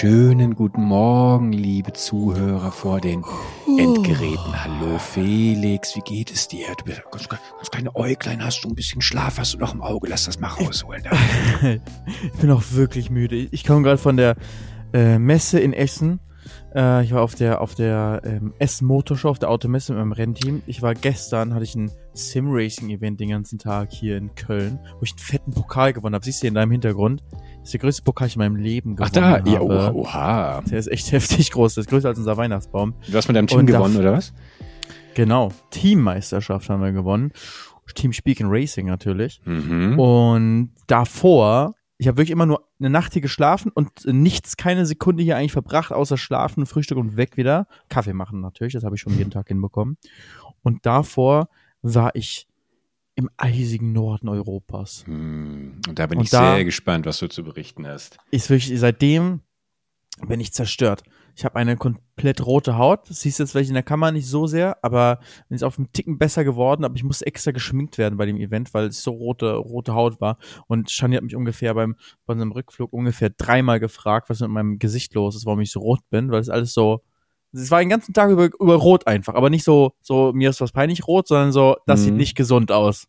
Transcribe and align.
Schönen 0.00 0.54
guten 0.54 0.82
Morgen, 0.82 1.52
liebe 1.52 1.92
Zuhörer 1.92 2.72
vor 2.72 3.02
den 3.02 3.22
Endgeräten. 3.66 4.64
Hallo 4.64 4.98
Felix, 4.98 5.94
wie 5.94 6.00
geht 6.00 6.32
es 6.32 6.48
dir? 6.48 6.68
Du 6.78 6.86
bist 6.86 7.02
ganz, 7.10 7.28
ganz 7.28 7.70
kleine 7.70 7.94
Äuglein, 7.94 8.42
hast 8.42 8.64
du 8.64 8.70
ein 8.70 8.74
bisschen 8.74 9.02
Schlaf, 9.02 9.38
hast 9.38 9.52
du 9.52 9.58
noch 9.58 9.74
im 9.74 9.82
Auge? 9.82 10.08
Lass 10.08 10.24
das 10.24 10.40
mal 10.40 10.48
rausholen. 10.48 11.02
ich 12.24 12.40
bin 12.40 12.50
auch 12.50 12.62
wirklich 12.70 13.10
müde. 13.10 13.36
Ich 13.36 13.62
komme 13.66 13.82
gerade 13.82 13.98
von 13.98 14.16
der 14.16 14.36
äh, 14.94 15.18
Messe 15.18 15.60
in 15.60 15.74
Essen. 15.74 16.20
Äh, 16.74 17.04
ich 17.04 17.12
war 17.12 17.20
auf 17.20 17.34
der 17.34 17.60
auf 17.60 17.74
der 17.74 18.22
ähm, 18.24 18.54
Essen 18.58 18.86
Motorshow, 18.86 19.28
auf 19.28 19.38
der 19.38 19.50
Automesse 19.50 19.92
mit 19.92 19.98
meinem 19.98 20.12
Rennteam. 20.12 20.62
Ich 20.64 20.80
war 20.80 20.94
gestern, 20.94 21.52
hatte 21.52 21.64
ich 21.64 21.74
ein 21.74 21.90
Sim-Racing-Event 22.14 23.20
den 23.20 23.28
ganzen 23.28 23.58
Tag 23.58 23.92
hier 23.92 24.16
in 24.16 24.34
Köln, 24.34 24.78
wo 24.94 25.02
ich 25.02 25.10
einen 25.10 25.18
fetten 25.18 25.50
Pokal 25.52 25.92
gewonnen 25.92 26.14
habe. 26.14 26.24
Siehst 26.24 26.42
du 26.42 26.46
in 26.46 26.54
deinem 26.54 26.70
Hintergrund? 26.70 27.22
Das 27.60 27.68
ist 27.68 27.72
der 27.74 27.80
größte 27.80 28.02
Pokal, 28.02 28.26
ich 28.28 28.36
in 28.36 28.38
meinem 28.40 28.56
Leben 28.56 28.96
gewonnen 28.96 29.10
Ach 29.14 29.42
da, 29.42 29.50
ja, 29.50 29.58
habe. 29.60 29.94
oha. 29.94 30.62
Der 30.62 30.78
ist 30.78 30.86
echt 30.88 31.12
heftig 31.12 31.50
groß. 31.50 31.74
Das 31.74 31.84
ist 31.86 31.90
größer 31.90 32.08
als 32.08 32.18
unser 32.18 32.36
Weihnachtsbaum. 32.36 32.94
Du 33.06 33.14
hast 33.16 33.28
mit 33.28 33.36
deinem 33.36 33.46
Team 33.46 33.60
Und 33.60 33.70
da- 33.70 33.78
gewonnen, 33.78 33.96
oder 33.98 34.12
was? 34.14 34.32
Genau. 35.14 35.52
Teammeisterschaft 35.70 36.70
haben 36.70 36.82
wir 36.82 36.92
gewonnen. 36.92 37.32
Team 37.94 38.12
Speak 38.12 38.40
and 38.40 38.50
Racing 38.52 38.86
natürlich. 38.86 39.40
Mhm. 39.44 39.98
Und 39.98 40.70
davor, 40.86 41.74
ich 41.98 42.06
habe 42.08 42.16
wirklich 42.18 42.30
immer 42.30 42.46
nur 42.46 42.64
eine 42.78 42.88
Nacht 42.88 43.12
hier 43.12 43.20
geschlafen 43.22 43.70
und 43.74 43.90
nichts, 44.06 44.56
keine 44.56 44.86
Sekunde 44.86 45.22
hier 45.22 45.36
eigentlich 45.36 45.52
verbracht, 45.52 45.92
außer 45.92 46.16
schlafen, 46.16 46.64
Frühstück 46.66 46.96
und 46.98 47.16
weg 47.16 47.36
wieder. 47.36 47.66
Kaffee 47.88 48.12
machen 48.14 48.40
natürlich, 48.40 48.72
das 48.74 48.84
habe 48.84 48.94
ich 48.94 49.00
schon 49.00 49.16
jeden 49.18 49.30
Tag 49.32 49.48
hinbekommen. 49.48 49.98
Und 50.62 50.86
davor 50.86 51.48
war 51.82 52.14
ich 52.14 52.46
im 53.16 53.28
eisigen 53.36 53.92
Norden 53.92 54.28
Europas. 54.28 55.04
Hm, 55.06 55.80
Und 55.88 55.98
da 55.98 56.06
bin 56.06 56.18
Und 56.18 56.24
ich 56.24 56.30
da- 56.30 56.54
sehr 56.56 56.64
gespannt, 56.64 57.06
was 57.06 57.18
du 57.18 57.28
zu 57.28 57.44
berichten 57.44 57.86
hast. 57.86 58.16
Ist 58.30 58.50
wirklich, 58.50 58.78
seitdem 58.78 59.40
bin 60.26 60.40
ich 60.40 60.52
zerstört. 60.52 61.02
Ich 61.36 61.44
habe 61.44 61.56
eine 61.56 61.76
komplett 61.76 62.44
rote 62.44 62.76
Haut. 62.76 63.08
Das 63.08 63.20
siehst 63.20 63.38
du 63.38 63.44
jetzt 63.44 63.52
vielleicht 63.52 63.70
in 63.70 63.74
der 63.74 63.82
Kamera 63.84 64.10
nicht 64.12 64.26
so 64.26 64.46
sehr, 64.46 64.76
aber 64.84 65.20
ist 65.48 65.62
auf 65.64 65.78
einen 65.78 65.90
Ticken 65.92 66.18
besser 66.18 66.44
geworden. 66.44 66.84
Aber 66.84 66.94
ich 66.96 67.04
musste 67.04 67.26
extra 67.26 67.52
geschminkt 67.52 67.96
werden 67.96 68.18
bei 68.18 68.26
dem 68.26 68.36
Event, 68.36 68.74
weil 68.74 68.86
es 68.86 69.02
so 69.02 69.12
rote, 69.12 69.54
rote 69.54 69.94
Haut 69.94 70.20
war. 70.20 70.36
Und 70.66 70.90
Shani 70.90 71.14
hat 71.16 71.22
mich 71.22 71.36
ungefähr 71.36 71.72
beim, 71.74 71.96
bei 72.26 72.32
unserem 72.32 72.52
Rückflug 72.52 72.92
ungefähr 72.92 73.30
dreimal 73.30 73.80
gefragt, 73.80 74.28
was 74.28 74.40
mit 74.40 74.50
meinem 74.50 74.78
Gesicht 74.78 75.14
los 75.14 75.36
ist, 75.36 75.46
warum 75.46 75.60
ich 75.60 75.70
so 75.70 75.80
rot 75.80 76.00
bin, 76.10 76.30
weil 76.30 76.40
es 76.40 76.50
alles 76.50 76.74
so, 76.74 77.02
es 77.52 77.70
war 77.70 77.80
den 77.80 77.88
ganzen 77.88 78.12
Tag 78.12 78.30
über, 78.30 78.48
über 78.58 78.74
rot 78.76 79.06
einfach, 79.06 79.34
aber 79.34 79.50
nicht 79.50 79.64
so, 79.64 79.92
so, 80.02 80.32
mir 80.34 80.50
ist 80.50 80.60
was 80.60 80.72
peinlich 80.72 81.06
rot, 81.06 81.28
sondern 81.28 81.52
so, 81.52 81.76
das 81.86 82.00
Mhm. 82.00 82.04
sieht 82.04 82.14
nicht 82.14 82.34
gesund 82.36 82.72
aus. 82.72 83.06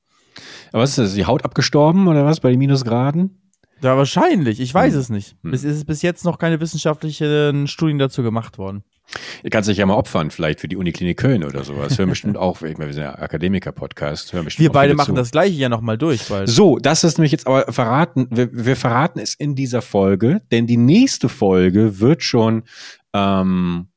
Aber 0.72 0.84
was 0.84 0.92
ist 0.92 0.98
das? 1.00 1.14
Die 1.14 1.26
Haut 1.26 1.44
abgestorben 1.46 2.08
oder 2.08 2.26
was 2.26 2.40
bei 2.40 2.50
den 2.52 2.60
Minusgraden? 2.60 3.38
Ja, 3.82 3.98
wahrscheinlich. 3.98 4.60
Ich 4.60 4.74
weiß 4.74 4.94
Hm. 4.94 5.00
es 5.00 5.10
nicht. 5.10 5.36
Hm. 5.44 5.54
Es 5.54 5.64
ist 5.64 5.86
bis 5.88 6.02
jetzt 6.04 6.24
noch 6.24 6.38
keine 6.38 6.60
wissenschaftlichen 6.62 7.68
Studien 7.68 7.98
dazu 7.98 8.22
gemacht 8.24 8.58
worden. 8.60 8.84
Ihr 9.44 9.50
kannst 9.50 9.68
dich 9.68 9.78
ja 9.80 9.86
mal 9.86 9.96
opfern, 9.96 10.32
vielleicht 10.32 10.62
für 10.62 10.68
die 10.70 10.78
Uniklinik 10.78 11.18
Köln 11.18 11.44
oder 11.44 11.64
sowas. 11.66 11.98
Hören 11.98 12.08
bestimmt 12.10 12.38
auch, 12.38 12.62
wir 12.62 12.70
sind 12.94 13.04
ja 13.04 13.16
Akademiker-Podcast. 13.18 14.34
Wir 14.58 14.72
beide 14.72 14.94
machen 14.94 15.16
zu. 15.16 15.20
das 15.20 15.32
gleiche 15.32 15.56
ja 15.56 15.68
nochmal 15.68 15.98
durch, 15.98 16.30
weil. 16.32 16.48
So, 16.48 16.78
das 16.78 17.04
ist 17.04 17.18
nämlich 17.18 17.32
jetzt 17.34 17.48
aber 17.48 17.72
verraten. 17.74 18.28
Wir, 18.30 18.50
wir 18.54 18.76
verraten 18.78 19.20
es 19.20 19.34
in 19.34 19.56
dieser 19.56 19.82
Folge, 19.82 20.42
denn 20.52 20.68
die 20.68 20.78
nächste 20.78 21.28
Folge 21.28 22.00
wird 22.00 22.24
schon 22.24 22.64
ähm, 23.14 23.88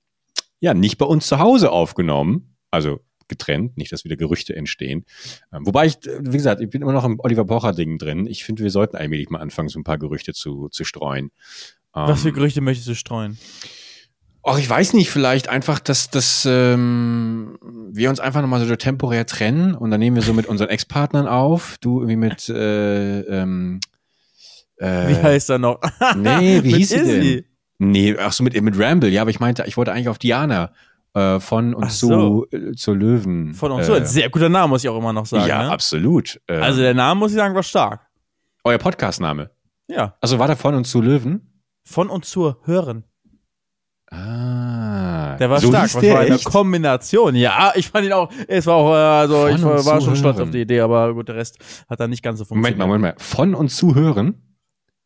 ja 0.64 0.74
nicht 0.74 0.98
bei 0.98 1.06
uns 1.06 1.26
zu 1.26 1.38
Hause 1.38 1.70
aufgenommen, 1.70 2.56
also 2.70 3.00
getrennt, 3.28 3.76
nicht, 3.76 3.92
dass 3.92 4.04
wieder 4.04 4.16
Gerüchte 4.16 4.54
entstehen. 4.54 5.04
Ähm, 5.52 5.66
wobei 5.66 5.86
ich, 5.86 6.06
äh, 6.06 6.18
wie 6.20 6.36
gesagt, 6.36 6.60
ich 6.60 6.70
bin 6.70 6.82
immer 6.82 6.92
noch 6.92 7.04
im 7.04 7.20
Oliver 7.20 7.44
Pocher 7.44 7.72
Ding 7.72 7.98
drin. 7.98 8.26
Ich 8.26 8.44
finde, 8.44 8.62
wir 8.62 8.70
sollten 8.70 8.96
allmählich 8.96 9.30
mal 9.30 9.40
anfangen, 9.40 9.68
so 9.68 9.78
ein 9.78 9.84
paar 9.84 9.98
Gerüchte 9.98 10.32
zu, 10.32 10.68
zu 10.68 10.84
streuen. 10.84 11.30
Was 11.92 12.22
für 12.22 12.28
Ähm, 12.28 12.34
Gerüchte 12.34 12.60
möchtest 12.60 12.88
du 12.88 12.94
streuen? 12.94 13.38
Ach, 14.42 14.58
ich 14.58 14.68
weiß 14.68 14.92
nicht, 14.92 15.08
vielleicht 15.08 15.48
einfach, 15.48 15.78
dass, 15.78 16.10
dass 16.10 16.46
ähm, 16.46 17.58
wir 17.90 18.10
uns 18.10 18.20
einfach 18.20 18.42
nochmal 18.42 18.64
so 18.66 18.76
temporär 18.76 19.24
trennen 19.24 19.74
und 19.74 19.90
dann 19.90 20.00
nehmen 20.00 20.16
wir 20.16 20.22
so 20.22 20.34
mit 20.34 20.46
unseren 20.46 20.68
Ex-Partnern 20.68 21.26
auf. 21.26 21.78
Du 21.80 22.00
irgendwie 22.00 22.16
mit 22.16 22.48
äh, 22.50 23.20
ähm, 23.20 23.80
äh, 24.76 25.08
Wie 25.08 25.22
heißt 25.22 25.48
er 25.48 25.58
noch? 25.58 25.80
Nee, 26.16 26.62
wie 26.62 26.74
hieß 26.76 26.88
sie 26.90 27.04
denn? 27.04 27.44
Nee, 27.78 28.16
ach 28.18 28.32
so, 28.32 28.44
mit, 28.44 28.60
mit 28.60 28.78
Ramble, 28.78 29.08
ja, 29.10 29.22
aber 29.22 29.30
ich 29.30 29.40
meinte, 29.40 29.64
ich 29.66 29.76
wollte 29.76 29.92
eigentlich 29.92 30.08
auf 30.08 30.18
Diana 30.18 30.72
äh, 31.14 31.40
von 31.40 31.74
und 31.74 31.84
Ach 31.84 31.90
zu, 31.90 32.06
so. 32.06 32.46
äh, 32.52 32.72
zu 32.72 32.94
Löwen. 32.94 33.54
Von 33.54 33.72
uns. 33.72 33.88
äh, 33.88 33.94
Ein 33.96 34.06
sehr 34.06 34.30
guter 34.30 34.48
Name, 34.48 34.68
muss 34.68 34.84
ich 34.84 34.88
auch 34.90 34.98
immer 34.98 35.12
noch 35.12 35.26
sagen. 35.26 35.46
Ja, 35.48 35.64
ne? 35.64 35.70
absolut. 35.70 36.40
Äh, 36.46 36.54
Also 36.58 36.80
der 36.82 36.94
Name, 36.94 37.18
muss 37.18 37.32
ich 37.32 37.36
sagen, 37.36 37.54
war 37.54 37.62
stark. 37.62 38.06
euer 38.64 38.78
Podcast-Name. 38.78 39.50
Ja. 39.88 40.16
Also 40.20 40.38
war 40.38 40.46
der 40.46 40.56
von 40.56 40.74
und 40.74 40.86
zu 40.86 41.00
Löwen? 41.02 41.60
Von 41.84 42.08
und 42.10 42.24
zur 42.24 42.58
Hören. 42.64 43.04
Ah. 44.10 45.36
Der 45.38 45.50
war 45.50 45.60
so 45.60 45.68
stark. 45.68 45.84
Was 45.94 46.00
der 46.00 46.14
war 46.14 46.20
eine 46.20 46.34
echt? 46.36 46.44
Kombination? 46.44 47.34
Ja, 47.34 47.72
ich 47.74 47.88
fand 47.88 48.06
ihn 48.06 48.12
auch. 48.12 48.30
Es 48.48 48.66
war 48.66 48.74
auch, 48.76 48.92
äh, 48.92 48.96
also 48.96 49.46
Von 49.46 49.54
ich 49.56 49.62
war, 49.62 49.72
und 49.78 49.86
war 49.86 49.98
zu 49.98 50.04
schon 50.06 50.16
stolz 50.16 50.38
auf 50.38 50.50
die 50.50 50.60
Idee, 50.60 50.80
aber 50.80 51.12
gut, 51.14 51.28
der 51.28 51.36
Rest 51.36 51.58
hat 51.88 52.00
dann 52.00 52.10
nicht 52.10 52.22
ganz 52.22 52.38
so 52.38 52.44
Moment 52.48 52.76
funktioniert. 52.76 52.78
mal, 52.78 52.86
Moment 52.86 53.18
mal. 53.18 53.24
Von 53.24 53.54
und 53.54 53.68
zu 53.70 53.94
hören? 53.94 54.53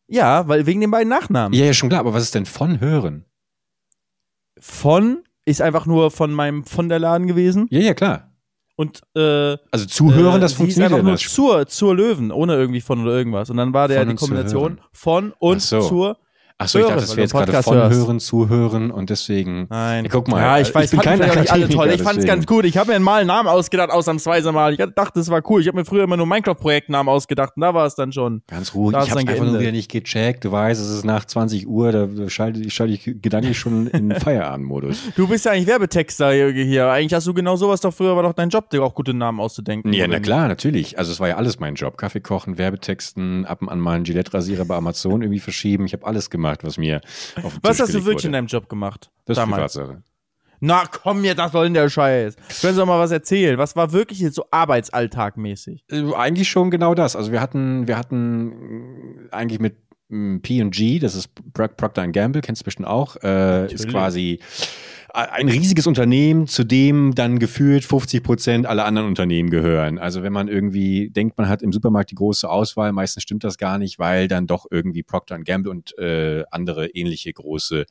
Ja, 0.09 0.49
weil 0.49 0.67
wegen 0.67 0.81
den 0.81 0.91
beiden 0.91 1.09
Nachnamen. 1.09 1.59
Ja, 1.59 1.67
ja, 1.67 1.73
schon 1.75 1.89
klar, 1.91 2.01
aber 2.01 2.15
was 2.15 2.23
ist 2.23 2.35
denn 2.35 2.47
von 2.47 2.81
hören? 2.81 3.25
Von 4.61 5.23
ist 5.45 5.63
einfach 5.63 5.87
nur 5.87 6.11
von 6.11 6.33
meinem 6.33 6.65
von 6.65 6.89
der 6.89 6.99
Laden 6.99 7.27
gewesen 7.27 7.69
Ja, 7.71 7.81
ja, 7.81 7.95
klar. 7.95 8.33
und 8.77 9.03
äh, 9.15 9.57
Also 9.71 9.87
zuhören, 9.87 10.37
äh, 10.37 10.41
das 10.41 10.53
funktioniert 10.55 10.91
ja 10.91 10.97
einfach 10.97 11.09
nur 11.09 11.19
zur 11.19 11.67
zur 11.67 11.95
Löwen, 11.95 12.33
ohne 12.33 12.55
irgendwie 12.55 12.81
von 12.81 13.01
oder 13.03 13.13
irgendwas. 13.13 13.51
Und 13.51 13.57
dann 13.57 13.73
war 13.73 13.89
der 13.89 14.01
Von 14.01 14.09
die 14.11 14.15
Kombination 14.17 14.81
von 14.93 15.33
und 15.39 15.63
so. 15.63 15.81
zur. 15.81 16.19
Ach 16.61 16.67
so, 16.67 16.81
ich 16.81 16.87
dachte, 16.87 17.01
das 17.03 17.11
wäre 17.11 17.21
jetzt 17.23 17.33
gerade 17.33 17.63
von 17.63 17.77
hörst. 17.77 17.97
hören, 17.97 18.19
zuhören 18.21 18.91
und 18.91 19.11
deswegen. 19.11 19.69
Nein. 19.71 20.05
Ja, 20.07 20.11
guck 20.11 20.27
mal, 20.27 20.41
Ja, 20.41 20.59
ich 20.59 20.69
ich 20.69 20.75
weiß, 20.75 20.91
bin 20.91 21.01
fanden 21.01 21.21
kein 21.29 21.39
nicht 21.41 21.53
alle 21.53 21.69
toll. 21.69 21.87
Ich 21.91 22.03
fand's 22.03 22.17
deswegen. 22.17 22.27
ganz 22.27 22.47
gut. 22.47 22.65
Ich 22.65 22.77
habe 22.77 22.93
mir 22.93 22.99
mal 22.99 23.21
einen 23.21 23.29
Namen 23.29 23.49
ausgedacht, 23.49 23.91
ausnahmsweise 23.91 24.51
mal. 24.51 24.73
Ich 24.73 24.79
dachte, 24.79 25.13
das 25.15 25.31
war 25.31 25.41
cool. 25.49 25.61
Ich 25.61 25.69
habe 25.69 25.79
mir 25.79 25.85
früher 25.85 26.03
immer 26.03 26.17
nur 26.17 26.27
Minecraft-Projektnamen 26.27 27.09
ausgedacht 27.09 27.53
und 27.55 27.63
da 27.63 27.75
war 27.75 27.87
es 27.87 27.95
dann 27.95 28.13
schon. 28.13 28.43
Ganz 28.49 28.75
ruhig, 28.75 28.93
Da 28.97 29.05
ich 29.05 29.11
dann 29.11 29.29
einfach 29.29 29.45
nur 29.45 29.61
wieder 29.61 29.71
nicht 29.71 29.89
gecheckt. 29.89 30.45
Du 30.45 30.51
weißt, 30.51 30.81
es 30.81 30.91
ist 30.91 31.05
nach 31.05 31.25
20 31.25 31.69
Uhr, 31.69 31.93
da 31.93 32.09
schalte 32.29 32.59
ich, 32.61 32.75
schalte 32.75 32.93
ich 32.95 33.05
gedanklich 33.23 33.57
schon 33.57 33.87
in 33.87 34.11
Feierabendmodus. 34.21 34.99
Du 35.15 35.29
bist 35.29 35.45
ja 35.45 35.53
eigentlich 35.53 35.69
Werbetexter 35.69 36.33
hier. 36.33 36.51
hier. 36.51 36.89
Eigentlich 36.91 37.15
hast 37.15 37.27
du 37.29 37.35
genau 37.35 37.55
sowas 37.55 37.81
doch 37.83 37.95
früher, 37.95 38.17
war 38.17 38.25
doch 38.25 38.33
dein 38.33 38.49
Job, 38.49 38.69
dir 38.71 38.83
auch 38.83 38.95
gute 38.97 39.15
Namen 39.15 39.39
auszudenken. 39.39 39.93
Ja, 39.93 40.09
na 40.09 40.19
klar, 40.19 40.49
natürlich. 40.49 40.99
Also 40.99 41.13
es 41.13 41.21
war 41.21 41.29
ja 41.29 41.37
alles 41.37 41.61
mein 41.61 41.77
Job. 41.77 41.97
Kaffee 41.99 42.19
kochen, 42.21 42.59
Werbetexten, 42.59 43.45
ab 43.47 43.63
und 43.63 43.69
an 43.69 43.79
mal 43.79 43.93
einen 43.95 44.05
Gillette-Rasierer 44.05 44.65
bei 44.65 44.75
Amazon 44.75 45.23
irgendwie 45.23 45.39
verschieben. 45.41 45.85
Ich 45.87 45.93
habe 45.93 46.05
alles 46.05 46.31
gemacht, 46.31 46.48
was 46.63 46.79
mir 46.79 47.01
auf 47.43 47.55
den 47.55 47.63
Was 47.63 47.77
Tisch 47.77 47.81
hast 47.85 47.95
du 47.95 48.05
wirklich 48.05 48.25
in 48.25 48.31
wurde. 48.31 48.39
deinem 48.39 48.47
Job 48.47 48.69
gemacht? 48.69 49.11
Das 49.25 49.37
ist 49.37 49.41
damals? 49.43 49.75
Privatsache. 49.75 50.03
Na 50.61 50.85
komm 50.91 51.21
mir, 51.21 51.35
das 51.37 51.53
soll 51.53 51.67
denn 51.67 51.75
der 51.75 51.89
Scheiß. 51.89 52.35
Können 52.61 52.75
Sie 52.75 52.81
doch 52.81 52.87
mal 52.87 52.99
was 52.99 53.13
erzählen? 53.13 53.59
Was 53.59 53.77
war 53.77 53.93
wirklich 53.93 54.19
jetzt 54.19 54.35
so 54.35 54.45
arbeitsalltagmäßig? 54.51 55.85
Äh, 55.91 56.13
Eigentlich 56.15 56.49
schon 56.49 56.71
genau 56.71 56.95
das. 56.95 57.15
Also 57.15 57.31
wir 57.31 57.41
hatten, 57.41 57.87
wir 57.87 57.97
hatten 57.97 59.29
äh, 59.31 59.35
eigentlich 59.35 59.61
mit 59.61 59.77
mm, 60.09 60.39
P&G, 60.39 60.99
das 60.99 61.15
ist 61.15 61.29
Pro- 61.53 61.69
Procter 61.69 62.09
Gamble, 62.09 62.43
kennst 62.43 62.63
du 62.63 62.65
bestimmt 62.65 62.89
auch, 62.89 63.17
äh, 63.23 63.73
ist 63.73 63.89
quasi 63.89 64.41
ein 65.19 65.49
riesiges 65.49 65.89
Unternehmen, 65.89 66.47
zu 66.47 66.63
dem 66.63 67.15
dann 67.15 67.41
gefühlt 67.41 67.85
50 67.85 68.23
Prozent 68.23 68.67
aller 68.67 68.85
anderen 68.85 69.09
Unternehmen 69.09 69.51
gehören. 69.51 69.99
Also 69.99 70.23
wenn 70.23 70.33
man 70.33 70.47
irgendwie 70.47 71.11
denkt, 71.11 71.37
man 71.39 71.49
hat 71.49 71.61
im 71.61 71.73
Supermarkt 71.73 72.13
die 72.13 72.15
große 72.15 72.49
Auswahl, 72.49 72.93
meistens 72.93 73.25
stimmt 73.25 73.43
das 73.43 73.59
gar 73.59 73.79
nicht, 73.79 73.99
weil 73.99 74.29
dann 74.29 74.47
doch 74.47 74.67
irgendwie 74.71 75.03
Procter 75.03 75.39
Gamble 75.41 75.73
und 75.73 75.99
äh, 75.99 76.45
andere 76.53 76.87
ähnliche 76.89 77.33
große 77.33 77.87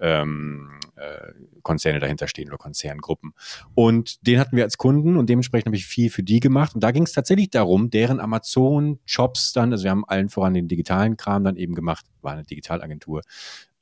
ähm, 0.00 0.70
äh, 0.96 1.32
Konzerne 1.62 1.98
dahinter 1.98 2.28
stehen 2.28 2.48
oder 2.48 2.56
Konzerngruppen. 2.56 3.34
Und 3.74 4.26
den 4.26 4.38
hatten 4.38 4.56
wir 4.56 4.64
als 4.64 4.78
Kunden 4.78 5.18
und 5.18 5.28
dementsprechend 5.28 5.66
habe 5.66 5.76
ich 5.76 5.86
viel 5.86 6.08
für 6.08 6.22
die 6.22 6.40
gemacht. 6.40 6.74
Und 6.74 6.82
da 6.82 6.92
ging 6.92 7.02
es 7.02 7.12
tatsächlich 7.12 7.50
darum, 7.50 7.90
deren 7.90 8.20
Amazon-Shops 8.20 9.52
dann, 9.52 9.72
also 9.72 9.84
wir 9.84 9.90
haben 9.90 10.04
allen 10.06 10.30
voran 10.30 10.54
den 10.54 10.68
digitalen 10.68 11.18
Kram 11.18 11.44
dann 11.44 11.56
eben 11.56 11.74
gemacht, 11.74 12.06
war 12.22 12.32
eine 12.32 12.44
Digitalagentur. 12.44 13.22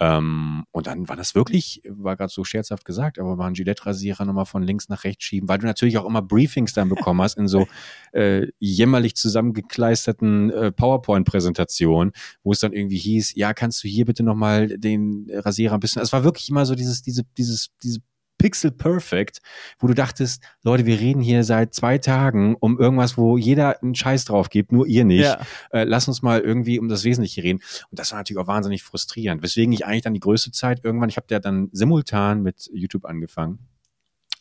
Ähm, 0.00 0.64
und 0.70 0.86
dann 0.86 1.08
war 1.08 1.16
das 1.16 1.34
wirklich, 1.34 1.82
war 1.88 2.16
gerade 2.16 2.32
so 2.32 2.44
scherzhaft 2.44 2.84
gesagt, 2.84 3.18
aber 3.18 3.36
war 3.36 3.48
ein 3.48 3.54
Gillette-Rasierer 3.54 4.24
nochmal 4.24 4.46
von 4.46 4.62
links 4.62 4.88
nach 4.88 5.04
rechts 5.04 5.24
schieben, 5.24 5.48
weil 5.48 5.58
du 5.58 5.66
natürlich 5.66 5.98
auch 5.98 6.06
immer 6.06 6.22
Briefings 6.22 6.72
dann 6.72 6.88
bekommen 6.88 7.20
hast 7.20 7.36
in 7.36 7.48
so 7.48 7.66
äh, 8.12 8.46
jämmerlich 8.60 9.16
zusammengekleisterten 9.16 10.50
äh, 10.50 10.72
PowerPoint-Präsentationen, 10.72 12.12
wo 12.44 12.52
es 12.52 12.60
dann 12.60 12.72
irgendwie 12.72 12.98
hieß, 12.98 13.34
ja, 13.34 13.52
kannst 13.54 13.82
du 13.82 13.88
hier 13.88 14.04
bitte 14.04 14.22
nochmal 14.22 14.68
den 14.78 15.26
Rasierer 15.32 15.74
ein 15.74 15.80
bisschen, 15.80 16.02
es 16.02 16.12
war 16.12 16.22
wirklich 16.22 16.48
immer 16.48 16.64
so 16.64 16.74
dieses, 16.74 17.02
diese, 17.02 17.24
dieses, 17.36 17.70
diese 17.82 18.00
Pixel 18.38 18.70
Perfect, 18.70 19.40
wo 19.78 19.88
du 19.88 19.94
dachtest, 19.94 20.42
Leute, 20.62 20.86
wir 20.86 20.98
reden 20.98 21.20
hier 21.20 21.44
seit 21.44 21.74
zwei 21.74 21.98
Tagen 21.98 22.56
um 22.58 22.78
irgendwas, 22.78 23.18
wo 23.18 23.36
jeder 23.36 23.82
einen 23.82 23.94
Scheiß 23.94 24.24
drauf 24.24 24.48
gibt, 24.48 24.72
nur 24.72 24.86
ihr 24.86 25.04
nicht. 25.04 25.24
Ja. 25.24 25.40
Äh, 25.70 25.84
lass 25.84 26.08
uns 26.08 26.22
mal 26.22 26.40
irgendwie 26.40 26.78
um 26.78 26.88
das 26.88 27.04
Wesentliche 27.04 27.42
reden. 27.42 27.60
Und 27.90 27.98
das 27.98 28.12
war 28.12 28.18
natürlich 28.18 28.40
auch 28.40 28.46
wahnsinnig 28.46 28.82
frustrierend. 28.82 29.42
Weswegen 29.42 29.72
ich 29.72 29.84
eigentlich 29.84 30.02
dann 30.02 30.14
die 30.14 30.20
größte 30.20 30.52
Zeit 30.52 30.84
irgendwann, 30.84 31.08
ich 31.08 31.16
habe 31.16 31.26
ja 31.30 31.40
dann 31.40 31.68
simultan 31.72 32.42
mit 32.42 32.70
YouTube 32.72 33.04
angefangen. 33.04 33.58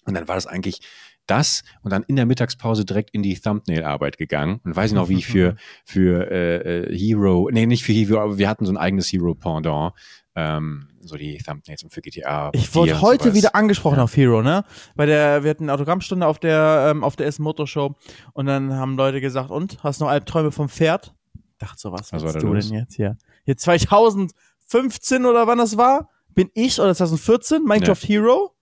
Und 0.07 0.15
dann 0.15 0.27
war 0.27 0.35
das 0.35 0.47
eigentlich 0.47 0.79
das 1.27 1.63
und 1.83 1.91
dann 1.91 2.03
in 2.03 2.15
der 2.15 2.25
Mittagspause 2.25 2.85
direkt 2.85 3.11
in 3.11 3.21
die 3.21 3.37
Thumbnail-Arbeit 3.39 4.17
gegangen. 4.17 4.59
Und 4.63 4.75
weiß 4.75 4.91
ich 4.91 4.95
noch, 4.95 5.09
wie 5.09 5.17
ich 5.17 5.27
für, 5.27 5.55
für 5.85 6.31
äh, 6.31 6.79
äh, 6.79 6.97
Hero, 6.97 7.49
nee, 7.51 7.65
nicht 7.65 7.83
für 7.83 7.91
Hero, 7.91 8.19
aber 8.19 8.37
wir 8.37 8.49
hatten 8.49 8.65
so 8.65 8.71
ein 8.71 8.77
eigenes 8.77 9.11
Hero-Pendant. 9.11 9.93
Ähm, 10.35 10.89
so 11.01 11.15
die 11.15 11.37
Thumbnails 11.37 11.83
und 11.83 11.91
für 11.91 12.01
GTA. 12.01 12.51
Ich 12.53 12.75
wurde 12.75 13.01
heute 13.01 13.33
wieder 13.33 13.55
angesprochen 13.55 13.97
ja. 13.97 14.03
auf 14.03 14.15
Hero, 14.15 14.43
ne? 14.43 14.63
Bei 14.95 15.05
der, 15.07 15.43
wir 15.43 15.49
hatten 15.49 15.63
eine 15.63 15.73
Autogrammstunde 15.73 16.27
auf 16.27 16.37
der, 16.37 16.89
ähm, 16.91 17.03
auf 17.03 17.15
der 17.15 17.25
Essen 17.25 17.43
Motorshow 17.43 17.95
und 18.33 18.45
dann 18.45 18.73
haben 18.73 18.97
Leute 18.97 19.19
gesagt, 19.19 19.49
und, 19.49 19.83
hast 19.83 19.99
du 19.99 20.05
noch 20.05 20.11
Albträume 20.11 20.51
vom 20.51 20.69
Pferd? 20.69 21.15
Ich 21.33 21.57
dachte 21.57 21.79
so, 21.79 21.91
was, 21.91 22.13
was 22.13 22.21
willst 22.21 22.43
du 22.43 22.53
los? 22.53 22.67
denn 22.67 22.77
jetzt 22.77 22.95
hier? 22.95 23.17
Hier 23.45 23.57
2015 23.57 25.25
oder 25.25 25.47
wann 25.47 25.57
das 25.57 25.75
war? 25.75 26.09
Bin 26.35 26.51
ich, 26.53 26.79
oder 26.79 26.93
2014, 26.93 27.63
Minecraft 27.63 27.97
ja. 28.03 28.07
Hero? 28.07 28.56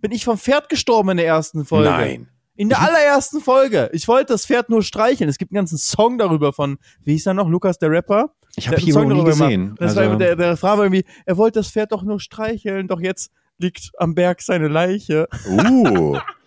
Bin 0.00 0.12
ich 0.12 0.24
vom 0.24 0.38
Pferd 0.38 0.68
gestorben 0.68 1.10
in 1.10 1.16
der 1.18 1.26
ersten 1.26 1.64
Folge. 1.64 1.90
Nein. 1.90 2.28
In 2.56 2.68
der 2.68 2.80
allerersten 2.80 3.40
Folge. 3.40 3.88
Ich 3.92 4.06
wollte 4.06 4.34
das 4.34 4.44
Pferd 4.44 4.68
nur 4.68 4.82
streicheln. 4.82 5.30
Es 5.30 5.38
gibt 5.38 5.50
einen 5.52 5.56
ganzen 5.56 5.78
Song 5.78 6.18
darüber 6.18 6.52
von, 6.52 6.78
wie 7.02 7.12
hieß 7.12 7.26
er 7.26 7.34
noch, 7.34 7.48
Lukas 7.48 7.78
der 7.78 7.90
Rapper? 7.90 8.34
Ich 8.56 8.68
habe 8.68 8.76
Hero 8.78 9.04
nie 9.04 9.24
gesehen. 9.24 9.74
Das 9.78 9.96
also 9.96 10.10
war 10.10 10.18
der, 10.18 10.36
der 10.36 10.56
Frage 10.56 10.78
war 10.78 10.84
irgendwie, 10.84 11.04
er 11.24 11.36
wollte 11.36 11.60
das 11.60 11.70
Pferd 11.70 11.92
doch 11.92 12.02
nur 12.02 12.20
streicheln, 12.20 12.88
doch 12.88 13.00
jetzt 13.00 13.30
liegt 13.58 13.92
am 13.96 14.14
Berg 14.14 14.42
seine 14.42 14.68
Leiche. 14.68 15.26
Uh. 15.48 16.18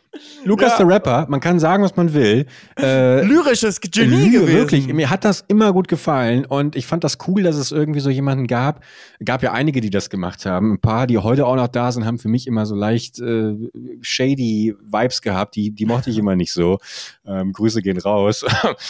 Lukas 0.43 0.73
ja. 0.73 0.77
der 0.77 0.87
Rapper, 0.87 1.25
man 1.29 1.39
kann 1.39 1.59
sagen, 1.59 1.83
was 1.83 1.95
man 1.95 2.13
will. 2.13 2.45
Äh, 2.77 3.23
Lyrisches 3.23 3.79
Genie 3.81 4.29
gewesen. 4.29 4.47
Wirklich, 4.47 4.87
mir 4.87 5.09
hat 5.09 5.25
das 5.25 5.43
immer 5.47 5.73
gut 5.73 5.87
gefallen 5.87 6.45
und 6.45 6.75
ich 6.75 6.85
fand 6.85 7.03
das 7.03 7.17
cool, 7.27 7.43
dass 7.43 7.55
es 7.55 7.71
irgendwie 7.71 7.99
so 7.99 8.09
jemanden 8.09 8.47
gab. 8.47 8.83
Gab 9.23 9.41
ja 9.41 9.53
einige, 9.53 9.81
die 9.81 9.89
das 9.89 10.09
gemacht 10.09 10.45
haben. 10.45 10.73
Ein 10.73 10.81
paar, 10.81 11.07
die 11.07 11.17
heute 11.17 11.47
auch 11.47 11.55
noch 11.55 11.67
da 11.67 11.91
sind, 11.91 12.05
haben 12.05 12.19
für 12.19 12.27
mich 12.27 12.45
immer 12.45 12.65
so 12.65 12.75
leicht 12.75 13.19
äh, 13.19 13.55
shady 14.01 14.75
Vibes 14.81 15.21
gehabt. 15.21 15.55
Die, 15.55 15.71
die 15.71 15.85
mochte 15.85 16.09
ich 16.09 16.17
immer 16.17 16.35
nicht 16.35 16.53
so. 16.53 16.77
Ähm, 17.25 17.53
Grüße 17.53 17.81
gehen 17.81 17.97
raus. 17.97 18.45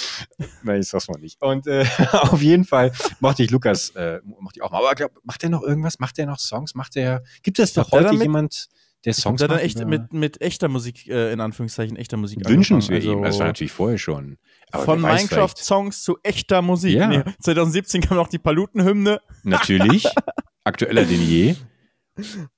Nein, 0.63 0.81
ich 0.81 0.87
sag's 0.87 1.07
mal 1.07 1.19
nicht. 1.19 1.41
Und 1.41 1.67
äh, 1.67 1.85
auf 2.11 2.41
jeden 2.41 2.65
Fall 2.65 2.91
mochte 3.19 3.43
ich 3.43 3.51
Lukas, 3.51 3.91
äh, 3.91 4.19
mochte 4.39 4.59
ich 4.59 4.63
auch 4.63 4.71
mal. 4.71 4.79
Aber 4.79 4.95
glaub, 4.95 5.11
macht 5.23 5.41
der 5.43 5.49
noch 5.49 5.63
irgendwas? 5.63 5.99
Macht 5.99 6.17
der 6.17 6.25
noch 6.25 6.39
Songs? 6.39 6.75
Macht 6.75 6.95
der? 6.95 7.23
Gibt 7.43 7.59
es 7.59 7.73
doch 7.73 7.91
heute 7.91 8.15
jemand? 8.15 8.67
Der 9.05 9.13
Songs 9.13 9.39
der 9.39 9.50
dann 9.50 9.59
echt 9.59 9.85
mit, 9.85 10.13
mit 10.13 10.41
echter 10.41 10.69
Musik, 10.69 11.07
äh, 11.07 11.33
in 11.33 11.41
Anführungszeichen, 11.41 11.97
echter 11.97 12.17
Musik 12.17 12.47
Wünschen 12.47 12.81
wir 12.88 12.95
also 12.95 13.13
ihm, 13.13 13.23
das 13.23 13.39
war 13.39 13.47
natürlich 13.47 13.73
vorher 13.73 13.97
schon. 13.97 14.38
von 14.71 15.01
Minecraft-Songs 15.01 16.03
zu 16.03 16.17
echter 16.23 16.61
Musik. 16.61 16.95
Ja. 16.95 17.07
Nee, 17.07 17.23
2017 17.41 18.01
kam 18.01 18.17
noch 18.17 18.29
die 18.29 18.39
Paluten-Hymne. 18.39 19.19
Natürlich. 19.44 20.05
Aktueller 20.63 21.03
denn 21.03 21.21
je. 21.21 21.55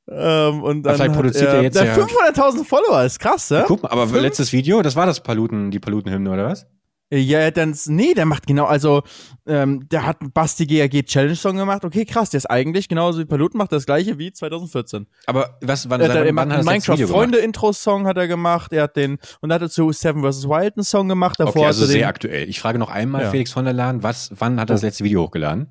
Ähm, 0.10 0.64
und 0.64 0.84
dann 0.84 0.96
vielleicht 0.96 1.16
produziert 1.16 1.48
er, 1.48 1.54
er 1.56 1.64
jetzt 1.64 1.76
der 1.76 1.86
ja 1.86 1.96
500.000 1.96 2.66
Follower 2.66 3.04
ist 3.04 3.20
krass, 3.20 3.50
ja? 3.50 3.64
Guck 3.66 3.84
mal, 3.84 3.90
aber 3.90 4.08
Fünf? 4.08 4.22
letztes 4.22 4.52
Video, 4.52 4.82
das 4.82 4.96
war 4.96 5.06
das 5.06 5.24
Paluten, 5.24 5.72
die 5.72 5.80
Paluten-Hymne, 5.80 6.30
oder 6.30 6.46
was? 6.46 6.68
Ja, 7.12 7.52
dann, 7.52 7.78
nee, 7.86 8.16
der 8.16 8.26
macht 8.26 8.48
genau, 8.48 8.66
also, 8.66 9.04
ähm, 9.46 9.88
der 9.90 10.08
hat 10.08 10.22
einen 10.22 10.32
Basti 10.32 10.66
GAG 10.66 11.06
Challenge 11.06 11.36
Song 11.36 11.56
gemacht. 11.56 11.86
Okay, 11.86 12.04
krass, 12.04 12.32
der 12.32 12.40
ist 12.40 12.50
eigentlich 12.50 12.90
genauso 12.90 13.20
wie 13.20 13.26
Paluten 13.26 13.60
macht 13.60 13.72
das 13.72 13.86
gleiche 13.86 14.18
wie 14.18 14.32
2014. 14.32 15.06
Aber 15.28 15.58
was, 15.62 15.88
wann, 15.88 16.02
er, 16.02 16.10
wann, 16.10 16.36
wann 16.36 16.52
hat 16.52 16.60
er 16.60 16.64
Minecraft 16.64 17.08
Freunde 17.08 17.38
Intro 17.38 17.74
Song 17.74 18.08
hat 18.08 18.18
er 18.18 18.28
gemacht. 18.28 18.74
Er 18.74 18.84
hat 18.84 18.96
den, 18.96 19.20
und 19.42 19.52
er 19.52 19.56
hat 19.56 19.62
dazu 19.62 19.92
Seven 19.92 20.24
vs. 20.24 20.50
Wild 20.50 20.78
einen 20.78 20.84
Song 20.84 21.08
gemacht. 21.08 21.40
Davor 21.40 21.56
okay, 21.56 21.66
also 21.66 21.86
sehr 21.86 22.00
den, 22.00 22.06
aktuell. 22.06 22.50
Ich 22.50 22.60
frage 22.60 22.80
noch 22.80 22.90
einmal, 22.90 23.22
ja. 23.22 23.30
Felix 23.30 23.52
von 23.52 23.66
der 23.66 23.74
Lahn, 23.74 24.02
was, 24.02 24.32
wann 24.38 24.60
hat 24.60 24.72
er 24.72 24.74
das 24.74 24.84
oh. 24.84 24.88
letzte 24.88 25.04
Video 25.04 25.22
hochgeladen? 25.22 25.68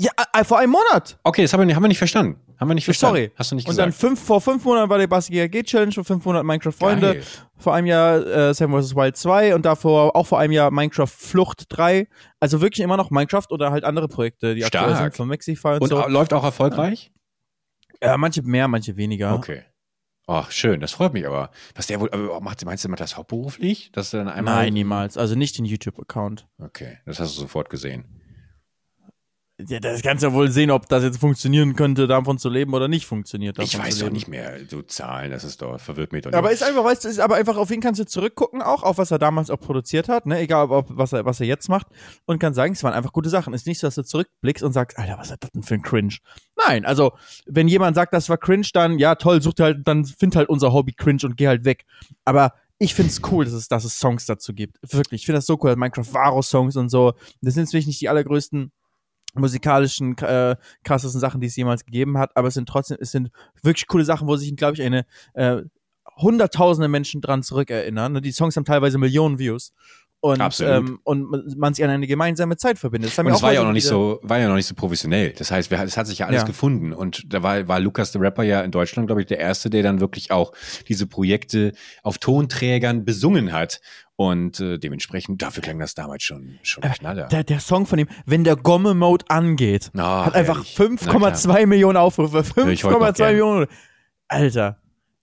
Ja, 0.00 0.12
äh, 0.32 0.44
vor 0.44 0.58
einem 0.58 0.72
Monat. 0.72 1.18
Okay, 1.24 1.42
das 1.42 1.52
haben 1.52 1.66
wir, 1.66 1.74
haben 1.74 1.82
wir 1.82 1.88
nicht 1.88 1.98
verstanden. 1.98 2.40
Haben 2.58 2.70
wir 2.70 2.74
nicht 2.74 2.84
verstanden. 2.84 3.16
Sorry. 3.16 3.32
Hast 3.34 3.50
du 3.50 3.56
nicht 3.56 3.66
gesagt. 3.66 3.86
Und 3.86 3.92
dann 3.92 3.92
fünf, 3.92 4.22
vor 4.22 4.40
fünf 4.40 4.64
Monaten 4.64 4.88
war 4.88 4.98
der 4.98 5.08
Basti 5.08 5.32
GRG 5.32 5.64
Challenge, 5.64 5.92
vor 5.92 6.04
fünf 6.04 6.24
Monaten 6.24 6.46
Minecraft 6.46 6.72
Freunde, 6.72 7.14
Geil. 7.14 7.22
vor 7.56 7.74
einem 7.74 7.86
Jahr 7.88 8.24
äh, 8.26 8.54
Seven 8.54 8.80
vs. 8.80 8.94
Wild 8.94 9.16
2 9.16 9.54
und 9.56 9.64
davor 9.64 10.14
auch 10.14 10.26
vor 10.26 10.38
einem 10.38 10.52
Jahr 10.52 10.70
Minecraft 10.70 11.08
Flucht 11.08 11.64
3. 11.68 12.06
Also 12.38 12.60
wirklich 12.60 12.80
immer 12.84 12.96
noch 12.96 13.10
Minecraft 13.10 13.46
oder 13.50 13.72
halt 13.72 13.82
andere 13.82 14.06
Projekte, 14.06 14.54
die 14.54 14.62
Stark. 14.62 14.84
aktuell 14.84 15.02
sind 15.02 15.16
von 15.16 15.28
Mexify 15.28 15.74
und, 15.74 15.82
und 15.82 15.88
so. 15.88 16.06
läuft 16.06 16.32
auch 16.32 16.44
erfolgreich? 16.44 17.12
Ja, 18.00 18.16
manche 18.16 18.42
mehr, 18.42 18.68
manche 18.68 18.96
weniger. 18.96 19.34
Okay. 19.34 19.62
Ach, 20.28 20.50
schön, 20.52 20.80
das 20.80 20.92
freut 20.92 21.14
mich 21.14 21.26
aber. 21.26 21.50
Was 21.74 21.86
der 21.86 22.00
wohl, 22.00 22.10
aber 22.12 22.40
macht, 22.40 22.64
meinst 22.64 22.84
du, 22.84 22.88
macht 22.88 23.00
das 23.00 23.16
hauptberuflich? 23.16 23.90
Dass 23.92 24.12
er 24.12 24.24
dann 24.24 24.28
einmal 24.28 24.64
Nein, 24.64 24.74
niemals. 24.74 25.16
Also 25.16 25.34
nicht 25.34 25.58
den 25.58 25.64
YouTube-Account. 25.64 26.46
Okay, 26.58 26.98
das 27.06 27.18
hast 27.18 27.34
du 27.36 27.40
sofort 27.40 27.70
gesehen 27.70 28.17
ja, 29.66 29.80
das 29.80 30.02
kannst 30.02 30.22
du 30.22 30.28
ja 30.28 30.32
wohl 30.32 30.52
sehen, 30.52 30.70
ob 30.70 30.88
das 30.88 31.02
jetzt 31.02 31.18
funktionieren 31.18 31.74
könnte, 31.74 32.06
davon 32.06 32.38
zu 32.38 32.48
leben 32.48 32.74
oder 32.74 32.86
nicht 32.86 33.06
funktioniert. 33.06 33.58
Ich 33.58 33.76
weiß 33.76 33.98
doch 33.98 34.10
nicht 34.10 34.28
mehr, 34.28 34.56
so 34.68 34.82
Zahlen, 34.82 35.32
das 35.32 35.42
ist 35.42 35.60
doch, 35.62 35.80
verwirrt 35.80 36.12
mich 36.12 36.22
doch 36.22 36.30
nicht. 36.30 36.38
Aber 36.38 36.52
ist 36.52 36.62
einfach, 36.62 36.84
weißt 36.84 37.04
du, 37.04 37.08
ist 37.08 37.18
aber 37.18 37.34
einfach, 37.34 37.56
auf 37.56 37.68
wen 37.68 37.80
kannst 37.80 38.00
du 38.00 38.06
zurückgucken 38.06 38.62
auch, 38.62 38.84
auf 38.84 38.98
was 38.98 39.10
er 39.10 39.18
damals 39.18 39.50
auch 39.50 39.58
produziert 39.58 40.08
hat, 40.08 40.26
ne, 40.26 40.38
egal 40.38 40.70
ob, 40.70 40.86
was 40.90 41.12
er, 41.12 41.24
was 41.24 41.40
er 41.40 41.46
jetzt 41.46 41.68
macht 41.68 41.88
und 42.24 42.38
kann 42.38 42.54
sagen, 42.54 42.74
es 42.74 42.84
waren 42.84 42.94
einfach 42.94 43.12
gute 43.12 43.30
Sachen. 43.30 43.52
Ist 43.52 43.66
nicht 43.66 43.80
so, 43.80 43.88
dass 43.88 43.96
du 43.96 44.04
zurückblickst 44.04 44.62
und 44.62 44.72
sagst, 44.72 44.96
Alter, 44.96 45.18
was 45.18 45.30
ist 45.30 45.42
das 45.42 45.50
denn 45.50 45.64
für 45.64 45.74
ein 45.74 45.82
Cringe? 45.82 46.14
Nein, 46.56 46.84
also, 46.84 47.12
wenn 47.46 47.66
jemand 47.66 47.96
sagt, 47.96 48.14
das 48.14 48.28
war 48.28 48.38
Cringe, 48.38 48.68
dann, 48.72 49.00
ja, 49.00 49.16
toll, 49.16 49.42
such 49.42 49.54
halt, 49.58 49.88
dann 49.88 50.04
find 50.04 50.36
halt 50.36 50.48
unser 50.48 50.72
Hobby 50.72 50.92
Cringe 50.92 51.22
und 51.24 51.36
geh 51.36 51.48
halt 51.48 51.64
weg. 51.64 51.84
Aber 52.24 52.52
ich 52.78 52.94
find's 52.94 53.20
cool, 53.32 53.44
dass 53.44 53.54
es, 53.54 53.66
dass 53.66 53.84
es 53.84 53.98
Songs 53.98 54.26
dazu 54.26 54.54
gibt. 54.54 54.78
Wirklich, 54.92 55.22
ich 55.22 55.26
finde 55.26 55.38
das 55.38 55.46
so 55.46 55.58
cool. 55.62 55.74
Minecraft 55.74 56.12
Varo 56.12 56.42
Songs 56.42 56.76
und 56.76 56.90
so. 56.90 57.14
Das 57.42 57.54
sind 57.54 57.64
natürlich 57.64 57.88
nicht 57.88 58.00
die 58.00 58.08
allergrößten 58.08 58.70
musikalischen 59.38 60.16
äh, 60.18 60.56
krassesten 60.84 61.20
Sachen, 61.20 61.40
die 61.40 61.46
es 61.46 61.56
jemals 61.56 61.84
gegeben 61.84 62.18
hat, 62.18 62.36
aber 62.36 62.48
es 62.48 62.54
sind 62.54 62.68
trotzdem, 62.68 62.98
es 63.00 63.10
sind 63.10 63.30
wirklich 63.62 63.86
coole 63.86 64.04
Sachen, 64.04 64.28
wo 64.28 64.36
sich, 64.36 64.54
glaube 64.56 64.74
ich, 64.74 64.82
eine 64.82 65.06
äh, 65.34 65.62
hunderttausende 66.16 66.88
Menschen 66.88 67.20
dran 67.20 67.42
zurückerinnern. 67.42 68.12
Ne, 68.12 68.20
die 68.20 68.32
Songs 68.32 68.56
haben 68.56 68.64
teilweise 68.64 68.98
Millionen 68.98 69.38
Views. 69.38 69.72
Und, 70.20 70.60
ähm, 70.60 70.98
und 71.04 71.56
man 71.56 71.74
sich 71.74 71.84
an 71.84 71.90
eine 71.90 72.08
gemeinsame 72.08 72.56
Zeit 72.56 72.76
verbindet. 72.76 73.16
Das 73.16 73.24
und 73.24 73.30
es 73.30 73.40
war 73.40 73.52
ja 73.52 73.60
auch 73.60 73.66
noch 73.66 73.72
nicht 73.72 73.86
so, 73.86 74.18
war 74.22 74.38
ja 74.38 74.48
noch 74.48 74.56
nicht 74.56 74.66
so 74.66 74.74
professionell. 74.74 75.32
Das 75.32 75.52
heißt, 75.52 75.70
es 75.70 75.96
hat 75.96 76.08
sich 76.08 76.18
ja 76.18 76.26
alles 76.26 76.42
ja. 76.42 76.46
gefunden. 76.46 76.92
Und 76.92 77.32
da 77.32 77.44
war, 77.44 77.68
war 77.68 77.78
Lukas 77.78 78.10
der 78.10 78.20
Rapper 78.20 78.42
ja 78.42 78.62
in 78.62 78.72
Deutschland, 78.72 79.06
glaube 79.06 79.20
ich, 79.20 79.28
der 79.28 79.38
erste, 79.38 79.70
der 79.70 79.84
dann 79.84 80.00
wirklich 80.00 80.32
auch 80.32 80.52
diese 80.88 81.06
Projekte 81.06 81.72
auf 82.02 82.18
Tonträgern 82.18 83.04
besungen 83.04 83.52
hat. 83.52 83.80
Und 84.16 84.58
äh, 84.58 84.78
dementsprechend, 84.78 85.40
dafür 85.40 85.62
klang 85.62 85.78
das 85.78 85.94
damals 85.94 86.24
schon, 86.24 86.58
schon 86.64 86.82
äh, 86.82 86.88
knaller. 86.88 87.28
Der, 87.28 87.44
der 87.44 87.60
Song 87.60 87.86
von 87.86 88.00
ihm, 88.00 88.08
wenn 88.26 88.42
der 88.42 88.56
Gomme-Mode 88.56 89.26
angeht, 89.28 89.92
oh, 89.96 90.00
hat 90.00 90.34
einfach 90.34 90.64
5,2 90.64 91.66
Millionen 91.66 91.96
Aufrufe. 91.96 92.38
5,2 92.40 93.26
Millionen. 93.28 93.66
Alter, 94.26 94.80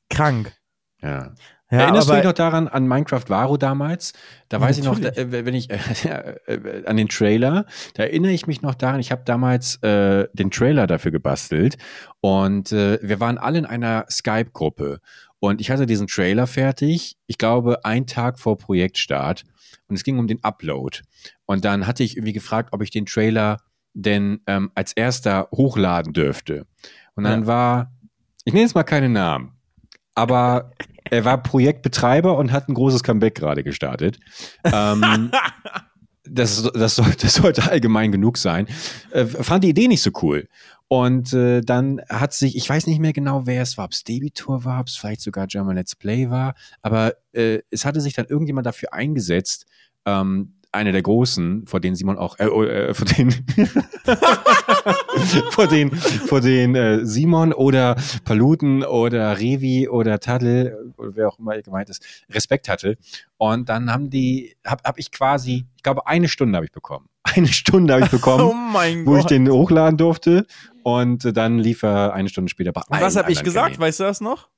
krank. 0.10 0.54
Ja. 1.02 1.34
Ja, 1.72 1.80
Erinnerst 1.80 2.10
du 2.10 2.14
dich 2.14 2.24
noch 2.24 2.34
daran, 2.34 2.68
an 2.68 2.88
Minecraft 2.88 3.24
Varo 3.28 3.58
damals? 3.58 4.14
Da 4.50 4.62
weiß 4.62 4.78
natürlich. 4.84 5.18
ich 5.18 5.18
noch, 5.18 5.32
da, 5.32 5.46
wenn 5.46 5.56
ich 5.56 5.72
äh, 5.72 6.36
äh, 6.46 6.86
an 6.86 6.96
den 6.96 7.10
Trailer, 7.10 7.66
da 7.96 8.04
erinnere 8.04 8.34
ich 8.34 8.46
mich 8.46 8.62
noch 8.62 8.76
daran, 8.76 9.00
ich 9.00 9.12
habe 9.12 9.24
damals 9.26 9.82
äh, 9.82 10.28
den 10.34 10.52
Trailer 10.52 10.86
dafür 10.86 11.12
gebastelt 11.12 11.78
und 12.22 12.72
äh, 12.72 13.00
wir 13.02 13.20
waren 13.20 13.40
alle 13.40 13.58
in 13.58 13.66
einer 13.66 14.06
Skype-Gruppe 14.10 15.00
und 15.40 15.60
ich 15.60 15.72
hatte 15.72 15.88
diesen 15.88 16.06
Trailer 16.06 16.46
fertig, 16.46 17.18
ich 17.26 17.40
glaube, 17.40 17.84
ein 17.84 18.06
Tag 18.06 18.40
vor 18.40 18.58
Projektstart 18.58 19.44
und 19.88 19.96
es 19.96 20.04
ging 20.04 20.20
um 20.20 20.28
den 20.28 20.44
Upload. 20.44 21.02
Und 21.46 21.66
dann 21.66 21.88
hatte 21.88 22.04
ich 22.04 22.16
irgendwie 22.16 22.34
gefragt, 22.34 22.70
ob 22.74 22.84
ich 22.84 22.92
den 22.92 23.06
Trailer 23.06 23.58
denn 23.94 24.42
ähm, 24.46 24.72
als 24.76 24.94
erster 24.94 25.50
hochladen 25.52 26.14
dürfte. 26.14 26.68
Und 27.16 27.24
dann 27.24 27.42
ja. 27.42 27.48
war, 27.48 27.94
ich 28.44 28.54
nenne 28.54 28.66
jetzt 28.66 28.76
mal 28.76 28.84
keine 28.84 29.10
Namen, 29.10 29.54
aber 30.14 30.72
er 31.10 31.26
war 31.26 31.42
Projektbetreiber 31.42 32.38
und 32.38 32.52
hat 32.52 32.70
ein 32.70 32.74
großes 32.74 33.04
Comeback 33.04 33.36
gerade 33.36 33.64
gestartet. 33.64 34.20
Ähm, 34.64 35.32
das, 36.24 36.70
das, 36.74 36.96
sollte, 36.96 37.18
das 37.22 37.36
sollte 37.36 37.70
allgemein 37.70 38.12
genug 38.12 38.38
sein. 38.38 38.68
Äh, 39.12 39.26
fand 39.26 39.64
die 39.64 39.70
Idee 39.70 39.88
nicht 39.88 40.02
so 40.02 40.12
cool. 40.22 40.48
Und 40.88 41.34
äh, 41.34 41.62
dann 41.62 42.02
hat 42.10 42.34
sich, 42.34 42.56
ich 42.56 42.70
weiß 42.70 42.86
nicht 42.88 43.00
mehr 43.00 43.14
genau, 43.14 43.48
wer 43.48 43.62
es 43.62 43.78
war, 43.78 43.86
ob 43.86 43.92
es 43.92 44.04
Debitor 44.04 44.66
war, 44.66 44.82
ob 44.82 44.88
es 44.88 44.96
vielleicht 44.96 45.22
sogar 45.22 45.48
German 45.48 45.76
Let's 45.76 45.96
Play 45.96 46.30
war, 46.30 46.54
aber 46.84 47.16
äh, 47.34 47.60
es 47.72 47.86
hatte 47.86 48.02
sich 48.02 48.14
dann 48.14 48.28
irgendjemand 48.28 48.68
dafür 48.68 48.94
eingesetzt, 48.94 49.66
ähm, 50.06 50.54
eine 50.76 50.92
der 50.92 51.02
großen, 51.02 51.66
vor 51.66 51.80
denen 51.80 51.96
Simon 51.96 52.18
auch, 52.18 52.38
äh, 52.40 52.46
äh, 52.46 52.94
vor 52.94 53.06
denen, 53.06 53.32
vor 55.52 55.68
den, 55.68 55.96
vor 55.96 56.42
den 56.42 56.76
äh, 56.76 57.06
Simon 57.06 57.54
oder 57.54 57.96
Paluten 58.24 58.84
oder 58.84 59.40
Revi 59.40 59.88
oder 59.90 60.20
Tadel, 60.20 60.94
oder 60.98 61.16
wer 61.16 61.28
auch 61.30 61.40
immer 61.40 61.60
gemeint 61.62 61.90
ist, 61.90 62.06
Respekt 62.30 62.70
hatte. 62.70 62.98
Und 63.38 63.70
dann 63.70 63.92
haben 63.92 64.10
die, 64.10 64.56
hab, 64.66 64.84
hab 64.84 65.00
ich 65.00 65.12
quasi, 65.12 65.66
ich 65.76 65.84
glaube, 65.84 66.08
eine 66.08 66.28
Stunde 66.28 66.58
habe 66.58 66.66
ich 66.66 66.72
bekommen. 66.72 67.10
Eine 67.36 67.48
Stunde 67.48 67.94
habe 67.94 68.06
ich 68.06 68.12
bekommen, 68.12 68.44
oh 68.44 68.54
wo 69.06 69.12
Gott. 69.12 69.20
ich 69.22 69.26
den 69.26 69.50
hochladen 69.50 69.98
durfte. 69.98 70.46
Und 70.84 71.36
dann 71.36 71.58
lief 71.58 71.82
er 71.82 72.14
eine 72.14 72.30
Stunde 72.30 72.50
später 72.50 72.72
bei 72.72 72.84
Was 72.88 73.16
habe 73.16 73.32
ich 73.32 73.44
gesagt? 73.44 73.74
Kanälen. 73.74 73.82
Weißt 73.82 74.00
du 74.00 74.04
das 74.04 74.22
noch? 74.22 74.50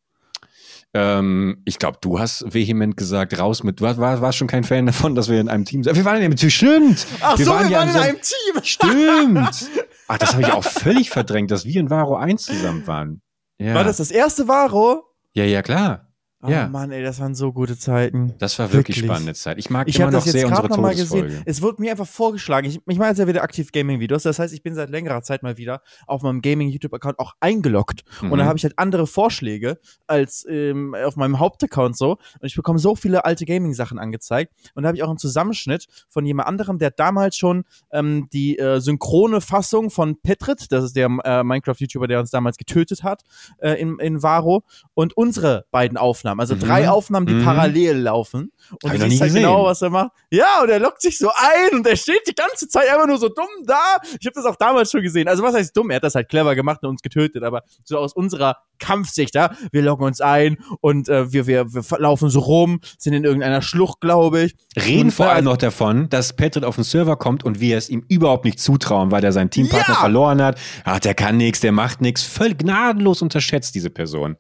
Ähm, 0.94 1.62
ich 1.66 1.80
glaube, 1.80 1.98
du 2.02 2.20
hast 2.20 2.54
vehement 2.54 2.98
gesagt, 2.98 3.38
raus 3.38 3.64
mit. 3.64 3.80
Du 3.80 3.84
warst, 3.84 4.00
warst 4.00 4.38
schon 4.38 4.48
kein 4.48 4.64
Fan 4.64 4.86
davon, 4.86 5.16
dass 5.16 5.30
wir 5.30 5.40
in 5.40 5.50
einem 5.50 5.66
Team 5.66 5.84
sind. 5.84 5.96
Wir 5.96 6.06
waren 6.06 6.22
ja 6.22 6.30
natürlich 6.30 6.56
stimmt. 6.56 7.06
Ach 7.22 7.38
wir 7.38 7.46
so, 7.46 7.52
waren 7.52 7.70
wir 7.70 7.78
waren 7.78 7.90
in 7.90 7.96
einem 7.96 8.18
Team. 8.22 8.64
Stimmt. 8.64 9.70
Ach, 10.08 10.18
das 10.18 10.34
habe 10.34 10.42
ich 10.44 10.52
auch 10.52 10.64
völlig 10.64 11.10
verdrängt, 11.10 11.52
dass 11.52 11.66
wir 11.66 11.80
in 11.80 11.90
Varo 11.90 12.16
1 12.16 12.44
zusammen 12.44 12.88
waren. 12.88 13.22
Ja. 13.60 13.76
War 13.76 13.84
das 13.84 13.98
das 13.98 14.12
erste 14.12 14.48
Varo? 14.48 15.04
Ja, 15.34 15.44
ja, 15.44 15.62
klar. 15.62 16.07
Oh 16.44 16.50
Ja. 16.52 16.68
Mann, 16.68 16.92
ey, 16.92 17.02
das 17.02 17.20
waren 17.20 17.34
so 17.34 17.52
gute 17.52 17.80
Zeiten. 17.80 18.36
Das 18.38 18.60
war 18.60 18.72
wirklich, 18.72 18.98
Wirklich. 18.98 19.06
spannende 19.12 19.34
Zeit. 19.34 19.58
Ich 19.58 19.72
mag 19.72 19.88
Ich 19.88 19.96
immer 19.96 20.06
habe 20.06 20.14
noch 20.14 20.20
das 20.20 20.26
jetzt 20.28 20.34
sehr 20.34 20.46
unsere 20.48 20.62
gerade 20.68 20.74
nochmal 20.76 20.94
Todesfolge. 20.94 21.28
gesehen. 21.30 21.44
Es 21.48 21.64
wurde 21.64 21.82
mir 21.82 21.90
einfach 21.90 22.06
vorgeschlagen. 22.06 22.68
Ich, 22.68 22.80
ich 22.88 22.98
mache 23.00 23.10
jetzt 23.10 23.18
ja 23.18 23.26
wieder 23.28 23.42
aktiv 23.42 23.72
Gaming-Videos. 23.72 24.22
Das 24.22 24.38
heißt, 24.38 24.54
ich 24.54 24.62
bin 24.62 24.76
seit 24.76 24.92
längerer 24.92 25.24
Zeit 25.24 25.42
mal 25.42 25.58
wieder 25.58 25.82
auf 26.06 26.22
meinem 26.22 26.42
Gaming-YouTube-Account 26.44 27.18
auch 27.18 27.34
eingeloggt. 27.40 28.04
Und 28.22 28.30
Mhm. 28.30 28.38
da 28.38 28.46
habe 28.46 28.56
ich 28.58 28.64
halt 28.64 28.78
andere 28.78 29.08
Vorschläge 29.08 29.80
als 30.06 30.46
ähm, 30.48 30.94
auf 30.94 31.16
meinem 31.16 31.40
Hauptaccount 31.40 31.98
so. 31.98 32.12
Und 32.12 32.44
ich 32.44 32.56
bekomme 32.56 32.78
so 32.78 32.96
viele 32.96 33.26
alte 33.26 33.46
Gaming-Sachen 33.46 33.98
angezeigt. 33.98 34.54
Und 34.76 34.84
da 34.84 34.88
habe 34.90 34.96
ich 34.98 35.02
auch 35.02 35.10
einen 35.10 35.18
Zusammenschnitt 35.18 35.88
von 36.08 36.24
jemand 36.24 36.48
anderem, 36.48 36.78
der 36.78 36.92
damals 36.92 37.36
schon 37.36 37.64
ähm, 37.92 38.28
die 38.32 38.60
äh, 38.60 38.80
synchrone 38.80 39.42
Fassung 39.42 39.90
von 39.90 40.22
Petrit, 40.22 40.72
das 40.72 40.84
ist 40.84 40.96
der 40.96 41.08
äh, 41.24 41.44
Minecraft-YouTuber, 41.44 42.08
der 42.08 42.20
uns 42.20 42.30
damals 42.30 42.58
getötet 42.58 43.02
hat, 43.02 43.24
äh, 43.58 43.72
in, 43.82 43.98
in 43.98 44.22
Varo, 44.22 44.64
und 44.94 45.18
unsere 45.18 45.66
beiden 45.72 45.98
Aufnahmen. 45.98 46.27
Also 46.40 46.56
Mhm. 46.56 46.60
drei 46.60 46.90
Aufnahmen, 46.90 47.26
die 47.26 47.34
Mhm. 47.36 47.44
parallel 47.46 47.98
laufen. 47.98 48.52
Und 48.84 48.90
Hab 48.90 48.96
ich 48.96 49.02
du 49.04 49.10
siehst 49.10 49.22
halt 49.22 49.30
gesehen. 49.30 49.44
genau, 49.44 49.64
was 49.66 49.82
er 49.82 49.90
macht. 49.90 50.12
Ja, 50.30 50.62
und 50.62 50.70
er 50.70 50.80
lockt 50.80 51.02
sich 51.02 51.18
so 51.18 51.30
ein 51.30 51.78
und 51.80 51.88
er 51.88 51.96
steht 51.96 52.22
die 52.28 52.36
ganze 52.36 52.68
Zeit 52.68 52.90
einfach 52.90 53.08
nur 53.08 53.18
so 53.18 53.30
dumm 53.30 53.46
da. 53.66 53.98
Ich 54.20 54.26
habe 54.26 54.34
das 54.36 54.46
auch 54.46 54.58
damals 54.58 54.92
schon 54.92 55.02
gesehen. 55.02 55.28
Also 55.28 55.42
was 55.44 55.56
heißt 55.56 55.76
dumm? 55.76 55.90
Er 55.90 55.98
hat 55.98 56.04
das 56.04 56.16
halt 56.16 56.28
clever 56.30 56.54
gemacht 56.56 56.80
und 56.84 56.90
uns 56.90 57.02
getötet, 57.02 57.44
aber 57.44 57.64
so 57.86 57.98
aus 57.98 58.14
unserer 58.14 58.58
Kampfsicht, 58.80 59.34
ja, 59.36 59.52
wir 59.72 59.82
loggen 59.82 60.04
uns 60.06 60.22
ein 60.22 60.58
und 60.82 61.10
äh, 61.10 61.32
wir, 61.32 61.48
wir, 61.48 61.74
wir 61.74 61.84
laufen 62.00 62.30
so 62.30 62.40
rum, 62.42 62.80
sind 63.00 63.14
in 63.14 63.24
irgendeiner 63.24 63.62
Schlucht, 63.62 64.02
glaube 64.02 64.42
ich. 64.44 64.56
Reden 64.76 65.12
vor 65.12 65.30
allem 65.30 65.46
noch 65.46 65.58
davon, 65.58 66.10
dass 66.10 66.36
Patrick 66.36 66.64
auf 66.64 66.76
den 66.76 66.84
Server 66.84 67.16
kommt 67.16 67.44
und 67.44 67.60
wir 67.60 67.78
es 67.78 67.90
ihm 67.90 68.04
überhaupt 68.10 68.46
nicht 68.46 68.60
zutrauen, 68.60 69.12
weil 69.12 69.24
er 69.24 69.32
seinen 69.32 69.50
Teampartner 69.50 69.96
Ja! 69.96 70.00
verloren 70.02 70.42
hat. 70.42 70.60
Ach, 70.84 71.00
der 71.00 71.16
kann 71.16 71.38
nichts, 71.38 71.60
der 71.62 71.72
macht 71.72 72.02
nichts. 72.02 72.22
Völlig 72.24 72.60
gnadenlos 72.60 73.22
unterschätzt, 73.22 73.74
diese 73.76 73.90
Person. 73.90 74.38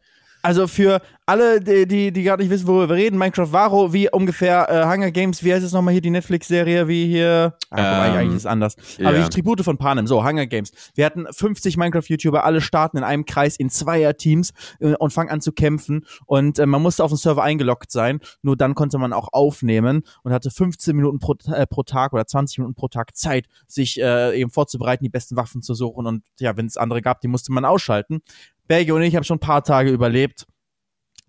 Also 0.48 0.66
für 0.66 1.02
alle, 1.26 1.60
die, 1.60 1.86
die, 1.86 2.14
die 2.14 2.24
gerade 2.24 2.42
nicht 2.42 2.50
wissen, 2.50 2.68
worüber 2.68 2.88
wir 2.88 2.96
reden, 2.96 3.18
Minecraft 3.18 3.52
Varo, 3.52 3.92
wie 3.92 4.10
ungefähr 4.10 4.70
äh, 4.70 4.86
Hunger 4.86 5.12
Games, 5.12 5.44
wie 5.44 5.54
heißt 5.54 5.66
es 5.66 5.74
nochmal 5.74 5.92
hier, 5.92 6.00
die 6.00 6.10
Netflix-Serie, 6.10 6.88
wie 6.88 7.06
hier, 7.06 7.54
ah, 7.70 8.06
Ähm, 8.06 8.14
eigentlich 8.14 8.28
ist 8.30 8.44
es 8.44 8.46
anders. 8.46 8.78
Aber 9.00 9.18
ja. 9.18 9.26
die 9.26 9.30
Tribute 9.30 9.62
von 9.62 9.78
Panem, 9.78 10.08
so, 10.08 10.24
Hunger 10.24 10.46
Games. 10.46 10.72
Wir 10.96 11.06
hatten 11.06 11.26
50 11.30 11.76
Minecraft-YouTuber, 11.76 12.46
alle 12.46 12.62
starten 12.62 12.96
in 12.96 13.04
einem 13.04 13.26
Kreis 13.26 13.58
in 13.58 13.70
Zweier-Teams 13.70 14.54
äh, 14.80 14.94
und 14.94 15.12
fangen 15.12 15.30
an 15.30 15.42
zu 15.42 15.52
kämpfen 15.52 16.06
und 16.28 16.60
äh, 16.60 16.66
man 16.66 16.82
musste 16.82 17.04
auf 17.04 17.12
den 17.12 17.18
Server 17.18 17.44
eingeloggt 17.44 17.92
sein, 17.92 18.22
nur 18.42 18.56
dann 18.56 18.74
konnte 18.74 18.98
man 18.98 19.12
auch 19.12 19.28
aufnehmen 19.34 20.04
und 20.24 20.32
hatte 20.32 20.50
15 20.50 20.96
Minuten 20.96 21.20
pro, 21.20 21.36
äh, 21.48 21.68
pro 21.68 21.84
Tag 21.84 22.14
oder 22.14 22.26
20 22.26 22.60
Minuten 22.60 22.76
pro 22.76 22.88
Tag 22.88 23.18
Zeit, 23.18 23.48
sich 23.68 24.00
äh, 24.00 24.40
eben 24.40 24.50
vorzubereiten, 24.50 25.04
die 25.04 25.10
besten 25.10 25.36
Waffen 25.36 25.62
zu 25.62 25.74
suchen 25.74 26.06
und 26.06 26.24
ja, 26.40 26.56
wenn 26.56 26.68
es 26.68 26.78
andere 26.78 27.02
gab, 27.02 27.20
die 27.20 27.28
musste 27.28 27.52
man 27.52 27.66
ausschalten. 27.66 28.22
Berge 28.68 28.94
und 28.94 29.02
ich 29.02 29.16
haben 29.16 29.24
schon 29.24 29.38
ein 29.38 29.42
paar 29.42 29.64
Tage 29.64 29.90
überlebt 29.92 30.46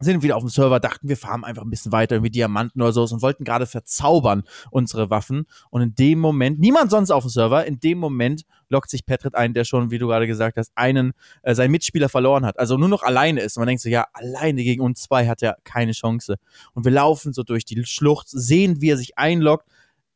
sind 0.01 0.23
wieder 0.23 0.37
auf 0.37 0.43
dem 0.43 0.49
Server, 0.49 0.79
dachten, 0.79 1.09
wir 1.09 1.17
farmen 1.17 1.45
einfach 1.45 1.63
ein 1.63 1.71
bisschen 1.71 1.91
weiter, 1.91 2.15
irgendwie 2.15 2.31
Diamanten 2.31 2.81
oder 2.81 2.93
so 2.93 3.03
und 3.03 3.23
wollten 3.23 3.45
gerade 3.45 3.67
verzaubern 3.67 4.45
unsere 4.71 5.11
Waffen. 5.11 5.47
Und 5.71 5.83
in 5.83 5.95
dem 5.95 6.21
Moment, 6.21 6.61
niemand 6.61 6.91
sonst 6.91 7.11
auf 7.11 7.25
dem 7.25 7.31
Server, 7.31 7.67
in 7.67 7.81
dem 7.81 7.99
Moment 7.99 8.43
lockt 8.69 8.91
sich 8.91 9.07
Petrit 9.07 9.35
ein, 9.35 9.55
der 9.55 9.65
schon, 9.65 9.91
wie 9.91 9.99
du 9.99 10.07
gerade 10.07 10.27
gesagt 10.27 10.57
hast, 10.57 10.71
einen, 10.77 11.15
äh, 11.43 11.55
seinen 11.55 11.73
Mitspieler 11.73 12.09
verloren 12.09 12.47
hat. 12.47 12.59
Also 12.59 12.77
nur 12.77 12.89
noch 12.89 13.03
alleine 13.03 13.41
ist. 13.41 13.57
Und 13.57 13.63
man 13.63 13.69
denkt 13.69 13.83
so, 13.83 13.89
ja, 13.89 14.07
alleine 14.13 14.63
gegen 14.63 14.83
uns 14.83 15.03
zwei 15.03 15.27
hat 15.27 15.43
er 15.43 15.57
keine 15.65 15.93
Chance. 15.93 16.37
Und 16.75 16.85
wir 16.85 16.93
laufen 16.93 17.33
so 17.33 17.43
durch 17.43 17.65
die 17.65 17.85
Schlucht, 17.85 18.29
sehen, 18.29 18.81
wie 18.81 18.91
er 18.91 18.97
sich 18.97 19.19
einloggt. 19.19 19.67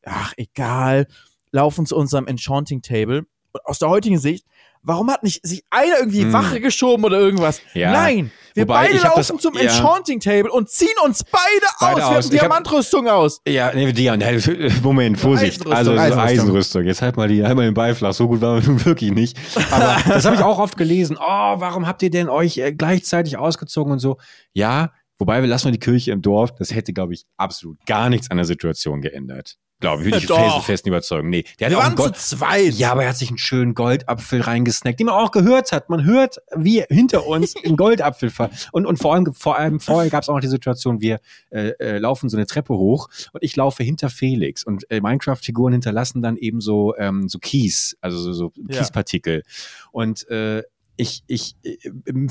Ach, 0.05 0.33
egal. 0.37 1.07
Laufen 1.51 1.85
zu 1.85 1.97
unserem 1.97 2.27
Enchanting 2.27 2.81
Table. 2.81 3.25
Und 3.51 3.65
aus 3.65 3.79
der 3.79 3.89
heutigen 3.89 4.17
Sicht, 4.17 4.45
warum 4.83 5.09
hat 5.11 5.23
nicht 5.23 5.45
sich 5.45 5.63
einer 5.69 5.97
irgendwie 5.99 6.21
Hm. 6.23 6.33
Wache 6.33 6.59
geschoben 6.61 7.03
oder 7.05 7.19
irgendwas? 7.19 7.61
Ja. 7.73 7.91
Nein, 7.91 8.31
wir 8.53 8.63
Wobei, 8.67 8.87
beide 8.87 8.99
laufen 8.99 9.13
das- 9.33 9.41
zum 9.41 9.55
ja. 9.55 9.61
Enchanting 9.61 10.19
Table 10.19 10.51
und 10.51 10.69
ziehen 10.69 10.87
uns 11.03 11.23
beide, 11.23 11.41
Beide 11.79 11.91
aus. 11.93 11.97
Wir 11.97 12.05
aus. 12.05 12.11
haben 12.11 12.19
Ich 12.19 12.25
hab- 12.25 12.31
Diamantrüstung 12.49 13.07
aus. 13.07 13.41
Ja, 13.47 13.71
nee, 13.73 13.91
die, 13.93 14.11
nee, 14.11 14.69
Moment, 14.83 15.19
Vorsicht. 15.19 15.61
Eisenrüstung, 15.65 15.73
also 15.73 15.91
so 15.93 15.97
Eisenrüstung. 15.99 16.27
Eisenrüstung. 16.27 16.83
Jetzt 16.85 17.01
halt 17.01 17.17
mal, 17.17 17.27
die, 17.27 17.43
halt 17.43 17.55
mal 17.55 17.65
den 17.65 17.73
Beiflach. 17.73 18.13
So 18.13 18.27
gut 18.27 18.41
war 18.41 18.55
man 18.55 18.65
nun 18.65 18.85
wirklich 18.85 19.11
nicht. 19.11 19.37
Aber 19.71 19.97
das 20.07 20.25
habe 20.25 20.35
ich 20.35 20.41
auch 20.43 20.59
oft 20.59 20.77
gelesen. 20.77 21.17
Oh, 21.19 21.23
warum 21.25 21.87
habt 21.87 22.03
ihr 22.03 22.11
denn 22.11 22.29
euch 22.29 22.57
äh, 22.59 22.71
gleichzeitig 22.73 23.37
ausgezogen 23.37 23.91
und 23.93 23.99
so? 23.99 24.17
Ja, 24.53 24.91
wobei 25.17 25.41
wir 25.41 25.47
lassen 25.47 25.65
wir 25.65 25.71
die 25.71 25.79
Kirche 25.79 26.11
im 26.11 26.21
Dorf. 26.21 26.53
Das 26.55 26.75
hätte, 26.75 26.93
glaube 26.93 27.13
ich, 27.15 27.25
absolut 27.37 27.83
gar 27.87 28.09
nichts 28.09 28.29
an 28.29 28.37
der 28.37 28.45
Situation 28.45 29.01
geändert. 29.01 29.57
Glaube 29.83 30.01
ich, 30.03 30.05
würde 30.07 30.17
ich 30.19 30.27
Doch. 30.27 30.53
fest, 30.55 30.65
festen 30.65 30.87
überzeugen. 30.87 31.29
Nee, 31.29 31.43
der 31.59 31.69
Wir 31.69 31.75
hat 31.77 31.83
waren 31.83 31.95
Gold, 31.97 32.15
zu 32.15 32.37
zweit. 32.37 32.73
ja, 32.75 32.93
aber 32.93 33.03
er 33.03 33.09
hat 33.09 33.17
sich 33.17 33.27
einen 33.27 33.37
schönen 33.37 33.73
Goldapfel 33.73 34.39
reingesnackt, 34.39 34.97
den 34.97 35.07
man 35.07 35.15
auch 35.15 35.31
gehört 35.31 35.73
hat. 35.73 35.89
Man 35.89 36.05
hört, 36.05 36.37
wie 36.55 36.85
hinter 36.89 37.27
uns 37.27 37.53
ein 37.65 37.75
Goldapfel 37.75 38.29
fall. 38.29 38.49
Und, 38.71 38.85
und 38.85 38.95
vor 38.97 39.13
allem, 39.13 39.33
vor 39.33 39.57
allem 39.57 39.81
vorher 39.81 40.09
gab 40.09 40.23
es 40.23 40.29
auch 40.29 40.35
noch 40.35 40.39
die 40.39 40.47
Situation, 40.47 41.01
wir 41.01 41.19
äh, 41.49 41.71
äh, 41.81 41.97
laufen 41.97 42.29
so 42.29 42.37
eine 42.37 42.45
Treppe 42.45 42.73
hoch 42.75 43.09
und 43.33 43.43
ich 43.43 43.57
laufe 43.57 43.83
hinter 43.83 44.09
Felix 44.09 44.63
und 44.63 44.89
äh, 44.89 45.01
Minecraft-Figuren 45.01 45.73
hinterlassen 45.73 46.21
dann 46.21 46.37
eben 46.37 46.61
so, 46.61 46.95
ähm, 46.97 47.27
so 47.27 47.39
Kies, 47.39 47.97
also 47.99 48.17
so, 48.17 48.31
so 48.31 48.53
Ja. 48.69 48.77
Kiespartikel. 48.79 49.43
Und 49.91 50.25
äh, 50.29 50.63
ich, 50.95 51.23
ich 51.27 51.55
äh, 51.63 51.77
äh, 51.85 52.27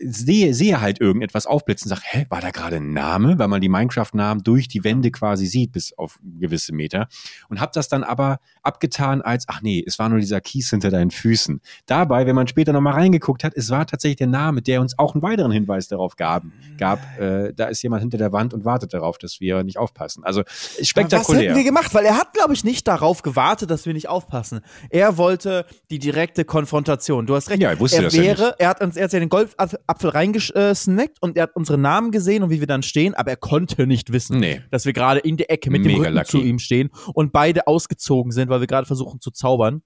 sehe, 0.00 0.52
sehe 0.54 0.80
halt 0.80 1.00
irgendetwas 1.00 1.46
aufblitzen 1.46 1.90
und 1.90 1.96
sage, 1.96 2.06
hä, 2.06 2.26
war 2.28 2.40
da 2.40 2.50
gerade 2.50 2.76
ein 2.76 2.92
Name? 2.92 3.38
Weil 3.38 3.48
man 3.48 3.60
die 3.60 3.68
Minecraft-Namen 3.68 4.42
durch 4.42 4.66
die 4.66 4.82
Wände 4.82 5.10
quasi 5.10 5.46
sieht, 5.46 5.72
bis 5.72 5.96
auf 5.96 6.18
gewisse 6.38 6.74
Meter. 6.74 7.08
Und 7.48 7.60
habe 7.60 7.70
das 7.74 7.88
dann 7.88 8.02
aber 8.02 8.40
abgetan 8.62 9.22
als, 9.22 9.44
ach 9.48 9.62
nee, 9.62 9.82
es 9.86 9.98
war 9.98 10.08
nur 10.08 10.18
dieser 10.18 10.40
Kies 10.40 10.70
hinter 10.70 10.90
deinen 10.90 11.12
Füßen. 11.12 11.60
Dabei, 11.86 12.26
wenn 12.26 12.34
man 12.34 12.48
später 12.48 12.72
nochmal 12.72 12.94
reingeguckt 12.94 13.44
hat, 13.44 13.52
es 13.54 13.70
war 13.70 13.86
tatsächlich 13.86 14.18
der 14.18 14.26
Name, 14.26 14.62
der 14.62 14.80
uns 14.80 14.98
auch 14.98 15.14
einen 15.14 15.22
weiteren 15.22 15.52
Hinweis 15.52 15.86
darauf 15.86 16.16
gab. 16.16 16.42
gab 16.78 17.00
äh, 17.18 17.52
da 17.54 17.66
ist 17.66 17.82
jemand 17.82 18.02
hinter 18.02 18.18
der 18.18 18.32
Wand 18.32 18.54
und 18.54 18.64
wartet 18.64 18.92
darauf, 18.92 19.18
dass 19.18 19.40
wir 19.40 19.62
nicht 19.62 19.78
aufpassen. 19.78 20.24
Also 20.24 20.40
ist 20.40 20.80
Was 20.80 20.88
spektakulär. 20.88 21.42
hätten 21.42 21.56
wir 21.56 21.64
gemacht? 21.64 21.94
Weil 21.94 22.06
er 22.06 22.16
hat, 22.16 22.32
glaube 22.32 22.54
ich, 22.54 22.64
nicht 22.64 22.88
darauf 22.88 23.22
gewartet, 23.22 23.70
dass 23.70 23.86
wir 23.86 23.92
nicht 23.92 24.08
aufpassen. 24.08 24.60
Er 24.88 25.16
wollte 25.16 25.64
die 25.90 26.00
direkte 26.00 26.44
Konfrontation. 26.44 27.26
Du 27.26 27.36
hast 27.36 27.50
recht. 27.50 27.62
Ja, 27.62 27.70
er 27.70 27.78
wusste 27.78 27.99
er 28.00 28.04
das 28.08 28.14
ja 28.16 28.22
wäre, 28.22 28.54
er 28.58 28.68
hat 28.68 28.80
uns, 28.80 28.96
er 28.96 29.04
hat 29.04 29.12
ja 29.12 29.20
den 29.20 29.28
Goldapfel 29.28 30.10
reingesnackt 30.10 31.18
und 31.20 31.36
er 31.36 31.44
hat 31.44 31.56
unsere 31.56 31.78
Namen 31.78 32.10
gesehen 32.10 32.42
und 32.42 32.50
wie 32.50 32.60
wir 32.60 32.66
dann 32.66 32.82
stehen, 32.82 33.14
aber 33.14 33.30
er 33.30 33.36
konnte 33.36 33.86
nicht 33.86 34.12
wissen, 34.12 34.38
Nee. 34.40 34.62
dass 34.70 34.84
wir 34.86 34.92
gerade 34.92 35.20
in 35.20 35.36
der 35.36 35.50
Ecke 35.50 35.70
mit 35.70 35.84
dem 35.84 35.92
Mega 35.92 36.02
Rücken 36.04 36.14
lucky. 36.14 36.26
zu 36.30 36.38
ihm 36.38 36.58
stehen 36.58 36.90
und 37.14 37.32
beide 37.32 37.66
ausgezogen 37.66 38.32
sind, 38.32 38.48
weil 38.48 38.60
wir 38.60 38.66
gerade 38.66 38.86
versuchen 38.86 39.20
zu 39.20 39.30
zaubern. 39.30 39.82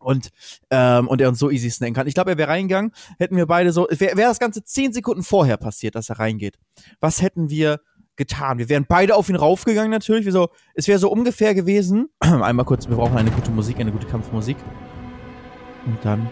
Und, 0.00 0.30
ähm, 0.70 1.06
und 1.06 1.20
er 1.20 1.28
uns 1.28 1.38
so 1.38 1.48
easy 1.48 1.70
snacken 1.70 1.94
kann. 1.94 2.08
Ich 2.08 2.14
glaube, 2.14 2.32
er 2.32 2.38
wäre 2.38 2.48
reingegangen, 2.50 2.90
hätten 3.18 3.36
wir 3.36 3.46
beide 3.46 3.72
so, 3.72 3.86
wäre 3.88 4.16
wär 4.16 4.26
das 4.28 4.40
Ganze 4.40 4.64
zehn 4.64 4.92
Sekunden 4.92 5.22
vorher 5.22 5.56
passiert, 5.58 5.94
dass 5.94 6.08
er 6.08 6.18
reingeht. 6.18 6.58
Was 6.98 7.22
hätten 7.22 7.50
wir 7.50 7.78
getan? 8.16 8.58
Wir 8.58 8.68
wären 8.68 8.84
beide 8.88 9.14
auf 9.14 9.28
ihn 9.28 9.36
raufgegangen 9.36 9.92
natürlich. 9.92 10.24
Wir 10.24 10.32
so, 10.32 10.48
es 10.74 10.88
wäre 10.88 10.98
so 10.98 11.08
ungefähr 11.08 11.54
gewesen. 11.54 12.08
Einmal 12.20 12.64
kurz, 12.64 12.88
wir 12.88 12.96
brauchen 12.96 13.16
eine 13.16 13.30
gute 13.30 13.52
Musik, 13.52 13.78
eine 13.78 13.92
gute 13.92 14.08
Kampfmusik. 14.08 14.56
Und 15.86 15.98
dann, 16.04 16.28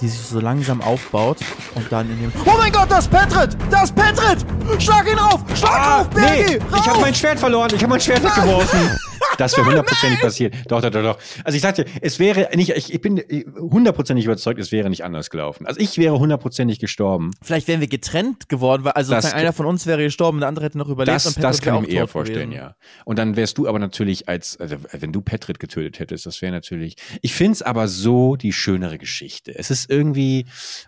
die 0.00 0.08
sich 0.08 0.20
so 0.20 0.40
langsam 0.40 0.80
aufbaut 0.82 1.38
und 1.74 1.90
dann 1.90 2.10
in 2.10 2.20
dem. 2.20 2.32
Oh 2.44 2.56
mein 2.58 2.72
Gott, 2.72 2.90
das 2.90 3.04
ist 3.06 3.10
Petrit! 3.10 3.56
Das 3.70 3.84
ist 3.84 3.94
Petrit! 3.94 4.44
Schlag 4.78 5.10
ihn 5.10 5.18
rauf! 5.18 5.40
Schlag 5.54 5.84
drauf, 5.84 6.10
Bergi! 6.10 6.58
Ah, 6.60 6.64
nee, 6.70 6.78
ich 6.78 6.88
habe 6.88 7.00
mein 7.00 7.14
Schwert 7.14 7.38
verloren. 7.38 7.70
Ich 7.74 7.82
habe 7.82 7.90
mein 7.90 8.00
Schwert 8.00 8.22
weggeworfen. 8.22 8.90
Das 9.38 9.56
wäre 9.56 9.66
hundertprozentig 9.66 10.20
passiert. 10.20 10.54
Doch, 10.68 10.80
doch, 10.80 10.90
doch, 10.90 11.02
doch. 11.02 11.18
Also 11.44 11.56
ich 11.56 11.62
sagte, 11.62 11.84
es 12.00 12.18
wäre 12.18 12.48
nicht, 12.56 12.70
ich, 12.70 12.92
ich 12.94 13.00
bin 13.00 13.22
hundertprozentig 13.58 14.24
überzeugt, 14.24 14.60
es 14.60 14.72
wäre 14.72 14.90
nicht 14.90 15.04
anders 15.04 15.30
gelaufen. 15.30 15.66
Also 15.66 15.80
ich 15.80 15.98
wäre 15.98 16.18
hundertprozentig 16.18 16.78
gestorben. 16.78 17.30
Vielleicht 17.42 17.68
wären 17.68 17.80
wir 17.80 17.88
getrennt 17.88 18.48
geworden, 18.48 18.84
weil 18.84 18.92
also 18.92 19.12
Das- 19.12 19.32
einer 19.32 19.52
von 19.52 19.66
uns 19.66 19.86
wäre 19.86 20.02
gestorben, 20.02 20.40
der 20.40 20.48
andere 20.48 20.66
hätte 20.66 20.78
noch 20.78 20.88
überlebt. 20.88 21.14
Das, 21.14 21.26
und 21.26 21.42
das 21.42 21.58
Petrit 21.58 21.74
kann 21.74 21.84
ich 21.84 21.90
mir 21.90 21.94
eher 21.96 22.06
vorstellen, 22.08 22.50
gewesen. 22.50 22.62
ja. 22.64 22.76
Und 23.04 23.18
dann 23.18 23.36
wärst 23.36 23.58
du 23.58 23.66
aber 23.68 23.78
natürlich 23.78 24.28
als, 24.28 24.56
also 24.58 24.76
wenn 24.92 25.12
du 25.12 25.20
Petrit 25.20 25.58
getötet 25.58 25.98
hättest, 25.98 26.26
das 26.26 26.40
wäre 26.42 26.52
natürlich. 26.52 26.96
Ich 27.22 27.34
finde 27.34 27.52
es 27.52 27.62
aber 27.62 27.88
so 27.88 28.36
die 28.36 28.52
schönere 28.52 28.98
Geschichte. 28.98 29.56
Es 29.58 29.70
ist 29.70 29.90
irgendwie, 29.90 30.46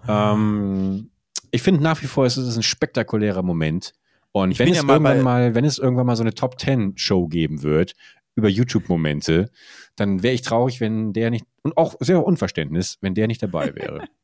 ähm, 0.08 1.10
ich 1.50 1.62
finde 1.62 1.82
nach 1.82 2.02
wie 2.02 2.06
vor, 2.06 2.26
es 2.26 2.36
ist 2.36 2.56
ein 2.56 2.62
spektakulärer 2.62 3.42
Moment. 3.42 3.92
Und 4.32 4.50
Ich 4.50 4.58
wenn 4.58 4.68
es 4.68 4.76
ja 4.76 4.82
mal 4.82 4.94
irgendwann 4.94 5.22
mal, 5.22 5.54
wenn 5.54 5.64
es 5.64 5.78
irgendwann 5.78 6.04
mal 6.06 6.16
so 6.16 6.22
eine 6.22 6.34
Top 6.34 6.58
Ten 6.58 6.92
Show 6.96 7.26
geben 7.26 7.62
wird 7.62 7.94
über 8.36 8.48
YouTube-Momente, 8.48 9.50
dann 9.96 10.22
wäre 10.22 10.34
ich 10.34 10.42
traurig, 10.42 10.80
wenn 10.80 11.12
der 11.12 11.30
nicht, 11.30 11.46
und 11.62 11.76
auch 11.76 11.96
sehr 12.00 12.24
Unverständnis, 12.24 12.98
wenn 13.00 13.14
der 13.14 13.26
nicht 13.26 13.42
dabei 13.42 13.74
wäre. 13.74 14.06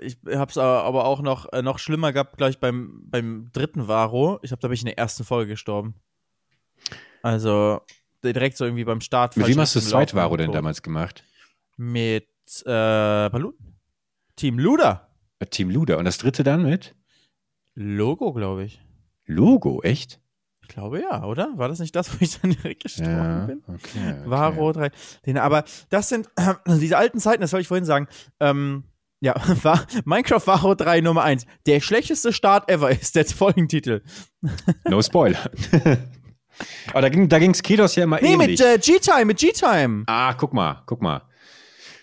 Ich 0.00 0.16
hab's 0.26 0.58
aber 0.58 0.82
aber 0.82 1.04
auch 1.04 1.22
noch, 1.22 1.52
äh, 1.52 1.62
noch 1.62 1.78
schlimmer 1.78 2.12
gehabt, 2.12 2.36
gleich 2.36 2.58
beim, 2.58 3.02
beim 3.04 3.50
dritten 3.52 3.86
Varo. 3.86 4.40
Ich 4.42 4.50
habe 4.50 4.60
da 4.60 4.66
bin 4.66 4.74
ich 4.74 4.80
in 4.80 4.86
der 4.86 4.98
ersten 4.98 5.22
Folge 5.22 5.50
gestorben. 5.50 5.94
Also 7.22 7.80
direkt 8.24 8.56
so 8.56 8.64
irgendwie 8.64 8.84
beim 8.84 9.00
Start. 9.00 9.36
Mit 9.36 9.46
wem 9.46 9.60
hast 9.60 9.76
du 9.76 9.78
das 9.78 9.90
zweite 9.90 10.16
Varo 10.16 10.36
denn 10.36 10.50
damals 10.50 10.82
gemacht? 10.82 11.22
Mit 11.76 12.28
äh, 12.64 13.30
Paluten. 13.30 13.76
Team 14.34 14.58
Luda. 14.58 15.08
Äh, 15.38 15.46
Team 15.46 15.70
Luda. 15.70 15.96
Und 15.96 16.06
das 16.06 16.18
dritte 16.18 16.42
dann 16.42 16.64
mit? 16.64 16.96
Logo, 17.74 18.32
glaube 18.32 18.64
ich. 18.64 18.80
Logo, 19.26 19.82
echt? 19.82 20.20
Ich 20.72 20.76
glaube 20.76 21.02
ja, 21.02 21.22
oder? 21.24 21.50
War 21.56 21.68
das 21.68 21.80
nicht 21.80 21.94
das, 21.94 22.10
wo 22.14 22.16
ich 22.20 22.40
dann 22.40 22.52
direkt 22.52 22.82
gestorben 22.84 23.46
bin? 23.46 23.62
okay. 23.68 23.98
okay. 23.98 24.14
Varo 24.24 24.72
3. 24.72 24.90
Den, 25.26 25.36
aber 25.36 25.64
das 25.90 26.08
sind 26.08 26.30
diese 26.66 26.96
alten 26.96 27.18
Zeiten, 27.20 27.42
das 27.42 27.52
wollte 27.52 27.60
ich 27.60 27.68
vorhin 27.68 27.84
sagen. 27.84 28.08
Ähm, 28.40 28.84
Ja, 29.20 29.34
war 29.62 29.84
Minecraft 30.06 30.40
Varo 30.46 30.74
3 30.74 31.02
Nummer 31.02 31.24
1. 31.24 31.44
Der 31.66 31.80
schlechteste 31.80 32.32
Start 32.32 32.70
ever 32.70 32.90
ist 33.02 33.16
der 33.16 33.26
Folgentitel. 33.26 34.00
No 34.88 35.02
Spoiler. 35.02 35.50
Aber 36.90 37.02
da 37.02 37.10
ging 37.10 37.28
da 37.28 37.38
ging's 37.38 37.62
Kedos 37.62 37.94
ja 37.96 38.04
immer 38.04 38.18
Nee, 38.22 38.32
ähnlich. 38.32 38.58
mit 38.58 38.60
äh, 38.62 38.78
G-Time, 38.78 39.26
mit 39.26 39.40
G-Time. 39.40 40.04
ah, 40.06 40.32
guck 40.32 40.54
mal, 40.54 40.82
guck 40.86 41.02
mal. 41.02 41.20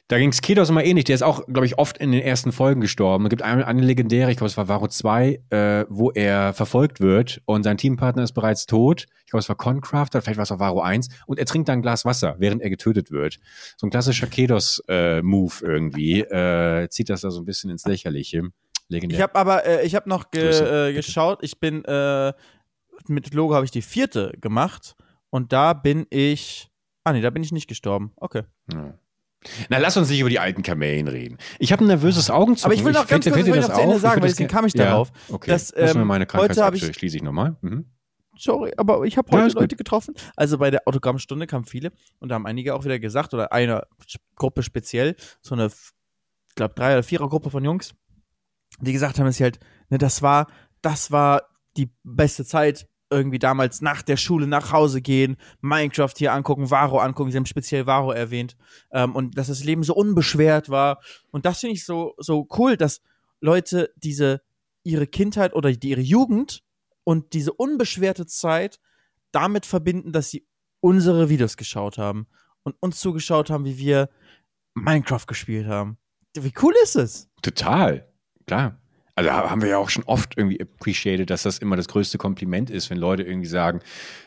Da 0.09 0.17
ging's 0.17 0.41
Kedos 0.41 0.69
immer 0.69 0.83
ähnlich. 0.83 1.05
Der 1.05 1.13
ist 1.13 1.21
auch, 1.21 1.45
glaube 1.45 1.67
ich, 1.67 1.77
oft 1.77 1.99
in 1.99 2.11
den 2.11 2.23
ersten 2.23 2.51
Folgen 2.51 2.81
gestorben. 2.81 3.25
Es 3.25 3.29
gibt 3.29 3.43
eine, 3.43 3.67
eine 3.67 3.81
legendäre, 3.83 4.31
ich 4.31 4.37
glaube, 4.37 4.49
es 4.49 4.57
war 4.57 4.67
Varo 4.67 4.87
2, 4.87 5.43
äh, 5.51 5.85
wo 5.87 6.09
er 6.09 6.53
verfolgt 6.53 6.99
wird 6.99 7.43
und 7.45 7.61
sein 7.61 7.77
Teampartner 7.77 8.23
ist 8.23 8.31
bereits 8.31 8.65
tot. 8.65 9.05
Ich 9.25 9.29
glaube, 9.29 9.41
es 9.41 9.49
war 9.49 9.55
Concrafter, 9.55 10.23
vielleicht 10.23 10.37
war 10.37 10.43
es 10.45 10.51
auch 10.51 10.57
Varo 10.57 10.81
1. 10.81 11.09
Und 11.27 11.37
er 11.37 11.45
trinkt 11.45 11.69
dann 11.69 11.79
ein 11.79 11.81
Glas 11.83 12.05
Wasser, 12.05 12.35
während 12.39 12.63
er 12.63 12.71
getötet 12.71 13.11
wird. 13.11 13.37
So 13.77 13.85
ein 13.85 13.91
klassischer 13.91 14.25
Kedos-Move 14.25 15.53
irgendwie. 15.61 16.21
Äh, 16.21 16.89
zieht 16.89 17.11
das 17.11 17.21
da 17.21 17.29
so 17.29 17.41
ein 17.41 17.45
bisschen 17.45 17.69
ins 17.69 17.85
Lächerliche. 17.85 18.49
Legendär. 18.87 19.19
Ich 19.19 19.21
habe 19.21 19.35
aber, 19.35 19.67
äh, 19.67 19.85
ich 19.85 19.93
habe 19.93 20.09
noch 20.09 20.31
ge 20.31 20.89
äh, 20.89 20.93
geschaut. 20.93 21.43
Ich 21.43 21.59
bin 21.59 21.85
äh, 21.85 22.33
mit 23.07 23.31
Logo 23.35 23.53
habe 23.53 23.65
ich 23.65 23.69
die 23.69 23.83
vierte 23.83 24.33
gemacht 24.41 24.95
und 25.29 25.53
da 25.53 25.73
bin 25.73 26.07
ich. 26.09 26.71
Ah 27.03 27.13
nee, 27.13 27.21
da 27.21 27.29
bin 27.29 27.43
ich 27.43 27.51
nicht 27.51 27.67
gestorben. 27.67 28.11
Okay. 28.15 28.41
Ja. 28.73 28.95
Na, 29.69 29.77
lass 29.77 29.95
uns 29.95 30.09
nicht 30.09 30.19
über 30.19 30.29
die 30.29 30.39
alten 30.39 30.63
Kamellen 30.63 31.07
reden. 31.07 31.37
Ich 31.59 31.71
habe 31.71 31.83
ein 31.85 31.87
nervöses 31.87 32.29
Augenzucken. 32.29 32.65
Aber 32.65 32.73
ich 32.73 32.83
will 32.83 32.91
noch 32.91 33.07
ganz 33.07 33.23
fällt- 33.25 33.35
kurz 33.35 33.45
fällt 33.47 33.57
das 33.57 33.67
noch 33.69 33.75
zu 33.75 33.81
Ende 33.81 33.95
auf? 33.95 34.01
sagen, 34.01 34.17
Ich 34.17 34.21
weil 34.23 34.29
deswegen 34.29 34.49
kam 34.49 34.65
ich 34.65 34.73
Ja, 34.73 34.85
darauf, 34.85 35.11
Okay, 35.29 35.49
dass, 35.51 35.71
das, 35.71 35.95
ähm, 35.95 36.05
meine 36.07 36.23
heute 36.25 36.33
hab 36.33 36.39
Krankheitsabschlüsse 36.41 36.91
ich- 36.91 36.97
schließe 36.97 37.17
ich 37.17 37.23
nochmal. 37.23 37.55
Mhm. 37.61 37.85
Sorry, 38.37 38.73
aber 38.77 39.03
ich 39.05 39.17
habe 39.17 39.29
Ja, 39.31 39.37
heute 39.37 39.53
gut. 39.53 39.61
Leute 39.61 39.75
getroffen. 39.75 40.13
Also 40.35 40.57
bei 40.57 40.71
der 40.71 40.81
Autogrammstunde 40.87 41.45
kamen 41.47 41.65
viele 41.65 41.91
und 42.19 42.29
da 42.29 42.35
haben 42.35 42.45
einige 42.45 42.73
auch 42.75 42.83
wieder 42.85 42.99
gesagt, 42.99 43.33
oder 43.33 43.51
eine 43.53 43.83
Gruppe 44.35 44.63
speziell, 44.63 45.15
so 45.41 45.55
eine, 45.55 45.67
ich 45.67 46.55
glaube, 46.55 46.73
drei- 46.73 46.93
oder 46.93 47.03
vierer 47.03 47.27
Gruppe 47.29 47.49
von 47.49 47.63
Jungs, 47.63 47.93
die 48.81 48.91
gesagt 48.93 49.19
haben, 49.19 49.25
dass 49.25 49.37
sie 49.37 49.43
halt, 49.43 49.59
ne, 49.89 49.97
das 49.97 50.21
war, 50.21 50.47
das 50.81 51.11
war 51.11 51.43
die 51.77 51.89
beste 52.03 52.45
Zeit 52.45 52.87
irgendwie 53.09 53.39
damals 53.39 53.81
nach 53.81 54.01
der 54.01 54.17
Schule 54.17 54.47
nach 54.47 54.71
Hause 54.71 55.01
gehen, 55.01 55.37
Minecraft 55.61 56.13
hier 56.15 56.33
angucken, 56.33 56.69
Varo 56.69 56.99
angucken, 56.99 57.31
sie 57.31 57.37
haben 57.37 57.45
speziell 57.45 57.85
Varo 57.85 58.11
erwähnt, 58.11 58.55
ähm, 58.91 59.15
und 59.15 59.37
dass 59.37 59.47
das 59.47 59.63
Leben 59.63 59.83
so 59.83 59.95
unbeschwert 59.95 60.69
war. 60.69 61.01
Und 61.31 61.45
das 61.45 61.59
finde 61.59 61.73
ich 61.73 61.85
so, 61.85 62.13
so 62.17 62.47
cool, 62.57 62.77
dass 62.77 63.01
Leute 63.41 63.91
diese, 63.95 64.41
ihre 64.83 65.07
Kindheit 65.07 65.53
oder 65.53 65.71
die, 65.71 65.89
ihre 65.89 66.01
Jugend 66.01 66.63
und 67.03 67.33
diese 67.33 67.53
unbeschwerte 67.53 68.25
Zeit 68.25 68.79
damit 69.31 69.65
verbinden, 69.65 70.11
dass 70.11 70.29
sie 70.29 70.47
unsere 70.79 71.29
Videos 71.29 71.57
geschaut 71.57 71.97
haben 71.97 72.27
und 72.63 72.75
uns 72.79 72.99
zugeschaut 72.99 73.49
haben, 73.49 73.65
wie 73.65 73.77
wir 73.77 74.09
Minecraft 74.73 75.25
gespielt 75.27 75.67
haben. 75.67 75.97
Wie 76.37 76.53
cool 76.61 76.73
ist 76.83 76.95
es? 76.95 77.29
Total, 77.41 78.07
klar. 78.45 78.78
Also 79.19 79.31
ha- 79.31 79.49
haben 79.49 79.61
wir 79.61 79.67
ja 79.69 79.77
auch 79.77 79.89
schon 79.89 80.03
oft 80.05 80.37
irgendwie 80.37 80.61
appreciated, 80.61 81.29
dass 81.29 81.43
das 81.43 81.57
immer 81.57 81.75
das 81.75 81.89
größte 81.89 82.17
Kompliment 82.17 82.69
ist, 82.69 82.89
wenn 82.89 82.97
Leute 82.97 83.23
irgendwie 83.23 83.49
sagen, 83.49 83.81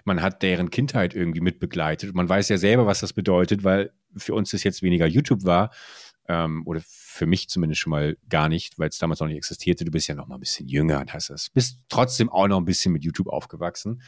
man 0.04 0.20
hat 0.20 0.42
deren 0.42 0.68
Kindheit 0.68 1.14
irgendwie 1.14 1.40
mitbegleitet. 1.40 2.14
Man 2.14 2.28
weiß 2.28 2.50
ja 2.50 2.58
selber, 2.58 2.84
was 2.84 3.00
das 3.00 3.14
bedeutet, 3.14 3.64
weil 3.64 3.92
für 4.16 4.34
uns 4.34 4.50
das 4.50 4.64
jetzt 4.64 4.82
weniger 4.82 5.06
YouTube 5.06 5.44
war. 5.44 5.70
Ähm, 6.28 6.62
oder 6.66 6.82
für 6.84 7.25
mich 7.26 7.49
zumindest 7.49 7.80
schon 7.80 7.90
mal 7.90 8.16
gar 8.28 8.49
nicht, 8.50 8.78
weil 8.78 8.90
es 8.90 8.99
damals 8.99 9.20
noch 9.20 9.26
nicht 9.28 9.38
existierte. 9.38 9.84
Du 9.87 9.90
bist 9.90 10.08
ja 10.08 10.14
noch 10.14 10.28
mal 10.28 10.37
ein 10.37 10.40
bisschen 10.40 10.68
jünger 10.68 11.00
und 11.00 11.12
hast 11.14 11.30
das, 11.30 11.49
bist 11.49 11.80
trotzdem 11.88 12.28
auch 12.28 12.46
noch 12.46 12.58
ein 12.58 12.64
bisschen 12.66 12.92
mit 12.92 13.02
YouTube 13.02 13.28
aufgewachsen. 13.28 14.02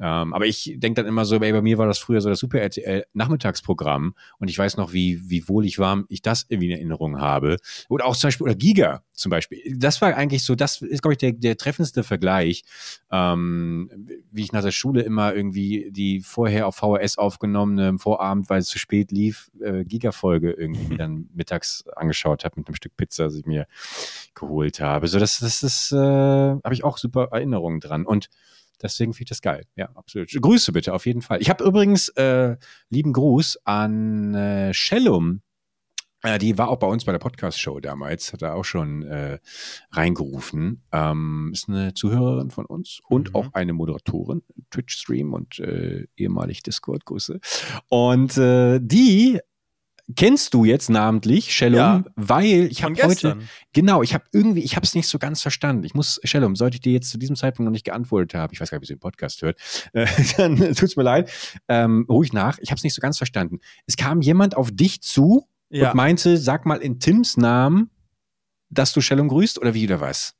Ähm, 0.00 0.32
aber 0.32 0.46
ich 0.46 0.74
denke 0.76 1.02
dann 1.02 1.06
immer 1.06 1.26
so, 1.26 1.36
ey, 1.36 1.52
bei 1.52 1.60
mir 1.60 1.76
war 1.76 1.86
das 1.86 1.98
früher 1.98 2.22
so 2.22 2.30
das 2.30 2.38
Super 2.38 2.60
RTL 2.60 3.04
Nachmittagsprogramm 3.12 4.14
und 4.38 4.48
ich 4.48 4.58
weiß 4.58 4.78
noch, 4.78 4.94
wie, 4.94 5.20
wie 5.28 5.46
wohlig 5.46 5.78
warm 5.78 6.06
ich 6.08 6.22
das 6.22 6.46
irgendwie 6.48 6.70
in 6.70 6.76
Erinnerung 6.76 7.20
habe. 7.20 7.58
Oder 7.90 8.06
auch 8.06 8.16
zum 8.16 8.28
Beispiel, 8.28 8.44
oder 8.44 8.54
Giga 8.54 9.02
zum 9.12 9.28
Beispiel. 9.28 9.76
Das 9.76 10.00
war 10.00 10.14
eigentlich 10.14 10.44
so, 10.44 10.54
das 10.54 10.80
ist, 10.80 11.02
glaube 11.02 11.12
ich, 11.12 11.18
der, 11.18 11.32
der 11.32 11.58
treffendste 11.58 12.02
Vergleich, 12.02 12.64
ähm, 13.12 13.90
wie 14.30 14.42
ich 14.42 14.52
nach 14.52 14.62
der 14.62 14.70
Schule 14.70 15.02
immer 15.02 15.34
irgendwie 15.34 15.90
die 15.90 16.20
vorher 16.20 16.66
auf 16.66 16.76
VHS 16.76 17.18
aufgenommene 17.18 17.88
im 17.88 17.98
Vorabend, 17.98 18.48
weil 18.48 18.60
es 18.60 18.68
zu 18.68 18.78
spät 18.78 19.12
lief, 19.12 19.50
äh, 19.60 19.84
Giga-Folge 19.84 20.52
irgendwie 20.52 20.96
dann 20.96 21.28
mittags 21.34 21.84
angeschaut 21.94 22.44
habe 22.46 22.54
mit 22.56 22.68
einem 22.68 22.74
Stück 22.74 22.96
Pizza, 22.96 23.24
das 23.24 23.34
ich 23.34 23.44
mir 23.44 23.66
geholt 24.34 24.80
habe. 24.80 25.08
So, 25.08 25.18
das, 25.18 25.40
das 25.40 25.62
ist, 25.62 25.92
äh, 25.92 25.96
habe 25.96 26.72
ich 26.72 26.84
auch 26.84 26.96
super 26.96 27.28
Erinnerungen 27.32 27.80
dran. 27.80 28.06
Und 28.06 28.30
Deswegen 28.82 29.12
finde 29.12 29.24
ich 29.24 29.28
das 29.30 29.42
geil. 29.42 29.64
Ja, 29.76 29.90
absolut. 29.94 30.30
Grüße 30.30 30.72
bitte, 30.72 30.94
auf 30.94 31.06
jeden 31.06 31.22
Fall. 31.22 31.40
Ich 31.40 31.50
habe 31.50 31.64
übrigens 31.64 32.08
äh, 32.10 32.56
lieben 32.88 33.12
Gruß 33.12 33.58
an 33.64 34.34
äh, 34.34 34.72
Shellum. 34.74 35.42
Äh, 36.22 36.38
die 36.38 36.58
war 36.58 36.68
auch 36.68 36.76
bei 36.78 36.86
uns 36.86 37.04
bei 37.06 37.12
der 37.12 37.18
Podcast-Show 37.18 37.80
damals, 37.80 38.32
hat 38.34 38.42
er 38.42 38.54
auch 38.54 38.64
schon 38.64 39.02
äh, 39.04 39.38
reingerufen. 39.92 40.82
Ähm, 40.92 41.50
ist 41.54 41.68
eine 41.68 41.94
Zuhörerin 41.94 42.50
von 42.50 42.66
uns 42.66 43.00
und 43.08 43.30
Mhm. 43.30 43.34
auch 43.36 43.54
eine 43.54 43.72
Moderatorin, 43.72 44.42
Twitch-Stream 44.70 45.32
und 45.32 45.58
äh, 45.60 46.06
ehemalig 46.16 46.62
Discord-Grüße. 46.62 47.40
Und 47.88 48.36
äh, 48.36 48.80
die 48.82 49.40
kennst 50.16 50.54
du 50.54 50.64
jetzt 50.64 50.90
namentlich, 50.90 51.52
Shellum, 51.54 51.76
Ja. 51.78 52.04
weil 52.16 52.68
ich 52.70 52.82
habe 52.82 52.94
heute. 53.02 53.38
Genau, 53.72 54.02
ich 54.02 54.14
habe 54.14 54.24
irgendwie, 54.32 54.62
ich 54.62 54.76
habe 54.76 54.84
es 54.84 54.94
nicht 54.94 55.06
so 55.08 55.18
ganz 55.18 55.42
verstanden. 55.42 55.84
Ich 55.84 55.94
muss, 55.94 56.20
Shellum, 56.24 56.56
sollte 56.56 56.76
ich 56.76 56.80
dir 56.80 56.92
jetzt 56.92 57.10
zu 57.10 57.18
diesem 57.18 57.36
Zeitpunkt 57.36 57.66
noch 57.66 57.72
nicht 57.72 57.84
geantwortet 57.84 58.34
haben, 58.34 58.52
ich 58.52 58.60
weiß 58.60 58.70
gar 58.70 58.78
nicht, 58.78 58.82
wie 58.82 58.86
sie 58.88 58.94
den 58.94 59.00
Podcast 59.00 59.42
hört, 59.42 59.58
äh, 59.92 60.06
dann 60.36 60.56
tut's 60.74 60.96
mir 60.96 61.02
leid, 61.02 61.30
ähm, 61.68 62.06
ruhig 62.08 62.32
nach. 62.32 62.58
Ich 62.60 62.70
habe 62.70 62.76
es 62.78 62.84
nicht 62.84 62.94
so 62.94 63.00
ganz 63.00 63.16
verstanden. 63.18 63.60
Es 63.86 63.96
kam 63.96 64.20
jemand 64.22 64.56
auf 64.56 64.70
dich 64.72 65.02
zu 65.02 65.46
Ja. 65.70 65.90
und 65.90 65.96
meinte, 65.96 66.36
sag 66.36 66.66
mal 66.66 66.78
in 66.78 66.98
Tims 66.98 67.36
Namen, 67.36 67.90
dass 68.70 68.92
du 68.92 69.00
Shellum 69.00 69.28
grüßt 69.28 69.58
oder 69.60 69.74
wie 69.74 69.86
oder 69.86 70.00
was? 70.00 70.34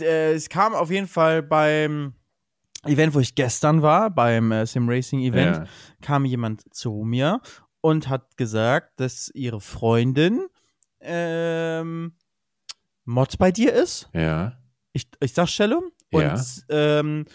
äh, 0.00 0.32
es 0.34 0.48
kam 0.48 0.74
auf 0.74 0.90
jeden 0.90 1.06
Fall 1.08 1.42
beim 1.42 2.12
Event, 2.84 3.12
wo 3.14 3.18
ich 3.20 3.34
gestern 3.34 3.82
war, 3.82 4.10
beim 4.10 4.52
äh, 4.52 4.64
Sim 4.66 4.88
Racing 4.88 5.20
Event, 5.20 5.56
Ja. 5.56 5.64
kam 6.00 6.24
jemand 6.24 6.62
zu 6.72 7.02
mir 7.04 7.40
und 7.80 8.08
hat 8.08 8.36
gesagt, 8.36 9.00
dass 9.00 9.30
ihre 9.34 9.60
Freundin 9.60 10.46
ähm, 11.00 12.12
Mod 13.04 13.38
bei 13.38 13.50
dir 13.52 13.72
ist. 13.72 14.08
Ja. 14.12 14.58
Ich, 14.92 15.08
ich 15.20 15.32
sag 15.34 15.48
Shellum. 15.48 15.92
Und, 16.10 16.22
Ja. 16.22 16.40
ähm, 16.70 17.26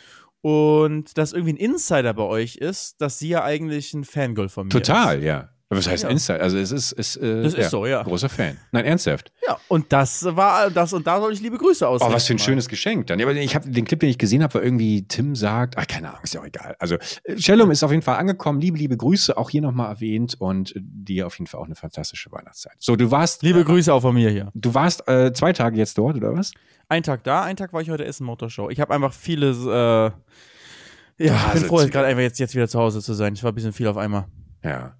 und 0.41 1.17
dass 1.17 1.31
irgendwie 1.31 1.53
ein 1.53 1.57
Insider 1.57 2.13
bei 2.13 2.23
euch 2.23 2.57
ist, 2.57 2.99
dass 3.01 3.19
sie 3.19 3.29
ja 3.29 3.43
eigentlich 3.43 3.93
ein 3.93 4.03
Fangirl 4.03 4.49
von 4.49 4.65
mir 4.65 4.69
Total, 4.71 5.19
ist. 5.19 5.25
ja. 5.25 5.49
Was 5.77 5.87
heißt 5.87 6.03
Ja. 6.03 6.09
Insta? 6.09 6.35
Also 6.35 6.57
es 6.57 6.71
ist, 6.71 6.91
es, 6.93 7.15
äh, 7.17 7.43
Das 7.43 7.53
ist 7.53 7.59
ja, 7.59 7.69
so, 7.69 7.85
ja. 7.85 8.03
Großer 8.03 8.29
Fan. 8.29 8.57
Nein, 8.71 8.85
ernsthaft. 8.85 9.31
Ja, 9.47 9.57
und 9.67 9.91
das 9.93 10.23
war 10.25 10.69
das 10.71 10.93
und 10.93 11.05
da 11.07 11.19
soll 11.19 11.33
ich 11.33 11.41
liebe 11.41 11.57
Grüße 11.57 11.85
Oh, 11.85 11.89
ausrichten. 11.89 12.13
was 12.13 12.27
für 12.27 12.33
ein 12.33 12.37
mal. 12.37 12.43
schönes 12.43 12.67
Geschenk 12.69 13.07
dann. 13.07 13.19
Ja, 13.19 13.25
aber 13.25 13.35
ich 13.35 13.55
habe 13.55 13.69
den 13.69 13.85
Clip, 13.85 13.99
den 13.99 14.09
ich 14.09 14.17
gesehen 14.17 14.43
habe, 14.43 14.53
war 14.55 14.63
irgendwie 14.63 15.07
Tim 15.07 15.35
sagt, 15.35 15.77
ach, 15.77 15.87
keine 15.87 16.09
Ahnung, 16.09 16.21
ist 16.23 16.33
ja 16.33 16.41
auch 16.41 16.45
egal. 16.45 16.75
Also 16.79 16.95
äh, 17.23 17.37
Shellum 17.37 17.71
ist 17.71 17.83
auf 17.83 17.91
jeden 17.91 18.03
Fall 18.03 18.17
angekommen. 18.17 18.59
Liebe, 18.61 18.77
liebe 18.77 18.97
Grüße, 18.97 19.37
auch 19.37 19.49
hier 19.49 19.61
nochmal 19.61 19.89
erwähnt 19.89 20.35
und 20.39 20.75
äh, 20.75 20.79
dir 20.81 21.27
auf 21.27 21.37
jeden 21.39 21.47
Fall 21.47 21.59
auch 21.61 21.65
eine 21.65 21.75
fantastische 21.75 22.31
Weihnachtszeit. 22.31 22.73
So, 22.79 22.95
du 22.95 23.11
warst, 23.11 23.43
Liebe 23.43 23.63
Grüße 23.63 23.93
auch 23.93 24.01
von 24.01 24.13
mir 24.15 24.29
hier. 24.29 24.49
du 24.53 24.73
warst 24.73 25.07
äh, 25.07 25.33
zwei 25.33 25.53
Tage 25.53 25.77
jetzt 25.77 25.97
dort, 25.97 26.15
oder 26.17 26.33
was? 26.35 26.51
Ein 26.89 27.03
Tag 27.03 27.23
da, 27.23 27.43
ein 27.43 27.55
Tag 27.55 27.73
war 27.73 27.81
ich 27.81 27.89
heute 27.89 28.05
Essen 28.05 28.25
Motorshow. 28.25 28.69
Ich 28.69 28.79
habe 28.79 28.93
einfach 28.93 29.13
vieles, 29.13 29.57
äh, 29.65 29.69
ja, 29.69 30.13
ich 31.17 31.53
bin 31.53 31.63
froh, 31.65 31.77
gerade 31.77 32.07
einfach 32.07 32.21
jetzt, 32.23 32.39
jetzt 32.39 32.55
wieder 32.55 32.67
zu 32.67 32.79
Hause 32.79 33.01
zu 33.01 33.13
sein. 33.13 33.33
Ich 33.33 33.43
war 33.43 33.51
ein 33.51 33.55
bisschen 33.55 33.71
viel 33.73 33.87
auf 33.87 33.97
einmal. 33.97 34.25
Ja. 34.63 34.95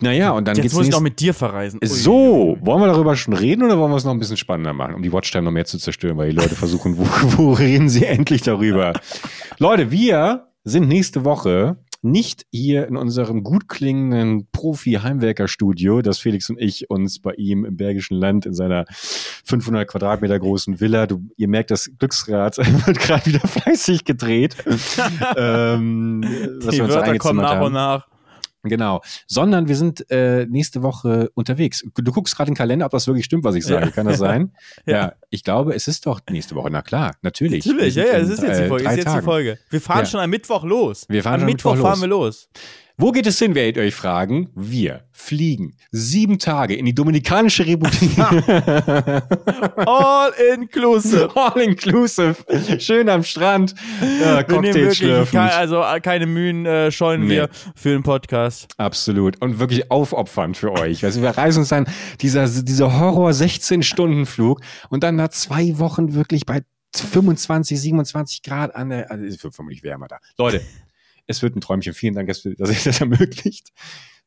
Naja, 0.00 0.30
und 0.30 0.48
dann 0.48 0.56
jetzt 0.56 0.62
geht's 0.62 0.74
muss 0.74 0.86
ich 0.86 0.92
noch 0.92 1.00
mit 1.00 1.20
dir 1.20 1.34
verreisen. 1.34 1.80
Ui. 1.82 1.88
So, 1.88 2.58
wollen 2.60 2.80
wir 2.80 2.86
darüber 2.86 3.16
schon 3.16 3.34
reden 3.34 3.62
oder 3.62 3.78
wollen 3.78 3.90
wir 3.90 3.96
es 3.96 4.04
noch 4.04 4.12
ein 4.12 4.18
bisschen 4.18 4.36
spannender 4.36 4.72
machen, 4.72 4.94
um 4.94 5.02
die 5.02 5.12
Watchtime 5.12 5.44
noch 5.44 5.52
mehr 5.52 5.66
zu 5.66 5.78
zerstören, 5.78 6.16
weil 6.16 6.30
die 6.30 6.36
Leute 6.36 6.54
versuchen, 6.54 6.96
wo, 6.98 7.04
wo 7.36 7.52
reden 7.52 7.88
sie 7.88 8.06
endlich 8.06 8.42
darüber? 8.42 8.94
Leute, 9.58 9.90
wir 9.90 10.48
sind 10.64 10.88
nächste 10.88 11.24
Woche 11.24 11.76
nicht 12.02 12.46
hier 12.50 12.88
in 12.88 12.96
unserem 12.96 13.44
gut 13.44 13.68
klingenden 13.68 14.48
Profi-Heimwerker-Studio, 14.52 16.00
das 16.00 16.18
Felix 16.18 16.48
und 16.48 16.58
ich 16.58 16.88
uns 16.88 17.18
bei 17.18 17.32
ihm 17.34 17.64
im 17.64 17.76
Bergischen 17.76 18.16
Land 18.16 18.46
in 18.46 18.54
seiner 18.54 18.86
500 19.44 19.86
Quadratmeter 19.86 20.38
großen 20.38 20.80
Villa, 20.80 21.06
du, 21.06 21.20
ihr 21.36 21.48
merkt, 21.48 21.70
das 21.70 21.90
Glücksrad 21.98 22.56
wird 22.86 22.98
gerade 22.98 23.26
wieder 23.26 23.46
fleißig 23.46 24.04
gedreht. 24.04 24.56
ähm, 25.36 26.22
Die 26.70 26.78
Wörter 26.80 27.18
kommen 27.18 27.42
nach 27.42 27.60
und 27.60 27.72
nach. 27.74 28.06
Genau. 28.62 29.00
Sondern 29.26 29.68
wir 29.68 29.76
sind 29.76 30.10
äh, 30.10 30.46
nächste 30.46 30.82
Woche 30.82 31.30
unterwegs. 31.34 31.82
Du 31.94 32.12
guckst 32.12 32.36
gerade 32.36 32.50
den 32.50 32.56
Kalender, 32.56 32.84
ob 32.86 32.92
das 32.92 33.06
wirklich 33.06 33.24
stimmt, 33.24 33.44
was 33.44 33.54
ich 33.54 33.64
sage. 33.64 33.86
Ja. 33.86 33.90
Kann 33.90 34.06
das 34.06 34.18
sein? 34.18 34.52
ja. 34.86 34.96
Ja. 34.96 35.12
ich 35.30 35.44
glaube, 35.44 35.74
es 35.74 35.88
ist 35.88 36.04
doch 36.06 36.20
nächste 36.28 36.54
Woche. 36.54 36.68
Na 36.70 36.82
klar, 36.82 37.16
natürlich. 37.22 37.64
Natürlich, 37.64 37.94
ja, 37.94 38.04
ja, 38.04 38.18
das 38.18 38.28
ist 38.28 38.42
jetzt 38.42 38.58
die 38.60 38.64
äh, 38.64 38.68
Folge. 38.68 38.84
drei 38.84 38.92
Ist 38.92 39.04
jetzt 39.04 39.16
die. 39.16 39.22
Folge. 39.22 39.58
Wir 39.70 39.80
fahren 39.80 39.98
Ja. 40.00 40.06
schon 40.06 40.20
am 40.20 40.30
Mittwoch 40.30 40.64
los. 40.64 41.06
Wir 41.08 41.22
fahren 41.22 41.34
am 41.34 41.40
schon 41.40 41.46
Mittwoch 41.46 41.72
Mittwoch 41.72 41.88
fahren 41.88 42.00
wir 42.00 42.08
los. 42.08 42.48
Wo 43.00 43.12
geht 43.12 43.26
es 43.26 43.38
hin, 43.38 43.54
werdet 43.54 43.78
ihr 43.78 43.82
euch 43.84 43.94
fragen? 43.94 44.50
Wir 44.54 45.04
fliegen 45.10 45.74
sieben 45.90 46.38
Tage 46.38 46.74
in 46.74 46.84
die 46.84 46.94
Dominikanische 46.94 47.64
Republik. 47.66 48.10
All 49.86 50.32
inclusive. 50.54 51.30
All 51.34 51.58
inclusive. 51.62 52.36
Schön 52.78 53.08
am 53.08 53.22
Strand. 53.24 53.74
Ja, 54.20 54.46
Wir 54.46 54.60
nehmen 54.60 54.74
wirklich, 54.74 55.30
kein, 55.30 55.48
also 55.50 55.82
äh, 55.82 56.00
keine 56.00 56.26
Mühen 56.26 56.66
äh, 56.66 56.90
scheuen 56.90 57.22
Nee. 57.22 57.30
wir 57.30 57.48
für 57.74 57.88
den 57.88 58.02
Podcast. 58.02 58.74
Absolut. 58.76 59.40
Und 59.40 59.58
wirklich 59.58 59.90
aufopfernd 59.90 60.58
für 60.58 60.72
euch. 60.72 61.02
Also 61.02 61.22
wir 61.22 61.30
reisen 61.30 61.60
uns 61.60 61.70
dann 61.70 61.86
dieser, 62.20 62.46
dieser 62.48 63.00
Horror 63.00 63.30
16-Stunden-Flug 63.30 64.60
und 64.90 65.02
dann 65.02 65.16
nach 65.16 65.28
zwei 65.28 65.78
Wochen 65.78 66.12
wirklich 66.12 66.44
bei 66.44 66.60
25, 66.94 67.80
27 67.80 68.42
Grad 68.42 68.74
an 68.74 68.90
der, 68.90 69.10
also 69.10 69.24
es 69.24 69.42
wird 69.42 69.54
vermutlich 69.54 69.82
wärmer 69.82 70.06
da. 70.08 70.18
Leute, 70.36 70.60
es 71.30 71.42
wird 71.42 71.56
ein 71.56 71.60
Träumchen. 71.60 71.94
Vielen 71.94 72.14
Dank, 72.14 72.28
dass, 72.28 72.44
ihr 72.44 72.54
das 72.56 73.00
ermöglicht. 73.00 73.68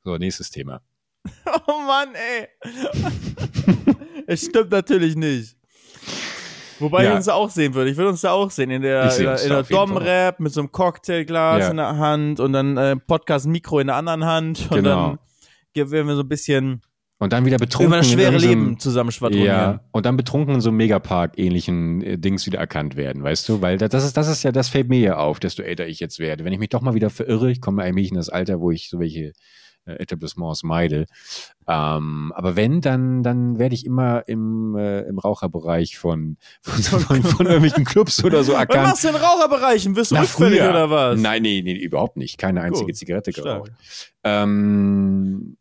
So, 0.04 0.18
nächstes 0.18 0.50
Thema. 0.50 0.82
Oh 1.68 1.80
Mann, 1.88 2.10
ey. 2.16 2.48
es 4.28 4.46
stimmt 4.46 4.72
natürlich 4.72 5.16
nicht. 5.16 5.56
Wobei 6.80 7.04
Ja. 7.06 7.12
ich 7.12 7.16
uns 7.18 7.30
auch 7.30 7.50
sehen 7.50 7.74
würde. 7.74 7.92
Ich 7.92 7.98
würde 7.98 8.10
uns 8.10 8.22
da 8.22 8.32
auch 8.32 8.52
sehen. 8.52 8.70
In 8.72 8.82
der, 8.82 9.16
in 9.18 9.50
der. 9.50 9.64
Dom-Rap 9.64 10.40
mit 10.40 10.52
so 10.52 10.60
einem 10.62 10.72
Cocktailglas 10.72 11.62
Ja. 11.62 11.70
in 11.70 11.78
der 11.78 11.98
Hand 11.98 12.40
und 12.42 12.52
dann 12.54 12.76
äh, 12.78 12.96
Podcast-Mikro 12.98 13.80
in 13.80 13.88
der 13.88 13.96
anderen 13.96 14.26
Hand. 14.26 14.68
Und 14.70 14.78
Genau. 14.78 15.18
dann 15.76 15.92
werden 15.92 16.08
wir 16.08 16.16
so 16.16 16.22
ein 16.24 16.28
bisschen 16.30 16.82
Und 17.24 17.32
dann 17.34 17.46
wieder 17.46 17.58
betrunken. 17.58 17.88
über 17.88 17.98
das 17.98 18.08
schwere 18.12 18.34
irgendeinem- 18.34 18.64
Leben 18.66 18.80
zusammen 18.80 19.12
schwadronieren. 19.12 19.48
Ja, 19.48 19.80
und 19.92 20.06
dann 20.06 20.18
betrunken 20.18 20.56
in 20.56 20.62
so 20.62 20.70
einem 20.70 20.78
Megapark-ähnlichen 20.78 22.02
äh, 22.04 22.18
Dings 22.18 22.46
wieder 22.46 22.60
erkannt 22.60 22.96
werden, 22.96 23.24
weißt 23.24 23.48
du? 23.50 23.62
Weil 23.62 23.78
da- 23.78 23.88
das 23.88 24.04
ist, 24.04 24.18
das 24.18 24.28
ist 24.28 24.44
ja, 24.44 24.52
das 24.52 24.70
fällt 24.70 24.90
mir 24.90 25.00
ja 25.00 25.18
auf, 25.18 25.40
desto 25.40 25.64
älter 25.64 25.88
ich 25.88 26.00
jetzt 26.00 26.20
werde. 26.20 26.44
Wenn 26.44 26.54
ich 26.54 26.60
mich 26.60 26.70
doch 26.70 26.82
mal 26.82 26.94
wieder 26.96 27.10
verirre, 27.10 27.50
ich 27.50 27.62
komme 27.62 27.82
allmählich 27.82 28.12
in 28.12 28.18
das 28.18 28.30
Alter, 28.30 28.60
wo 28.60 28.72
ich 28.72 28.90
so 28.90 29.00
welche 29.00 29.32
äh, 29.86 29.94
Etablissements 30.02 30.64
meide. 30.64 31.06
Ähm, 31.68 32.34
aber 32.36 32.56
wenn, 32.58 32.82
dann, 32.82 33.24
dann 33.24 33.58
werde 33.58 33.76
ich 33.76 33.86
immer 33.86 34.28
im, 34.28 34.76
äh, 34.78 35.02
im 35.02 35.18
Raucherbereich 35.18 35.98
von, 35.98 36.36
von, 36.62 37.00
von, 37.02 37.24
von 37.24 37.46
irgendwelchen 37.46 37.86
Clubs 37.86 38.22
oder 38.24 38.44
so 38.44 38.52
Was 38.54 38.60
erkannt. 38.60 38.84
machst 38.88 39.04
du 39.06 39.08
in 39.10 39.16
Raucherbereichen? 39.16 39.96
Wirst 39.96 40.12
du 40.12 40.16
früher. 40.24 40.70
oder 40.70 40.90
was? 40.90 41.20
Nein, 41.22 41.42
nee, 41.42 41.62
nee, 41.64 41.74
überhaupt 41.76 42.18
nicht. 42.18 42.38
Keine 42.38 42.62
einzige 42.62 42.88
Gut. 42.88 42.96
Zigarette 42.98 43.32
geraucht. 43.32 43.72
Ähm, 44.26 45.58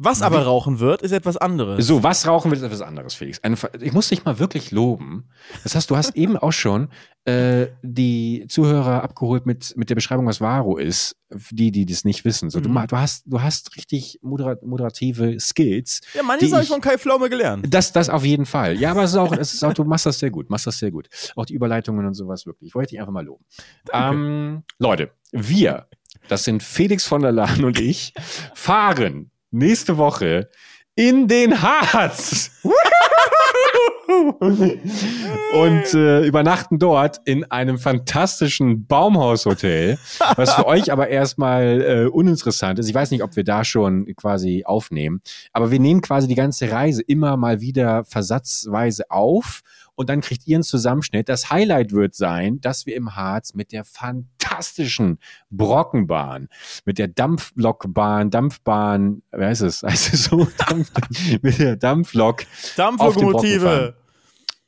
Was 0.00 0.22
aber 0.22 0.42
rauchen 0.44 0.78
wird, 0.78 1.02
ist 1.02 1.10
etwas 1.10 1.36
anderes. 1.36 1.84
So, 1.86 2.02
was 2.04 2.26
rauchen 2.26 2.50
wird, 2.52 2.60
ist 2.60 2.64
etwas 2.66 2.82
anderes, 2.82 3.14
Felix. 3.14 3.42
Eine, 3.42 3.56
ich 3.80 3.92
muss 3.92 4.08
dich 4.08 4.24
mal 4.24 4.38
wirklich 4.38 4.70
loben. 4.70 5.28
Das 5.64 5.74
heißt, 5.74 5.90
du 5.90 5.96
hast 5.96 6.14
eben 6.16 6.36
auch 6.36 6.52
schon 6.52 6.88
äh, 7.24 7.66
die 7.82 8.46
Zuhörer 8.48 9.02
abgeholt 9.02 9.44
mit, 9.44 9.76
mit 9.76 9.90
der 9.90 9.96
Beschreibung, 9.96 10.24
was 10.26 10.40
Varo 10.40 10.76
ist, 10.76 11.16
die, 11.50 11.72
die 11.72 11.84
das 11.84 12.04
nicht 12.04 12.24
wissen. 12.24 12.48
So, 12.48 12.60
du, 12.60 12.68
Mhm. 12.68 12.74
ma- 12.76 12.86
du, 12.86 12.96
hast, 12.96 13.24
du 13.26 13.42
hast 13.42 13.76
richtig 13.76 14.20
moderat, 14.22 14.62
moderative 14.62 15.38
Skills. 15.40 16.00
Ja, 16.14 16.22
manches 16.22 16.52
habe 16.52 16.62
ich 16.62 16.68
ich- 16.68 16.72
von 16.72 16.80
Kai 16.80 16.96
Pflaume 16.96 17.28
gelernt. 17.28 17.66
Das, 17.74 17.92
das 17.92 18.08
auf 18.08 18.24
jeden 18.24 18.46
Fall. 18.46 18.78
Ja, 18.78 18.92
aber 18.92 19.02
es 19.02 19.10
ist 19.10 19.16
auch, 19.16 19.32
es 19.32 19.52
ist 19.52 19.64
auch, 19.64 19.74
du 19.74 19.82
machst 19.84 20.06
das 20.06 20.20
sehr 20.20 20.30
gut, 20.30 20.48
machst 20.48 20.66
das 20.68 20.78
sehr 20.78 20.92
gut. 20.92 21.08
Auch 21.34 21.44
die 21.44 21.54
Überleitungen 21.54 22.06
und 22.06 22.14
sowas 22.14 22.46
wirklich. 22.46 22.68
Ich 22.68 22.74
wollte 22.76 22.90
dich 22.90 23.00
einfach 23.00 23.12
mal 23.12 23.24
loben. 23.26 23.44
Ähm, 23.92 24.62
Leute, 24.78 25.10
wir, 25.32 25.88
das 26.28 26.44
sind 26.44 26.62
Felix 26.62 27.04
von 27.04 27.20
der 27.20 27.32
Lahn 27.32 27.64
und 27.64 27.80
ich, 27.80 28.14
fahren 28.54 29.30
nächste 29.50 29.96
Woche 29.96 30.48
in 30.94 31.28
den 31.28 31.62
Harz. 31.62 32.50
und 35.52 35.94
äh, 35.94 36.26
übernachten 36.26 36.78
dort 36.78 37.20
in 37.24 37.44
einem 37.50 37.78
fantastischen 37.78 38.86
Baumhaushotel, 38.86 39.98
was 40.36 40.54
für 40.54 40.66
euch 40.66 40.90
aber 40.90 41.08
erstmal 41.08 41.82
äh, 41.82 42.06
uninteressant 42.06 42.78
ist. 42.78 42.88
Ich 42.88 42.94
weiß 42.94 43.10
nicht, 43.10 43.22
ob 43.22 43.36
wir 43.36 43.44
da 43.44 43.64
schon 43.64 44.06
quasi 44.16 44.64
aufnehmen, 44.64 45.20
aber 45.52 45.70
wir 45.70 45.78
nehmen 45.78 46.00
quasi 46.00 46.26
die 46.26 46.34
ganze 46.34 46.70
Reise 46.70 47.02
immer 47.02 47.36
mal 47.36 47.60
wieder 47.60 48.04
versatzweise 48.04 49.10
auf 49.10 49.60
und 49.98 50.08
dann 50.08 50.20
kriegt 50.20 50.46
ihr 50.46 50.56
einen 50.56 50.62
Zusammenschnitt. 50.62 51.28
Das 51.28 51.50
Highlight 51.50 51.90
wird 51.90 52.14
sein, 52.14 52.60
dass 52.60 52.86
wir 52.86 52.94
im 52.94 53.16
Harz 53.16 53.54
mit 53.54 53.72
der 53.72 53.82
fantastischen 53.82 55.18
Brockenbahn, 55.50 56.48
mit 56.84 56.98
der 56.98 57.08
Dampflokbahn, 57.08 58.30
Dampfbahn, 58.30 59.22
wie 59.32 59.44
heißt 59.44 59.62
es? 59.62 59.82
Heißt 59.88 60.14
es 60.14 60.24
so? 60.24 60.46
Mit 61.42 61.58
der 61.58 61.74
Dampflok 61.74 62.44
Dampflokomotive. 62.76 63.96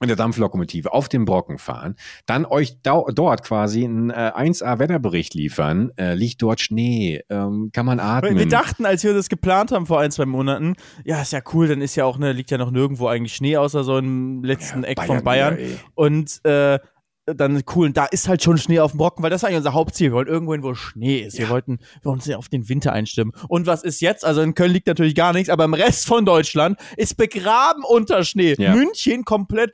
Mit 0.00 0.08
der 0.08 0.16
Dampflokomotive 0.16 0.92
auf 0.92 1.08
dem 1.08 1.26
Brocken 1.26 1.58
fahren, 1.58 1.94
dann 2.26 2.46
euch 2.46 2.78
dort 2.82 3.42
quasi 3.44 3.84
einen 3.84 4.10
äh, 4.10 4.32
1A-Wetterbericht 4.34 5.34
liefern. 5.34 5.92
Äh, 5.96 6.14
liegt 6.14 6.40
dort 6.42 6.60
Schnee? 6.60 7.22
Ähm, 7.28 7.70
kann 7.72 7.84
man 7.86 8.00
atmen? 8.00 8.38
Wir 8.38 8.48
dachten, 8.48 8.86
als 8.86 9.04
wir 9.04 9.12
das 9.12 9.28
geplant 9.28 9.72
haben 9.72 9.86
vor 9.86 10.00
ein, 10.00 10.10
zwei 10.10 10.24
Monaten, 10.26 10.74
ja, 11.04 11.20
ist 11.20 11.32
ja 11.32 11.40
cool, 11.52 11.68
dann 11.68 11.82
ist 11.82 11.96
ja 11.96 12.06
auch, 12.06 12.18
ne, 12.18 12.32
liegt 12.32 12.50
ja 12.50 12.56
noch 12.58 12.70
nirgendwo 12.70 13.08
eigentlich 13.08 13.34
Schnee, 13.34 13.56
außer 13.58 13.84
so 13.84 13.98
im 13.98 14.42
letzten 14.42 14.82
Ja, 14.82 14.88
Eck 14.88 14.96
Bayern 14.96 15.08
von 15.16 15.24
Bayern. 15.24 15.56
ey. 15.58 15.76
und 15.94 16.40
äh, 16.44 16.78
dann 17.34 17.62
cool, 17.74 17.86
und 17.86 17.96
da 17.96 18.06
ist 18.06 18.28
halt 18.28 18.42
schon 18.42 18.58
Schnee 18.58 18.80
auf 18.80 18.92
dem 18.92 18.98
Brocken, 18.98 19.22
weil 19.22 19.30
das 19.30 19.42
war 19.42 19.48
eigentlich 19.48 19.58
unser 19.58 19.74
Hauptziel. 19.74 20.08
Wir 20.10 20.14
wollten 20.14 20.30
irgendwo 20.30 20.52
hin, 20.52 20.62
wo 20.62 20.74
Schnee 20.74 21.20
ist. 21.20 21.38
Wir 21.38 21.44
Ja. 21.46 21.50
wollten 21.50 21.78
wir 21.78 22.04
wollten 22.04 22.18
uns 22.20 22.26
ja 22.26 22.36
auf 22.36 22.48
den 22.48 22.68
Winter 22.68 22.92
einstimmen. 22.92 23.32
Und 23.48 23.66
was 23.66 23.82
ist 23.82 24.00
jetzt? 24.00 24.24
Also 24.24 24.40
in 24.42 24.54
Köln 24.54 24.72
liegt 24.72 24.86
natürlich 24.86 25.14
gar 25.14 25.32
nichts, 25.32 25.48
aber 25.50 25.64
im 25.64 25.74
Rest 25.74 26.06
von 26.06 26.24
Deutschland 26.24 26.78
ist 26.96 27.16
begraben 27.16 27.84
unter 27.84 28.24
Schnee. 28.24 28.54
Ja. 28.58 28.74
München 28.74 29.24
komplett 29.24 29.72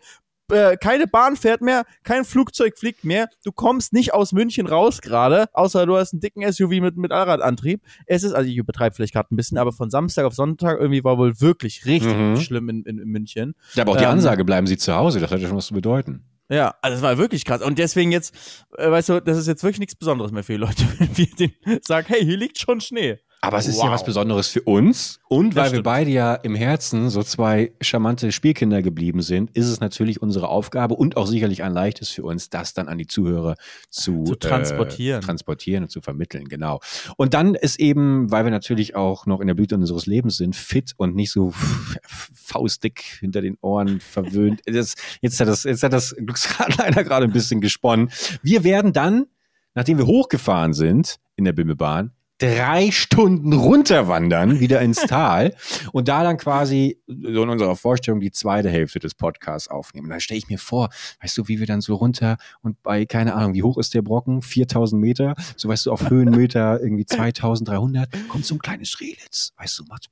äh, 0.52 0.76
keine 0.76 1.08
Bahn 1.08 1.34
fährt 1.34 1.60
mehr, 1.60 1.82
kein 2.04 2.24
Flugzeug 2.24 2.78
fliegt 2.78 3.02
mehr, 3.02 3.28
du 3.44 3.50
kommst 3.50 3.92
nicht 3.92 4.14
aus 4.14 4.30
München 4.30 4.68
raus 4.68 5.00
gerade, 5.00 5.46
außer 5.52 5.86
du 5.86 5.96
hast 5.96 6.12
einen 6.12 6.20
dicken 6.20 6.44
SUV 6.52 6.70
mit, 6.80 6.96
mit 6.96 7.10
Allradantrieb. 7.10 7.82
Es 8.06 8.22
ist, 8.22 8.32
also 8.32 8.48
ich 8.48 8.56
übertreibe 8.56 8.94
vielleicht 8.94 9.12
gerade 9.12 9.34
ein 9.34 9.36
bisschen, 9.36 9.58
aber 9.58 9.72
von 9.72 9.90
Samstag 9.90 10.24
auf 10.24 10.34
Sonntag 10.34 10.78
irgendwie 10.78 11.02
war 11.02 11.18
wohl 11.18 11.40
wirklich 11.40 11.84
richtig 11.86 12.14
Mhm. 12.16 12.36
schlimm 12.36 12.68
in, 12.68 12.84
in, 12.84 12.98
in 13.00 13.08
München. 13.08 13.56
Ja, 13.74 13.82
aber 13.82 13.90
auch 13.92 13.96
die 13.96 14.04
Ähm, 14.04 14.10
Ansage, 14.10 14.44
bleiben 14.44 14.68
Sie 14.68 14.76
zu 14.76 14.94
Hause, 14.94 15.18
das 15.18 15.32
hat 15.32 15.40
ja 15.40 15.48
schon 15.48 15.56
was 15.56 15.66
zu 15.66 15.74
bedeuten. 15.74 16.22
Ja, 16.48 16.74
also 16.80 16.94
das 16.94 17.02
war 17.02 17.18
wirklich 17.18 17.44
krass. 17.44 17.62
Und 17.62 17.78
deswegen 17.78 18.12
jetzt, 18.12 18.34
äh, 18.76 18.90
weißt 18.90 19.08
du, 19.08 19.20
das 19.20 19.36
ist 19.36 19.48
jetzt 19.48 19.62
wirklich 19.62 19.80
nichts 19.80 19.96
Besonderes 19.96 20.30
mehr 20.30 20.44
für 20.44 20.52
die 20.52 20.58
Leute, 20.58 20.84
wenn 20.98 21.16
wir 21.16 21.26
denen 21.26 21.82
sagen, 21.82 22.06
hey, 22.08 22.24
hier 22.24 22.36
liegt 22.36 22.58
schon 22.58 22.80
Schnee. 22.80 23.18
Aber 23.42 23.58
es 23.58 23.68
ist 23.68 23.76
Wow. 23.76 23.84
ja 23.84 23.90
was 23.92 24.04
Besonderes 24.04 24.48
für 24.48 24.62
uns. 24.62 25.20
Und 25.28 25.50
Das 25.50 25.56
weil 25.56 25.64
wir 25.64 25.68
stimmt. 25.68 25.84
beide 25.84 26.10
ja 26.10 26.34
im 26.34 26.54
Herzen 26.54 27.10
so 27.10 27.22
zwei 27.22 27.72
charmante 27.80 28.32
Spielkinder 28.32 28.82
geblieben 28.82 29.22
sind, 29.22 29.50
ist 29.56 29.66
es 29.68 29.78
natürlich 29.78 30.20
unsere 30.22 30.48
Aufgabe 30.48 30.94
und 30.94 31.16
auch 31.16 31.26
sicherlich 31.26 31.62
ein 31.62 31.72
leichtes 31.72 32.08
für 32.10 32.22
uns, 32.24 32.48
das 32.50 32.74
dann 32.74 32.88
an 32.88 32.98
die 32.98 33.06
Zuhörer 33.06 33.54
zu, 33.90 34.24
Zu 34.24 34.34
transportieren. 34.36 35.20
Äh, 35.22 35.24
transportieren 35.24 35.84
und 35.84 35.90
zu 35.90 36.00
vermitteln, 36.00 36.48
genau. 36.48 36.80
Und 37.16 37.34
dann 37.34 37.54
ist 37.54 37.78
eben, 37.78 38.30
weil 38.30 38.44
wir 38.44 38.50
natürlich 38.50 38.96
auch 38.96 39.26
noch 39.26 39.40
in 39.40 39.46
der 39.46 39.54
Blüte 39.54 39.74
unseres 39.76 40.06
Lebens 40.06 40.36
sind, 40.38 40.56
fit 40.56 40.92
und 40.96 41.14
nicht 41.14 41.30
so 41.30 41.52
faustdick 42.34 43.00
hinter 43.20 43.40
den 43.42 43.56
Ohren 43.60 44.00
verwöhnt. 44.00 44.60
Das, 44.76 44.94
jetzt, 45.20 45.40
hat 45.40 45.48
das, 45.48 45.64
jetzt 45.64 45.82
hat 45.82 45.92
das 45.92 46.14
Glücksrad 46.16 46.76
leider 46.78 47.02
gerade 47.04 47.24
ein 47.24 47.32
bisschen 47.32 47.60
gesponnen. 47.60 48.10
Wir 48.42 48.64
werden 48.64 48.92
dann, 48.92 49.26
nachdem 49.74 49.98
wir 49.98 50.06
hochgefahren 50.06 50.72
sind 50.74 51.16
in 51.36 51.44
der 51.44 51.52
Bimmelbahn, 51.52 52.10
drei 52.38 52.90
Stunden 52.90 53.52
runterwandern, 53.52 54.60
wieder 54.60 54.80
ins 54.80 55.00
Tal 55.00 55.54
und 55.92 56.08
da 56.08 56.22
dann 56.22 56.36
quasi 56.36 57.00
so 57.06 57.42
in 57.42 57.48
unserer 57.48 57.76
Vorstellung 57.76 58.20
die 58.20 58.30
zweite 58.30 58.70
Hälfte 58.70 58.98
des 58.98 59.14
Podcasts 59.14 59.68
aufnehmen. 59.68 60.06
Und 60.06 60.10
dann 60.10 60.20
stelle 60.20 60.38
ich 60.38 60.48
mir 60.48 60.58
vor, 60.58 60.90
weißt 61.22 61.36
du, 61.38 61.48
wie 61.48 61.58
wir 61.58 61.66
dann 61.66 61.80
so 61.80 61.94
runter 61.94 62.36
und 62.62 62.82
bei, 62.82 63.06
keine 63.06 63.34
Ahnung, 63.34 63.54
wie 63.54 63.62
hoch 63.62 63.78
ist 63.78 63.94
der 63.94 64.02
Brocken? 64.02 64.42
4000 64.42 65.00
Meter, 65.00 65.34
so 65.56 65.68
weißt 65.68 65.86
du, 65.86 65.92
auf 65.92 66.10
Höhenmeter 66.10 66.80
irgendwie 66.80 67.06
2300, 67.06 68.08
kommt 68.28 68.44
so 68.44 68.54
ein 68.54 68.58
kleines 68.58 69.00
Rehletz, 69.00 69.52
weißt 69.56 69.78
du, 69.78 69.84
macht 69.84 70.10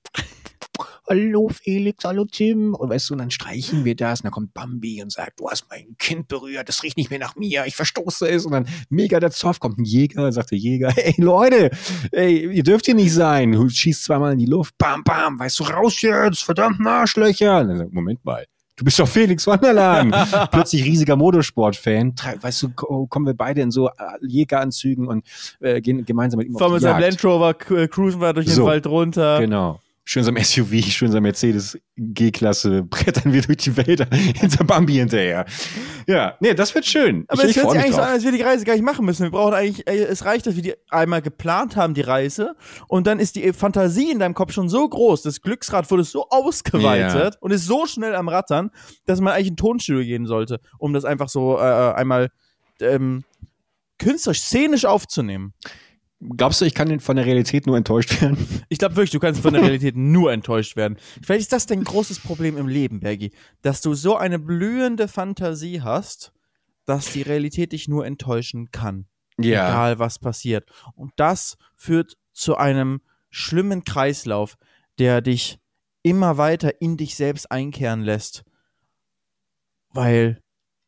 Hallo 1.08 1.48
Felix, 1.52 2.04
hallo 2.04 2.24
Tim. 2.24 2.74
Und 2.74 2.88
weißt 2.90 3.10
du, 3.10 3.14
und 3.14 3.18
dann 3.18 3.30
streichen 3.30 3.84
wir 3.84 3.94
das 3.94 4.20
und 4.20 4.24
dann 4.24 4.32
kommt 4.32 4.54
Bambi 4.54 5.02
und 5.02 5.12
sagt, 5.12 5.38
du 5.40 5.48
hast 5.50 5.66
mein 5.70 5.96
Kind 5.98 6.28
berührt, 6.28 6.68
das 6.68 6.82
riecht 6.82 6.96
nicht 6.96 7.10
mehr 7.10 7.18
nach 7.18 7.36
mir, 7.36 7.64
ich 7.66 7.76
verstoße 7.76 8.26
es. 8.28 8.44
Und 8.46 8.52
dann 8.52 8.66
mega 8.88 9.20
der 9.20 9.30
Zoff, 9.30 9.60
kommt 9.60 9.78
ein 9.78 9.84
Jäger 9.84 10.24
und 10.26 10.32
sagt 10.32 10.50
der 10.50 10.58
Jäger, 10.58 10.90
hey 10.94 11.14
Leute, 11.18 11.70
ey, 12.12 12.50
ihr 12.52 12.62
dürft 12.62 12.86
hier 12.86 12.94
nicht 12.94 13.12
sein. 13.12 13.52
Du 13.52 13.68
schießt 13.68 14.04
zweimal 14.04 14.32
in 14.32 14.38
die 14.38 14.46
Luft, 14.46 14.76
bam, 14.78 15.04
bam, 15.04 15.38
weißt 15.38 15.60
du, 15.60 15.64
raus 15.64 16.00
jetzt, 16.02 16.42
verdammt 16.42 16.84
Arschlöcher. 16.86 17.60
Und 17.60 17.68
dann 17.68 17.78
sagt, 17.78 17.92
Moment 17.92 18.24
mal. 18.24 18.44
Du 18.76 18.84
bist 18.84 18.98
doch 18.98 19.06
Felix 19.06 19.46
Wanderland. 19.46 20.12
Plötzlich 20.50 20.84
riesiger 20.84 21.14
Motorsport-Fan. 21.14 22.12
Weißt 22.40 22.62
du, 22.64 22.70
ko- 22.70 23.06
kommen 23.06 23.24
wir 23.24 23.34
beide 23.34 23.60
in 23.60 23.70
so 23.70 23.86
äh, 23.86 23.92
Jägeranzügen 24.22 25.06
und 25.06 25.24
äh, 25.60 25.80
gehen 25.80 26.04
gemeinsam 26.04 26.38
mit 26.38 26.48
ihm 26.48 26.54
Fahren 26.54 26.66
auf 26.66 26.72
mit 26.72 26.80
die 26.80 26.84
seinem 26.84 27.00
Jagd. 27.00 27.22
Land 27.22 27.24
Rover, 27.24 27.54
cruisen 27.54 28.20
wir 28.20 28.32
durch 28.32 28.46
den 28.46 28.54
So. 28.56 28.64
Wald 28.64 28.84
runter. 28.88 29.38
Genau. 29.38 29.78
Schön 30.06 30.22
so 30.22 30.30
ein 30.30 30.36
SUV, 30.44 30.84
schön 30.90 31.10
so 31.10 31.16
ein 31.16 31.22
Mercedes 31.22 31.78
G-Klasse, 31.96 32.82
brettern 32.82 33.32
wir 33.32 33.40
durch 33.40 33.56
die 33.56 33.74
Wälder 33.74 34.06
hinter 34.14 34.62
Bambi 34.64 34.94
hinterher. 34.94 35.46
Ja, 36.06 36.36
nee, 36.40 36.52
das 36.52 36.74
wird 36.74 36.84
schön. 36.84 37.24
Aber 37.28 37.42
ich, 37.44 37.50
es 37.50 37.56
ich 37.56 37.62
hört 37.62 37.70
sich 37.72 37.80
eigentlich 37.80 37.92
so 37.92 37.98
drauf. 37.98 38.08
an, 38.08 38.12
als 38.12 38.24
wir 38.24 38.32
die 38.32 38.42
Reise 38.42 38.66
gar 38.66 38.74
nicht 38.74 38.82
machen 38.82 39.06
müssen. 39.06 39.22
Wir 39.22 39.30
brauchen 39.30 39.54
eigentlich, 39.54 39.86
äh, 39.88 40.02
es 40.04 40.26
reicht, 40.26 40.46
dass 40.46 40.56
wir 40.56 40.62
die 40.62 40.74
einmal 40.90 41.22
geplant 41.22 41.76
haben, 41.76 41.94
die 41.94 42.02
Reise. 42.02 42.54
Und 42.86 43.06
dann 43.06 43.18
ist 43.18 43.36
die 43.36 43.50
Fantasie 43.54 44.10
in 44.10 44.18
deinem 44.18 44.34
Kopf 44.34 44.52
schon 44.52 44.68
so 44.68 44.86
groß. 44.86 45.22
Das 45.22 45.40
Glücksrad 45.40 45.90
wurde 45.90 46.04
so 46.04 46.28
ausgeweitet 46.28 47.34
Ja. 47.34 47.40
und 47.40 47.50
ist 47.50 47.64
so 47.64 47.86
schnell 47.86 48.14
am 48.14 48.28
Rattern, 48.28 48.70
dass 49.06 49.22
man 49.22 49.32
eigentlich 49.32 49.48
in 49.48 49.56
Tonstudio 49.56 50.02
gehen 50.04 50.26
sollte, 50.26 50.60
um 50.78 50.92
das 50.92 51.06
einfach 51.06 51.30
so 51.30 51.56
äh, 51.56 51.62
einmal 51.62 52.28
ähm, 52.82 53.24
künstlerisch, 53.98 54.42
szenisch 54.42 54.84
aufzunehmen. 54.84 55.54
Glaubst 56.20 56.60
du, 56.60 56.64
ich 56.64 56.74
kann 56.74 57.00
von 57.00 57.16
der 57.16 57.26
Realität 57.26 57.66
nur 57.66 57.76
enttäuscht 57.76 58.20
werden? 58.20 58.38
Ich 58.68 58.78
glaube 58.78 58.96
wirklich, 58.96 59.10
du 59.10 59.20
kannst 59.20 59.40
von 59.40 59.52
der 59.52 59.62
Realität 59.62 59.96
nur 59.96 60.32
enttäuscht 60.32 60.74
werden. 60.74 60.96
Vielleicht 61.22 61.42
ist 61.42 61.52
das 61.52 61.66
dein 61.66 61.84
großes 61.84 62.20
Problem 62.20 62.56
im 62.56 62.66
Leben, 62.66 63.00
Bergi, 63.00 63.32
dass 63.62 63.80
du 63.82 63.94
so 63.94 64.16
eine 64.16 64.38
blühende 64.38 65.06
Fantasie 65.06 65.82
hast, 65.82 66.32
dass 66.86 67.12
die 67.12 67.22
Realität 67.22 67.72
dich 67.72 67.88
nur 67.88 68.06
enttäuschen 68.06 68.70
kann. 68.70 69.06
Ja. 69.38 69.68
Egal 69.68 69.98
was 69.98 70.18
passiert. 70.18 70.70
Und 70.94 71.12
das 71.16 71.56
führt 71.76 72.16
zu 72.32 72.56
einem 72.56 73.00
schlimmen 73.30 73.84
Kreislauf, 73.84 74.56
der 74.98 75.20
dich 75.20 75.58
immer 76.02 76.38
weiter 76.38 76.80
in 76.80 76.96
dich 76.96 77.16
selbst 77.16 77.50
einkehren 77.50 78.02
lässt. 78.02 78.44
Weil, 79.90 80.42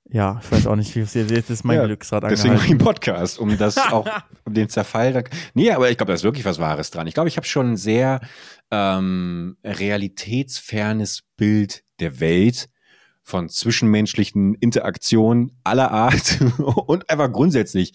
ja, 0.09 0.40
ich 0.42 0.53
weiß 0.53 0.66
auch 0.66 0.77
nicht, 0.77 0.95
wie 0.95 1.01
es 1.01 1.14
jetzt 1.14 1.51
ist 1.51 1.64
mein 1.64 1.79
Ja, 1.79 1.87
Glücksrad 1.87 2.23
Deswegen 2.25 2.51
angehalten. 2.55 2.73
einen 2.75 2.79
Podcast, 2.85 3.38
um 3.38 3.57
das 3.59 3.77
auch, 3.92 4.07
um 4.45 4.55
den 4.55 4.69
Zerfall. 4.69 5.12
Da, 5.12 5.23
nee, 5.55 5.71
aber 5.73 5.90
ich 5.90 5.97
glaube, 5.97 6.11
da 6.11 6.14
ist 6.14 6.23
wirklich 6.23 6.45
was 6.45 6.59
Wahres 6.59 6.90
dran. 6.90 7.07
Ich 7.07 7.14
glaube, 7.14 7.29
ich 7.29 7.37
habe 7.37 7.47
schon 7.47 7.73
ein 7.73 7.77
sehr 7.77 8.21
ähm, 8.71 9.57
realitätsfernes 9.64 11.23
Bild 11.37 11.83
der 12.01 12.21
Welt 12.21 12.69
von 13.23 13.49
zwischenmenschlichen 13.49 14.55
Interaktionen 14.55 15.53
aller 15.64 15.90
Art 15.90 16.38
und 16.59 17.11
einfach 17.11 17.33
grundsätzlich. 17.33 17.92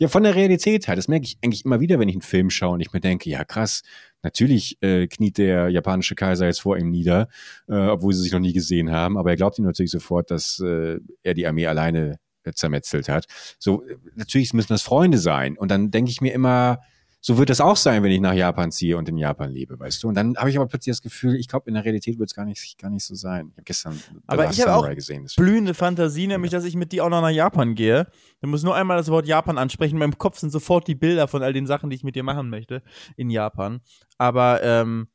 Ja, 0.00 0.08
von 0.08 0.24
der 0.24 0.34
Realität 0.34 0.88
halt. 0.88 0.98
Das 0.98 1.06
merke 1.06 1.24
ich 1.24 1.38
eigentlich 1.44 1.64
immer 1.64 1.78
wieder, 1.78 2.00
wenn 2.00 2.08
ich 2.08 2.16
einen 2.16 2.22
Film 2.22 2.50
schaue 2.50 2.72
und 2.74 2.80
ich 2.80 2.92
mir 2.92 3.00
denke, 3.00 3.30
ja 3.30 3.44
krass, 3.44 3.82
natürlich 4.24 4.82
äh, 4.82 5.06
kniet 5.06 5.38
der 5.38 5.68
japanische 5.68 6.14
Kaiser 6.14 6.46
jetzt 6.46 6.62
vor 6.62 6.76
ihm 6.76 6.90
nieder, 6.90 7.28
äh, 7.68 7.74
obwohl 7.74 8.12
sie 8.12 8.22
sich 8.22 8.32
noch 8.32 8.40
nie 8.40 8.52
gesehen 8.52 8.90
haben, 8.90 9.16
aber 9.16 9.30
er 9.30 9.36
glaubt 9.36 9.58
ihm 9.58 9.64
natürlich 9.64 9.92
sofort, 9.92 10.30
dass 10.30 10.60
äh, 10.60 10.98
er 11.22 11.34
die 11.34 11.46
Armee 11.46 11.66
alleine 11.66 12.18
äh, 12.44 12.52
zermetzelt 12.52 13.08
hat. 13.08 13.26
So, 13.58 13.84
äh, 13.84 13.96
natürlich 14.14 14.52
müssen 14.52 14.72
das 14.72 14.82
Freunde 14.82 15.18
sein. 15.18 15.56
Und 15.56 15.70
dann 15.70 15.90
denke 15.90 16.10
ich 16.10 16.20
mir 16.20 16.32
immer, 16.32 16.80
so 17.26 17.38
wird 17.38 17.48
es 17.48 17.58
auch 17.58 17.76
sein, 17.78 18.02
wenn 18.02 18.10
ich 18.12 18.20
nach 18.20 18.34
Japan 18.34 18.70
ziehe 18.70 18.98
und 18.98 19.08
in 19.08 19.16
Japan 19.16 19.50
lebe, 19.50 19.78
weißt 19.80 20.02
du? 20.02 20.08
Und 20.08 20.14
dann 20.14 20.36
habe 20.36 20.50
ich 20.50 20.56
aber 20.58 20.66
plötzlich 20.66 20.92
das 20.92 21.00
Gefühl, 21.00 21.36
ich 21.36 21.48
glaube, 21.48 21.68
in 21.68 21.74
der 21.74 21.82
Realität 21.82 22.18
wird 22.18 22.28
es 22.28 22.34
gar 22.36 22.44
nicht, 22.44 22.76
gar 22.78 22.90
nicht 22.90 23.02
so 23.02 23.14
sein. 23.14 23.46
Ich 23.48 23.54
habe 23.54 23.62
gestern 23.64 23.98
Aber 24.26 24.50
ich 24.50 24.60
habe 24.60 24.74
auch 24.74 24.94
gesehen. 24.94 25.22
Das 25.22 25.34
blühende 25.34 25.72
Fantasie, 25.72 26.26
nämlich, 26.26 26.50
dass 26.50 26.64
ich 26.64 26.76
mit 26.76 26.92
dir 26.92 27.02
auch 27.02 27.08
noch 27.08 27.22
nach 27.22 27.30
Japan 27.30 27.74
gehe. 27.74 28.08
Du 28.42 28.48
musst 28.48 28.62
nur 28.62 28.74
einmal 28.76 28.98
das 28.98 29.08
Wort 29.08 29.26
Japan 29.26 29.56
ansprechen. 29.56 29.94
In 29.94 30.00
meinem 30.00 30.18
Kopf 30.18 30.38
sind 30.38 30.50
sofort 30.50 30.86
die 30.86 30.94
Bilder 30.94 31.26
von 31.26 31.42
all 31.42 31.54
den 31.54 31.66
Sachen, 31.66 31.88
die 31.88 31.96
ich 31.96 32.04
mit 32.04 32.14
dir 32.14 32.24
machen 32.24 32.50
möchte 32.50 32.82
in 33.16 33.30
Japan. 33.30 33.80
Aber 34.18 34.62
ähm, 34.62 35.08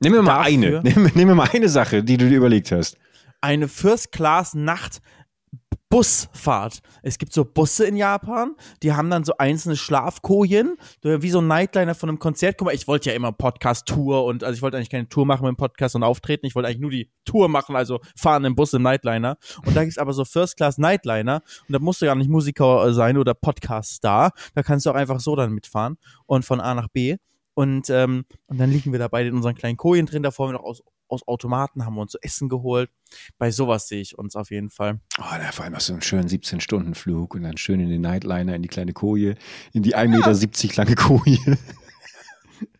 Nimm 0.00 0.12
mir 0.12 0.22
mal 0.22 0.38
Dafür- 0.38 0.80
eine. 0.80 0.82
Nimm, 0.84 1.10
nimm 1.14 1.28
mir 1.28 1.34
mal 1.34 1.50
eine 1.52 1.68
Sache, 1.68 2.02
die 2.02 2.16
du 2.16 2.30
dir 2.30 2.38
überlegt 2.38 2.72
hast. 2.72 2.96
eine 3.42 3.68
First-Class-Nacht 3.68 5.00
Busfahrt. 5.88 6.80
Es 7.02 7.16
gibt 7.16 7.32
so 7.32 7.44
Busse 7.44 7.86
in 7.86 7.96
Japan, 7.96 8.56
die 8.82 8.92
haben 8.92 9.08
dann 9.08 9.22
so 9.22 9.34
einzelne 9.38 9.76
Schlafkojen, 9.76 10.76
wie 11.02 11.30
so 11.30 11.40
ein 11.40 11.46
Nightliner 11.46 11.94
von 11.94 12.08
einem 12.08 12.18
Konzert. 12.18 12.58
Guck 12.58 12.66
mal, 12.66 12.74
ich 12.74 12.88
wollte 12.88 13.10
ja 13.10 13.16
immer 13.16 13.30
Podcast-Tour 13.30 14.24
und 14.24 14.42
also 14.42 14.54
ich 14.56 14.62
wollte 14.62 14.76
eigentlich 14.76 14.90
keine 14.90 15.08
Tour 15.08 15.26
machen 15.26 15.44
mit 15.44 15.52
dem 15.52 15.56
Podcast 15.56 15.94
und 15.94 16.02
auftreten. 16.02 16.44
Ich 16.44 16.56
wollte 16.56 16.68
eigentlich 16.68 16.80
nur 16.80 16.90
die 16.90 17.10
Tour 17.24 17.48
machen, 17.48 17.76
also 17.76 18.00
fahren 18.16 18.44
im 18.44 18.56
Bus 18.56 18.72
im 18.72 18.82
Nightliner. 18.82 19.38
Und 19.64 19.76
da 19.76 19.84
gibt's 19.84 19.98
aber 19.98 20.12
so 20.12 20.24
First-Class-Nightliner 20.24 21.42
und 21.68 21.72
da 21.72 21.78
musst 21.78 22.02
du 22.02 22.06
gar 22.06 22.16
nicht 22.16 22.30
Musiker 22.30 22.86
äh, 22.86 22.92
sein 22.92 23.16
oder 23.16 23.34
Podcast-Star. 23.34 24.32
Da 24.54 24.62
kannst 24.64 24.86
du 24.86 24.90
auch 24.90 24.96
einfach 24.96 25.20
so 25.20 25.36
dann 25.36 25.52
mitfahren 25.52 25.98
und 26.26 26.44
von 26.44 26.60
A 26.60 26.74
nach 26.74 26.88
B. 26.88 27.16
Und, 27.54 27.88
ähm, 27.88 28.26
und 28.48 28.58
dann 28.58 28.70
liegen 28.70 28.92
wir 28.92 28.98
da 28.98 29.08
beide 29.08 29.28
in 29.30 29.34
unseren 29.34 29.54
kleinen 29.54 29.78
Kojen 29.78 30.04
drin. 30.04 30.22
Da 30.22 30.30
vorne 30.30 30.54
noch 30.54 30.64
aus, 30.64 30.82
aus 31.08 31.26
Automaten 31.28 31.84
haben 31.84 31.94
wir 31.94 32.00
uns 32.02 32.12
so 32.12 32.18
Essen 32.22 32.48
geholt. 32.48 32.90
Bei 33.38 33.50
sowas 33.50 33.88
sehe 33.88 34.00
ich 34.00 34.18
uns 34.18 34.36
auf 34.36 34.50
jeden 34.50 34.70
Fall. 34.70 35.00
Oh, 35.18 35.22
da 35.38 35.52
vor 35.52 35.64
allem 35.64 35.74
auch 35.74 35.80
so 35.80 35.92
einen 35.92 36.02
schönen 36.02 36.28
17-Stunden-Flug 36.28 37.34
und 37.34 37.42
dann 37.42 37.56
schön 37.56 37.80
in 37.80 37.88
den 37.88 38.00
Nightliner, 38.00 38.54
in 38.54 38.62
die 38.62 38.68
kleine 38.68 38.92
Koje, 38.92 39.34
in 39.72 39.82
die 39.82 39.96
1,70 39.96 40.66
Meter 40.66 40.76
lange 40.76 40.94
Koje. 40.96 41.58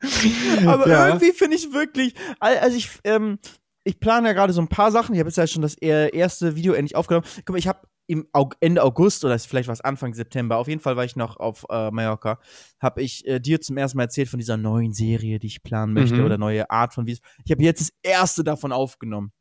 Aber 0.66 0.88
Ja. 0.88 1.08
irgendwie 1.08 1.32
finde 1.32 1.56
ich 1.56 1.72
wirklich, 1.72 2.14
al- 2.40 2.58
also 2.58 2.76
ich, 2.76 2.88
ähm, 3.04 3.38
ich 3.84 4.00
plane 4.00 4.28
ja 4.28 4.34
gerade 4.34 4.52
so 4.52 4.60
ein 4.60 4.68
paar 4.68 4.90
Sachen. 4.90 5.14
Ich 5.14 5.18
habe 5.20 5.28
jetzt 5.28 5.36
ja 5.36 5.46
schon 5.46 5.62
das 5.62 5.76
äh, 5.80 6.08
erste 6.16 6.56
Video 6.56 6.72
endlich 6.72 6.96
aufgenommen. 6.96 7.26
Guck 7.44 7.50
mal, 7.50 7.58
ich 7.58 7.68
habe 7.68 7.80
im 8.06 8.26
Ende 8.60 8.82
August 8.82 9.24
oder 9.24 9.38
vielleicht 9.38 9.68
war 9.68 9.72
es 9.72 9.80
Anfang 9.80 10.14
September, 10.14 10.56
auf 10.58 10.68
jeden 10.68 10.80
Fall 10.80 10.96
war 10.96 11.04
ich 11.04 11.16
noch 11.16 11.36
auf 11.38 11.64
äh, 11.70 11.90
Mallorca, 11.90 12.38
habe 12.80 13.02
ich 13.02 13.26
äh, 13.26 13.40
dir 13.40 13.60
zum 13.60 13.76
ersten 13.76 13.96
Mal 13.98 14.04
erzählt 14.04 14.28
von 14.28 14.38
dieser 14.38 14.56
neuen 14.56 14.92
Serie, 14.92 15.38
die 15.38 15.48
ich 15.48 15.62
planen 15.62 15.92
möchte 15.92 16.16
Mhm. 16.16 16.24
oder 16.24 16.38
neue 16.38 16.70
Art 16.70 16.94
von 16.94 17.06
Videos. 17.06 17.20
Ich 17.44 17.50
habe 17.52 17.62
jetzt 17.62 17.80
das 17.80 17.90
erste 18.02 18.44
davon 18.44 18.72
aufgenommen. 18.72 19.32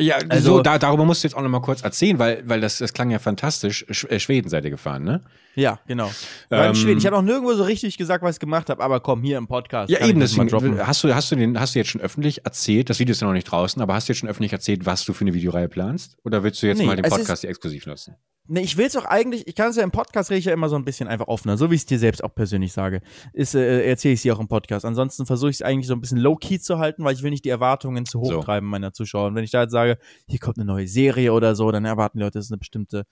Ja, 0.00 0.16
Also- 0.28 0.56
so, 0.56 0.62
da, 0.62 0.78
darüber 0.78 1.04
musst 1.04 1.22
du 1.22 1.28
jetzt 1.28 1.34
auch 1.36 1.42
noch 1.42 1.48
mal 1.48 1.60
kurz 1.60 1.82
erzählen, 1.82 2.18
weil, 2.18 2.48
weil 2.48 2.60
das, 2.60 2.78
das 2.78 2.92
klang 2.92 3.10
ja 3.10 3.18
fantastisch. 3.20 3.84
Sch 3.90 4.04
äh, 4.10 4.18
Schweden 4.18 4.48
seid 4.48 4.64
ihr 4.64 4.70
gefahren, 4.70 5.04
ne? 5.04 5.20
Ja, 5.56 5.78
genau. 5.86 6.10
Ähm, 6.50 6.74
Schweden. 6.74 6.98
Ich 6.98 7.06
habe 7.06 7.16
noch 7.16 7.22
nirgendwo 7.22 7.54
so 7.54 7.62
richtig 7.64 7.96
gesagt, 7.96 8.22
was 8.24 8.36
ich 8.36 8.40
gemacht 8.40 8.70
habe, 8.70 8.82
aber 8.82 9.00
komm, 9.00 9.22
hier 9.22 9.38
im 9.38 9.46
Podcast. 9.46 9.90
Ja, 9.90 10.04
eben, 10.06 10.20
das 10.20 10.36
mal 10.36 10.44
deswegen, 10.46 10.72
droppen. 10.76 10.86
hast 10.86 11.04
du, 11.04 11.14
hast 11.14 11.30
du 11.30 11.36
den, 11.36 11.58
hast 11.60 11.74
du 11.74 11.78
jetzt 11.78 11.90
schon 11.90 12.00
öffentlich 12.00 12.44
erzählt, 12.44 12.90
das 12.90 12.98
Video 12.98 13.12
ist 13.12 13.20
ja 13.20 13.26
noch 13.26 13.34
nicht 13.34 13.44
draußen, 13.50 13.80
aber 13.80 13.94
hast 13.94 14.08
du 14.08 14.12
jetzt 14.12 14.20
schon 14.20 14.28
öffentlich 14.28 14.52
erzählt, 14.52 14.84
was 14.86 15.04
du 15.04 15.12
für 15.12 15.22
eine 15.22 15.34
Videoreihe 15.34 15.68
planst? 15.68 16.16
Oder 16.24 16.42
willst 16.42 16.62
du 16.62 16.66
jetzt 16.66 16.78
Nee, 16.78 16.86
mal 16.86 16.96
den 16.96 17.04
ist- 17.04 17.10
Podcast 17.14 17.42
hier 17.42 17.50
exklusiv 17.50 17.86
nutzen? 17.86 18.16
Nee, 18.46 18.60
ich 18.60 18.76
will 18.76 18.84
es 18.84 18.94
auch 18.94 19.06
eigentlich, 19.06 19.46
ich 19.48 19.54
kann 19.54 19.70
es 19.70 19.76
ja 19.76 19.82
im 19.82 19.90
Podcast 19.90 20.28
rede 20.30 20.38
ich 20.38 20.44
ja 20.44 20.52
immer 20.52 20.68
so 20.68 20.76
ein 20.76 20.84
bisschen 20.84 21.08
einfach 21.08 21.28
offener, 21.28 21.56
so 21.56 21.70
wie 21.70 21.76
ich 21.76 21.80
es 21.80 21.86
dir 21.86 21.98
selbst 21.98 22.22
auch 22.22 22.34
persönlich 22.34 22.74
sage. 22.74 23.00
Ist, 23.32 23.54
äh, 23.54 23.86
erzähle 23.88 24.12
ich 24.12 24.20
dir 24.20 24.36
auch 24.36 24.40
im 24.40 24.48
Podcast. 24.48 24.84
Ansonsten 24.84 25.24
versuche 25.24 25.48
ich 25.48 25.56
es 25.56 25.62
eigentlich 25.62 25.86
so 25.86 25.94
ein 25.94 26.02
bisschen 26.02 26.18
low-key 26.18 26.58
zu 26.58 26.78
halten, 26.78 27.04
weil 27.04 27.14
ich 27.14 27.22
will 27.22 27.30
nicht 27.30 27.46
die 27.46 27.48
Erwartungen 27.48 28.04
zu 28.04 28.20
hoch 28.20 28.32
So. 28.32 28.42
treiben 28.42 28.66
meiner 28.66 28.92
Zuschauer. 28.92 29.28
Und 29.28 29.34
wenn 29.34 29.44
ich 29.44 29.50
da 29.50 29.62
jetzt 29.62 29.72
sage, 29.72 29.96
hier 30.26 30.40
kommt 30.40 30.58
eine 30.58 30.66
neue 30.66 30.86
Serie 30.86 31.32
oder 31.32 31.54
so, 31.54 31.70
dann 31.72 31.86
erwarten 31.86 32.18
die 32.18 32.22
Leute, 32.24 32.38
dass 32.38 32.44
es 32.44 32.50
eine 32.50 32.58
bestimmte 32.58 33.04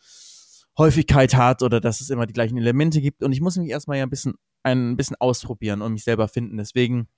Häufigkeit 0.78 1.34
hat 1.34 1.62
oder 1.62 1.80
dass 1.80 2.00
es 2.00 2.10
immer 2.10 2.26
die 2.26 2.32
gleichen 2.32 2.56
Elemente 2.56 3.00
gibt. 3.00 3.22
Und 3.22 3.32
ich 3.32 3.40
muss 3.40 3.56
mich 3.56 3.70
erstmal 3.70 3.98
ja 3.98 4.04
ein 4.04 4.10
bisschen, 4.10 4.34
ein 4.62 4.96
bisschen 4.96 5.16
ausprobieren 5.20 5.82
und 5.82 5.92
mich 5.92 6.04
selber 6.04 6.28
finden. 6.28 6.56
Deswegen 6.56 7.08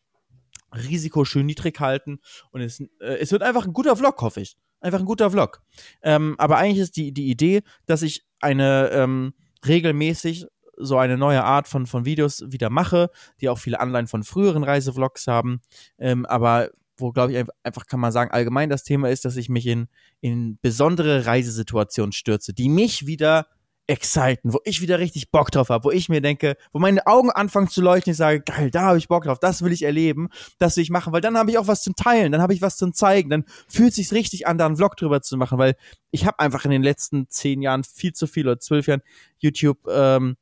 Risiko 0.74 1.24
schön 1.24 1.46
niedrig 1.46 1.78
halten 1.80 2.18
und 2.50 2.60
es, 2.60 2.80
äh, 2.80 3.18
es 3.20 3.32
wird 3.32 3.42
einfach 3.42 3.66
ein 3.66 3.72
guter 3.72 3.96
Vlog, 3.96 4.20
hoffe 4.20 4.40
ich. 4.40 4.56
Einfach 4.80 4.98
ein 4.98 5.06
guter 5.06 5.30
Vlog. 5.30 5.62
Ähm, 6.02 6.34
aber 6.38 6.58
eigentlich 6.58 6.80
ist 6.80 6.96
die, 6.96 7.12
die 7.12 7.30
Idee, 7.30 7.62
dass 7.86 8.02
ich 8.02 8.24
eine 8.40 8.90
ähm, 8.92 9.34
regelmäßig 9.66 10.46
so 10.76 10.98
eine 10.98 11.16
neue 11.16 11.44
Art 11.44 11.68
von, 11.68 11.86
von 11.86 12.04
Videos 12.04 12.44
wieder 12.48 12.68
mache, 12.68 13.10
die 13.40 13.48
auch 13.48 13.58
viele 13.58 13.80
Anleihen 13.80 14.08
von 14.08 14.24
früheren 14.24 14.64
Reisevlogs 14.64 15.26
haben. 15.26 15.60
Ähm, 15.98 16.26
aber 16.26 16.70
wo, 16.96 17.12
glaube 17.12 17.32
ich, 17.32 17.44
einfach, 17.62 17.86
kann 17.86 18.00
man 18.00 18.12
sagen, 18.12 18.30
allgemein 18.30 18.70
das 18.70 18.84
Thema 18.84 19.10
ist, 19.10 19.24
dass 19.24 19.36
ich 19.36 19.48
mich 19.48 19.66
in, 19.66 19.88
in 20.20 20.58
besondere 20.60 21.26
Reisesituationen 21.26 22.12
stürze, 22.12 22.52
die 22.52 22.68
mich 22.68 23.06
wieder 23.06 23.46
exciten, 23.86 24.52
wo 24.52 24.60
ich 24.64 24.80
wieder 24.80 24.98
richtig 24.98 25.30
Bock 25.30 25.50
drauf 25.50 25.68
habe, 25.68 25.84
wo 25.84 25.90
ich 25.90 26.08
mir 26.08 26.22
denke, 26.22 26.56
wo 26.72 26.78
meine 26.78 27.06
Augen 27.06 27.30
anfangen 27.30 27.68
zu 27.68 27.82
leuchten, 27.82 28.12
ich 28.12 28.16
sage, 28.16 28.40
geil, 28.40 28.70
da 28.70 28.82
habe 28.82 28.98
ich 28.98 29.08
Bock 29.08 29.24
drauf, 29.24 29.38
das 29.38 29.62
will 29.62 29.72
ich 29.72 29.82
erleben, 29.82 30.30
das 30.58 30.76
will 30.76 30.82
ich 30.82 30.90
machen, 30.90 31.12
weil 31.12 31.20
dann 31.20 31.36
habe 31.36 31.50
ich 31.50 31.58
auch 31.58 31.66
was 31.66 31.82
zum 31.82 31.94
Teilen, 31.94 32.32
dann 32.32 32.40
habe 32.40 32.54
ich 32.54 32.62
was 32.62 32.76
zum 32.78 32.94
Zeigen, 32.94 33.28
dann 33.28 33.44
fühlt 33.68 33.92
sich 33.92 34.10
richtig 34.12 34.46
an, 34.46 34.56
da 34.56 34.66
einen 34.66 34.76
Vlog 34.76 34.96
drüber 34.96 35.20
zu 35.20 35.36
machen, 35.36 35.58
weil 35.58 35.76
ich 36.10 36.24
habe 36.24 36.38
einfach 36.38 36.64
in 36.64 36.70
den 36.70 36.82
letzten 36.82 37.28
zehn 37.28 37.60
Jahren 37.60 37.84
viel 37.84 38.14
zu 38.14 38.26
viel 38.26 38.46
oder 38.46 38.58
zwölf 38.58 38.86
Jahren 38.86 39.02
YouTube 39.38 39.86
ähm, 39.88 40.36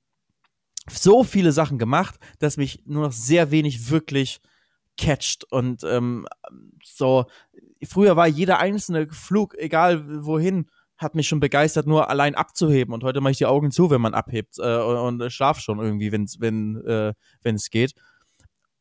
so 0.88 1.24
viele 1.24 1.52
Sachen 1.52 1.78
gemacht, 1.78 2.16
dass 2.38 2.56
mich 2.56 2.82
nur 2.86 3.06
noch 3.06 3.12
sehr 3.12 3.50
wenig 3.50 3.90
wirklich 3.90 4.40
catcht 4.98 5.44
und 5.50 5.84
ähm, 5.84 6.26
so 6.84 7.26
früher 7.84 8.16
war 8.16 8.26
jeder 8.26 8.58
einzelne 8.58 9.08
Flug, 9.10 9.54
egal 9.58 10.24
wohin, 10.24 10.66
hat 10.96 11.14
mich 11.14 11.28
schon 11.28 11.40
begeistert, 11.40 11.86
nur 11.86 12.08
allein 12.08 12.34
abzuheben. 12.34 12.94
Und 12.94 13.02
heute 13.02 13.20
mache 13.20 13.32
ich 13.32 13.38
die 13.38 13.46
Augen 13.46 13.70
zu, 13.70 13.90
wenn 13.90 14.00
man 14.00 14.14
abhebt 14.14 14.58
äh, 14.58 14.78
und, 14.78 15.20
und 15.20 15.32
schlaf 15.32 15.58
schon 15.58 15.80
irgendwie, 15.80 16.12
wenn's, 16.12 16.40
wenn 16.40 16.76
äh, 16.86 17.12
es 17.42 17.70
geht. 17.70 17.94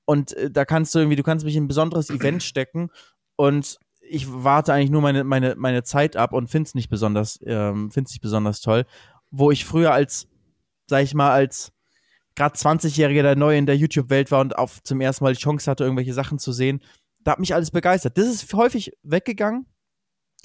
Und 0.05 0.33
äh, 0.33 0.51
da 0.51 0.65
kannst 0.65 0.93
du 0.93 0.99
irgendwie, 0.99 1.15
du 1.15 1.23
kannst 1.23 1.45
mich 1.45 1.55
in 1.55 1.63
ein 1.63 1.67
besonderes 1.67 2.09
Event 2.09 2.43
stecken 2.43 2.89
und 3.35 3.79
ich 4.01 4.27
warte 4.29 4.73
eigentlich 4.73 4.89
nur 4.89 5.01
meine 5.01 5.23
meine 5.23 5.55
meine 5.55 5.83
Zeit 5.83 6.17
ab 6.17 6.33
und 6.33 6.49
find's 6.49 6.75
nicht 6.75 6.89
besonders 6.89 7.39
ähm, 7.45 7.91
find's 7.91 8.11
nicht 8.11 8.21
besonders 8.21 8.59
toll, 8.59 8.85
wo 9.29 9.51
ich 9.51 9.63
früher 9.63 9.93
als 9.93 10.27
sag 10.87 11.03
ich 11.03 11.13
mal 11.13 11.31
als 11.31 11.71
gerade 12.35 12.55
20-Jähriger, 12.55 13.21
der 13.21 13.35
neu 13.35 13.57
in 13.57 13.65
der 13.65 13.77
YouTube-Welt 13.77 14.31
war 14.31 14.41
und 14.41 14.57
auf 14.57 14.81
zum 14.83 15.01
ersten 15.01 15.23
Mal 15.23 15.33
die 15.33 15.39
Chance 15.39 15.69
hatte, 15.69 15.83
irgendwelche 15.83 16.13
Sachen 16.13 16.39
zu 16.39 16.51
sehen, 16.51 16.81
da 17.23 17.31
hat 17.31 17.39
mich 17.39 17.53
alles 17.53 17.71
begeistert. 17.71 18.17
Das 18.17 18.27
ist 18.27 18.51
häufig 18.53 18.93
weggegangen 19.03 19.65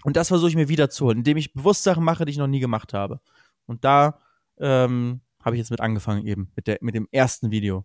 und 0.04 0.16
das 0.16 0.28
versuche 0.28 0.50
ich 0.50 0.56
mir 0.56 0.68
wieder 0.68 0.90
zu 0.90 1.06
holen, 1.06 1.18
indem 1.18 1.36
ich 1.36 1.52
bewusst 1.52 1.82
Sachen 1.82 2.04
mache, 2.04 2.24
die 2.24 2.32
ich 2.32 2.38
noch 2.38 2.46
nie 2.46 2.60
gemacht 2.60 2.92
habe. 2.92 3.20
Und 3.66 3.84
da 3.84 4.18
ähm, 4.58 5.20
habe 5.42 5.56
ich 5.56 5.60
jetzt 5.60 5.70
mit 5.70 5.80
angefangen 5.80 6.26
eben, 6.26 6.50
mit, 6.56 6.66
der, 6.66 6.78
mit 6.80 6.94
dem 6.94 7.08
ersten 7.10 7.50
Video. 7.50 7.84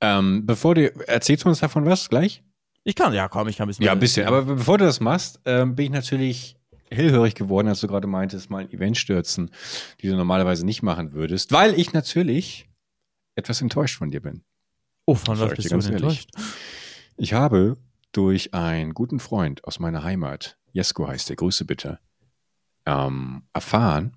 Ähm, 0.00 0.46
bevor 0.46 0.74
du, 0.74 0.92
erzählst 1.08 1.44
du 1.44 1.48
uns 1.48 1.60
davon 1.60 1.86
was 1.86 2.08
gleich? 2.08 2.42
Ich 2.84 2.94
kann, 2.94 3.12
ja 3.12 3.28
komm, 3.28 3.48
ich 3.48 3.56
kann 3.56 3.66
ein 3.66 3.68
bisschen. 3.68 3.84
Ja, 3.84 3.92
ein 3.92 3.98
bisschen. 3.98 4.26
Aber 4.26 4.42
bevor 4.42 4.78
du 4.78 4.84
das 4.84 5.00
machst, 5.00 5.40
ähm, 5.44 5.74
bin 5.74 5.86
ich 5.86 5.92
natürlich 5.92 6.56
hellhörig 6.90 7.34
geworden, 7.34 7.68
als 7.68 7.80
du 7.80 7.86
gerade 7.86 8.06
meintest, 8.06 8.50
mal 8.50 8.62
ein 8.62 8.72
Event 8.72 8.96
stürzen, 8.96 9.50
die 10.00 10.08
du 10.08 10.16
normalerweise 10.16 10.64
nicht 10.64 10.82
machen 10.82 11.12
würdest, 11.12 11.52
weil 11.52 11.78
ich 11.78 11.92
natürlich 11.92 12.67
etwas 13.38 13.62
enttäuscht 13.62 13.96
von 13.96 14.10
dir 14.10 14.20
bin. 14.20 14.44
Oh, 15.06 15.14
von 15.14 15.38
was 15.38 15.52
ich 15.52 15.56
bist 15.56 15.70
du 15.70 15.74
ganz 15.74 15.84
denn 15.86 15.94
ehrlich. 15.94 16.26
enttäuscht? 16.26 16.54
Ich 17.16 17.32
habe 17.32 17.78
durch 18.12 18.52
einen 18.52 18.92
guten 18.94 19.20
Freund 19.20 19.64
aus 19.64 19.78
meiner 19.78 20.02
Heimat, 20.02 20.58
Jesko 20.72 21.08
heißt 21.08 21.28
der, 21.28 21.36
Grüße 21.36 21.64
bitte, 21.64 22.00
ähm, 22.84 23.44
erfahren, 23.52 24.16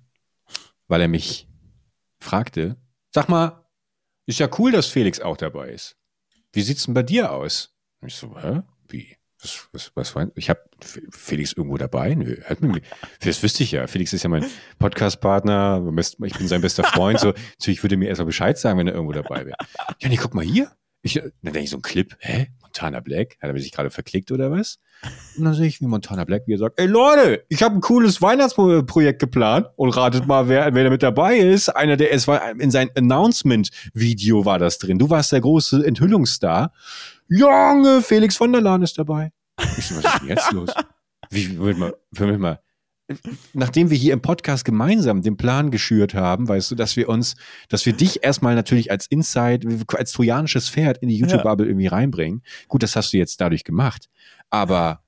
weil 0.88 1.00
er 1.00 1.08
mich 1.08 1.48
fragte, 2.20 2.76
sag 3.10 3.28
mal, 3.28 3.64
ist 4.26 4.38
ja 4.38 4.48
cool, 4.58 4.72
dass 4.72 4.86
Felix 4.86 5.20
auch 5.20 5.36
dabei 5.36 5.70
ist. 5.70 5.96
Wie 6.52 6.62
sieht's 6.62 6.84
denn 6.84 6.94
bei 6.94 7.02
dir 7.02 7.32
aus? 7.32 7.74
Und 8.00 8.08
ich 8.08 8.14
so, 8.14 8.36
hä? 8.38 8.62
Wie? 8.88 9.16
Was, 9.42 9.68
was, 9.72 9.90
was 9.96 10.14
war, 10.14 10.28
ich 10.36 10.48
habe 10.48 10.60
Felix 11.10 11.52
irgendwo 11.52 11.76
dabei? 11.76 12.14
Nö, 12.14 12.36
hört 12.44 12.62
mir, 12.62 12.80
das 13.20 13.42
wüsste 13.42 13.64
ich 13.64 13.72
ja. 13.72 13.88
Felix 13.88 14.12
ist 14.12 14.22
ja 14.22 14.28
mein 14.28 14.46
Podcast-Partner, 14.78 15.82
ich 15.98 16.38
bin 16.38 16.46
sein 16.46 16.60
bester 16.60 16.84
Freund. 16.84 17.18
So, 17.18 17.34
ich 17.66 17.82
würde 17.82 17.96
mir 17.96 18.08
erstmal 18.08 18.26
Bescheid 18.26 18.56
sagen, 18.56 18.78
wenn 18.78 18.86
er 18.86 18.94
irgendwo 18.94 19.12
dabei 19.12 19.44
wäre. 19.44 19.56
Ja, 20.00 20.08
nee, 20.08 20.16
guck 20.16 20.34
mal 20.34 20.44
hier. 20.44 20.70
Ich, 21.02 21.14
dann 21.14 21.32
denke 21.42 21.60
ich 21.60 21.70
so 21.70 21.78
ein 21.78 21.82
Clip, 21.82 22.16
hä? 22.20 22.52
Montana 22.72 23.00
Black? 23.00 23.36
Hat 23.42 23.50
er 23.50 23.58
sich 23.58 23.70
gerade 23.72 23.90
verklickt 23.90 24.32
oder 24.32 24.50
was? 24.50 24.78
Und 25.36 25.44
dann 25.44 25.54
sehe 25.54 25.66
ich, 25.66 25.80
wie 25.80 25.86
Montana 25.86 26.24
Black 26.24 26.44
wie 26.46 26.54
er 26.54 26.58
sagt, 26.58 26.80
ey 26.80 26.86
Leute, 26.86 27.44
ich 27.48 27.62
habe 27.62 27.74
ein 27.74 27.80
cooles 27.82 28.22
Weihnachtsprojekt 28.22 29.18
geplant 29.18 29.66
und 29.76 29.90
ratet 29.90 30.26
mal, 30.26 30.48
wer, 30.48 30.74
wer 30.74 30.84
da 30.84 30.90
mit 30.90 31.02
dabei 31.02 31.36
ist. 31.36 31.68
Einer 31.68 31.96
der, 31.96 32.12
es 32.14 32.26
war 32.26 32.58
in 32.58 32.70
sein 32.70 32.90
Announcement-Video 32.96 34.46
war 34.46 34.58
das 34.58 34.78
drin. 34.78 34.98
Du 34.98 35.10
warst 35.10 35.32
der 35.32 35.42
große 35.42 35.84
Enthüllungsstar. 35.84 36.72
Junge, 37.28 38.00
Felix 38.02 38.36
von 38.36 38.52
der 38.52 38.62
Lahn 38.62 38.82
ist 38.82 38.98
dabei. 38.98 39.32
Ich 39.76 39.86
so, 39.86 39.96
was 39.96 40.04
ist 40.04 40.20
denn 40.22 40.28
jetzt 40.28 40.52
los? 40.52 40.70
Wie, 41.30 41.48
Moment 41.48 41.78
mal, 41.78 42.38
mal. 42.38 42.60
Nachdem 43.52 43.90
wir 43.90 43.96
hier 43.96 44.12
im 44.12 44.22
Podcast 44.22 44.64
gemeinsam 44.64 45.22
den 45.22 45.36
Plan 45.36 45.70
geschürt 45.70 46.14
haben, 46.14 46.48
weißt 46.48 46.70
du, 46.70 46.74
dass 46.74 46.96
wir 46.96 47.08
uns, 47.08 47.36
dass 47.68 47.86
wir 47.86 47.92
dich 47.92 48.24
erstmal 48.24 48.54
natürlich 48.54 48.90
als 48.90 49.06
Inside, 49.06 49.84
als 49.94 50.12
trojanisches 50.12 50.68
Pferd 50.68 50.98
in 50.98 51.08
die 51.08 51.16
YouTube-Bubble 51.16 51.66
irgendwie 51.66 51.86
reinbringen. 51.86 52.42
Gut, 52.68 52.82
das 52.82 52.96
hast 52.96 53.12
du 53.12 53.16
jetzt 53.16 53.40
dadurch 53.40 53.64
gemacht. 53.64 54.08
Aber 54.50 55.02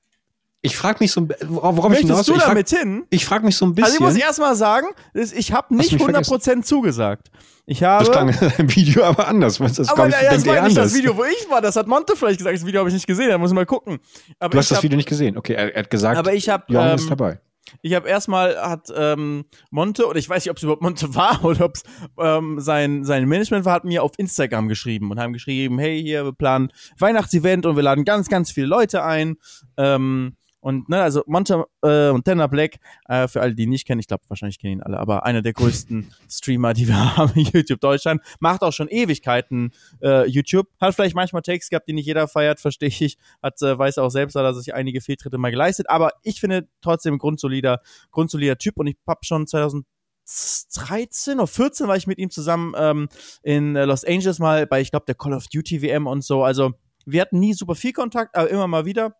ich 0.64 0.78
frage 0.78 0.96
mich 1.00 1.12
so, 1.12 1.28
worauf 1.46 1.90
Möchtest 1.90 2.04
ich 2.04 2.08
hinaus 2.08 2.24
du 2.24 2.32
ich 2.32 2.38
frag, 2.38 2.48
damit 2.48 2.70
hin? 2.70 3.04
Ich 3.10 3.26
frage 3.26 3.44
mich 3.44 3.54
so 3.54 3.66
ein 3.66 3.74
bisschen. 3.74 3.84
Also 3.84 3.96
ich 3.96 4.00
muss 4.00 4.16
erstmal 4.16 4.56
sagen, 4.56 4.86
ich 5.12 5.52
habe 5.52 5.76
nicht 5.76 5.92
mich 5.92 6.00
100% 6.00 6.62
zugesagt. 6.62 7.30
Ich 7.66 7.82
habe 7.82 8.02
das 8.02 8.10
klang 8.10 8.28
im 8.58 8.74
Video 8.74 9.04
aber 9.04 9.28
anders. 9.28 9.58
Das, 9.58 9.90
aber 9.90 10.08
ich, 10.08 10.14
ja, 10.14 10.32
das 10.32 10.46
war 10.46 10.54
nicht 10.54 10.62
anders. 10.62 10.74
das 10.74 10.94
Video, 10.94 11.14
wo 11.18 11.24
ich 11.24 11.50
war. 11.50 11.60
Das 11.60 11.76
hat 11.76 11.86
Monte 11.86 12.16
vielleicht 12.16 12.38
gesagt. 12.38 12.56
Das 12.56 12.64
Video 12.64 12.78
habe 12.78 12.88
ich 12.88 12.94
nicht 12.94 13.06
gesehen. 13.06 13.28
Da 13.28 13.36
muss 13.36 13.50
ich 13.50 13.54
mal 13.54 13.66
gucken. 13.66 13.98
Aber 14.38 14.52
Du 14.52 14.58
hast 14.58 14.70
das 14.70 14.78
hab, 14.78 14.84
Video 14.84 14.96
nicht 14.96 15.08
gesehen. 15.08 15.36
Okay, 15.36 15.52
er, 15.52 15.74
er 15.74 15.82
hat 15.82 15.90
gesagt, 15.90 16.16
Aber 16.16 16.32
ich 16.32 16.48
habe 16.48 16.64
Jörn 16.68 16.88
ähm, 16.88 16.94
ist 16.94 17.10
dabei. 17.10 17.40
Ich 17.82 17.94
habe 17.94 18.08
erstmal 18.08 18.56
hat 18.56 18.92
ähm, 18.94 19.44
Monte 19.70 20.06
oder 20.06 20.18
ich 20.18 20.28
weiß 20.28 20.44
nicht, 20.44 20.50
ob 20.50 20.56
es 20.56 20.62
überhaupt 20.62 20.82
Monte 20.82 21.14
war 21.14 21.44
oder 21.44 21.66
ob 21.66 21.76
es 21.76 21.82
ähm, 22.18 22.60
sein 22.60 23.04
sein 23.04 23.26
Management 23.26 23.64
war, 23.64 23.74
hat 23.74 23.84
mir 23.84 24.02
auf 24.02 24.12
Instagram 24.16 24.68
geschrieben 24.68 25.10
und 25.10 25.18
haben 25.18 25.32
geschrieben, 25.32 25.78
hey 25.78 26.00
hier 26.02 26.24
wir 26.24 26.32
planen 26.32 26.72
Weihnachtsevent 26.98 27.66
und 27.66 27.76
wir 27.76 27.82
laden 27.82 28.04
ganz 28.04 28.28
ganz 28.28 28.50
viele 28.50 28.66
Leute 28.66 29.02
ein. 29.02 29.36
Ähm, 29.76 30.36
und 30.64 30.88
ne, 30.88 31.02
also 31.02 31.22
Monte 31.26 31.66
äh, 31.82 32.08
und 32.08 32.24
Tanner 32.24 32.48
Black, 32.48 32.76
äh, 33.06 33.28
für 33.28 33.42
alle, 33.42 33.54
die 33.54 33.64
ihn 33.64 33.68
nicht 33.68 33.86
kennen, 33.86 34.00
ich 34.00 34.06
glaube 34.06 34.24
wahrscheinlich 34.28 34.58
kennen 34.58 34.78
ihn 34.78 34.82
alle, 34.82 34.98
aber 34.98 35.26
einer 35.26 35.42
der 35.42 35.52
größten 35.52 36.10
Streamer, 36.30 36.72
die 36.72 36.88
wir 36.88 37.18
haben 37.18 37.38
in 37.38 37.44
YouTube 37.52 37.80
Deutschland, 37.80 38.22
macht 38.40 38.62
auch 38.62 38.72
schon 38.72 38.88
Ewigkeiten 38.88 39.72
äh, 40.02 40.26
YouTube, 40.26 40.66
hat 40.80 40.94
vielleicht 40.94 41.14
manchmal 41.14 41.42
Takes 41.42 41.68
gehabt, 41.68 41.86
die 41.86 41.92
nicht 41.92 42.06
jeder 42.06 42.28
feiert, 42.28 42.60
verstehe 42.62 42.88
ich, 42.88 43.18
hat 43.42 43.60
äh, 43.60 43.78
weiß 43.78 43.98
auch 43.98 44.08
selbst, 44.08 44.36
dass 44.36 44.42
er 44.42 44.54
sich 44.54 44.72
einige 44.72 45.02
Fehltritte 45.02 45.36
mal 45.36 45.50
geleistet, 45.50 45.90
aber 45.90 46.12
ich 46.22 46.40
finde 46.40 46.66
trotzdem 46.80 47.16
ein 47.16 47.18
grundsolider, 47.18 47.82
grundsolider 48.10 48.56
Typ. 48.56 48.78
Und 48.78 48.86
ich 48.86 48.96
hab 49.06 49.26
schon 49.26 49.46
2013 49.46 51.34
oder 51.34 51.46
14 51.46 51.88
war 51.88 51.96
ich 51.96 52.06
mit 52.06 52.16
ihm 52.16 52.30
zusammen 52.30 52.72
ähm, 52.78 53.08
in 53.42 53.74
Los 53.74 54.02
Angeles 54.02 54.38
mal 54.38 54.66
bei, 54.66 54.80
ich 54.80 54.90
glaube, 54.90 55.04
der 55.04 55.14
Call 55.14 55.34
of 55.34 55.46
Duty 55.48 55.82
WM 55.82 56.06
und 56.06 56.24
so, 56.24 56.42
also 56.42 56.72
wir 57.06 57.20
hatten 57.20 57.38
nie 57.38 57.52
super 57.52 57.74
viel 57.74 57.92
Kontakt, 57.92 58.34
aber 58.34 58.48
immer 58.48 58.66
mal 58.66 58.86
wieder. 58.86 59.14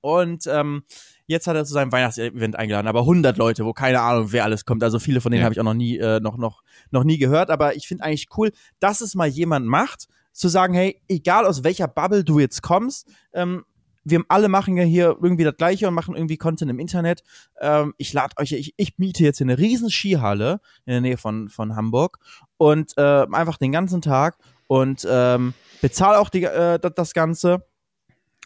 Und 0.00 0.46
ähm, 0.46 0.82
jetzt 1.26 1.46
hat 1.46 1.56
er 1.56 1.64
zu 1.64 1.72
seinem 1.72 1.90
Weihnachtsevent 1.92 2.56
eingeladen, 2.56 2.86
aber 2.86 3.00
100 3.00 3.36
Leute, 3.36 3.64
wo 3.64 3.72
keine 3.72 4.00
Ahnung, 4.00 4.32
wer 4.32 4.44
alles 4.44 4.64
kommt. 4.64 4.82
Also 4.82 4.98
viele 4.98 5.20
von 5.20 5.32
denen 5.32 5.40
Ja. 5.40 5.44
habe 5.44 5.54
ich 5.54 5.60
auch 5.60 5.64
noch 5.64 5.74
nie, 5.74 5.98
äh, 5.98 6.20
noch, 6.20 6.36
noch, 6.36 6.62
noch 6.90 7.04
nie 7.04 7.18
gehört. 7.18 7.50
Aber 7.50 7.76
ich 7.76 7.88
finde 7.88 8.04
eigentlich 8.04 8.28
cool, 8.36 8.52
dass 8.80 9.00
es 9.00 9.14
mal 9.14 9.26
jemand 9.28 9.66
macht, 9.66 10.06
zu 10.32 10.48
sagen, 10.48 10.74
hey, 10.74 11.00
egal 11.08 11.44
aus 11.46 11.64
welcher 11.64 11.88
Bubble 11.88 12.22
du 12.24 12.38
jetzt 12.38 12.62
kommst, 12.62 13.08
ähm, 13.32 13.64
wir 14.04 14.22
alle 14.28 14.48
machen 14.48 14.76
ja 14.76 14.84
hier 14.84 15.16
irgendwie 15.20 15.44
das 15.44 15.56
Gleiche 15.56 15.88
und 15.88 15.94
machen 15.94 16.14
irgendwie 16.16 16.38
Content 16.38 16.70
im 16.70 16.78
Internet. 16.78 17.22
Ähm, 17.60 17.92
ich 17.98 18.12
lade 18.12 18.34
euch, 18.38 18.52
ich, 18.52 18.72
ich 18.76 18.96
miete 18.98 19.22
jetzt 19.24 19.38
hier 19.38 19.46
eine 19.46 19.58
riesen 19.58 19.90
Skihalle 19.90 20.60
in 20.86 20.92
der 20.92 21.00
Nähe 21.00 21.16
von, 21.18 21.48
von 21.48 21.76
Hamburg 21.76 22.18
und 22.56 22.96
äh, 22.96 23.26
einfach 23.32 23.58
den 23.58 23.72
ganzen 23.72 24.00
Tag 24.00 24.38
und 24.66 25.06
ähm, 25.10 25.52
bezahle 25.82 26.18
auch 26.20 26.30
die, 26.30 26.44
äh, 26.44 26.78
das, 26.78 26.92
das 26.94 27.12
Ganze. 27.14 27.64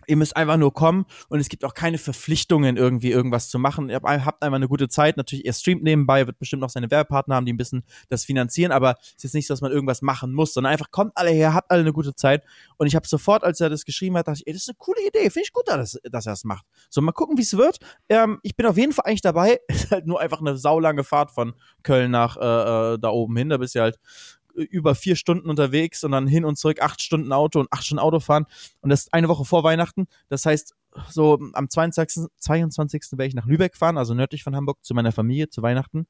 Ihr 0.06 0.16
müsst 0.16 0.36
einfach 0.36 0.56
nur 0.56 0.72
kommen 0.72 1.06
und 1.28 1.40
es 1.40 1.48
gibt 1.48 1.64
auch 1.64 1.74
keine 1.74 1.98
Verpflichtungen, 1.98 2.76
irgendwie 2.76 3.10
irgendwas 3.10 3.48
zu 3.48 3.58
machen. 3.58 3.88
Ihr 3.88 3.96
habt 3.96 4.06
einfach 4.06 4.56
eine 4.56 4.68
gute 4.68 4.88
Zeit. 4.88 5.16
Natürlich, 5.16 5.44
ihr 5.44 5.52
streamt 5.52 5.82
nebenbei, 5.82 6.26
wird 6.26 6.38
bestimmt 6.38 6.62
noch 6.62 6.70
seine 6.70 6.90
Werbepartner 6.90 7.36
haben, 7.36 7.46
die 7.46 7.52
ein 7.52 7.56
bisschen 7.56 7.84
das 8.08 8.24
finanzieren, 8.24 8.72
aber 8.72 8.96
es 9.00 9.16
ist 9.16 9.22
jetzt 9.24 9.34
nicht 9.34 9.46
so, 9.46 9.54
dass 9.54 9.60
man 9.60 9.72
irgendwas 9.72 10.02
machen 10.02 10.32
muss, 10.32 10.54
sondern 10.54 10.72
einfach 10.72 10.90
kommt 10.90 11.12
alle 11.14 11.30
her, 11.30 11.54
habt 11.54 11.70
alle 11.70 11.80
eine 11.80 11.92
gute 11.92 12.14
Zeit. 12.14 12.44
Und 12.76 12.86
ich 12.86 12.94
habe 12.94 13.06
sofort, 13.06 13.44
als 13.44 13.60
er 13.60 13.70
das 13.70 13.84
geschrieben 13.84 14.16
hat, 14.16 14.28
dachte 14.28 14.40
ich, 14.40 14.46
ey, 14.46 14.52
das 14.52 14.62
ist 14.62 14.68
eine 14.68 14.76
coole 14.78 15.06
Idee, 15.06 15.30
finde 15.30 15.42
ich 15.44 15.52
gut, 15.52 15.68
dass, 15.68 15.98
dass 16.10 16.26
er 16.26 16.32
das 16.32 16.44
macht. 16.44 16.66
So, 16.90 17.00
mal 17.00 17.12
gucken, 17.12 17.38
wie 17.38 17.42
es 17.42 17.56
wird. 17.56 17.78
Ähm, 18.08 18.38
ich 18.42 18.56
bin 18.56 18.66
auf 18.66 18.76
jeden 18.76 18.92
Fall 18.92 19.06
eigentlich 19.06 19.22
dabei. 19.22 19.60
Ist 19.68 19.90
halt 19.90 20.06
nur 20.06 20.20
einfach 20.20 20.40
eine 20.40 20.56
saulange 20.56 21.04
Fahrt 21.04 21.30
von 21.30 21.54
Köln 21.82 22.10
nach 22.10 22.36
äh, 22.36 22.94
äh, 22.94 22.98
da 22.98 23.08
oben 23.08 23.36
hin. 23.36 23.48
Da 23.48 23.56
bist 23.56 23.74
du 23.74 23.80
halt 23.80 23.98
über 24.54 24.94
vier 24.94 25.16
Stunden 25.16 25.48
unterwegs 25.48 26.04
und 26.04 26.12
dann 26.12 26.26
hin 26.26 26.44
und 26.44 26.56
zurück 26.56 26.80
acht 26.80 27.02
Stunden 27.02 27.32
Auto 27.32 27.60
und 27.60 27.68
acht 27.72 27.84
Stunden 27.84 28.00
Auto 28.00 28.20
fahren. 28.20 28.46
Und 28.80 28.90
das 28.90 29.00
ist 29.02 29.14
eine 29.14 29.28
Woche 29.28 29.44
vor 29.44 29.64
Weihnachten. 29.64 30.06
Das 30.28 30.46
heißt, 30.46 30.74
so 31.10 31.38
am 31.54 31.68
22. 31.68 32.26
22. 32.38 33.02
werde 33.12 33.26
ich 33.26 33.34
nach 33.34 33.46
Lübeck 33.46 33.76
fahren, 33.76 33.96
also 33.98 34.14
nördlich 34.14 34.42
von 34.42 34.54
Hamburg, 34.54 34.78
zu 34.84 34.94
meiner 34.94 35.12
Familie, 35.12 35.48
zu 35.48 35.62
Weihnachten. 35.62 36.06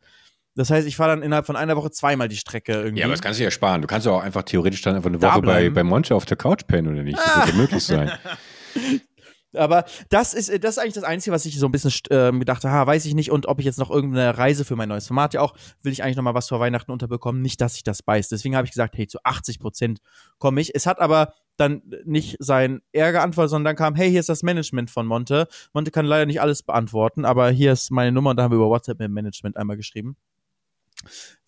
Das 0.54 0.68
heißt, 0.70 0.86
ich 0.86 0.96
fahre 0.96 1.10
dann 1.10 1.22
innerhalb 1.22 1.46
von 1.46 1.56
einer 1.56 1.76
Woche 1.76 1.90
zweimal 1.90 2.28
die 2.28 2.36
Strecke 2.36 2.72
irgendwie. 2.72 3.00
Ja, 3.00 3.06
aber 3.06 3.14
das 3.14 3.22
kannst 3.22 3.40
du 3.40 3.44
ja 3.44 3.50
sparen. 3.50 3.80
Du 3.80 3.86
kannst 3.88 4.06
ja 4.06 4.12
auch 4.12 4.20
einfach 4.22 4.42
theoretisch 4.42 4.82
dann 4.82 4.96
einfach 4.96 5.08
eine 5.08 5.18
Da 5.18 5.28
Woche 5.32 5.40
bei, 5.40 5.46
bleiben. 5.60 5.74
bei 5.74 5.82
Monte 5.84 6.14
auf 6.14 6.26
der 6.26 6.36
Couch 6.36 6.66
pennen 6.66 6.92
oder 6.92 7.02
nicht. 7.02 7.16
Das 7.18 7.36
wird 7.36 7.48
ja 7.48 7.54
möglich 7.54 7.82
sein. 7.84 8.12
Aber 9.54 9.84
das 10.08 10.34
ist, 10.34 10.48
das 10.64 10.76
ist 10.76 10.78
eigentlich 10.78 10.94
das 10.94 11.04
Einzige, 11.04 11.34
was 11.34 11.44
ich 11.44 11.58
so 11.58 11.66
ein 11.66 11.72
bisschen 11.72 11.92
ähm, 12.10 12.38
gedacht 12.38 12.64
habe, 12.64 12.74
ha, 12.74 12.86
weiß 12.86 13.04
ich 13.04 13.14
nicht. 13.14 13.30
Und 13.30 13.46
ob 13.46 13.58
ich 13.58 13.64
jetzt 13.64 13.78
noch 13.78 13.90
irgendeine 13.90 14.36
Reise 14.36 14.64
für 14.64 14.76
mein 14.76 14.88
neues 14.88 15.06
Format 15.06 15.34
ja 15.34 15.40
auch, 15.40 15.54
will 15.82 15.92
ich 15.92 16.02
eigentlich 16.02 16.16
noch 16.16 16.22
mal 16.22 16.34
was 16.34 16.48
vor 16.48 16.60
Weihnachten 16.60 16.90
unterbekommen. 16.90 17.42
Nicht, 17.42 17.60
dass 17.60 17.76
ich 17.76 17.82
das 17.82 18.02
beiß. 18.02 18.28
Deswegen 18.28 18.56
habe 18.56 18.66
ich 18.66 18.72
gesagt, 18.72 18.96
hey, 18.96 19.06
zu 19.06 19.18
80 19.22 19.58
Prozent 19.58 20.00
komme 20.38 20.60
ich. 20.60 20.74
Es 20.74 20.86
hat 20.86 21.00
aber 21.00 21.34
dann 21.56 21.82
nicht 22.04 22.36
sein 22.38 22.80
Ärger 22.92 23.22
antwortet, 23.22 23.50
sondern 23.50 23.76
dann 23.76 23.76
kam, 23.76 23.94
hey, 23.94 24.10
hier 24.10 24.20
ist 24.20 24.28
das 24.28 24.42
Management 24.42 24.90
von 24.90 25.06
Monte. 25.06 25.48
Monte 25.72 25.90
kann 25.90 26.06
leider 26.06 26.26
nicht 26.26 26.40
alles 26.40 26.62
beantworten, 26.62 27.24
aber 27.24 27.50
hier 27.50 27.72
ist 27.72 27.90
meine 27.90 28.12
Nummer 28.12 28.30
und 28.30 28.36
da 28.36 28.44
haben 28.44 28.52
wir 28.52 28.56
über 28.56 28.68
WhatsApp 28.68 28.98
mit 28.98 29.08
dem 29.08 29.12
Management 29.12 29.56
einmal 29.56 29.76
geschrieben. 29.76 30.16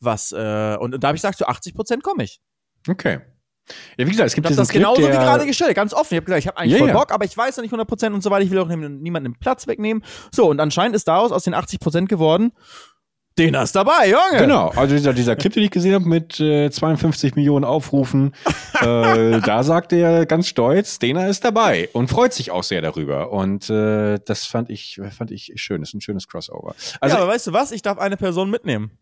Was, 0.00 0.32
äh, 0.32 0.76
und, 0.78 0.94
und 0.94 1.02
da 1.02 1.08
habe 1.08 1.16
ich 1.16 1.22
gesagt, 1.22 1.38
zu 1.38 1.46
80 1.46 1.74
Prozent 1.74 2.02
komme 2.02 2.24
ich. 2.24 2.40
Okay. 2.88 3.20
Ja, 3.96 4.06
wie 4.06 4.10
gesagt, 4.10 4.26
es 4.26 4.32
Ich 4.32 4.34
gibt 4.34 4.46
habe 4.46 4.52
diesen 4.52 4.62
das 4.62 4.68
Clip, 4.68 4.82
genauso 4.82 5.02
wie 5.02 5.06
gerade 5.06 5.46
gestellt, 5.46 5.74
ganz 5.74 5.94
offen. 5.94 6.14
Ich 6.14 6.16
habe 6.16 6.26
gesagt, 6.26 6.40
ich 6.40 6.46
habe 6.48 6.58
eigentlich 6.58 6.72
Ja, 6.72 6.78
voll. 6.86 6.92
Bock, 6.92 7.12
aber 7.12 7.24
ich 7.24 7.36
weiß 7.36 7.56
noch 7.56 7.62
nicht 7.62 7.72
100% 7.74 8.12
und 8.12 8.22
so 8.22 8.30
weiter. 8.30 8.44
Ich 8.44 8.50
will 8.50 8.58
auch 8.58 8.68
niemanden 8.68 9.32
den 9.32 9.38
Platz 9.38 9.66
wegnehmen. 9.66 10.04
So, 10.32 10.48
und 10.50 10.60
anscheinend 10.60 10.94
ist 10.96 11.08
daraus 11.08 11.32
aus 11.32 11.44
den 11.44 11.54
80% 11.54 12.06
geworden, 12.06 12.52
den 13.36 13.54
ist 13.54 13.74
dabei, 13.74 14.08
Junge. 14.10 14.38
Genau, 14.38 14.68
also 14.76 14.94
dieser, 14.94 15.12
dieser 15.12 15.34
Clip, 15.34 15.52
den 15.52 15.64
ich 15.64 15.72
gesehen 15.72 15.94
habe 15.94 16.04
mit 16.08 16.38
äh, 16.38 16.70
52 16.70 17.34
Millionen 17.34 17.64
Aufrufen, 17.64 18.32
äh, 18.80 19.40
da 19.44 19.64
sagt 19.64 19.92
er 19.92 20.24
ganz 20.24 20.46
stolz, 20.46 21.00
Dena 21.00 21.26
ist 21.26 21.44
dabei 21.44 21.88
und 21.94 22.08
freut 22.08 22.32
sich 22.32 22.52
auch 22.52 22.62
sehr 22.62 22.80
darüber. 22.80 23.32
Und 23.32 23.68
äh, 23.70 24.20
das 24.24 24.46
fand 24.46 24.70
ich, 24.70 25.00
fand 25.10 25.32
ich 25.32 25.52
schön. 25.56 25.80
Das 25.80 25.88
ist 25.90 25.94
ein 25.94 26.00
schönes 26.00 26.28
Crossover. 26.28 26.76
Also, 27.00 27.16
ja, 27.16 27.22
aber 27.22 27.32
weißt 27.32 27.48
du 27.48 27.52
was? 27.52 27.72
Ich 27.72 27.82
darf 27.82 27.98
eine 27.98 28.16
Person 28.16 28.50
mitnehmen. 28.50 28.92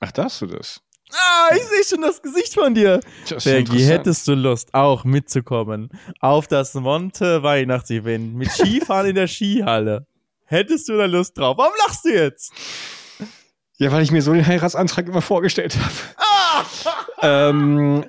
ach, 0.00 0.12
darfst 0.12 0.42
du 0.42 0.46
das? 0.46 0.82
Ah, 1.12 1.54
ich 1.54 1.62
sehe 1.64 1.84
schon 1.84 2.00
das 2.02 2.22
Gesicht 2.22 2.54
von 2.54 2.74
dir. 2.74 3.00
Interessant. 3.20 3.70
hättest 3.72 4.26
du 4.28 4.34
Lust, 4.34 4.72
auch 4.72 5.04
mitzukommen 5.04 5.90
auf 6.20 6.46
das 6.46 6.74
Monte 6.74 7.42
Weihnachtsevent 7.42 8.34
mit 8.34 8.50
Skifahren 8.52 9.08
in 9.08 9.14
der 9.16 9.26
Skihalle? 9.28 10.06
Hättest 10.44 10.88
du 10.88 10.96
da 10.96 11.06
Lust 11.06 11.36
drauf? 11.38 11.56
Warum 11.58 11.72
lachst 11.86 12.04
du 12.04 12.10
jetzt? 12.10 12.52
Ja, 13.78 13.90
weil 13.90 14.02
ich 14.02 14.10
mir 14.10 14.22
so 14.22 14.32
den 14.32 14.46
Heiratsantrag 14.46 15.08
immer 15.08 15.22
vorgestellt 15.22 15.76
habe. 15.76 15.94
ähm, 17.22 18.04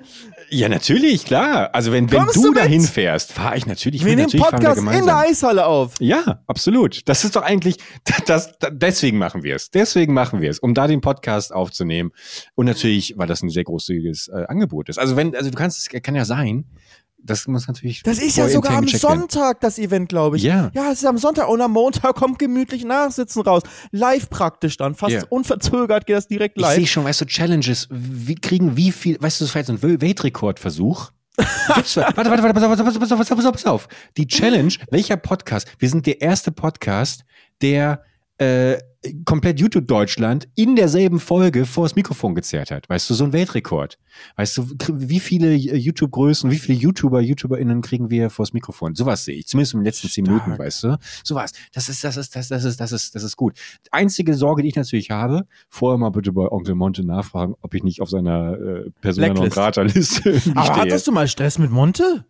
ja, 0.54 0.68
natürlich, 0.68 1.24
klar. 1.24 1.74
Also 1.74 1.92
wenn, 1.92 2.10
wenn 2.10 2.26
du, 2.32 2.42
du 2.42 2.54
dahin 2.54 2.82
fährst, 2.82 3.32
fahre 3.32 3.56
ich 3.56 3.66
natürlich 3.66 4.04
Wir 4.04 4.16
mit. 4.16 4.16
nehmen 4.16 4.26
Natürlich 4.26 4.46
fahren 4.46 4.62
wir 4.62 4.68
Podcast 4.68 4.78
in 4.80 4.86
der 4.86 4.94
gemeinsam. 5.02 5.30
Eishalle 5.30 5.66
auf. 5.66 5.94
Ja, 6.00 6.42
absolut. 6.46 7.08
Das 7.08 7.24
ist 7.24 7.36
doch 7.36 7.42
eigentlich, 7.42 7.76
das, 8.26 8.52
das, 8.58 8.70
deswegen 8.72 9.18
machen 9.18 9.42
wir 9.42 9.56
es. 9.56 9.70
Deswegen 9.70 10.14
machen 10.14 10.40
wir 10.40 10.50
es, 10.50 10.58
um 10.58 10.74
da 10.74 10.86
den 10.86 11.00
Podcast 11.00 11.52
aufzunehmen. 11.52 12.12
Und 12.54 12.66
natürlich, 12.66 13.14
weil 13.16 13.26
das 13.26 13.42
ein 13.42 13.50
sehr 13.50 13.64
großzügiges 13.64 14.28
äh, 14.28 14.44
Angebot 14.48 14.88
ist. 14.88 14.98
Also 14.98 15.16
wenn, 15.16 15.34
also 15.34 15.50
du 15.50 15.56
kannst, 15.56 15.78
es 15.78 16.02
kann 16.02 16.14
ja 16.14 16.24
sein, 16.24 16.64
das 17.24 17.46
muss 17.48 17.66
natürlich. 17.66 18.02
Das 18.02 18.18
ist 18.18 18.36
ja 18.36 18.48
sogar 18.48 18.76
am 18.76 18.86
werden. 18.86 18.98
Sonntag, 18.98 19.60
das 19.60 19.78
Event, 19.78 20.08
glaube 20.08 20.36
ich. 20.36 20.42
Ja. 20.42 20.70
Ja, 20.74 20.92
es 20.92 20.98
ist 20.98 21.06
am 21.06 21.18
Sonntag 21.18 21.48
und 21.48 21.60
am 21.60 21.72
Montag 21.72 22.14
kommt 22.14 22.38
gemütlich 22.38 22.84
Nachsitzen 22.84 23.42
raus. 23.42 23.62
Live 23.90 24.30
praktisch 24.30 24.76
dann. 24.76 24.94
Fast 24.94 25.12
Ja. 25.14 25.22
unverzögert 25.30 26.06
geht 26.06 26.16
das 26.16 26.28
direkt 26.28 26.58
Ich 26.58 26.66
sehe 26.66 26.80
live. 26.80 26.88
schon, 26.90 27.04
weißt 27.04 27.20
du, 27.22 27.24
Challenges, 27.26 27.88
wie 27.90 28.34
kriegen 28.34 28.76
wie 28.76 28.92
viel, 28.92 29.20
weißt 29.20 29.40
du, 29.40 29.44
das 29.44 29.54
war 29.54 29.60
jetzt 29.60 29.70
ein 29.70 29.80
Wel- 29.82 30.00
Weltrekordversuch. 30.00 31.10
Warte, 31.36 32.00
warte, 32.14 32.30
warte, 32.30 32.46
auf, 32.46 32.52
pass 32.54 32.80
auf, 32.80 32.84
pass 32.84 33.12
auf, 33.12 33.18
pass 33.18 33.32
auf, 33.32 33.36
pass 33.38 33.46
auf, 33.46 33.52
pass 33.52 33.66
auf. 33.66 33.88
Die 34.16 34.26
Challenge, 34.28 34.72
welcher 34.90 35.16
Podcast? 35.16 35.66
Wir 35.78 35.88
sind 35.88 36.06
der 36.06 36.20
erste 36.20 36.52
Podcast, 36.52 37.24
der 37.60 38.02
äh, 38.38 38.76
komplett 39.24 39.60
YouTube 39.60 39.86
Deutschland 39.86 40.48
in 40.54 40.76
derselben 40.76 41.20
Folge 41.20 41.66
vors 41.66 41.94
Mikrofon 41.96 42.34
gezerrt 42.34 42.70
hat. 42.70 42.88
Weißt 42.88 43.08
du, 43.08 43.14
so 43.14 43.24
ein 43.24 43.32
Weltrekord. 43.32 43.98
Weißt 44.36 44.56
du, 44.56 44.68
wie 44.92 45.20
viele 45.20 45.54
YouTube-Größen, 45.54 46.50
wie 46.50 46.58
viele 46.58 46.78
YouTuber, 46.78 47.20
YouTuberInnen 47.20 47.82
kriegen 47.82 48.10
wir 48.10 48.30
vors 48.30 48.52
Mikrofon? 48.52 48.94
Sowas 48.94 49.24
sehe 49.24 49.36
ich. 49.36 49.46
Zumindest 49.46 49.74
in 49.74 49.80
den 49.80 49.84
letzten 49.84 50.08
zehn 50.08 50.24
Minuten, 50.24 50.58
weißt 50.58 50.84
du? 50.84 50.98
Sowas. 51.22 51.52
Das 51.72 51.88
ist, 51.88 52.02
das 52.04 52.16
ist, 52.16 52.34
das, 52.34 52.48
das 52.48 52.64
ist, 52.64 52.80
das 52.80 52.92
ist, 52.92 53.14
das 53.14 53.22
ist 53.22 53.36
gut. 53.36 53.58
Einzige 53.90 54.34
Sorge, 54.34 54.62
die 54.62 54.68
ich 54.68 54.76
natürlich 54.76 55.10
habe, 55.10 55.46
vorher 55.68 55.98
mal 55.98 56.10
bitte 56.10 56.32
bei 56.32 56.50
Onkel 56.50 56.74
Monte 56.74 57.04
nachfragen, 57.04 57.54
ob 57.60 57.74
ich 57.74 57.82
nicht 57.82 58.00
auf 58.00 58.10
seiner 58.10 58.54
äh, 58.54 58.90
Persona 59.00 59.34
non 59.34 59.48
grata 59.48 59.82
Liste 59.82 60.40
Aber 60.54 60.64
stehe. 60.64 60.76
hattest 60.76 61.06
du 61.06 61.12
mal 61.12 61.28
Stress 61.28 61.58
mit 61.58 61.70
Monte? 61.70 62.24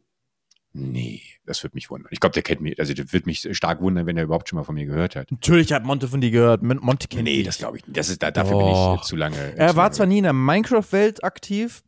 Nee, 0.73 1.23
das 1.47 1.63
wird 1.63 1.75
mich 1.75 1.91
wundern. 1.91 2.09
Ich 2.11 2.21
glaube, 2.21 2.33
der 2.35 2.43
kennt 2.43 2.61
mich, 2.61 2.79
also 2.79 2.95
der 2.95 3.13
wird 3.13 3.27
mich 3.27 3.49
stark 3.53 3.81
wundern, 3.81 4.07
wenn 4.07 4.17
er 4.17 4.25
überhaupt 4.25 4.49
schon 4.49 4.57
mal 4.57 4.63
von 4.65 4.75
mir 4.75 4.87
gehört 4.87 5.17
hat. 5.17 5.31
Natürlich 5.31 5.73
hat 5.73 5.85
Monte 5.85 6.09
von 6.09 6.21
dir 6.21 6.31
gehört. 6.31 6.63
Mon- 6.63 6.79
Monte 6.81 7.09
kennt 7.09 7.25
Nee, 7.25 7.43
das 7.43 7.59
glaube 7.59 7.77
ich 7.79 7.87
nicht. 7.87 7.97
Das 7.97 8.09
ist, 8.09 8.23
da, 8.23 8.31
dafür 8.31 8.59
bin 8.59 8.69
ich 8.69 9.03
zu 9.03 9.17
lange. 9.17 9.37
Er 9.57 9.69
zu 9.71 9.77
war 9.77 9.85
lange 9.85 9.95
zwar 9.95 10.07
nie 10.07 10.19
in 10.19 10.25
der 10.25 10.33
Minecraft-Welt 10.33 11.23
aktiv, 11.25 11.83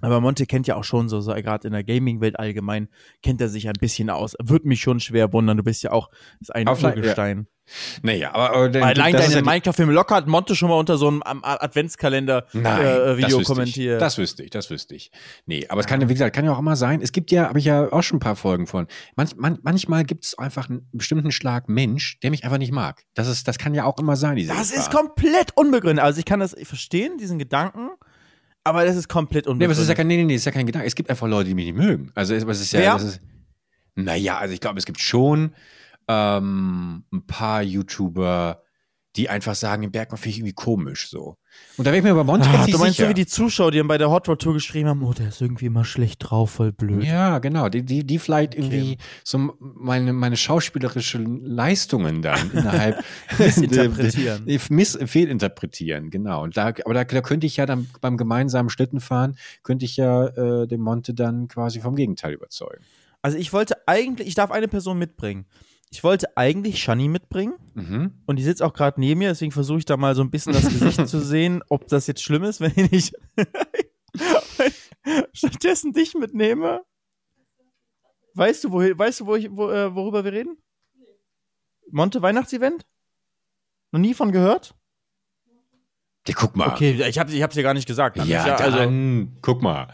aber 0.00 0.20
Monte 0.20 0.44
kennt 0.46 0.66
ja 0.66 0.76
auch 0.76 0.84
schon 0.84 1.08
so, 1.08 1.20
so 1.20 1.32
gerade 1.34 1.66
in 1.68 1.72
der 1.72 1.84
Gaming-Welt 1.84 2.38
allgemein, 2.38 2.88
kennt 3.22 3.40
er 3.40 3.48
sich 3.48 3.68
ein 3.68 3.74
bisschen 3.78 4.10
aus. 4.10 4.34
Würde 4.42 4.66
mich 4.68 4.80
schon 4.80 5.00
schwer 5.00 5.32
wundern. 5.32 5.56
Du 5.56 5.62
bist 5.62 5.82
ja 5.82 5.92
auch 5.92 6.10
ist 6.40 6.54
ein 6.54 6.66
Urgestein. 6.96 7.46
Naja, 8.02 8.34
aber, 8.34 8.50
aber 8.50 8.68
der- 8.68 8.84
Allein 8.84 9.14
ist 9.14 9.22
deine 9.24 9.34
ja 9.36 9.42
Minecraft-Filme 9.42 9.92
locker 9.92 10.16
hat 10.16 10.26
Monte 10.26 10.54
schon 10.54 10.68
mal 10.68 10.76
unter 10.78 10.98
so 10.98 11.08
einem 11.08 11.22
Adventskalender-Video 11.24 13.40
äh, 13.40 13.44
kommentiert. 13.44 14.00
Das 14.02 14.18
wüsste 14.18 14.42
ich, 14.42 14.50
das 14.50 14.70
wüsste 14.70 14.94
ich. 14.94 15.10
Nee, 15.46 15.66
aber 15.68 15.80
es 15.80 15.86
kann, 15.86 16.00
ja, 16.00 16.08
wie 16.08 16.12
gesagt, 16.12 16.34
kann 16.34 16.44
ja 16.44 16.52
auch 16.52 16.58
immer 16.58 16.76
sein. 16.76 17.00
Es 17.00 17.12
gibt 17.12 17.30
ja, 17.30 17.48
habe 17.48 17.58
ich 17.58 17.64
ja 17.64 17.90
auch 17.92 18.02
schon 18.02 18.16
ein 18.16 18.20
paar 18.20 18.36
Folgen 18.36 18.66
von. 18.66 18.86
Manch, 19.16 19.36
man, 19.36 19.58
manchmal 19.62 20.04
gibt 20.04 20.24
es 20.24 20.38
einfach 20.38 20.68
einen 20.68 20.88
bestimmten 20.92 21.32
Schlag 21.32 21.68
Mensch, 21.68 22.18
der 22.20 22.30
mich 22.30 22.44
einfach 22.44 22.58
nicht 22.58 22.72
mag. 22.72 23.02
Das 23.14 23.28
ist, 23.28 23.48
das 23.48 23.58
kann 23.58 23.74
ja 23.74 23.84
auch 23.84 23.98
immer 23.98 24.16
sein. 24.16 24.36
Das 24.46 24.70
ist 24.70 24.90
Gefahr. 24.90 25.02
komplett 25.06 25.56
unbegründet. 25.56 26.04
Also 26.04 26.18
ich 26.18 26.24
kann 26.24 26.40
das 26.40 26.54
verstehen, 26.64 27.18
diesen 27.18 27.38
Gedanken, 27.38 27.90
aber 28.62 28.84
das 28.84 28.96
ist 28.96 29.08
komplett 29.08 29.46
Nee, 29.46 29.50
aber 29.50 29.52
unbegründet. 29.52 29.78
es 29.78 29.82
ist 29.84 29.88
ja 29.88 29.94
kein, 29.94 30.06
nee, 30.06 30.16
nee, 30.16 30.24
nee, 30.24 30.34
ist 30.34 30.44
ja 30.44 30.52
kein 30.52 30.66
Gedanke. 30.66 30.86
Es 30.86 30.94
gibt 30.94 31.10
einfach 31.10 31.26
Leute, 31.28 31.48
die 31.48 31.54
mich 31.54 31.66
nicht 31.66 31.76
mögen. 31.76 32.10
Also, 32.14 32.34
es, 32.34 32.44
ist 32.44 32.72
ja, 32.72 32.80
Wer? 32.80 32.92
das 32.94 33.02
ist, 33.04 33.20
naja, 33.94 34.38
also 34.38 34.54
ich 34.54 34.60
glaube, 34.60 34.78
es 34.78 34.86
gibt 34.86 35.00
schon 35.00 35.54
ähm, 36.08 37.04
ein 37.12 37.26
paar 37.26 37.62
YouTuber, 37.62 38.60
die 39.16 39.28
einfach 39.28 39.54
sagen, 39.54 39.82
den 39.82 39.92
Bergmann 39.92 40.18
finde 40.18 40.30
ich 40.30 40.38
irgendwie 40.38 40.54
komisch 40.54 41.08
so. 41.08 41.36
Und 41.76 41.86
da 41.86 41.92
wäre 41.92 41.98
ich 41.98 42.02
mir 42.02 42.14
bei 42.14 42.24
Monte 42.24 42.48
Ah, 42.48 42.52
ganz 42.52 42.64
du 42.64 42.70
nicht 42.72 42.80
meinst 42.80 42.96
sicher. 42.96 43.06
so 43.06 43.10
wie 43.10 43.14
die 43.14 43.26
Zuschauer, 43.26 43.70
die 43.70 43.78
dann 43.78 43.86
bei 43.86 43.96
der 43.96 44.10
Hot 44.10 44.28
Rod 44.28 44.42
Tour 44.42 44.54
geschrieben 44.54 44.88
haben, 44.88 45.04
oh, 45.04 45.12
der 45.12 45.28
ist 45.28 45.40
irgendwie 45.40 45.66
immer 45.66 45.84
schlecht 45.84 46.18
drauf, 46.18 46.50
voll 46.50 46.72
blöd. 46.72 47.04
Ja, 47.04 47.38
genau. 47.38 47.68
Die, 47.68 47.84
die, 47.84 48.04
die 48.04 48.18
vielleicht 48.18 48.56
irgendwie 48.56 48.98
so 49.22 49.52
meine, 49.60 50.12
meine 50.12 50.36
schauspielerische 50.36 51.18
Leistungen 51.18 52.22
dann 52.22 52.50
innerhalb 52.50 53.04
Missinterpretieren. 53.38 54.44
miss, 54.70 54.98
fehlinterpretieren, 55.04 56.10
genau. 56.10 56.42
Und 56.42 56.56
da, 56.56 56.68
aber 56.84 56.94
da, 56.94 57.04
da 57.04 57.20
könnte 57.20 57.46
ich 57.46 57.56
ja 57.56 57.66
dann 57.66 57.88
beim 58.00 58.16
gemeinsamen 58.16 58.68
Schlittenfahren, 58.68 59.36
könnte 59.62 59.84
ich 59.84 59.96
ja 59.96 60.26
äh, 60.26 60.66
den 60.66 60.80
Monte 60.80 61.14
dann 61.14 61.46
quasi 61.46 61.80
vom 61.80 61.94
Gegenteil 61.94 62.32
überzeugen. 62.32 62.82
Also 63.22 63.38
ich 63.38 63.52
wollte 63.52 63.76
eigentlich, 63.86 64.26
ich 64.26 64.34
darf 64.34 64.50
eine 64.50 64.66
Person 64.66 64.98
mitbringen. 64.98 65.46
Ich 65.94 66.02
wollte 66.02 66.36
eigentlich 66.36 66.82
Shani 66.82 67.06
mitbringen 67.06 67.54
Mhm. 67.74 68.14
und 68.26 68.36
die 68.36 68.42
sitzt 68.42 68.62
auch 68.62 68.72
gerade 68.74 68.98
neben 68.98 69.20
mir, 69.20 69.28
deswegen 69.28 69.52
versuche 69.52 69.78
ich 69.78 69.84
da 69.84 69.96
mal 69.96 70.16
so 70.16 70.22
ein 70.22 70.30
bisschen 70.30 70.52
das 70.52 70.64
Gesicht 70.68 71.06
zu 71.08 71.20
sehen, 71.20 71.62
ob 71.68 71.86
das 71.86 72.08
jetzt 72.08 72.20
schlimm 72.20 72.42
ist, 72.42 72.60
wenn 72.60 72.72
ich 72.90 73.12
stattdessen 75.32 75.92
dich 75.92 76.14
mitnehme. 76.14 76.82
Weißt 78.34 78.64
du, 78.64 78.72
wo, 78.72 78.78
weißt 78.80 79.20
du 79.20 79.26
wo 79.26 79.36
ich, 79.36 79.48
wo, 79.52 79.70
äh, 79.70 79.94
worüber 79.94 80.24
wir 80.24 80.32
reden? 80.32 80.56
Monte 81.92 82.22
Weihnachtsevent? 82.22 82.84
Noch 83.92 84.00
nie 84.00 84.14
von 84.14 84.32
gehört? 84.32 84.74
Ja, 86.26 86.34
guck 86.36 86.56
mal. 86.56 86.70
Okay, 86.70 87.00
ich 87.08 87.18
habe 87.20 87.30
ich 87.30 87.40
hab's 87.42 87.54
dir 87.54 87.62
gar 87.62 87.74
nicht 87.74 87.86
gesagt. 87.86 88.16
Ja, 88.16 88.54
ist 88.56 88.60
also, 88.60 88.78
dann, 88.78 89.36
guck 89.42 89.62
mal. 89.62 89.88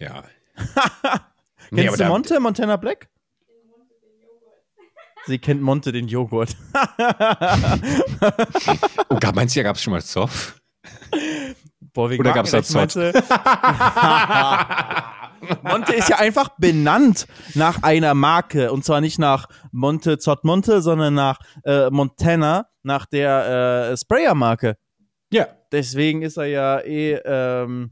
Ja. 0.00 0.24
Nee, 1.72 1.82
kennst 1.86 1.98
du 1.98 2.04
Monte, 2.06 2.38
Montana 2.38 2.76
Black? 2.76 3.08
Sie 5.26 5.38
kennt 5.38 5.62
Monte 5.62 5.92
den 5.92 6.08
Joghurt. 6.08 6.56
Oh, 9.08 9.18
gab, 9.20 9.36
meinst 9.36 9.54
du, 9.54 9.62
gab 9.62 9.76
es 9.76 9.82
schon 9.82 9.92
mal 9.92 10.02
Zoff? 10.02 10.60
Boah, 11.92 12.10
Oder 12.10 12.32
gab's 12.32 12.50
da 12.50 12.60
Markenrecht 12.62 12.74
meinst 12.74 12.96
du? 12.96 13.12
Monte 15.62 15.92
ist 15.94 16.08
ja 16.08 16.18
einfach 16.18 16.50
benannt 16.58 17.26
nach 17.54 17.82
einer 17.82 18.14
Marke. 18.14 18.72
Und 18.72 18.84
zwar 18.84 19.00
nicht 19.00 19.18
nach 19.18 19.46
Monte 19.70 20.18
Zott 20.18 20.44
Monte, 20.44 20.80
sondern 20.82 21.14
nach 21.14 21.38
äh, 21.64 21.88
Montana, 21.90 22.66
nach 22.82 23.06
der 23.06 23.90
äh, 23.92 23.96
Sprayer-Marke. 23.96 24.76
Ja. 25.32 25.46
Deswegen 25.72 26.22
ist 26.22 26.36
er 26.36 26.46
ja 26.46 26.80
eh, 26.80 27.14
ähm, 27.24 27.90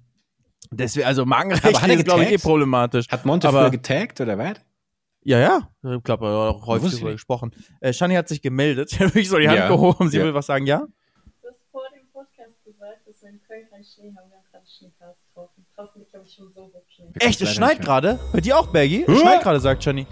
deswegen, 0.70 1.06
also 1.06 1.24
Markenrecht 1.26 1.86
ist, 1.86 2.04
glaube 2.04 2.24
ich, 2.24 2.32
eh 2.32 2.38
problematisch. 2.38 3.06
Hat 3.08 3.24
Monte 3.24 3.48
Aber- 3.48 3.62
früher 3.62 3.70
getaggt 3.70 4.20
oder 4.20 4.38
was? 4.38 4.54
Ja, 5.24 5.38
ja. 5.38 5.68
Ich 5.96 6.02
glaube, 6.02 6.26
er 6.26 6.32
hat 6.48 6.54
auch 6.56 6.66
häufig 6.66 6.92
darüber 6.92 7.12
gesprochen. 7.12 7.54
Äh, 7.80 7.92
Shani 7.92 8.14
hat 8.14 8.28
sich 8.28 8.42
gemeldet. 8.42 8.90
Ich 8.92 9.00
habe 9.00 9.08
wirklich 9.10 9.28
so 9.30 9.38
die 9.38 9.48
Hand 9.48 9.58
Ja. 9.58 9.68
gehoben. 9.68 10.10
Sie 10.10 10.18
Ja. 10.18 10.24
will 10.24 10.34
was 10.34 10.46
sagen, 10.46 10.66
ja? 10.66 10.80
Du 11.42 11.48
hast 11.48 11.60
vor 11.72 11.82
dem 11.94 12.06
Podcast 12.12 12.62
gesagt, 12.64 12.98
dass 13.06 13.22
wir 13.22 13.30
in 13.30 13.40
Köln 13.42 13.66
keinen 13.70 13.84
Schnee 13.84 14.12
haben. 14.16 14.28
Wir 14.30 14.36
haben 14.36 14.44
gerade 14.52 14.64
Schneecast 14.66 15.18
getroffen. 15.28 15.66
Glaube 15.74 16.24
ich, 16.26 16.34
schon 16.34 16.52
so 16.54 16.60
hoch 16.62 16.82
Schnee. 16.94 17.06
Echt, 17.20 17.40
es 17.40 17.54
schneit 17.54 17.80
gerade? 17.80 18.18
Bei 18.32 18.40
dir 18.40 18.58
auch, 18.58 18.66
Bergi? 18.66 19.04
Es 19.08 19.18
schneit 19.20 19.42
gerade, 19.42 19.60
sagt 19.60 19.82
Shani. 19.82 20.06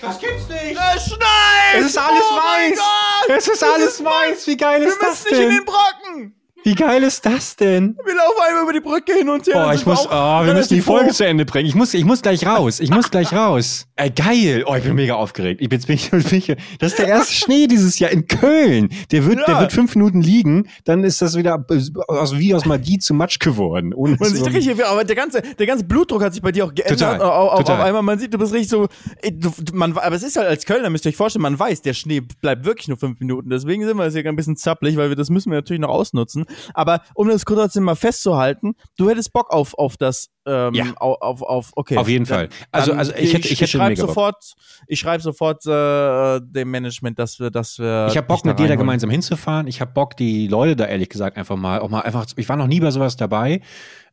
Das 0.00 0.18
gibt's 0.18 0.48
nicht! 0.48 0.78
Es 0.96 1.06
schneit! 1.06 1.76
Es 1.78 1.86
ist 1.86 1.98
alles 1.98 2.22
oh 2.30 2.36
mein 2.36 2.72
weiß! 2.72 2.78
Gott! 2.78 3.36
Es 3.38 3.48
ist 3.48 3.64
alles 3.64 4.04
weiß! 4.04 4.46
Wie 4.48 4.56
geil 4.56 4.80
Wir 4.82 4.88
ist 4.88 4.98
das 5.00 5.24
müssen 5.24 5.30
nicht 5.36 5.42
in 5.44 5.48
denn? 5.48 5.58
den 5.58 5.64
Brocken! 5.64 6.34
Wie 6.64 6.74
geil 6.74 7.02
ist 7.02 7.24
das 7.26 7.56
denn? 7.56 7.96
Wir 8.04 8.14
laufen 8.14 8.40
einmal 8.48 8.62
über 8.64 8.72
die 8.72 8.80
Brücke 8.80 9.12
hin 9.12 9.28
und 9.28 9.46
her. 9.46 9.66
Oh, 9.68 9.72
ich 9.74 9.84
muss, 9.84 10.06
auch 10.06 10.42
oh, 10.42 10.46
wir 10.46 10.54
müssen 10.54 10.74
die 10.74 10.80
Folge 10.80 11.10
hoch. 11.10 11.14
zu 11.14 11.26
Ende 11.26 11.44
bringen. 11.44 11.68
Ich 11.68 11.74
muss, 11.74 11.92
ich 11.94 12.04
muss 12.04 12.22
gleich 12.22 12.46
raus. 12.46 12.80
Ich 12.80 12.90
muss 12.90 13.10
gleich 13.10 13.32
raus. 13.32 13.86
Äh, 13.96 14.10
geil. 14.10 14.64
Oh, 14.66 14.74
ich 14.74 14.82
bin 14.82 14.94
mega 14.94 15.14
aufgeregt. 15.14 15.60
Ich 15.60 15.68
bin, 15.68 15.80
bin 15.82 15.98
bin 16.10 16.56
das 16.78 16.92
ist 16.92 16.98
der 16.98 17.08
erste 17.08 17.32
Schnee 17.34 17.66
dieses 17.66 17.98
Jahr 17.98 18.10
in 18.10 18.26
Köln. 18.26 18.88
Der 19.12 19.26
wird, 19.26 19.40
der 19.46 19.54
Ja. 19.54 19.60
wird 19.60 19.72
fünf 19.72 19.94
Minuten 19.94 20.22
liegen. 20.22 20.68
Dann 20.84 21.04
ist 21.04 21.20
das 21.22 21.36
wieder 21.36 21.64
aus, 22.08 22.36
wie 22.38 22.54
aus 22.54 22.64
Magie 22.64 22.98
zu 22.98 23.12
Matsch 23.14 23.38
geworden. 23.38 23.92
Ohne 23.92 24.16
Man 24.18 24.30
sieht 24.34 24.46
richtig, 24.46 24.84
aber 24.84 25.04
der 25.04 25.16
ganze, 25.16 25.42
der 25.42 25.66
ganze 25.66 25.84
Blutdruck 25.84 26.22
hat 26.24 26.32
sich 26.32 26.42
bei 26.42 26.50
dir 26.52 26.64
auch 26.64 26.74
geändert. 26.74 26.98
Total, 26.98 27.20
Auf, 27.20 27.52
auf, 27.52 27.58
total. 27.60 27.80
auf 27.80 27.84
einmal, 27.86 28.02
man 28.02 28.18
sieht, 28.18 28.32
du 28.32 28.38
bist 28.38 28.52
richtig 28.54 28.70
so, 28.70 28.88
äh, 29.20 29.30
du, 29.32 29.52
du- 29.60 29.76
man, 29.76 29.96
aber 29.98 30.16
es 30.16 30.22
ist 30.22 30.36
halt 30.36 30.48
als 30.48 30.64
Kölner, 30.64 30.88
müsst 30.88 31.04
ihr 31.04 31.10
euch 31.10 31.16
vorstellen, 31.16 31.42
man 31.42 31.58
weiß, 31.58 31.82
der 31.82 31.92
Schnee 31.94 32.20
bleibt 32.40 32.64
wirklich 32.64 32.88
nur 32.88 32.96
fünf 32.96 33.20
Minuten. 33.20 33.50
Deswegen 33.50 33.84
sind 33.84 33.96
wir 33.98 34.04
jetzt 34.04 34.14
hier 34.14 34.24
ein 34.26 34.36
bisschen 34.36 34.56
zappelig, 34.56 34.96
weil 34.96 35.10
wir 35.10 35.16
das 35.16 35.28
müssen 35.28 35.50
wir 35.50 35.58
natürlich 35.58 35.80
noch 35.82 35.90
ausnutzen. 35.90 36.46
Aber 36.74 37.00
um 37.14 37.28
das 37.28 37.44
kurz 37.44 37.54
trotzdem 37.60 37.84
mal 37.84 37.94
festzuhalten, 37.96 38.74
du 38.96 39.08
hättest 39.08 39.32
Bock 39.32 39.50
auf, 39.50 39.74
auf 39.74 39.96
das, 39.96 40.28
ähm, 40.46 40.74
Ja. 40.74 40.84
auf, 40.96 41.20
auf, 41.22 41.42
auf, 41.42 41.70
okay. 41.76 41.96
Auf 41.96 42.08
jeden 42.08 42.26
Fall. 42.26 42.48
Also, 42.72 42.90
Dann- 42.90 42.98
also 42.98 43.12
ich 43.16 43.32
hätte, 43.32 43.48
ich 43.48 43.60
hätte 43.60 43.70
schreibe 43.70 43.90
mega 43.90 44.02
Bock. 44.02 44.08
sofort, 44.10 44.54
ich 44.88 44.98
schreibe 45.00 45.22
sofort 45.22 45.64
äh, 45.66 46.40
dem 46.42 46.70
Management, 46.70 47.18
dass 47.18 47.38
wir, 47.40 47.50
dass 47.50 47.78
wir. 47.78 48.08
Ich 48.10 48.16
habe 48.16 48.26
Bock, 48.26 48.44
mit 48.44 48.58
dir 48.58 48.68
da 48.68 48.76
gemeinsam 48.76 49.08
hinzufahren. 49.10 49.66
Ich 49.66 49.80
habe 49.80 49.92
Bock, 49.92 50.16
die 50.16 50.48
Leute 50.48 50.76
da 50.76 50.86
ehrlich 50.86 51.08
gesagt 51.08 51.36
einfach 51.38 51.56
mal, 51.56 51.80
auch 51.80 51.88
mal 51.88 52.00
einfach, 52.00 52.26
ich 52.36 52.48
war 52.48 52.56
noch 52.56 52.66
nie 52.66 52.80
bei 52.80 52.90
sowas 52.90 53.16
dabei. 53.16 53.60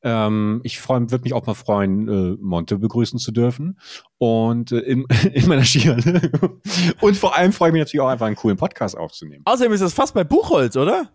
Ähm, 0.04 0.62
ich 0.64 0.80
freue, 0.80 1.12
würde 1.12 1.24
mich 1.24 1.34
auch 1.34 1.46
mal 1.46 1.54
freuen, 1.54 2.08
äh, 2.08 2.38
Monte 2.42 2.78
begrüßen 2.80 3.20
zu 3.20 3.32
dürfen 3.32 3.80
und 4.18 4.72
äh, 4.72 4.80
in, 4.80 5.06
in 5.34 5.48
meiner 5.48 5.64
Skihalle. 5.64 6.32
und 7.02 7.18
vor 7.18 7.36
allem 7.36 7.52
freue 7.54 7.70
ich 7.70 7.74
mich 7.74 7.82
natürlich 7.82 8.02
auch 8.02 8.08
einfach 8.08 8.26
einen 8.26 8.36
coolen 8.36 8.58
Podcast 8.58 8.98
aufzunehmen. 8.98 9.44
Außerdem 9.46 9.74
ist 9.74 9.82
das 9.82 9.94
fast 9.94 10.14
bei 10.14 10.24
Buchholz, 10.24 10.76
oder? 10.76 11.10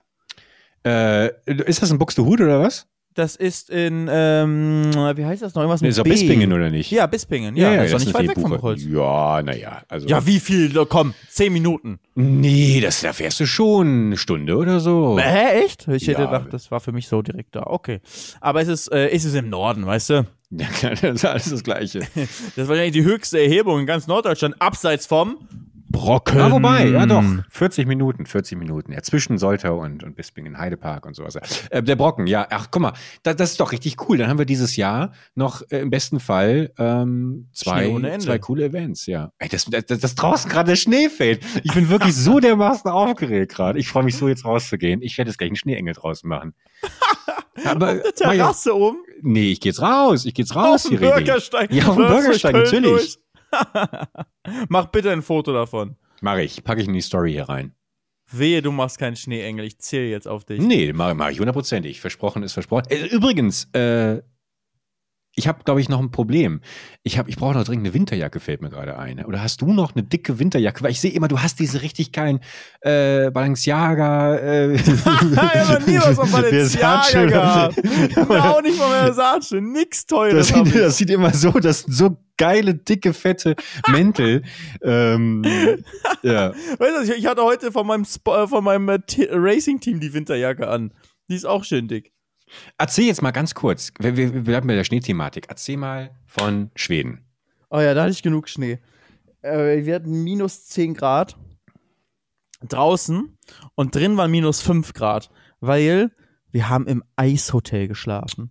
Äh, 0.87 1.31
ist 1.67 1.83
das 1.83 1.91
ein 1.91 1.99
Buxtehude 1.99 2.45
oder 2.45 2.61
was? 2.61 2.87
Das 3.15 3.35
ist 3.35 3.71
in, 3.71 4.09
ähm, 4.13 4.91
wie 5.15 5.25
heißt 5.25 5.41
das 5.41 5.55
noch? 5.55 5.63
Irgendwas 5.63 5.81
Nee, 5.81 5.89
mit 5.89 5.97
ist 5.97 6.03
B. 6.05 6.11
Bispingen 6.11 6.53
oder 6.53 6.69
nicht? 6.69 6.91
Ja, 6.91 7.07
Bispingen. 7.07 7.57
Ja, 7.57 7.75
das 7.75 7.87
ist 7.87 7.93
doch 7.95 7.99
nicht 8.01 8.15
weit 8.15 8.29
weg 8.29 8.35
Buche- 8.35 8.57
Buchholz. 8.57 8.85
Ja, 8.85 9.41
naja. 9.43 9.83
Also, 9.89 10.07
Ja, 10.07 10.27
wie 10.27 10.39
viel? 10.39 10.85
Komm, 10.85 11.15
zehn 11.31 11.51
Minuten. 11.55 11.99
Nee, 12.15 12.79
das, 12.83 13.01
da 13.01 13.15
fährst 13.15 13.41
du 13.41 13.47
schon 13.47 13.87
eine 14.09 14.17
Stunde 14.19 14.55
oder 14.59 14.81
so. 14.81 15.19
Hä, 15.19 15.65
echt? 15.65 15.89
Ich 15.89 16.07
hätte 16.09 16.21
Ja. 16.23 16.27
gedacht, 16.27 16.53
das 16.53 16.71
war 16.71 16.81
für 16.81 16.93
mich 16.93 17.09
so 17.09 17.23
direkt 17.23 17.57
da. 17.57 17.63
Okay. 17.65 18.01
Aber 18.43 18.61
es 18.61 18.69
ist, 18.69 18.89
äh, 18.93 19.09
es 19.09 19.25
ist 19.25 19.35
im 19.35 19.49
Norden, 19.49 19.87
weißt 19.87 20.11
du? 20.11 20.27
Ja, 20.51 20.91
das 20.91 21.03
ist 21.03 21.25
alles 21.25 21.51
das 21.51 21.65
Gleiche. 21.65 22.01
Das 22.01 22.19
ist 22.65 22.69
wahrscheinlich 22.69 22.93
die 22.93 23.03
höchste 23.05 23.41
Erhebung 23.41 23.81
in 23.81 23.87
ganz 23.87 24.07
Norddeutschland, 24.07 24.57
abseits 24.61 25.07
vom 25.07 25.39
Brocken. 25.89 26.39
Ja, 26.39 26.51
wobei, 26.51 26.89
ja 26.89 27.07
doch. 27.07 27.23
40 27.51 27.87
Minuten, 27.87 28.27
40 28.27 28.59
Minuten. 28.59 28.93
Ja, 28.93 29.03
zwischen 29.03 29.39
Soltau 29.39 29.81
und, 29.81 30.03
und 30.03 30.17
Bispingen, 30.17 30.59
Heidepark 30.59 31.07
und 31.07 31.15
sowas. 31.15 31.37
Äh, 31.71 31.83
der 31.83 31.97
Brocken, 31.97 32.27
ja. 32.27 32.47
Ach, 32.51 32.69
guck 32.71 32.83
mal, 32.83 32.93
da, 33.23 33.35
das 33.35 33.53
ist 33.53 33.61
doch 33.61 33.73
richtig 33.73 33.97
cool. 34.09 34.19
Dann 34.19 34.29
haben 34.29 34.39
wir 34.39 34.47
dieses 34.47 34.77
Jahr 34.77 35.13
noch 35.35 35.63
äh, 35.71 35.79
im 35.81 35.91
besten 35.91 36.21
Fall 36.21 36.73
ähm, 36.79 37.49
zwei, 37.53 38.19
zwei 38.19 38.39
coole 38.39 38.65
Events, 38.65 39.07
ja. 39.07 39.33
Ey, 39.39 39.49
das, 39.49 39.67
das, 39.67 39.87
das 39.87 40.15
draußen 40.15 40.51
gerade 40.51 40.71
der 40.71 40.77
Schnee 40.77 41.09
fällt. 41.09 41.45
Ich 41.63 41.73
bin 41.73 41.89
wirklich 41.89 42.15
so 42.15 42.41
dermaßen 42.41 42.91
aufgeregt 42.91 43.53
gerade. 43.55 43.79
Ich 43.79 43.89
freue 43.89 44.03
mich 44.05 44.17
so, 44.17 44.29
jetzt 44.29 44.45
rauszugehen. 44.45 45.03
Ich 45.03 45.17
werde 45.19 45.31
jetzt 45.31 45.39
gleich 45.39 45.51
einen 45.51 45.57
Schneeengel 45.57 45.95
draußen 45.95 46.29
machen. 46.29 46.55
Aber, 47.65 47.89
Eine 47.89 48.03
Terrasse 48.15 48.77
oben. 48.77 48.99
nee, 49.23 49.53
ich 49.53 49.61
geh 49.61 49.71
jetzt 49.71 49.81
raus. 49.81 50.25
Ich 50.27 50.35
geh 50.35 50.43
jetzt 50.43 50.55
raus, 50.55 50.85
auf 50.85 50.91
dem 50.91 50.99
Sireni. 50.99 51.25
Bürgersteig. 51.25 51.73
Ja, 51.73 51.87
auf 51.87 51.97
dem 51.97 52.07
durch 52.07 52.21
Bürgersteig, 52.21 52.55
natürlich. 52.55 52.91
durch. 52.91 53.19
Mach 54.69 54.87
bitte 54.87 55.11
ein 55.11 55.23
Foto 55.23 55.53
davon. 55.53 55.97
Mach 56.21 56.39
ich, 56.39 56.65
packe 56.65 56.81
ich 56.81 56.89
in 56.89 56.95
die 56.95 57.01
Story 57.01 57.33
hier 57.33 57.49
rein. 57.49 57.75
Wehe, 58.31 58.61
du 58.61 58.73
machst 58.73 58.99
keinen 58.99 59.17
Schneeengel. 59.17 59.65
Ich 59.65 59.79
zähle 59.79 60.09
jetzt 60.09 60.27
auf 60.27 60.45
dich. 60.45 60.61
Nee, 60.61 60.93
mache 60.93 61.15
mach 61.15 61.31
ich 61.31 61.39
hundertprozentig. 61.39 62.01
Versprochen 62.01 62.43
ist 62.43 62.55
versprochen. 62.55 62.87
Äh, 62.89 63.07
übrigens, 63.07 63.69
äh, 63.73 64.21
ich 65.39 65.47
habe, 65.47 65.63
glaube 65.65 65.83
ich, 65.83 65.89
noch 65.91 66.01
ein 66.01 66.11
Problem. 66.11 66.63
Ich, 67.03 67.19
hab, 67.19 67.29
ich 67.29 67.37
brauche 67.37 67.55
noch 67.55 67.65
dringend 67.65 67.87
eine 67.87 67.95
Winterjacke, 67.95 68.41
fällt 68.41 68.63
mir 68.63 68.71
gerade 68.71 68.99
ein. 68.99 69.23
Oder 69.25 69.43
hast 69.43 69.61
du 69.61 69.71
noch 69.71 69.95
eine 69.95 70.03
dicke 70.03 70.39
Winterjacke? 70.39 70.83
Weil 70.83 70.93
ich 70.93 71.01
sehe 71.01 71.13
immer, 71.13 71.29
du 71.29 71.41
hast 71.41 71.61
diese 71.61 71.83
richtig 71.83 72.11
geilen 72.11 72.41
äh, 72.81 73.31
Balenciaga. 73.31 74.37
Äh, 74.37 74.75
ich 74.75 74.83
habe 75.07 75.91
nie 75.91 75.99
was 75.99 76.17
von 76.17 76.31
Balenciaga 76.33 77.27
gehabt. 77.27 77.79
Auch 78.31 78.63
nicht 78.63 78.79
von 78.79 78.91
Versace. 78.91 79.61
Nix 79.61 80.07
Teures. 80.07 80.49
Das 80.53 80.73
das 80.73 80.97
sieht 80.97 81.11
immer 81.11 81.33
so, 81.35 81.51
das 81.53 81.81
sind 81.81 81.93
so 81.93 82.17
geile, 82.37 82.75
dicke, 82.75 83.13
fette 83.13 83.57
Mäntel. 83.89 84.43
ähm, 84.83 85.43
ja. 86.23 86.53
Weißt 86.79 87.09
du, 87.09 87.15
ich, 87.15 87.27
hatte 87.27 87.43
heute 87.43 87.73
von 87.73 87.87
meinem, 87.87 88.03
Sp 88.09 88.29
äh, 88.31 88.47
von 88.47 88.65
meinem 88.65 88.89
äh, 88.89 89.01
Racing-Team 89.31 90.01
die 90.01 90.13
Winterjacke 90.13 90.69
an. 90.69 90.93
Die 91.29 91.35
ist 91.35 91.47
auch 91.47 91.65
schön 91.65 91.89
dick. 91.89 92.13
Erzähl 92.79 93.07
jetzt 93.07 93.23
mal 93.23 93.33
ganz 93.33 93.55
kurz, 93.55 93.93
wir, 93.99 94.17
wir 94.17 94.33
wir 94.33 94.43
bleiben 94.43 94.69
bei 94.69 94.75
der 94.75 94.85
Schneethematik. 94.85 95.47
Erzähl 95.49 95.77
mal 95.77 96.11
von 96.27 96.71
Schweden. 96.77 97.25
Oh 97.71 97.81
ja, 97.81 97.95
da 97.95 98.03
hatte 98.03 98.13
ich 98.13 98.23
genug 98.23 98.49
Schnee. 98.49 98.79
Äh, 99.43 99.85
wir 99.85 99.97
hatten 99.97 100.23
minus 100.23 100.67
10 100.67 100.95
Grad 100.95 101.37
draußen 102.67 103.37
und 103.75 103.95
drin 103.95 104.17
waren 104.17 104.31
minus 104.31 104.61
5 104.63 104.93
Grad, 104.93 105.31
weil 105.61 106.11
wir 106.57 106.71
haben 106.71 106.87
im 106.87 107.05
Eishotel 107.17 107.87
geschlafen. 107.87 108.51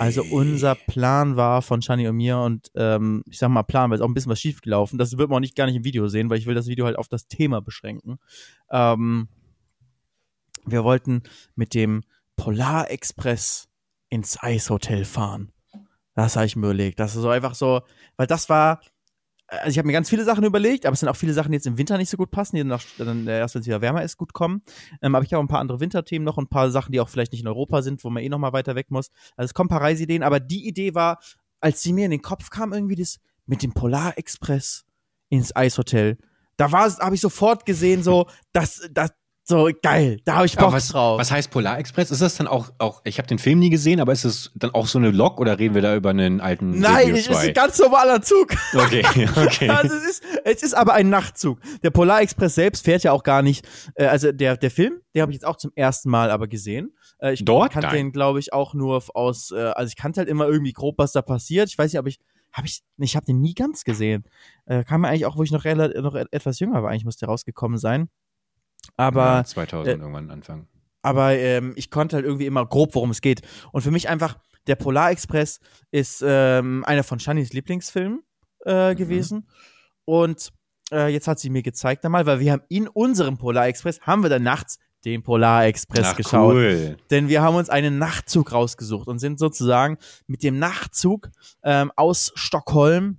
Also 0.00 0.22
unser 0.22 0.74
Plan 0.74 1.36
war 1.36 1.60
von 1.60 1.82
Shani 1.82 2.08
und 2.08 2.16
mir 2.16 2.38
und 2.38 2.70
ähm, 2.74 3.22
ich 3.28 3.36
sag 3.36 3.50
mal 3.50 3.62
Plan, 3.62 3.90
weil 3.90 3.96
es 3.96 4.00
auch 4.00 4.08
ein 4.08 4.14
bisschen 4.14 4.32
was 4.32 4.40
schief 4.40 4.62
gelaufen. 4.62 4.96
Das 4.96 5.18
wird 5.18 5.28
man 5.28 5.36
auch 5.36 5.40
nicht 5.40 5.54
gar 5.54 5.66
nicht 5.66 5.76
im 5.76 5.84
Video 5.84 6.08
sehen, 6.08 6.30
weil 6.30 6.38
ich 6.38 6.46
will 6.46 6.54
das 6.54 6.66
Video 6.66 6.86
halt 6.86 6.96
auf 6.96 7.08
das 7.08 7.28
Thema 7.28 7.60
beschränken. 7.60 8.16
Ähm, 8.70 9.28
wir 10.64 10.82
wollten 10.82 11.24
mit 11.54 11.74
dem 11.74 12.04
Polar 12.36 12.90
Express 12.90 13.68
ins 14.08 14.42
Eishotel 14.42 15.04
fahren. 15.04 15.52
Das 16.14 16.36
habe 16.36 16.46
ich 16.46 16.56
mir 16.56 16.64
überlegt. 16.68 17.00
Das 17.00 17.14
ist 17.14 17.20
so 17.20 17.28
einfach 17.28 17.54
so, 17.54 17.82
weil 18.16 18.26
das 18.26 18.48
war, 18.48 18.80
also 19.60 19.70
ich 19.70 19.78
habe 19.78 19.86
mir 19.86 19.92
ganz 19.92 20.08
viele 20.08 20.24
Sachen 20.24 20.44
überlegt, 20.44 20.86
aber 20.86 20.94
es 20.94 21.00
sind 21.00 21.08
auch 21.08 21.16
viele 21.16 21.34
Sachen, 21.34 21.52
die 21.52 21.56
jetzt 21.56 21.66
im 21.66 21.76
Winter 21.76 21.98
nicht 21.98 22.08
so 22.08 22.16
gut 22.16 22.30
passen, 22.30 22.56
die 22.56 22.64
nach, 22.64 22.82
dann 22.96 23.26
äh, 23.26 23.38
erst, 23.38 23.54
wenn 23.54 23.60
es 23.60 23.66
wieder 23.66 23.82
wärmer 23.82 24.02
ist, 24.02 24.16
gut 24.16 24.32
kommen. 24.32 24.62
Ähm, 25.02 25.14
aber 25.14 25.24
ich 25.24 25.32
habe 25.32 25.44
ein 25.44 25.48
paar 25.48 25.60
andere 25.60 25.80
Winterthemen 25.80 26.24
noch 26.24 26.38
ein 26.38 26.48
paar 26.48 26.70
Sachen, 26.70 26.92
die 26.92 27.00
auch 27.00 27.08
vielleicht 27.08 27.32
nicht 27.32 27.42
in 27.42 27.48
Europa 27.48 27.82
sind, 27.82 28.02
wo 28.02 28.10
man 28.10 28.22
eh 28.22 28.28
noch 28.28 28.38
mal 28.38 28.54
weiter 28.54 28.74
weg 28.74 28.90
muss. 28.90 29.10
Also 29.36 29.46
es 29.46 29.54
kommen 29.54 29.66
ein 29.66 29.76
paar 29.76 29.82
Reiseideen, 29.82 30.22
aber 30.22 30.40
die 30.40 30.66
Idee 30.66 30.94
war, 30.94 31.18
als 31.60 31.82
sie 31.82 31.92
mir 31.92 32.06
in 32.06 32.10
den 32.10 32.22
Kopf 32.22 32.48
kam, 32.50 32.72
irgendwie 32.72 32.96
das 32.96 33.18
mit 33.46 33.62
dem 33.62 33.72
Polar 33.74 34.16
Express 34.16 34.84
ins 35.28 35.54
Eishotel. 35.54 36.16
Da 36.56 36.72
war, 36.72 36.90
habe 36.98 37.14
ich 37.14 37.20
sofort 37.20 37.66
gesehen, 37.66 38.02
so, 38.02 38.26
das, 38.52 38.88
das, 38.90 39.10
so 39.52 39.70
geil, 39.82 40.18
da 40.24 40.36
habe 40.36 40.46
ich 40.46 40.56
Bock 40.56 40.72
was, 40.72 40.88
drauf. 40.88 41.18
was 41.18 41.30
heißt 41.30 41.50
Polarexpress? 41.50 42.10
Ist 42.10 42.22
das 42.22 42.36
dann 42.36 42.46
auch, 42.48 42.70
auch 42.78 43.00
ich 43.04 43.18
habe 43.18 43.28
den 43.28 43.38
Film 43.38 43.58
nie 43.58 43.70
gesehen, 43.70 44.00
aber 44.00 44.12
ist 44.12 44.24
es 44.24 44.50
dann 44.54 44.72
auch 44.74 44.86
so 44.86 44.98
eine 44.98 45.10
Lok 45.10 45.40
oder 45.40 45.58
reden 45.58 45.74
wir 45.74 45.82
da 45.82 45.94
über 45.94 46.10
einen 46.10 46.40
alten 46.40 46.78
Nein, 46.80 47.10
es 47.14 47.26
ist 47.28 47.32
2? 47.34 47.48
ein 47.48 47.54
ganz 47.54 47.78
normaler 47.78 48.22
Zug. 48.22 48.54
Okay, 48.74 49.04
okay. 49.36 49.68
Also 49.68 49.94
es 49.94 50.04
ist, 50.04 50.22
es 50.44 50.62
ist 50.62 50.74
aber 50.74 50.94
ein 50.94 51.08
Nachtzug. 51.10 51.58
Der 51.82 51.90
Polar 51.90 52.20
Express 52.22 52.54
selbst 52.54 52.84
fährt 52.84 53.02
ja 53.04 53.12
auch 53.12 53.22
gar 53.22 53.42
nicht. 53.42 53.66
Äh, 53.94 54.06
also 54.06 54.32
der, 54.32 54.56
der 54.56 54.70
Film, 54.70 55.00
den 55.14 55.22
habe 55.22 55.32
ich 55.32 55.36
jetzt 55.36 55.46
auch 55.46 55.56
zum 55.56 55.70
ersten 55.74 56.10
Mal 56.10 56.30
aber 56.30 56.48
gesehen. 56.48 56.94
Äh, 57.18 57.34
ich 57.34 57.44
Dort? 57.44 57.72
kannte 57.72 57.88
Nein. 57.88 57.96
den, 57.96 58.12
glaube 58.12 58.38
ich, 58.40 58.52
auch 58.52 58.74
nur 58.74 59.02
aus, 59.14 59.50
äh, 59.50 59.58
also 59.60 59.88
ich 59.88 59.96
kannte 59.96 60.20
halt 60.20 60.28
immer 60.28 60.46
irgendwie 60.46 60.72
grob, 60.72 60.96
was 60.98 61.12
da 61.12 61.22
passiert. 61.22 61.68
Ich 61.68 61.76
weiß 61.78 61.92
nicht, 61.92 62.00
ob 62.00 62.06
ich, 62.06 62.18
habe 62.52 62.66
ich, 62.66 62.82
ich 62.98 63.16
habe 63.16 63.26
den 63.26 63.40
nie 63.40 63.54
ganz 63.54 63.84
gesehen. 63.84 64.24
Äh, 64.66 64.84
kam 64.84 65.02
mir 65.02 65.08
eigentlich 65.08 65.26
auch, 65.26 65.36
wo 65.36 65.42
ich 65.42 65.50
noch, 65.52 65.64
noch 65.64 66.14
et- 66.14 66.28
etwas 66.32 66.58
jünger 66.60 66.82
war, 66.82 66.90
eigentlich 66.90 67.04
musste 67.04 67.20
der 67.20 67.28
rausgekommen 67.30 67.78
sein. 67.78 68.08
Aber 68.96 69.24
ja, 69.36 69.44
2000 69.44 69.86
äh, 69.88 70.00
irgendwann 70.00 70.30
Anfang. 70.30 70.66
aber 71.02 71.32
ähm, 71.34 71.72
ich 71.76 71.90
konnte 71.90 72.16
halt 72.16 72.24
irgendwie 72.24 72.46
immer 72.46 72.66
grob, 72.66 72.94
worum 72.94 73.10
es 73.10 73.20
geht. 73.20 73.42
Und 73.72 73.82
für 73.82 73.90
mich 73.90 74.08
einfach, 74.08 74.38
der 74.66 74.76
Polar 74.76 75.10
Express 75.10 75.60
ist 75.90 76.22
ähm, 76.26 76.84
einer 76.86 77.02
von 77.04 77.18
Shannys 77.18 77.52
Lieblingsfilmen 77.52 78.22
äh, 78.66 78.92
Mhm. 78.92 78.96
gewesen. 78.96 79.48
Und 80.04 80.50
äh, 80.92 81.08
jetzt 81.12 81.26
hat 81.28 81.38
sie 81.40 81.50
mir 81.50 81.62
gezeigt 81.62 82.04
einmal, 82.04 82.26
weil 82.26 82.38
wir 82.40 82.52
haben 82.52 82.62
in 82.68 82.86
unserem 82.88 83.38
Polar 83.38 83.66
Express, 83.66 84.00
haben 84.02 84.22
wir 84.22 84.30
dann 84.30 84.42
nachts 84.42 84.78
den 85.04 85.22
Polar 85.24 85.64
Express 85.66 86.06
Ach, 86.12 86.16
geschaut. 86.16 86.54
cool. 86.54 86.96
Denn 87.10 87.28
wir 87.28 87.42
haben 87.42 87.56
uns 87.56 87.68
einen 87.70 87.98
Nachtzug 87.98 88.52
rausgesucht 88.52 89.08
und 89.08 89.18
sind 89.18 89.40
sozusagen 89.40 89.96
mit 90.28 90.44
dem 90.44 90.60
Nachtzug 90.60 91.30
ähm, 91.64 91.90
aus 91.96 92.30
Stockholm 92.36 93.18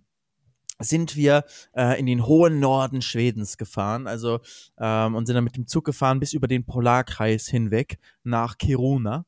sind 0.80 1.16
wir 1.16 1.46
äh, 1.76 2.00
in 2.00 2.06
den 2.06 2.26
hohen 2.26 2.60
Norden 2.60 3.02
Schwedens 3.02 3.58
gefahren, 3.58 4.08
also 4.08 4.40
ähm, 4.80 5.16
und 5.16 5.26
sind 5.26 5.36
dann 5.36 5.44
mit 5.44 5.56
dem 5.56 5.68
Zug 5.68 5.86
gefahren 5.86 6.20
bis 6.20 6.34
über 6.34 6.48
den 6.48 6.66
Polarkreis 6.66 7.48
hinweg 7.48 8.00
nach 8.24 8.58
Kiruna, 8.58 9.26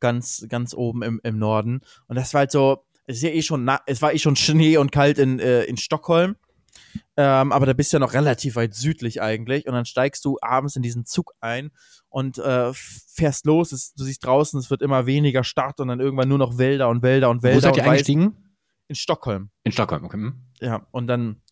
ganz 0.00 0.46
ganz 0.48 0.74
oben 0.74 1.02
im, 1.02 1.20
im 1.22 1.38
Norden. 1.38 1.80
Und 2.08 2.16
das 2.16 2.34
war 2.34 2.40
halt 2.40 2.50
so, 2.50 2.84
es 3.06 3.18
ist 3.18 3.22
ja 3.22 3.30
eh 3.30 3.42
schon, 3.42 3.70
es 3.86 4.02
war 4.02 4.12
eh 4.12 4.18
schon 4.18 4.36
Schnee 4.36 4.78
und 4.78 4.92
kalt 4.92 5.18
in 5.18 5.38
äh, 5.38 5.64
in 5.64 5.76
Stockholm. 5.76 6.36
Ähm, 7.16 7.52
aber 7.52 7.64
da 7.66 7.72
bist 7.72 7.92
du 7.92 7.96
ja 7.96 8.00
noch 8.00 8.12
relativ 8.12 8.56
weit 8.56 8.74
südlich 8.74 9.22
eigentlich. 9.22 9.66
Und 9.66 9.72
dann 9.72 9.86
steigst 9.86 10.24
du 10.24 10.38
abends 10.42 10.76
in 10.76 10.82
diesen 10.82 11.06
Zug 11.06 11.32
ein 11.40 11.70
und 12.08 12.38
äh, 12.38 12.72
fährst 12.74 13.46
los. 13.46 13.72
Es, 13.72 13.94
du 13.94 14.04
siehst 14.04 14.24
draußen, 14.24 14.60
es 14.60 14.70
wird 14.70 14.82
immer 14.82 15.06
weniger 15.06 15.44
Stadt 15.44 15.80
und 15.80 15.88
dann 15.88 16.00
irgendwann 16.00 16.28
nur 16.28 16.38
noch 16.38 16.58
Wälder 16.58 16.88
und 16.88 17.02
Wälder 17.02 17.30
und 17.30 17.42
Wälder. 17.42 17.56
Wo 17.56 17.60
seid 17.60 17.72
und 17.72 17.78
ihr 17.78 17.90
eingestiegen? 17.90 18.36
In 18.88 18.94
Stockholm. 18.94 19.50
In 19.64 19.72
Stockholm, 19.72 20.04
okay. 20.04 20.16
hm. 20.16 20.34
Ja, 20.60 20.86
und 20.90 21.06
dann, 21.06 21.42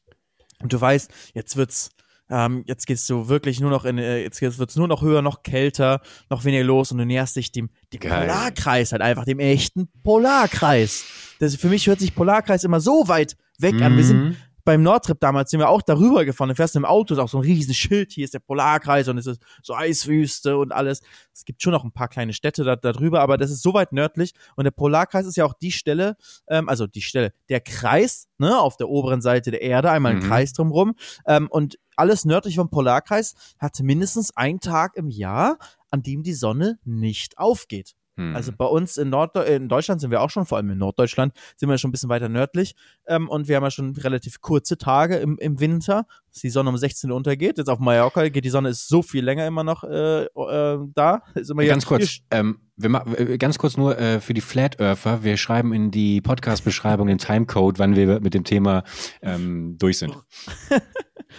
und 0.60 0.72
du 0.72 0.80
weißt, 0.80 1.10
jetzt 1.34 1.56
wird's, 1.56 1.90
ähm, 2.30 2.64
jetzt 2.66 2.86
gehst 2.86 3.08
du 3.10 3.28
wirklich 3.28 3.60
nur 3.60 3.70
noch 3.70 3.84
in, 3.84 3.98
äh, 3.98 4.22
jetzt 4.22 4.40
wird's 4.40 4.76
nur 4.76 4.88
noch 4.88 5.02
höher, 5.02 5.20
noch 5.20 5.42
kälter, 5.42 6.00
noch 6.30 6.44
weniger 6.44 6.64
los 6.64 6.90
und 6.90 6.98
du 6.98 7.04
näherst 7.04 7.36
dich 7.36 7.52
dem, 7.52 7.70
dem 7.92 8.00
Geil. 8.00 8.26
Polarkreis 8.26 8.92
halt 8.92 9.02
einfach, 9.02 9.24
dem 9.24 9.40
echten 9.40 9.88
Polarkreis. 10.02 11.04
Das, 11.40 11.56
für 11.56 11.68
mich 11.68 11.86
hört 11.86 12.00
sich 12.00 12.14
Polarkreis 12.14 12.64
immer 12.64 12.80
so 12.80 13.08
weit 13.08 13.36
weg 13.58 13.80
an. 13.82 13.96
Wir 13.96 14.04
sind 14.04 14.24
Mhm. 14.24 14.36
Beim 14.64 14.82
Nordtrip 14.82 15.20
damals 15.20 15.50
sind 15.50 15.60
wir 15.60 15.68
auch 15.68 15.82
darüber 15.82 16.24
gefahren. 16.24 16.48
Du 16.48 16.54
fährst 16.54 16.74
im 16.76 16.84
Auto, 16.84 17.14
ist 17.14 17.20
auch 17.20 17.28
so 17.28 17.38
ein 17.38 17.44
riesen 17.44 17.74
Schild, 17.74 18.12
hier 18.12 18.24
ist 18.24 18.34
der 18.34 18.38
Polarkreis 18.38 19.08
und 19.08 19.18
es 19.18 19.26
ist 19.26 19.42
so 19.62 19.74
Eiswüste 19.74 20.56
und 20.56 20.72
alles. 20.72 21.02
Es 21.32 21.44
gibt 21.44 21.62
schon 21.62 21.72
noch 21.72 21.84
ein 21.84 21.92
paar 21.92 22.08
kleine 22.08 22.32
Städte 22.32 22.64
da, 22.64 22.76
da 22.76 22.92
drüber, 22.92 23.20
aber 23.20 23.36
das 23.36 23.50
ist 23.50 23.62
so 23.62 23.74
weit 23.74 23.92
nördlich. 23.92 24.32
Und 24.56 24.64
der 24.64 24.70
Polarkreis 24.70 25.26
ist 25.26 25.36
ja 25.36 25.44
auch 25.44 25.54
die 25.54 25.72
Stelle, 25.72 26.16
ähm, 26.48 26.68
also 26.68 26.86
die 26.86 27.02
Stelle, 27.02 27.32
der 27.48 27.60
Kreis, 27.60 28.28
ne, 28.38 28.58
auf 28.58 28.76
der 28.76 28.88
oberen 28.88 29.20
Seite 29.20 29.50
der 29.50 29.62
Erde, 29.62 29.90
einmal 29.90 30.12
ein 30.12 30.18
Mhm. 30.18 30.28
Kreis 30.28 30.52
drumrum. 30.52 30.94
Ähm, 31.26 31.48
und 31.50 31.78
alles 31.96 32.24
nördlich 32.24 32.56
vom 32.56 32.70
Polarkreis 32.70 33.34
hat 33.58 33.78
mindestens 33.80 34.36
einen 34.36 34.60
Tag 34.60 34.96
im 34.96 35.10
Jahr, 35.10 35.58
an 35.90 36.02
dem 36.02 36.22
die 36.22 36.34
Sonne 36.34 36.78
nicht 36.84 37.38
aufgeht. 37.38 37.94
Hm. 38.16 38.34
Also 38.36 38.52
bei 38.56 38.66
uns 38.66 38.96
in, 38.96 39.10
Nord 39.10 39.36
in 39.36 39.68
Deutschland 39.68 40.00
sind 40.00 40.10
wir 40.10 40.20
auch 40.20 40.30
schon, 40.30 40.46
vor 40.46 40.58
allem 40.58 40.70
in 40.70 40.78
Norddeutschland, 40.78 41.32
sind 41.56 41.68
wir 41.68 41.78
schon 41.78 41.88
ein 41.88 41.92
bisschen 41.92 42.08
weiter 42.08 42.28
nördlich. 42.28 42.74
Ähm, 43.06 43.28
und 43.28 43.48
wir 43.48 43.56
haben 43.56 43.64
ja 43.64 43.70
schon 43.70 43.94
relativ 43.96 44.40
kurze 44.40 44.78
Tage 44.78 45.16
im, 45.16 45.38
im 45.38 45.60
Winter, 45.60 46.06
dass 46.30 46.40
die 46.40 46.50
Sonne 46.50 46.70
um 46.70 46.76
16 46.76 47.10
Uhr 47.10 47.16
untergeht. 47.16 47.58
Jetzt 47.58 47.68
auf 47.68 47.78
Mallorca 47.78 48.28
geht 48.28 48.44
die 48.44 48.50
Sonne 48.50 48.68
ist 48.68 48.88
so 48.88 49.02
viel 49.02 49.24
länger 49.24 49.46
immer 49.46 49.64
noch 49.64 49.84
äh, 49.84 50.24
äh, 50.24 50.78
da. 50.94 51.22
Ist 51.34 51.50
immer 51.50 51.64
Ganz 51.64 51.86
kurz, 51.86 52.18
ähm, 52.30 52.60
wir 52.76 53.18
äh, 53.18 53.38
ganz 53.38 53.58
kurz 53.58 53.76
nur 53.76 53.98
äh, 53.98 54.20
für 54.20 54.34
die 54.34 54.40
Flat 54.40 54.80
Earther, 54.80 55.24
wir 55.24 55.36
schreiben 55.36 55.72
in 55.72 55.90
die 55.90 56.20
Podcast-Beschreibung 56.20 57.08
den 57.08 57.18
Timecode, 57.18 57.78
wann 57.78 57.96
wir 57.96 58.20
mit 58.20 58.34
dem 58.34 58.44
Thema 58.44 58.84
ähm, 59.22 59.76
durch 59.78 59.98
sind. 59.98 60.14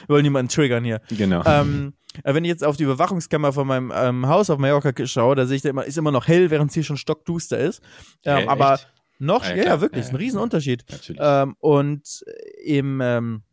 Wir 0.08 0.10
wollen 0.10 0.24
niemanden 0.24 0.50
triggern 0.50 0.84
hier. 0.84 1.00
Genau. 1.10 1.42
ähm, 1.46 1.94
äh, 1.94 2.05
wenn 2.24 2.44
ich 2.44 2.50
jetzt 2.50 2.64
auf 2.64 2.78
die 2.78 2.84
Überwachungskamera 2.84 3.52
von 3.52 3.68
meinem 3.68 3.92
ähm, 3.96 4.28
Haus 4.28 4.50
auf 4.50 4.58
Mallorca 4.60 4.94
schaue, 5.06 5.36
da 5.36 5.46
sehe 5.46 5.58
ich 5.58 5.62
da 5.62 5.70
immer, 5.70 5.86
ist 5.86 5.98
immer 5.98 6.12
noch 6.12 6.28
hell, 6.28 6.50
während 6.50 6.72
es 6.72 6.74
hier 6.76 6.84
schon 6.84 6.98
stockduster 6.98 7.58
ist. 7.58 7.82
Ähm, 8.24 8.46
Äh, 8.46 8.48
aber 8.48 8.74
echt? 8.76 8.88
noch, 9.20 9.44
ja, 9.44 9.56
ja, 9.56 9.64
ja, 9.66 9.82
wirklich, 9.82 10.06
Ja, 10.06 10.12
ein 10.12 10.16
Riesenunterschied. 10.18 10.86
Natürlich. 10.90 11.22
Ähm, 11.24 11.56
und 11.60 12.24
im, 12.64 13.02
ähm, 13.02 13.44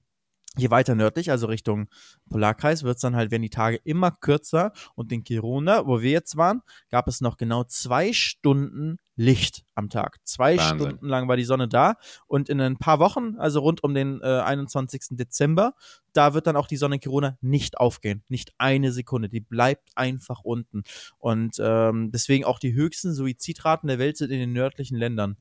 je 0.57 0.70
weiter 0.70 0.94
nördlich, 0.94 1.30
also 1.30 1.46
Richtung 1.46 1.88
Polarkreis, 2.28 2.82
wird 2.82 2.96
es 2.96 3.03
dann 3.03 3.16
halt, 3.16 3.30
werden 3.30 3.42
die 3.42 3.50
Tage 3.50 3.76
immer 3.84 4.11
kürzer. 4.11 4.72
Und 4.94 5.12
in 5.12 5.24
Kiruna, 5.24 5.86
wo 5.86 6.03
wir 6.03 6.11
jetzt 6.11 6.36
waren, 6.36 6.62
gab 6.90 7.09
es 7.09 7.20
noch 7.20 7.36
genau 7.36 7.64
zwei 7.64 8.12
Stunden 8.12 8.98
Licht 9.14 9.64
am 9.74 9.90
Tag. 9.90 10.18
Zwei 10.24 10.57
Wahnsinn. 10.57 10.78
Stunden 10.78 11.07
lang 11.07 11.28
war 11.28 11.36
die 11.36 11.44
Sonne 11.44 11.68
da. 11.68 11.96
Und 12.26 12.48
in 12.48 12.61
ein 12.61 12.78
paar 12.78 12.98
Wochen, 12.98 13.36
also 13.38 13.61
rund 13.61 13.84
um 13.84 13.94
den 13.94 14.20
äh, 14.22 14.40
21. 14.40 15.03
Dezember, 15.11 15.74
da 16.12 16.34
wird 16.34 16.46
dann 16.46 16.57
auch 16.57 16.66
die 16.66 16.76
Sonne 16.76 16.96
in 16.96 17.00
Kiruna 17.00 17.36
nicht 17.40 17.78
aufgehen. 17.78 18.22
Nicht 18.28 18.53
eine 18.59 18.90
Sekunde. 18.92 19.28
Die 19.28 19.40
bleibt 19.40 19.90
einfach 19.96 20.40
unten. 20.44 20.82
Und 21.18 21.57
ähm, 21.59 22.11
deswegen 22.11 22.44
auch 22.44 22.59
die 22.59 22.72
höchsten 22.72 23.12
Suizidraten 23.12 23.86
der 23.86 23.98
Welt 23.98 24.16
sind 24.16 24.30
in 24.30 24.40
den 24.40 24.53
nördlichen 24.53 24.96
Ländern. 24.96 25.36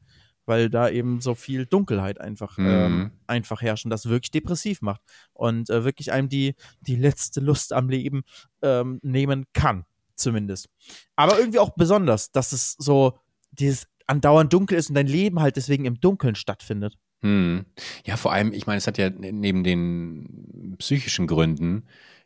Weil 0.45 0.69
da 0.69 0.89
eben 0.89 1.21
so 1.21 1.35
viel 1.35 1.65
Dunkelheit 1.65 2.19
einfach, 2.19 2.57
Mhm. 2.57 2.67
ähm, 2.67 3.11
einfach 3.27 3.61
herrscht 3.61 3.85
und 3.85 3.91
das 3.91 4.07
wirklich 4.07 4.31
depressiv 4.31 4.81
macht. 4.81 5.01
Und 5.33 5.69
äh, 5.69 5.83
wirklich 5.83 6.11
einem 6.11 6.29
die, 6.29 6.55
die 6.81 6.95
letzte 6.95 7.39
Lust 7.41 7.73
am 7.73 7.89
Leben 7.89 8.23
ähm, 8.61 8.99
nehmen 9.03 9.45
kann. 9.53 9.85
Zumindest. 10.15 10.69
Aber 11.15 11.39
irgendwie 11.39 11.59
auch 11.59 11.71
besonders, 11.71 12.31
dass 12.31 12.51
es 12.51 12.73
so 12.77 13.17
dieses 13.51 13.87
andauernd 14.07 14.51
dunkel 14.53 14.77
ist 14.77 14.89
und 14.89 14.95
dein 14.95 15.07
Leben 15.07 15.39
halt 15.39 15.55
deswegen 15.55 15.85
im 15.85 15.99
Dunkeln 15.99 16.35
stattfindet. 16.35 16.97
Hm. 17.21 17.65
Ja, 18.05 18.17
vor 18.17 18.31
allem, 18.33 18.51
ich 18.51 18.65
meine, 18.67 18.77
es 18.79 18.87
hat 18.87 18.97
ja 18.97 19.09
neben 19.09 19.63
den 19.63 20.75
psychischen 20.79 21.27
Gründen 21.27 21.83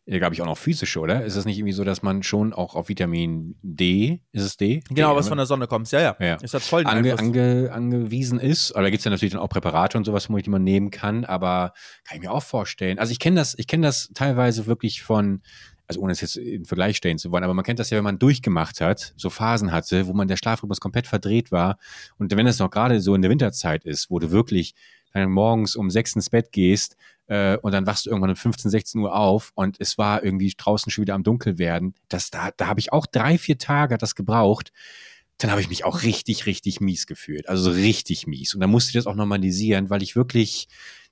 ja, 0.08 0.20
glaube 0.20 0.36
ich, 0.36 0.42
auch 0.42 0.46
noch 0.46 0.58
physische, 0.58 1.00
oder? 1.00 1.26
Ist 1.26 1.36
es 1.36 1.46
nicht 1.46 1.58
irgendwie 1.58 1.74
so, 1.74 1.84
dass 1.84 2.04
man 2.04 2.22
schon 2.22 2.54
auch 2.54 2.76
auf 2.76 2.90
Vitamin 2.90 3.56
D, 3.64 4.22
ist 4.32 4.44
es 4.44 4.56
D? 4.56 4.84
Genau, 4.90 5.12
D, 5.12 5.18
was 5.18 5.28
von 5.28 5.38
der 5.38 5.48
Sonne 5.48 5.66
kommt. 5.66 5.90
Ja, 5.92 6.00
ja. 6.00 6.16
Ja. 6.20 6.38
Es 6.44 6.54
hat 6.54 6.62
voll 6.62 6.86
ange, 6.86 7.18
ange, 7.18 7.72
angewiesen 7.72 8.40
ist. 8.40 8.72
Aber 8.74 8.84
da 8.84 8.92
gibt's 8.92 9.06
ja 9.06 9.10
natürlich 9.10 9.32
dann 9.34 9.42
auch 9.42 9.50
Präparate 9.50 9.98
und 9.98 10.06
sowas, 10.06 10.28
die 10.28 10.50
man 10.50 10.64
nehmen 10.64 10.92
kann. 10.92 11.26
Aber 11.26 11.74
kann 12.04 12.18
ich 12.18 12.22
mir 12.22 12.32
auch 12.32 12.44
vorstellen. 12.44 13.00
Also 13.00 13.12
ich 13.12 13.20
kenne 13.20 13.38
das, 13.38 13.58
ich 13.58 13.66
kenne 13.66 13.88
das 13.88 14.12
teilweise 14.14 14.68
wirklich 14.68 15.02
von, 15.02 15.42
also 15.88 16.02
ohne 16.02 16.12
es 16.12 16.22
jetzt 16.22 16.38
in 16.38 16.66
Vergleich 16.66 16.98
stellen 16.98 17.18
zu 17.18 17.32
wollen, 17.32 17.44
aber 17.44 17.56
man 17.56 17.66
kennt 17.66 17.80
das 17.80 17.90
ja, 17.90 17.98
wenn 17.98 18.04
man 18.04 18.20
durchgemacht 18.20 18.82
hat, 18.82 19.14
so 19.18 19.32
Phasen 19.32 19.72
hatte, 19.72 20.06
wo 20.06 20.14
man 20.14 20.28
der 20.28 20.38
Schlafrhythmus 20.38 20.80
komplett 20.80 21.08
verdreht 21.08 21.52
war. 21.52 21.80
Und 22.20 22.36
wenn 22.36 22.46
es 22.46 22.60
noch 22.60 22.70
gerade 22.70 23.02
so 23.02 23.16
in 23.16 23.24
der 23.24 23.32
Winterzeit 23.32 23.86
ist, 23.86 24.12
wo 24.12 24.20
du 24.20 24.30
wirklich 24.30 24.76
dann 25.22 25.32
morgens 25.32 25.76
um 25.76 25.90
sechs 25.90 26.16
ins 26.16 26.30
Bett 26.30 26.52
gehst 26.52 26.96
äh, 27.28 27.58
und 27.58 27.72
dann 27.72 27.86
wachst 27.88 28.06
du 28.06 28.10
irgendwann 28.10 28.32
um 28.32 28.36
15, 28.36 28.70
16 28.72 29.02
Uhr 29.02 29.16
auf 29.16 29.52
und 29.56 29.78
es 29.80 29.98
war 29.98 30.24
irgendwie 30.24 30.54
draußen 30.56 30.92
schon 30.92 31.04
wieder 31.04 31.16
am 31.16 31.24
Dunkel 31.24 31.58
werden. 31.58 31.96
Das, 32.10 32.30
da 32.30 32.52
da 32.56 32.68
habe 32.68 32.80
ich 32.80 32.92
auch 32.94 33.06
drei, 33.06 33.38
vier 33.38 33.58
Tage 33.58 33.94
hat 33.96 34.02
das 34.02 34.16
gebraucht. 34.16 34.72
Dann 35.38 35.52
habe 35.52 35.60
ich 35.62 35.70
mich 35.70 35.84
auch 35.84 36.04
richtig, 36.04 36.46
richtig 36.46 36.80
mies 36.80 37.08
gefühlt. 37.08 37.50
Also 37.50 37.64
so 37.64 37.72
richtig 37.72 38.26
mies. 38.26 38.54
Und 38.54 38.62
dann 38.62 38.70
musste 38.70 38.90
ich 38.90 38.94
das 38.94 39.06
auch 39.08 39.16
normalisieren, 39.16 39.90
weil 39.90 40.02
ich 40.02 40.16
wirklich 40.16 40.68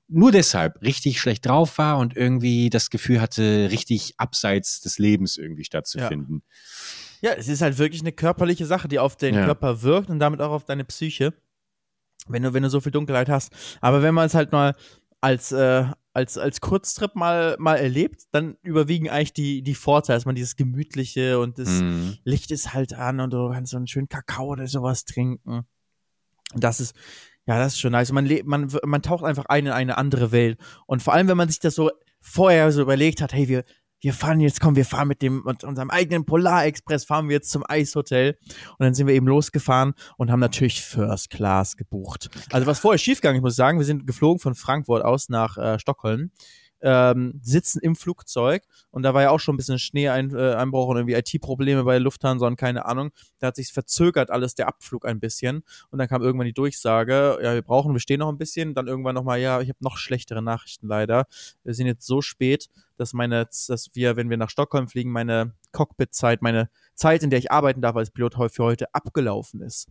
nur 0.08 0.32
deshalb 0.32 0.82
richtig 0.82 1.20
schlecht 1.20 1.46
drauf 1.46 1.78
war 1.78 1.98
und 1.98 2.16
irgendwie 2.16 2.70
das 2.70 2.90
Gefühl 2.90 3.20
hatte, 3.20 3.70
richtig 3.72 4.14
abseits 4.18 4.82
des 4.82 4.98
Lebens 5.00 5.38
irgendwie 5.38 5.64
stattzufinden. 5.64 6.44
Ja, 7.22 7.32
es 7.32 7.48
ist 7.48 7.62
halt 7.62 7.78
wirklich 7.78 8.02
eine 8.02 8.12
körperliche 8.12 8.66
Sache, 8.66 8.88
die 8.88 9.00
auf 9.00 9.16
den 9.16 9.34
Ja. 9.36 9.46
Körper 9.46 9.82
wirkt 9.82 10.10
und 10.10 10.20
damit 10.20 10.42
auch 10.42 10.52
auf 10.52 10.66
deine 10.66 10.84
Psyche, 10.84 11.34
wenn 12.28 12.44
du, 12.44 12.54
wenn 12.54 12.64
du 12.64 12.70
so 12.70 12.80
viel 12.80 12.92
Dunkelheit 12.92 13.30
hast. 13.30 13.52
Aber 13.82 14.02
wenn 14.02 14.14
man 14.14 14.26
es 14.28 14.34
halt 14.36 14.52
mal 14.52 14.76
als, 15.22 15.52
äh, 15.52 15.86
als, 16.14 16.38
als 16.38 16.62
Kurztrip 16.62 17.16
mal, 17.16 17.56
mal 17.60 17.76
erlebt, 17.78 18.24
dann 18.32 18.58
überwiegen 18.62 19.10
eigentlich 19.10 19.34
die, 19.34 19.62
die 19.64 19.76
Vorteile, 19.76 20.18
dass 20.18 20.26
man 20.26 20.36
dieses 20.36 20.56
Gemütliche 20.56 21.40
und 21.40 21.58
das 21.60 21.70
Mhm. 21.70 22.18
Licht 22.24 22.52
ist 22.52 22.74
halt 22.74 22.94
an 22.94 23.20
und 23.20 23.34
du 23.34 23.50
kannst 23.50 23.72
so 23.72 23.78
einen 23.78 23.88
schönen 23.88 24.10
Kakao 24.10 24.48
oder 24.50 24.68
sowas 24.68 25.06
trinken. 25.06 25.66
Und 26.54 26.64
Das 26.64 26.80
ist, 26.80 26.96
ja, 27.46 27.58
das 27.58 27.74
ist 27.74 27.80
schon 27.80 27.94
nice. 27.94 28.12
Man, 28.12 28.26
lebt, 28.26 28.48
man, 28.48 28.72
man 28.86 29.02
taucht 29.02 29.24
einfach 29.24 29.46
ein 29.46 29.66
in 29.66 29.72
eine 29.72 29.98
andere 29.98 30.32
Welt. 30.32 30.60
Und 30.86 31.02
vor 31.02 31.14
allem, 31.14 31.28
wenn 31.28 31.38
man 31.38 31.50
sich 31.50 31.60
das 31.60 31.76
so 31.76 31.90
vorher 32.22 32.72
so 32.72 32.82
überlegt 32.82 33.22
hat, 33.22 33.34
hey, 33.34 33.48
wir, 33.48 33.64
wir 34.04 34.14
fahren 34.14 34.42
jetzt, 34.42 34.60
komm, 34.60 34.76
wir 34.76 34.86
fahren 34.86 35.08
mit 35.08 35.22
dem, 35.22 35.44
mit 35.46 35.64
unserem 35.64 35.90
eigenen 35.90 36.26
Polarexpress, 36.26 37.06
fahren 37.06 37.30
wir 37.30 37.36
jetzt 37.38 37.50
zum 37.50 37.64
Eishotel. 37.68 38.38
Und 38.72 38.80
dann 38.80 38.94
sind 38.94 39.08
wir 39.08 39.16
eben 39.16 39.28
losgefahren 39.28 39.94
und 40.18 40.30
haben 40.30 40.42
natürlich 40.42 40.82
First 40.82 41.30
Class 41.30 41.78
gebucht. 41.78 42.30
Also 42.52 42.68
was 42.68 42.80
vorher 42.80 42.98
schiefgegangen, 42.98 43.38
ich 43.38 43.44
muss 43.44 43.56
sagen, 43.56 43.80
wir 43.80 43.86
sind 43.86 44.06
geflogen 44.06 44.40
von 44.40 44.56
Frankfurt 44.56 45.06
aus 45.06 45.30
nach 45.30 45.58
äh, 45.58 45.80
Stockholm. 45.80 46.32
Ähm, 46.86 47.40
sitzen 47.42 47.80
im 47.80 47.96
Flugzeug 47.96 48.64
und 48.92 49.04
da 49.04 49.14
war 49.14 49.22
ja 49.22 49.30
auch 49.30 49.40
schon 49.40 49.56
ein 49.56 49.58
bisschen 49.58 49.80
Schneeeinbruch 49.80 50.88
äh, 50.88 50.92
und 50.92 50.98
irgendwie 50.98 51.14
IT-Probleme 51.14 51.86
bei 51.86 51.98
Lufthansa 51.98 52.46
und 52.46 52.58
keine 52.58 52.86
Ahnung. 52.86 53.12
Da 53.40 53.48
hat 53.48 53.56
sich 53.56 53.72
verzögert 53.72 54.30
alles 54.30 54.54
der 54.56 54.68
Abflug 54.68 55.06
ein 55.06 55.22
bisschen 55.22 55.64
und 55.92 56.00
dann 56.00 56.10
kam 56.10 56.22
irgendwann 56.22 56.46
die 56.46 56.54
Durchsage, 56.54 57.40
ja, 57.42 57.54
wir 57.54 57.62
brauchen, 57.62 57.94
wir 57.94 58.02
stehen 58.02 58.20
noch 58.20 58.28
ein 58.30 58.38
bisschen, 58.38 58.74
dann 58.74 58.88
irgendwann 58.88 59.16
nochmal, 59.16 59.40
ja, 59.40 59.62
ich 59.62 59.70
habe 59.70 59.80
noch 59.80 59.98
schlechtere 59.98 60.42
Nachrichten 60.42 60.88
leider. 60.88 61.26
Wir 61.64 61.74
sind 61.74 61.88
jetzt 61.88 62.06
so 62.06 62.22
spät, 62.22 62.70
dass 62.98 63.14
meine, 63.14 63.46
dass 63.46 63.90
wir, 63.94 64.16
wenn 64.18 64.30
wir 64.30 64.38
nach 64.38 64.50
Stockholm 64.50 64.88
fliegen, 64.88 65.12
meine 65.12 65.54
Cockpit-Zeit, 65.72 66.42
meine 66.42 66.70
Zeit, 66.96 67.24
in 67.24 67.30
der 67.30 67.40
ich 67.40 67.52
arbeiten 67.52 67.82
darf 67.82 67.96
als 67.96 68.12
Pilot 68.12 68.36
für 68.52 68.64
heute 68.64 68.94
abgelaufen 68.94 69.62
ist. 69.62 69.88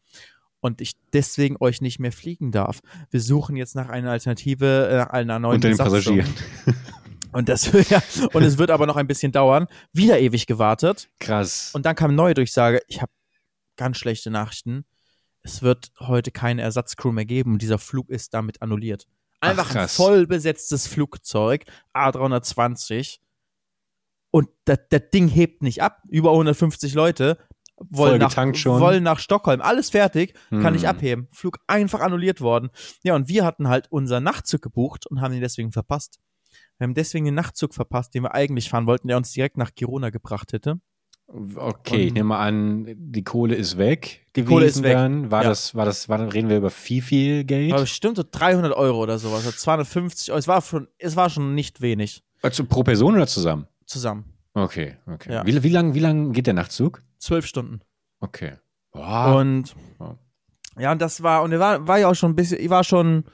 Und 0.62 0.80
ich 0.80 0.92
deswegen 1.12 1.56
euch 1.58 1.80
nicht 1.80 1.98
mehr 1.98 2.12
fliegen 2.12 2.52
darf. 2.52 2.80
Wir 3.10 3.20
suchen 3.20 3.56
jetzt 3.56 3.74
nach 3.74 3.88
einer 3.88 4.12
Alternative, 4.12 4.88
äh, 4.88 4.96
nach 4.96 5.10
einer 5.10 5.38
neuen 5.40 5.56
Unter 5.56 5.68
den. 5.68 5.76
Passagieren. 5.76 6.32
Und 7.32 7.48
das 7.48 7.72
ja, 7.88 8.02
und 8.34 8.42
es 8.42 8.58
wird 8.58 8.70
aber 8.70 8.86
noch 8.86 8.96
ein 8.96 9.06
bisschen 9.06 9.32
dauern. 9.32 9.66
Wieder 9.94 10.20
ewig 10.20 10.46
gewartet. 10.46 11.08
Krass. 11.18 11.70
Und 11.72 11.86
dann 11.86 11.96
kam 11.96 12.10
eine 12.10 12.16
neue 12.16 12.34
Durchsage, 12.34 12.82
ich 12.88 13.00
habe 13.00 13.10
ganz 13.76 13.96
schlechte 13.96 14.30
Nachrichten. 14.30 14.84
Es 15.42 15.62
wird 15.62 15.92
heute 15.98 16.30
keine 16.30 16.60
Ersatzcrew 16.60 17.10
mehr 17.10 17.24
geben 17.24 17.54
und 17.54 17.62
dieser 17.62 17.78
Flug 17.78 18.10
ist 18.10 18.34
damit 18.34 18.60
annulliert. 18.60 19.06
Ach, 19.40 19.48
Einfach 19.48 19.70
ein 19.70 19.72
krass. 19.72 19.96
voll 19.96 20.26
besetztes 20.26 20.86
Flugzeug, 20.86 21.64
A320. 21.94 23.18
Und 24.30 24.48
das 24.66 24.78
Ding 25.12 25.28
hebt 25.28 25.62
nicht 25.62 25.82
ab. 25.82 26.02
Über 26.08 26.30
150 26.32 26.92
Leute 26.94 27.38
wollen, 27.90 28.18
nach, 28.20 28.36
wollen 28.36 29.02
nach 29.02 29.18
Stockholm. 29.18 29.60
Alles 29.60 29.90
fertig, 29.90 30.34
kann 30.50 30.64
Hm. 30.66 30.72
nicht 30.72 30.86
abheben. 30.88 31.28
Flug 31.32 31.58
einfach 31.66 32.00
annulliert 32.00 32.40
worden. 32.40 32.70
Ja, 33.02 33.14
und 33.14 33.28
wir 33.28 33.44
hatten 33.44 33.68
halt 33.68 33.90
unseren 33.90 34.24
Nachtzug 34.24 34.62
gebucht 34.62 35.06
und 35.06 35.20
haben 35.20 35.32
ihn 35.34 35.40
deswegen 35.40 35.72
verpasst. 35.72 36.18
Wir 36.78 36.86
haben 36.86 36.94
deswegen 36.94 37.24
den 37.26 37.34
Nachtzug 37.34 37.74
verpasst, 37.74 38.14
den 38.14 38.22
wir 38.24 38.34
eigentlich 38.34 38.68
fahren 38.70 38.86
wollten, 38.86 39.08
der 39.08 39.16
uns 39.16 39.32
direkt 39.32 39.56
nach 39.56 39.74
Girona 39.74 40.10
gebracht 40.10 40.52
hätte. 40.52 40.80
Okay, 41.54 41.96
ich 42.02 42.08
Und- 42.08 42.14
nehme 42.14 42.28
mal 42.30 42.46
an, 42.46 42.86
die 42.96 43.24
Kohle 43.24 43.54
ist 43.54 43.78
weg 43.78 44.26
gewesen 44.34 44.48
Kohle 44.50 44.66
ist 44.66 44.82
weg. 44.82 44.92
dann. 44.94 45.30
War 45.30 45.42
Ja. 45.44 45.48
das, 45.48 45.74
war 45.74 45.84
das, 45.86 46.08
war, 46.08 46.18
dann 46.18 46.28
reden 46.28 46.48
wir 46.50 46.58
über 46.58 46.70
viel, 46.70 47.00
viel 47.00 47.44
Geld? 47.44 47.72
Aber 47.72 47.82
bestimmt 47.82 48.16
so 48.16 48.24
300 48.28 48.72
Euro 48.74 49.02
oder 49.02 49.18
sowas, 49.18 49.46
oder 49.46 49.56
250 49.56 50.30
Euro. 50.30 50.38
Es 50.38 50.48
war 50.48 50.60
schon, 50.60 50.88
es 50.98 51.16
war 51.16 51.30
schon 51.30 51.54
nicht 51.54 51.80
wenig 51.80 52.22
Also 52.42 52.64
pro 52.64 52.82
Person 52.82 53.14
oder 53.14 53.26
zusammen? 53.26 53.66
zusammen. 53.86 54.24
Okay, 54.54 54.96
okay. 55.06 55.32
Ja. 55.32 55.46
Wie, 55.46 55.62
wie 55.62 55.68
lang, 55.70 55.94
wie 55.94 56.00
lang 56.00 56.32
geht 56.32 56.46
der 56.46 56.54
Nachtzug? 56.54 57.02
Zwölf 57.18 57.46
Stunden. 57.46 57.80
Okay. 58.20 58.58
Wow. 58.92 59.40
Und 59.40 59.74
Wow. 59.98 60.18
ja, 60.78 60.92
und 60.92 61.00
das 61.00 61.22
war, 61.22 61.42
und 61.42 61.52
er 61.52 61.60
war, 61.60 61.88
war 61.88 61.98
ja 61.98 62.08
auch 62.08 62.14
schon 62.14 62.32
ein 62.32 62.36
bisschen, 62.36 62.60
ich 62.60 62.68
war 62.68 62.84
schon, 62.84 63.24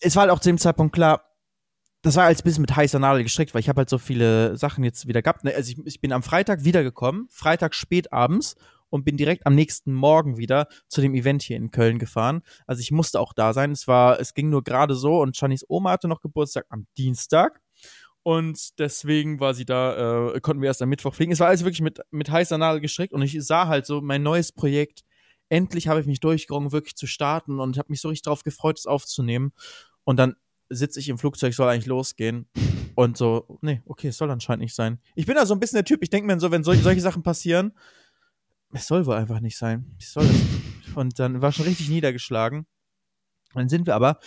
es 0.00 0.16
war 0.16 0.22
halt 0.22 0.32
auch 0.32 0.40
zu 0.40 0.48
dem 0.48 0.58
Zeitpunkt 0.58 0.94
klar, 0.94 1.24
das 2.02 2.16
war 2.16 2.24
als 2.24 2.42
bisschen 2.42 2.62
mit 2.62 2.74
heißer 2.74 2.98
Nadel 2.98 3.22
gestrickt, 3.22 3.52
weil 3.52 3.60
ich 3.60 3.68
habe 3.68 3.80
halt 3.80 3.90
so 3.90 3.98
viele 3.98 4.56
Sachen 4.56 4.84
jetzt 4.84 5.06
wieder 5.06 5.20
gehabt. 5.20 5.44
Ne? 5.44 5.54
Also 5.54 5.72
ich, 5.72 5.78
ich 5.84 6.00
bin 6.00 6.12
am 6.12 6.22
Freitag 6.22 6.64
wiedergekommen, 6.64 7.26
Freitag 7.30 7.74
spät 7.74 8.10
abends 8.10 8.56
und 8.88 9.04
bin 9.04 9.18
direkt 9.18 9.46
am 9.46 9.54
nächsten 9.54 9.92
Morgen 9.92 10.38
wieder 10.38 10.66
zu 10.88 11.02
dem 11.02 11.14
Event 11.14 11.42
hier 11.42 11.58
in 11.58 11.70
Köln 11.70 11.98
gefahren. 11.98 12.40
Also 12.66 12.80
ich 12.80 12.90
musste 12.90 13.20
auch 13.20 13.34
da 13.34 13.52
sein. 13.52 13.72
Es 13.72 13.86
war, 13.86 14.18
es 14.18 14.32
ging 14.32 14.48
nur 14.48 14.64
gerade 14.64 14.94
so 14.94 15.20
und 15.20 15.36
Shannys 15.36 15.66
Oma 15.68 15.90
hatte 15.90 16.08
noch 16.08 16.22
Geburtstag 16.22 16.64
am 16.70 16.86
Dienstag. 16.96 17.60
Und 18.22 18.78
deswegen 18.78 19.40
war 19.40 19.54
sie 19.54 19.64
da, 19.64 20.32
äh, 20.34 20.40
konnten 20.40 20.60
wir 20.60 20.68
erst 20.68 20.82
am 20.82 20.88
Mittwoch 20.90 21.14
fliegen. 21.14 21.32
Es 21.32 21.40
war 21.40 21.48
also 21.48 21.64
wirklich 21.64 21.80
mit, 21.80 22.00
mit 22.10 22.30
heißer 22.30 22.58
Nadel 22.58 22.80
gestrickt 22.80 23.14
und 23.14 23.22
ich 23.22 23.36
sah 23.40 23.66
halt 23.66 23.86
so 23.86 24.00
mein 24.00 24.22
neues 24.22 24.52
Projekt. 24.52 25.00
Endlich 25.48 25.88
habe 25.88 26.00
ich 26.00 26.06
mich 26.06 26.20
durchgerungen, 26.20 26.70
wirklich 26.72 26.96
zu 26.96 27.06
starten 27.06 27.58
und 27.58 27.78
habe 27.78 27.90
mich 27.90 28.00
so 28.00 28.08
richtig 28.08 28.22
darauf 28.22 28.44
gefreut, 28.44 28.78
es 28.78 28.86
aufzunehmen. 28.86 29.52
Und 30.04 30.18
dann 30.18 30.36
sitze 30.68 31.00
ich 31.00 31.08
im 31.08 31.18
Flugzeug, 31.18 31.54
soll 31.54 31.68
eigentlich 31.68 31.86
losgehen. 31.86 32.46
Und 32.94 33.16
so, 33.16 33.58
nee, 33.62 33.82
okay, 33.86 34.08
es 34.08 34.18
soll 34.18 34.30
anscheinend 34.30 34.62
nicht 34.62 34.74
sein. 34.74 35.00
Ich 35.14 35.26
bin 35.26 35.34
da 35.34 35.46
so 35.46 35.54
ein 35.54 35.60
bisschen 35.60 35.76
der 35.76 35.84
Typ, 35.84 36.02
ich 36.02 36.10
denke 36.10 36.26
mir 36.26 36.38
so, 36.38 36.50
wenn 36.50 36.62
sol 36.62 36.76
solche 36.76 37.00
Sachen 37.00 37.22
passieren, 37.22 37.72
es 38.72 38.86
soll 38.86 39.06
wohl 39.06 39.14
einfach 39.14 39.40
nicht 39.40 39.56
sein. 39.56 39.94
Ich 39.98 40.08
soll 40.08 40.24
es. 40.24 40.94
Und 40.94 41.18
dann 41.18 41.40
war 41.42 41.52
schon 41.52 41.66
richtig 41.66 41.88
niedergeschlagen. 41.88 42.66
Dann 43.54 43.68
sind 43.68 43.86
wir 43.86 43.94
aber, 43.94 44.18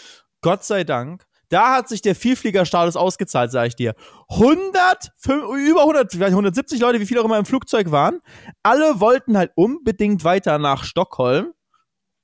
Gott 0.42 0.64
sei 0.64 0.84
Dank, 0.84 1.26
da 1.54 1.76
hat 1.76 1.88
sich 1.88 2.02
der 2.02 2.16
Vielfliegerstatus 2.16 2.96
ausgezahlt, 2.96 3.52
sage 3.52 3.68
ich 3.70 3.76
dir. 3.76 3.94
100, 4.30 5.12
fün- 5.22 5.70
über 5.70 5.82
100, 5.82 6.12
vielleicht 6.12 6.32
170 6.32 6.80
Leute, 6.80 7.00
wie 7.00 7.06
viele 7.06 7.22
auch 7.22 7.26
immer 7.26 7.38
im 7.38 7.46
Flugzeug 7.46 7.92
waren. 7.92 8.20
Alle 8.64 9.00
wollten 9.00 9.38
halt 9.38 9.52
unbedingt 9.56 10.24
weiter 10.24 10.58
nach 10.58 10.84
Stockholm. 10.84 11.54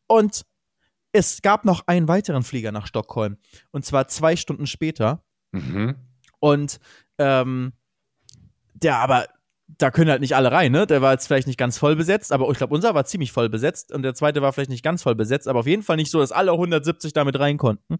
Und 0.07 0.45
es 1.11 1.41
gab 1.41 1.65
noch 1.65 1.83
einen 1.87 2.07
weiteren 2.07 2.43
Flieger 2.43 2.71
nach 2.71 2.87
Stockholm. 2.87 3.37
Und 3.71 3.85
zwar 3.85 4.07
zwei 4.07 4.35
Stunden 4.35 4.67
später. 4.67 5.23
Mhm. 5.51 5.95
Und 6.39 6.79
ähm, 7.17 7.73
der 8.73 8.97
aber, 8.97 9.25
da 9.67 9.91
können 9.91 10.09
halt 10.09 10.21
nicht 10.21 10.35
alle 10.35 10.51
rein, 10.51 10.71
ne? 10.71 10.87
Der 10.87 11.01
war 11.01 11.11
jetzt 11.11 11.27
vielleicht 11.27 11.47
nicht 11.47 11.59
ganz 11.59 11.77
voll 11.77 11.95
besetzt, 11.95 12.31
aber 12.31 12.49
ich 12.49 12.57
glaube, 12.57 12.73
unser 12.73 12.95
war 12.95 13.05
ziemlich 13.05 13.31
voll 13.31 13.49
besetzt 13.49 13.91
und 13.91 14.01
der 14.03 14.15
zweite 14.15 14.41
war 14.41 14.53
vielleicht 14.53 14.69
nicht 14.71 14.83
ganz 14.83 15.03
voll 15.03 15.15
besetzt, 15.15 15.47
aber 15.47 15.59
auf 15.59 15.67
jeden 15.67 15.83
Fall 15.83 15.97
nicht 15.97 16.09
so, 16.09 16.19
dass 16.19 16.31
alle 16.31 16.51
170 16.53 17.13
damit 17.13 17.37
rein 17.37 17.57
konnten. 17.57 17.97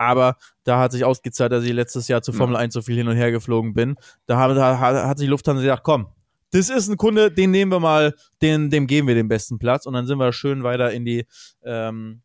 Aber 0.00 0.36
da 0.64 0.80
hat 0.80 0.92
sich 0.92 1.04
ausgezahlt, 1.04 1.52
dass 1.52 1.62
ich 1.62 1.74
letztes 1.74 2.08
Jahr 2.08 2.22
zu 2.22 2.32
Formel 2.32 2.56
1 2.56 2.72
so 2.72 2.80
viel 2.80 2.96
hin 2.96 3.06
und 3.06 3.16
her 3.16 3.30
geflogen 3.30 3.74
bin. 3.74 3.96
Da 4.24 4.38
hat, 4.38 4.56
da 4.56 4.78
hat 4.78 5.18
sich 5.18 5.28
Lufthansa 5.28 5.60
gesagt, 5.60 5.82
komm, 5.82 6.06
das 6.52 6.70
ist 6.70 6.88
ein 6.88 6.96
Kunde, 6.96 7.30
den 7.30 7.50
nehmen 7.50 7.70
wir 7.70 7.80
mal, 7.80 8.14
den, 8.40 8.70
dem 8.70 8.86
geben 8.86 9.08
wir 9.08 9.14
den 9.14 9.28
besten 9.28 9.58
Platz. 9.58 9.84
Und 9.84 9.92
dann 9.92 10.06
sind 10.06 10.16
wir 10.16 10.32
schön 10.32 10.62
weiter 10.62 10.90
in 10.90 11.04
die, 11.04 11.26
ähm, 11.62 12.22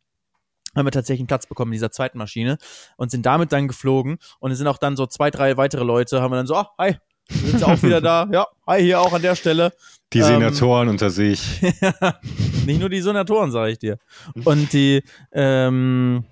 haben 0.74 0.88
wir 0.88 0.92
tatsächlich 0.92 1.20
einen 1.20 1.28
Platz 1.28 1.48
bekommen 1.48 1.74
in 1.74 1.76
dieser 1.76 1.92
zweiten 1.92 2.18
Maschine 2.18 2.58
und 2.96 3.12
sind 3.12 3.26
damit 3.26 3.52
dann 3.52 3.68
geflogen. 3.68 4.20
Und 4.40 4.52
es 4.52 4.58
sind 4.58 4.68
auch 4.68 4.78
dann 4.78 4.96
so 4.96 5.06
zwei, 5.06 5.30
drei 5.30 5.58
weitere 5.58 5.84
Leute, 5.84 6.22
haben 6.22 6.32
wir 6.32 6.38
dann 6.38 6.48
so, 6.48 6.56
ah, 6.56 6.70
hi, 6.80 6.96
sind 7.30 7.60
sie 7.60 7.66
auch 7.66 7.84
wieder 7.84 8.00
da? 8.02 8.26
Ja, 8.32 8.48
hi, 8.66 8.82
hier 8.84 9.02
auch 9.02 9.12
an 9.12 9.22
der 9.22 9.36
Stelle. 9.36 9.74
Die 10.14 10.20
Ähm, 10.20 10.28
Senatoren 10.28 10.88
unter 10.88 11.10
sich. 11.10 11.62
Nicht 12.66 12.80
nur 12.80 12.90
die 12.90 13.02
Senatoren, 13.02 13.52
sage 13.52 13.74
ich 13.74 13.80
dir. 13.80 13.98
Und 14.46 14.72
die, 14.72 15.04
ähm, 15.34 16.24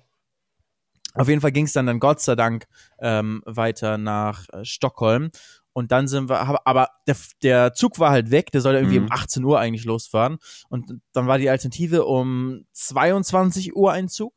auf 1.14 1.28
jeden 1.28 1.40
Fall 1.40 1.52
ging 1.52 1.64
es 1.66 1.72
dann, 1.72 1.86
dann 1.86 2.00
Gott 2.00 2.20
sei 2.20 2.34
Dank 2.36 2.66
ähm, 3.00 3.42
weiter 3.46 3.98
nach 3.98 4.46
äh, 4.52 4.64
Stockholm. 4.64 5.30
Und 5.72 5.90
dann 5.90 6.06
sind 6.06 6.28
wir, 6.28 6.40
aber- 6.40 6.66
aber 6.66 6.88
der, 7.06 7.16
der 7.42 7.72
Zug 7.74 7.98
war 7.98 8.10
halt 8.10 8.30
weg, 8.30 8.52
der 8.52 8.60
soll 8.60 8.74
ja 8.74 8.80
irgendwie 8.80 9.00
Mhm. 9.00 9.06
um 9.06 9.12
18 9.12 9.44
Uhr 9.44 9.58
eigentlich 9.58 9.84
losfahren. 9.84 10.38
Und 10.68 11.00
dann 11.12 11.26
war 11.26 11.38
die 11.38 11.50
Alternative 11.50 12.04
um 12.04 12.64
22 12.72 13.74
Uhr 13.74 13.90
ein 13.92 14.08
Zug. 14.08 14.34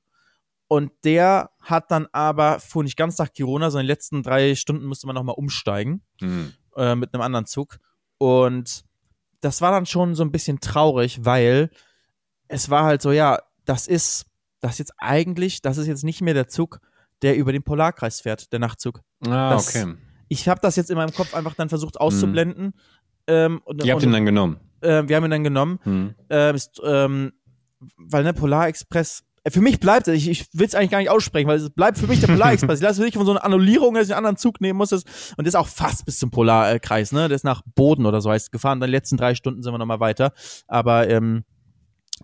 Und 0.67 0.91
der 1.03 1.51
hat 1.61 1.91
dann 1.91 2.07
aber, 2.11 2.59
fuhr 2.59 2.83
nicht 2.83 2.97
ganz 2.97 3.17
nach 3.19 3.31
Kiruna, 3.31 3.69
sondern 3.69 3.85
die 3.85 3.91
letzten 3.93 4.21
drei 4.23 4.53
Stunden 4.55 4.85
musste 4.85 5.07
man 5.07 5.15
nochmal 5.15 5.35
umsteigen 5.37 6.01
Hm. 6.19 6.53
äh, 6.75 6.95
mit 6.95 7.13
einem 7.13 7.21
anderen 7.21 7.45
Zug. 7.45 7.77
Und 8.17 8.83
das 9.41 9.61
war 9.61 9.71
dann 9.71 9.85
schon 9.85 10.15
so 10.15 10.23
ein 10.23 10.31
bisschen 10.31 10.59
traurig, 10.59 11.23
weil 11.23 11.69
es 12.47 12.69
war 12.69 12.83
halt 12.83 13.01
so, 13.01 13.11
ja, 13.11 13.39
das 13.65 13.87
ist, 13.87 14.25
das 14.59 14.73
ist 14.73 14.79
jetzt 14.79 14.93
eigentlich, 14.97 15.61
das 15.61 15.77
ist 15.77 15.87
jetzt 15.87 16.03
nicht 16.03 16.21
mehr 16.21 16.33
der 16.33 16.47
Zug, 16.47 16.79
der 17.21 17.35
über 17.37 17.51
den 17.51 17.63
Polarkreis 17.63 18.21
fährt, 18.21 18.51
der 18.53 18.59
Nachtzug. 18.59 19.01
Ah, 19.25 19.51
Das- 19.51 19.75
okay. 19.75 19.93
Ich 20.29 20.49
habe 20.49 20.59
das 20.61 20.75
jetzt 20.75 20.89
in 20.91 20.97
meinem 20.97 21.13
Kopf 21.13 21.33
einfach 21.33 21.53
dann 21.55 21.69
versucht 21.69 21.99
auszublenden. 21.99 22.73
Ähm, 23.27 23.61
und, 23.63 23.83
Ihr 23.85 23.93
habt 23.93 24.03
und, 24.03 24.09
ihn 24.09 24.13
dann 24.13 24.25
genommen. 24.25 24.57
äh, 24.81 25.03
wir 25.07 25.15
haben 25.15 25.23
ihn 25.25 25.31
dann 25.31 25.43
genommen. 25.43 25.79
Hm. 25.83 26.15
Ähm, 26.29 26.55
ist, 26.55 26.81
ähm, 26.85 27.31
weil 27.97 28.23
ne, 28.23 28.33
Polarexpress, 28.33 29.23
äh, 29.45 29.51
für 29.51 29.61
mich 29.61 29.79
bleibt, 29.79 30.07
ich, 30.09 30.27
ich 30.29 30.47
will 30.53 30.67
es 30.67 30.75
eigentlich 30.75 30.91
gar 30.91 30.97
nicht 30.99 31.09
aussprechen, 31.09 31.47
weil 31.47 31.59
es 31.59 31.69
bleibt 31.69 31.97
für 31.97 32.07
mich 32.07 32.19
der 32.19 32.27
Polarexpress. 32.27 32.79
ich 32.79 32.83
lasse 32.83 33.01
mich 33.01 33.13
von 33.13 33.25
so 33.25 33.31
einer 33.31 33.43
Annullierung, 33.45 33.93
dass 33.93 34.07
ich 34.07 34.11
einen 34.13 34.17
anderen 34.17 34.37
Zug 34.37 34.59
nehmen 34.59 34.77
muss. 34.77 34.89
Das, 34.89 35.03
und 35.03 35.39
der 35.45 35.47
ist 35.47 35.55
auch 35.55 35.67
fast 35.67 36.05
bis 36.05 36.19
zum 36.19 36.29
Polarkreis, 36.29 37.11
ne? 37.13 37.29
Der 37.29 37.35
ist 37.35 37.43
nach 37.45 37.61
Boden 37.75 38.05
oder 38.05 38.19
so 38.19 38.29
heißt 38.29 38.47
es 38.47 38.51
gefahren. 38.51 38.79
Dann 38.81 38.89
die 38.89 38.95
letzten 38.95 39.15
drei 39.17 39.33
Stunden 39.33 39.63
sind 39.63 39.73
wir 39.73 39.77
nochmal 39.77 39.99
weiter. 40.01 40.33
Aber 40.67 41.09
ähm, 41.09 41.45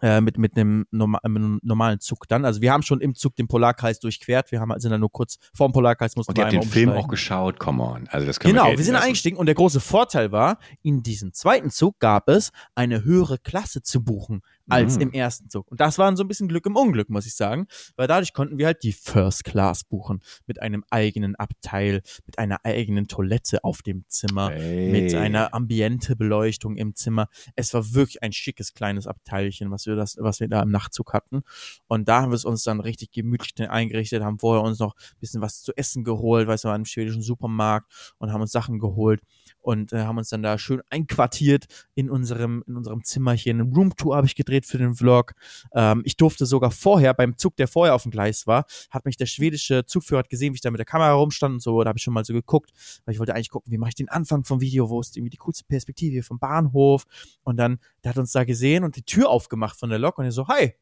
äh, 0.01 0.21
mit, 0.21 0.37
mit 0.37 0.55
einem 0.55 0.85
norma 0.91 1.19
einem 1.23 1.59
normalen 1.63 1.99
Zug 1.99 2.27
dann. 2.27 2.45
Also 2.45 2.61
wir 2.61 2.71
haben 2.71 2.83
schon 2.83 3.01
im 3.01 3.15
Zug 3.15 3.35
den 3.35 3.47
Polarkreis 3.47 3.99
durchquert. 3.99 4.51
Wir 4.51 4.59
haben, 4.59 4.73
sind 4.79 4.91
dann 4.91 4.99
nur 4.99 5.11
kurz 5.11 5.37
vorm 5.53 5.71
Polarkreis 5.71 6.15
mussten 6.15 6.31
Und 6.31 6.37
wir 6.37 6.43
ihr 6.43 6.57
habt 6.57 6.65
den 6.65 6.69
Film 6.71 6.89
auch 6.91 7.07
geschaut, 7.07 7.59
come 7.59 7.83
on. 7.83 8.07
Also 8.09 8.25
das 8.25 8.39
können 8.39 8.53
Genau, 8.53 8.65
gelten 8.65 8.77
wir 8.79 8.85
sind 8.85 8.93
lassen. 8.95 9.07
eingestiegen 9.07 9.37
und 9.37 9.45
der 9.45 9.55
große 9.55 9.79
Vorteil 9.79 10.31
war, 10.31 10.57
in 10.81 11.03
diesem 11.03 11.33
zweiten 11.33 11.69
Zug 11.69 11.99
gab 11.99 12.29
es 12.29 12.51
eine 12.75 13.03
höhere 13.03 13.37
Klasse 13.37 13.81
zu 13.81 14.03
buchen 14.03 14.41
als 14.69 14.95
Mhm. 14.95 15.01
im 15.01 15.11
ersten 15.13 15.49
Zug. 15.49 15.69
Und 15.69 15.81
das 15.81 15.97
war 15.97 16.15
so 16.15 16.23
ein 16.23 16.27
bisschen 16.27 16.47
Glück 16.47 16.65
im 16.65 16.75
Unglück, 16.75 17.09
muss 17.09 17.25
ich 17.25 17.35
sagen, 17.35 17.67
weil 17.95 18.07
dadurch 18.07 18.33
konnten 18.33 18.57
wir 18.57 18.67
halt 18.67 18.83
die 18.83 18.93
First 18.93 19.43
Class 19.43 19.83
buchen 19.83 20.21
mit 20.47 20.61
einem 20.61 20.83
eigenen 20.89 21.35
Abteil, 21.35 22.01
mit 22.25 22.39
einer 22.39 22.57
eigenen 22.63 23.07
Toilette 23.07 23.63
auf 23.63 23.81
dem 23.81 24.05
Zimmer, 24.07 24.51
Hey. 24.51 24.89
mit 24.91 25.13
einer 25.15 25.53
Ambiente-Beleuchtung 25.53 26.77
im 26.77 26.95
Zimmer. 26.95 27.27
Es 27.55 27.73
war 27.73 27.93
wirklich 27.93 28.23
ein 28.23 28.33
schickes 28.33 28.73
kleines 28.73 29.07
Abteilchen, 29.07 29.71
was 29.71 29.85
wir 29.85 29.95
das, 29.95 30.17
was 30.19 30.39
wir 30.39 30.47
da 30.47 30.61
im 30.61 30.69
Nachtzug 30.71 31.13
hatten. 31.13 31.43
Und 31.87 32.07
da 32.07 32.21
haben 32.21 32.31
wir 32.31 32.35
es 32.35 32.45
uns 32.45 32.63
dann 32.63 32.79
richtig 32.79 33.11
gemütlich 33.11 33.69
eingerichtet, 33.69 34.23
haben 34.23 34.39
vorher 34.39 34.63
uns 34.63 34.79
noch 34.79 34.95
ein 34.95 35.19
bisschen 35.19 35.41
was 35.41 35.61
zu 35.61 35.73
essen 35.75 36.03
geholt, 36.03 36.47
weißt 36.47 36.63
du, 36.63 36.69
waren 36.69 36.81
im 36.81 36.85
schwedischen 36.85 37.21
Supermarkt 37.21 37.91
und 38.17 38.31
haben 38.31 38.41
uns 38.41 38.51
Sachen 38.51 38.79
geholt 38.79 39.21
und 39.59 39.93
äh, 39.93 40.01
haben 40.03 40.17
uns 40.17 40.29
dann 40.29 40.43
da 40.43 40.57
schön 40.57 40.81
einquartiert 40.89 41.65
in 41.95 42.09
unserem, 42.09 42.63
in 42.67 42.75
unserem 42.77 43.03
Zimmerchen. 43.03 43.59
Eine 43.61 43.69
Roomtour 43.69 44.15
habe 44.15 44.27
ich 44.27 44.35
gedreht 44.35 44.52
für 44.61 44.77
den 44.77 44.95
Vlog. 44.95 45.33
Ähm, 45.73 46.01
ich 46.05 46.17
durfte 46.17 46.45
sogar 46.45 46.71
vorher, 46.71 47.13
beim 47.13 47.37
Zug, 47.37 47.55
der 47.57 47.67
vorher 47.67 47.95
auf 47.95 48.03
dem 48.03 48.11
Gleis 48.11 48.47
war, 48.47 48.65
hat 48.89 49.05
mich 49.05 49.17
der 49.17 49.25
schwedische 49.25 49.85
Zugführer 49.85 50.23
gesehen, 50.23 50.53
wie 50.53 50.55
ich 50.55 50.61
da 50.61 50.71
mit 50.71 50.79
der 50.79 50.85
Kamera 50.85 51.13
rumstand 51.13 51.55
und 51.55 51.59
so, 51.61 51.83
da 51.83 51.89
habe 51.89 51.97
ich 51.97 52.03
schon 52.03 52.13
mal 52.13 52.23
so 52.23 52.33
geguckt, 52.33 52.71
weil 53.05 53.13
ich 53.13 53.19
wollte 53.19 53.33
eigentlich 53.33 53.49
gucken, 53.49 53.71
wie 53.71 53.77
mache 53.77 53.89
ich 53.89 53.95
den 53.95 54.09
Anfang 54.09 54.43
vom 54.43 54.61
Video, 54.61 54.89
wo 54.89 55.01
ist 55.01 55.17
irgendwie 55.17 55.31
die 55.31 55.37
coolste 55.37 55.65
Perspektive 55.65 56.11
hier 56.11 56.23
vom 56.23 56.39
Bahnhof 56.39 57.05
und 57.43 57.57
dann, 57.57 57.79
der 58.03 58.11
hat 58.11 58.17
uns 58.17 58.31
da 58.31 58.43
gesehen 58.43 58.83
und 58.83 58.95
die 58.95 59.03
Tür 59.03 59.29
aufgemacht 59.29 59.79
von 59.79 59.89
der 59.89 59.99
Lok 59.99 60.17
und 60.19 60.25
er 60.25 60.31
so, 60.31 60.47
hi, 60.47 60.73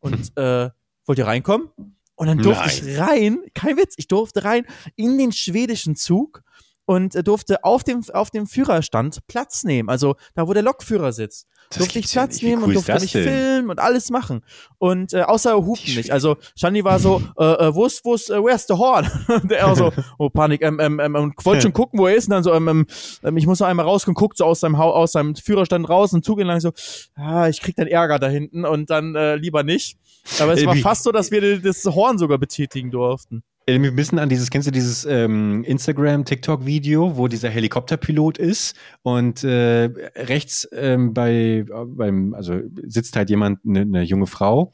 und 0.00 0.32
äh, 0.36 0.70
wollt 1.06 1.18
ihr 1.18 1.26
reinkommen? 1.26 1.70
Und 2.16 2.28
dann 2.28 2.38
durfte 2.38 2.64
Nein. 2.64 2.88
ich 2.88 2.98
rein, 2.98 3.38
kein 3.52 3.76
Witz, 3.76 3.94
ich 3.98 4.08
durfte 4.08 4.42
rein 4.42 4.64
in 4.96 5.18
den 5.18 5.32
schwedischen 5.32 5.96
Zug 5.96 6.42
und 6.86 7.14
äh, 7.14 7.22
durfte 7.22 7.64
auf 7.64 7.84
dem, 7.84 8.02
auf 8.12 8.30
dem 8.30 8.46
Führerstand 8.46 9.26
Platz 9.26 9.64
nehmen. 9.64 9.90
Also 9.90 10.14
da, 10.34 10.48
wo 10.48 10.54
der 10.54 10.62
Lokführer 10.62 11.12
sitzt, 11.12 11.48
Das 11.68 11.78
durfte 11.78 11.98
ich 11.98 12.14
ja 12.14 12.22
Platz. 12.22 12.40
Wie 12.40 12.46
nehmen 12.46 12.62
cool 12.62 12.68
und 12.68 12.74
durfte 12.74 13.00
mich 13.00 13.12
denn? 13.12 13.24
filmen 13.24 13.70
und 13.70 13.80
alles 13.80 14.10
machen. 14.10 14.42
Und 14.78 15.12
äh, 15.12 15.22
außer 15.22 15.56
Hupen 15.56 15.94
nicht. 15.96 16.12
Also 16.12 16.36
Shani 16.56 16.84
war 16.84 16.98
so, 16.98 17.22
äh, 17.38 17.44
äh, 17.44 17.74
wo 17.74 17.84
ist, 17.84 18.04
wo 18.04 18.14
ist, 18.14 18.30
äh, 18.30 18.42
where's 18.42 18.66
the 18.68 18.74
horn? 18.74 19.10
und 19.28 19.50
er 19.52 19.74
so, 19.74 19.92
oh 20.18 20.30
Panik, 20.30 20.62
ähm, 20.62 20.78
ähm, 20.80 21.00
ähm, 21.00 21.14
und 21.16 21.44
wollte 21.44 21.62
schon 21.62 21.72
gucken, 21.74 21.98
wo 21.98 22.06
er 22.06 22.14
ist. 22.14 22.28
Und 22.28 22.30
dann 22.30 22.44
so, 22.44 22.54
ähm, 22.54 22.68
ähm, 22.68 22.86
ähm, 23.24 23.36
ich 23.36 23.46
muss 23.46 23.58
noch 23.58 23.66
einmal 23.66 23.84
rauskommen, 23.84 24.14
guckt 24.14 24.38
so 24.38 24.44
aus 24.44 24.60
seinem, 24.60 24.76
aus 24.76 25.12
seinem 25.12 25.34
Führerstand 25.34 25.88
raus 25.88 26.12
und 26.12 26.24
Zug 26.24 26.38
entlang 26.38 26.60
so, 26.60 26.72
ah, 27.16 27.48
ich 27.48 27.60
krieg 27.60 27.74
dann 27.74 27.88
Ärger 27.88 28.20
da 28.20 28.28
hinten 28.28 28.64
und 28.64 28.90
dann 28.90 29.16
äh, 29.16 29.34
lieber 29.34 29.64
nicht. 29.64 29.98
Aber 30.40 30.54
es 30.54 30.64
war 30.64 30.76
fast 30.76 31.02
so, 31.02 31.12
dass 31.12 31.30
wir 31.30 31.60
das 31.60 31.84
Horn 31.84 32.18
sogar 32.18 32.38
betätigen 32.38 32.90
durften. 32.90 33.42
Äh, 33.66 33.80
Wir 33.82 33.92
müssen 33.92 34.18
an 34.18 34.28
dieses, 34.28 34.50
kennst 34.50 34.68
du 34.68 34.72
dieses 34.72 35.04
ähm, 35.04 35.64
Instagram-TikTok-Video, 35.64 37.16
wo 37.16 37.28
dieser 37.28 37.50
Helikopterpilot 37.50 38.38
ist 38.38 38.76
und 39.02 39.44
äh, 39.44 39.90
rechts 40.14 40.68
ähm, 40.72 41.12
bei 41.12 41.64
beim, 41.68 42.34
also 42.34 42.60
sitzt 42.86 43.16
halt 43.16 43.28
jemand, 43.28 43.60
eine 43.66 43.84
ne 43.84 44.02
junge 44.02 44.26
Frau 44.26 44.72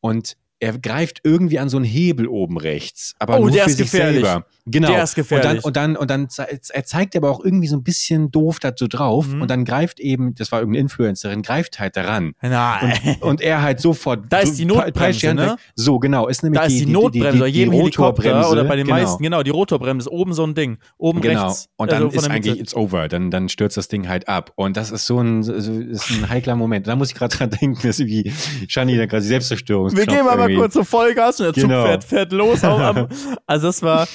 und 0.00 0.36
er 0.62 0.78
greift 0.78 1.20
irgendwie 1.24 1.58
an 1.58 1.68
so 1.68 1.76
einen 1.76 1.84
Hebel 1.84 2.28
oben 2.28 2.56
rechts, 2.56 3.14
aber 3.18 3.36
Oh, 3.38 3.42
nur 3.42 3.50
der 3.50 3.64
für 3.64 3.70
ist 3.70 3.76
sich 3.78 3.90
gefährlich. 3.90 4.24
selber. 4.24 4.46
Genau. 4.64 4.92
Der 4.92 5.02
ist 5.02 5.16
gefährlich. 5.16 5.64
Und 5.64 5.76
dann, 5.76 5.96
und 5.96 6.10
dann, 6.10 6.28
und 6.28 6.38
dann 6.38 6.48
er 6.72 6.84
zeigt 6.84 7.16
aber 7.16 7.30
auch 7.30 7.44
irgendwie 7.44 7.66
so 7.66 7.76
ein 7.76 7.82
bisschen 7.82 8.30
doof 8.30 8.60
dazu 8.60 8.86
drauf 8.86 9.26
Mhm. 9.26 9.42
und 9.42 9.50
dann 9.50 9.64
greift 9.64 9.98
eben, 9.98 10.36
das 10.36 10.52
war 10.52 10.60
irgendeine 10.60 10.82
Influencerin, 10.82 11.42
greift 11.42 11.80
halt 11.80 11.96
daran. 11.96 12.34
Nein. 12.40 12.92
Und, 13.20 13.22
und 13.22 13.40
er 13.40 13.60
halt 13.62 13.80
sofort. 13.80 14.26
Da 14.28 14.38
ist 14.38 14.56
die 14.60 14.64
Notbremse, 14.64 15.18
die 15.30 15.34
ne? 15.34 15.56
So, 15.74 15.98
genau. 15.98 16.28
Ist 16.28 16.44
nämlich 16.44 16.60
Da 16.60 16.66
ist 16.68 16.78
die, 16.78 16.86
Notbremse, 16.86 17.38
bei 17.40 17.46
jedem 17.48 17.72
Helikopter 17.72 18.22
Rotorbremse. 18.22 18.50
oder 18.52 18.64
bei 18.64 18.76
den 18.76 18.86
genau. 18.86 18.98
meisten, 19.00 19.20
genau, 19.22 19.42
die 19.42 19.50
Rotorbremse 19.50 20.08
ist 20.08 20.12
oben 20.12 20.32
so 20.32 20.44
ein 20.46 20.54
Ding. 20.54 20.78
Oben 20.96 21.20
Genau. 21.22 21.46
rechts. 21.46 21.68
Und 21.76 21.90
dann 21.90 22.04
also 22.04 22.16
ist 22.18 22.30
eigentlich 22.30 22.60
it's 22.60 22.76
over. 22.76 23.08
Dann, 23.08 23.32
dann 23.32 23.48
stürzt 23.48 23.76
das 23.76 23.88
Ding 23.88 24.06
halt 24.06 24.28
ab. 24.28 24.52
Und 24.54 24.76
das 24.76 24.92
ist 24.92 25.06
so 25.06 25.18
ein, 25.18 25.42
so, 25.42 25.52
ist 25.54 26.08
ein 26.10 26.28
heikler 26.28 26.54
Moment. 26.54 26.86
Da 26.86 26.94
muss 26.94 27.08
ich 27.08 27.16
gerade 27.16 27.36
dran 27.36 27.50
denken, 27.50 27.84
dass 27.84 27.98
irgendwie 27.98 28.32
Shani 28.68 28.96
dann 28.96 29.08
gerade 29.08 29.22
die 29.22 29.28
Selbstzerstörung 29.28 29.96
Wir 29.96 30.06
gehen 30.06 30.24
mal, 30.24 30.38
mal 30.54 30.60
kurz 30.60 30.72
zur 30.74 30.84
Vollgas 30.84 31.40
und 31.40 31.46
der 31.46 31.54
Zug 31.54 31.64
Genau. 31.70 31.84
fährt, 31.84 32.04
fährt 32.04 32.32
los. 32.32 32.62
Am, 32.64 33.08
also 33.46 33.66
das 33.66 33.82
war, 33.82 34.06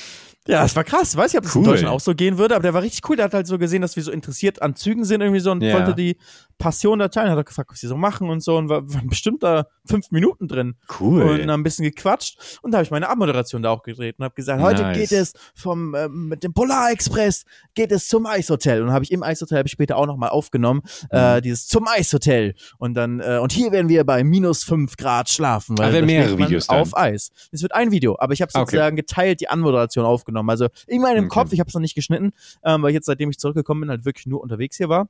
ja, 0.48 0.62
das 0.62 0.76
war 0.76 0.84
krass. 0.84 1.12
Ich 1.12 1.18
weiß 1.18 1.34
nicht, 1.34 1.38
ob 1.40 1.44
das 1.44 1.56
in 1.56 1.62
Cool. 1.62 1.68
Deutschland 1.68 1.94
auch 1.94 2.00
so 2.00 2.16
gehen 2.16 2.38
würde, 2.38 2.56
aber 2.56 2.64
der 2.64 2.74
war 2.74 2.82
richtig 2.82 3.08
cool. 3.10 3.16
Der 3.18 3.26
hat 3.26 3.34
halt 3.34 3.48
so 3.48 3.58
gesehen, 3.58 3.82
dass 3.82 3.96
wir 3.96 4.04
so 4.04 4.12
interessiert 4.12 4.62
an 4.62 4.76
Zügen 4.76 5.04
sind 5.04 5.22
irgendwie 5.22 5.42
so 5.42 5.52
und 5.52 5.62
Ja. 5.62 5.74
wollte 5.74 5.94
die 5.94 6.18
Passion 6.58 7.00
da 7.00 7.08
teilen. 7.08 7.30
Hat 7.32 7.38
er 7.38 7.44
gefragt, 7.44 7.70
was 7.72 7.80
sie 7.80 7.88
so 7.88 7.98
machen 7.98 8.30
und 8.30 8.42
so 8.42 8.58
und 8.58 8.70
war, 8.70 8.82
waren 8.94 9.08
bestimmt 9.08 9.44
da 9.44 9.68
fünf 9.86 10.12
Minuten 10.12 10.48
drin. 10.48 10.76
Cool. 11.00 11.22
und 11.24 11.42
haben 11.52 11.62
ein 11.62 11.64
bisschen 11.64 11.84
gequatscht 11.86 12.60
und 12.62 12.72
da 12.72 12.78
habe 12.80 12.84
ich 12.86 12.92
meine 12.92 13.10
Abmoderation 13.10 13.62
da 13.62 13.70
auch 13.70 13.84
gedreht 13.84 14.16
und 14.20 14.26
habe 14.26 14.36
gesagt, 14.36 14.62
heute 14.62 14.82
Nice. 14.84 14.98
geht 14.98 15.12
es 15.12 15.34
vom 15.56 15.94
ähm, 15.96 16.28
mit 16.30 16.44
dem 16.44 16.54
Polarexpress 16.54 17.46
geht 17.76 17.92
es 17.92 18.08
zum 18.08 18.26
Eishotel 18.26 18.82
und 18.82 18.92
habe 18.92 19.04
ich 19.04 19.12
im 19.12 19.24
Eishotel 19.24 19.58
habe 19.60 19.68
ich 19.68 19.72
später 19.72 19.98
auch 19.98 20.06
noch 20.08 20.18
mal 20.18 20.30
aufgenommen 20.30 20.82
Mhm. 21.12 21.18
äh, 21.18 21.42
dieses 21.42 21.68
zum 21.68 21.88
Eishotel 21.88 22.56
und 22.78 22.94
dann 22.96 23.20
äh, 23.20 23.40
und 23.42 23.52
hier 23.52 23.72
werden 23.72 23.90
wir 23.90 24.04
bei 24.04 24.24
minus 24.24 24.64
fünf 24.64 24.98
Grad 24.98 25.30
schlafen 25.30 25.78
weil 25.78 25.92
da 25.94 26.06
mehrere 26.06 26.38
Videos 26.38 26.68
dann? 26.68 26.82
auf 26.82 26.98
Eis 26.98 27.32
es 27.52 27.62
wird 27.62 27.74
ein 27.74 27.92
Video 27.92 28.16
aber 28.20 28.34
ich 28.34 28.42
habe 28.42 28.52
Ah, 28.54 28.62
okay. 28.62 28.72
sozusagen 28.72 28.96
geteilt 28.96 29.42
die 29.42 29.50
Anmoderation 29.50 30.06
aufgenommen 30.06 30.50
also 30.50 30.68
in 30.88 31.02
meinem 31.02 31.26
Okay. 31.26 31.40
Kopf 31.40 31.54
ich 31.54 31.60
habe 31.60 31.68
es 31.68 31.74
noch 31.74 31.82
nicht 31.82 31.96
geschnitten 31.96 32.32
ähm, 32.64 32.82
weil 32.82 32.90
ich 32.90 32.96
jetzt 32.96 33.06
seitdem 33.06 33.30
ich 33.30 33.38
zurückgekommen 33.40 33.82
bin 33.82 33.90
halt 33.90 34.06
wirklich 34.06 34.26
nur 34.26 34.42
unterwegs 34.42 34.78
hier 34.78 34.90
war 34.90 35.08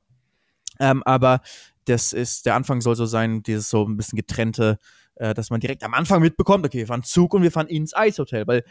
ähm, 0.78 1.02
aber 1.04 1.40
das 1.84 2.12
ist, 2.12 2.46
der 2.46 2.54
Anfang 2.54 2.80
soll 2.80 2.96
so 2.96 3.06
sein, 3.06 3.42
dieses 3.42 3.70
so 3.70 3.84
ein 3.86 3.96
bisschen 3.96 4.16
getrennte, 4.16 4.78
äh, 5.16 5.34
dass 5.34 5.50
man 5.50 5.60
direkt 5.60 5.82
am 5.84 5.94
Anfang 5.94 6.20
mitbekommt, 6.20 6.64
okay, 6.66 6.78
wir 6.78 6.86
fahren 6.86 7.02
Zug 7.02 7.34
und 7.34 7.42
wir 7.42 7.50
fahren 7.52 7.66
ins 7.68 7.94
Eishotel, 7.94 8.46
weil 8.46 8.64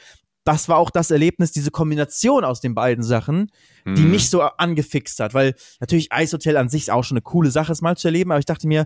das 0.43 0.70
war 0.70 0.78
auch 0.78 0.89
das 0.89 1.12
Erlebnis, 1.12 1.51
diese 1.51 1.72
Kombination 1.72 2.45
aus 2.45 2.62
den 2.62 2.74
beiden 2.74 3.03
Sachen, 3.03 3.51
die 3.86 4.05
Mhm. 4.05 4.12
mich 4.12 4.30
so 4.30 4.41
angefixt 4.43 5.20
hat, 5.20 5.34
weil 5.34 5.55
natürlich 5.82 6.14
Eishotel 6.14 6.55
an 6.55 6.70
sich 6.70 6.84
ist 6.84 6.89
auch 6.89 7.03
schon 7.03 7.18
eine 7.18 7.24
coole 7.24 7.51
Sache, 7.51 7.72
es 7.74 7.82
mal 7.82 7.97
zu 7.97 8.08
erleben, 8.08 8.32
aber 8.32 8.39
ich 8.39 8.45
dachte 8.45 8.68
mir, 8.68 8.82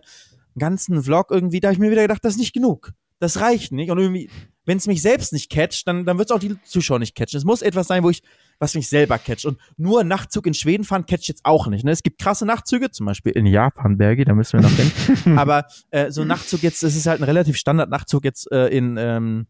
einen 0.55 0.59
ganzen 0.59 1.03
Vlog 1.03 1.29
irgendwie, 1.29 1.59
da 1.59 1.67
habe 1.67 1.73
ich 1.73 1.79
mir 1.79 1.91
wieder 1.91 2.01
gedacht, 2.01 2.23
das 2.25 2.33
ist 2.33 2.39
nicht 2.39 2.53
genug. 2.53 2.93
Das 3.19 3.39
reicht 3.39 3.71
nicht. 3.71 3.91
Und 3.91 3.99
irgendwie, 3.99 4.29
wenn 4.65 4.77
es 4.79 4.87
mich 4.87 5.03
selbst 5.03 5.33
nicht 5.33 5.51
catcht, 5.51 5.87
dann, 5.87 6.05
dann 6.05 6.17
wird 6.17 6.31
es 6.31 6.35
auch 6.35 6.39
die 6.39 6.55
Zuschauer 6.63 6.97
nicht 6.97 7.15
catchen. 7.15 7.37
Es 7.37 7.45
muss 7.45 7.61
etwas 7.61 7.85
sein, 7.87 8.01
wo 8.03 8.09
ich, 8.09 8.23
was 8.61 8.75
mich 8.75 8.87
selber 8.87 9.17
catcht. 9.17 9.45
Und 9.45 9.57
nur 9.75 10.03
Nachtzug 10.03 10.45
in 10.45 10.53
Schweden 10.53 10.83
fahren 10.83 11.07
catcht 11.07 11.27
jetzt 11.27 11.43
auch 11.45 11.65
nicht. 11.65 11.83
Ne? 11.83 11.91
Es 11.91 12.03
gibt 12.03 12.21
krasse 12.21 12.45
Nachtzüge, 12.45 12.91
zum 12.91 13.07
Beispiel 13.07 13.31
in 13.31 13.47
Japan, 13.47 13.97
Bergi, 13.97 14.23
da 14.23 14.35
müssen 14.35 14.61
wir 14.61 14.69
noch 14.69 14.75
hin. 14.77 15.37
Aber 15.37 15.65
äh, 15.89 16.11
so 16.11 16.21
ein 16.21 16.27
Nachtzug 16.27 16.61
jetzt, 16.61 16.83
es 16.83 16.95
ist 16.95 17.07
halt 17.07 17.21
ein 17.21 17.23
relativ 17.23 17.57
Standard-Nachtzug 17.57 18.23
jetzt 18.23 18.51
äh, 18.51 18.67
in, 18.67 18.97
ähm, 18.97 19.47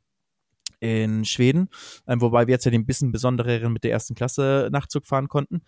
in 0.79 1.25
Schweden, 1.25 1.67
ähm, 2.07 2.21
wobei 2.21 2.47
wir 2.47 2.53
jetzt 2.53 2.63
ja 2.63 2.71
den 2.71 2.85
bisschen 2.85 3.11
besondereren 3.11 3.73
mit 3.73 3.83
der 3.83 3.91
ersten 3.91 4.15
Klasse 4.15 4.69
Nachtzug 4.71 5.05
fahren 5.05 5.27
konnten. 5.27 5.61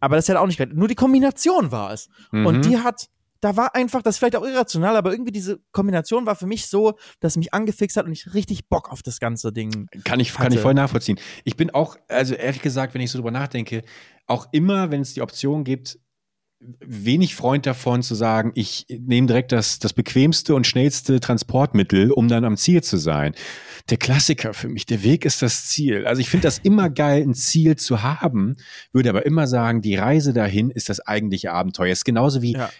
Aber 0.00 0.16
das 0.16 0.24
ist 0.24 0.30
halt 0.30 0.38
auch 0.38 0.46
nicht 0.46 0.58
geil. 0.58 0.70
Nur 0.72 0.88
die 0.88 0.94
Kombination 0.94 1.70
war 1.70 1.92
es. 1.92 2.08
Mhm. 2.32 2.46
Und 2.46 2.64
die 2.64 2.78
hat, 2.78 3.10
da 3.40 3.56
war 3.56 3.74
einfach, 3.74 4.02
das 4.02 4.16
ist 4.16 4.18
vielleicht 4.18 4.36
auch 4.36 4.44
irrational, 4.44 4.96
aber 4.96 5.12
irgendwie 5.12 5.32
diese 5.32 5.60
Kombination 5.72 6.26
war 6.26 6.36
für 6.36 6.46
mich 6.46 6.66
so, 6.66 6.98
dass 7.20 7.36
mich 7.36 7.54
angefixt 7.54 7.96
hat 7.96 8.06
und 8.06 8.12
ich 8.12 8.34
richtig 8.34 8.68
Bock 8.68 8.90
auf 8.90 9.02
das 9.02 9.20
ganze 9.20 9.52
Ding. 9.52 9.86
Kann 10.04 10.20
ich, 10.20 10.32
kann 10.32 10.46
hatte. 10.46 10.56
ich 10.56 10.60
voll 10.60 10.74
nachvollziehen. 10.74 11.18
Ich 11.44 11.56
bin 11.56 11.70
auch, 11.70 11.96
also 12.08 12.34
ehrlich 12.34 12.62
gesagt, 12.62 12.94
wenn 12.94 13.00
ich 13.00 13.10
so 13.10 13.18
drüber 13.18 13.30
nachdenke, 13.30 13.82
auch 14.26 14.48
immer, 14.52 14.90
wenn 14.90 15.00
es 15.00 15.14
die 15.14 15.22
Option 15.22 15.64
gibt, 15.64 15.98
wenig 16.60 17.36
Freund 17.36 17.66
davon 17.66 18.02
zu 18.02 18.16
sagen, 18.16 18.50
ich 18.54 18.86
nehme 18.88 19.28
direkt 19.28 19.52
das, 19.52 19.78
das 19.78 19.92
bequemste 19.92 20.56
und 20.56 20.66
schnellste 20.66 21.20
Transportmittel, 21.20 22.10
um 22.10 22.26
dann 22.26 22.44
am 22.44 22.56
Ziel 22.56 22.82
zu 22.82 22.96
sein. 22.96 23.34
Der 23.90 23.96
Klassiker 23.96 24.52
für 24.54 24.68
mich, 24.68 24.84
der 24.84 25.04
Weg 25.04 25.24
ist 25.24 25.40
das 25.40 25.66
Ziel. 25.66 26.04
Also 26.06 26.20
ich 26.20 26.28
finde 26.28 26.48
das 26.48 26.58
immer 26.58 26.90
geil, 26.90 27.22
ein 27.22 27.34
Ziel 27.34 27.76
zu 27.76 28.02
haben, 28.02 28.56
würde 28.92 29.08
aber 29.08 29.24
immer 29.24 29.46
sagen, 29.46 29.82
die 29.82 29.94
Reise 29.94 30.32
dahin 30.32 30.70
ist 30.70 30.88
das 30.88 30.98
eigentliche 31.00 31.52
Abenteuer. 31.52 31.92
ist 31.92 32.04
genauso 32.04 32.42
wie 32.42 32.54
Ja. 32.54 32.70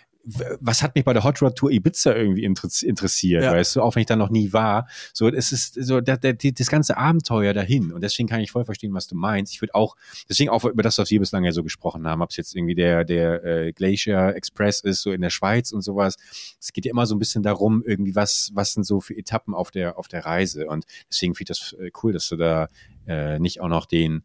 Was 0.61 0.83
hat 0.83 0.95
mich 0.95 1.05
bei 1.05 1.13
der 1.13 1.25
Hot 1.25 1.41
Rod 1.41 1.57
Tour 1.57 1.71
Ibiza 1.71 2.15
irgendwie 2.15 2.47
interess- 2.47 2.85
interessiert, 2.85 3.43
Ja. 3.43 3.53
weißt 3.53 3.77
du, 3.77 3.83
auch 3.83 3.95
wenn 3.95 4.01
ich 4.03 4.07
da 4.07 4.17
noch 4.17 4.31
nie 4.31 4.53
war. 4.53 4.89
So, 5.13 5.29
es 5.29 5.53
ist 5.53 5.75
so 5.75 6.01
der, 6.01 6.17
der, 6.19 6.35
die, 6.35 6.53
das 6.53 6.69
ganze 6.69 6.97
Abenteuer 6.97 7.55
dahin. 7.55 7.93
Und 7.93 8.03
deswegen 8.03 8.29
kann 8.29 8.41
ich 8.41 8.51
voll 8.51 8.65
verstehen, 8.65 8.93
was 8.95 9.07
du 9.07 9.15
meinst. 9.17 9.53
Ich 9.55 9.61
würde 9.63 9.75
auch, 9.75 9.97
deswegen 10.29 10.51
auch 10.51 10.65
über 10.65 10.83
das, 10.83 10.99
was 10.99 11.11
wir 11.11 11.21
bislang 11.21 11.45
ja 11.45 11.53
so 11.53 11.63
gesprochen 11.63 12.07
haben, 12.07 12.21
ob 12.23 12.31
es 12.31 12.37
jetzt 12.37 12.55
irgendwie 12.55 12.75
der, 12.75 13.05
der 13.05 13.45
äh, 13.45 13.73
Glacier 13.73 14.35
Express 14.35 14.81
ist, 14.81 15.03
so 15.03 15.13
in 15.13 15.21
der 15.21 15.31
Schweiz 15.31 15.73
und 15.73 15.83
sowas. 15.83 16.17
Es 16.61 16.73
geht 16.73 16.85
ja 16.85 16.91
immer 16.91 17.07
so 17.07 17.15
ein 17.15 17.19
bisschen 17.19 17.43
darum, 17.43 17.83
irgendwie, 17.87 18.15
was, 18.15 18.51
was 18.55 18.73
sind 18.75 18.85
so 18.85 19.01
für 19.01 19.17
Etappen 19.17 19.55
auf 19.55 19.71
der, 19.71 19.99
auf 19.99 20.09
der 20.09 20.25
Reise. 20.27 20.67
Und 20.69 20.85
deswegen 21.11 21.35
finde 21.35 21.53
ich 21.53 21.59
das 21.59 21.73
äh, 21.81 21.91
cool, 22.03 22.13
dass 22.13 22.29
du 22.29 22.37
da 22.37 22.69
äh, 23.07 23.39
nicht 23.39 23.61
auch 23.61 23.69
noch 23.69 23.87
den, 23.87 24.25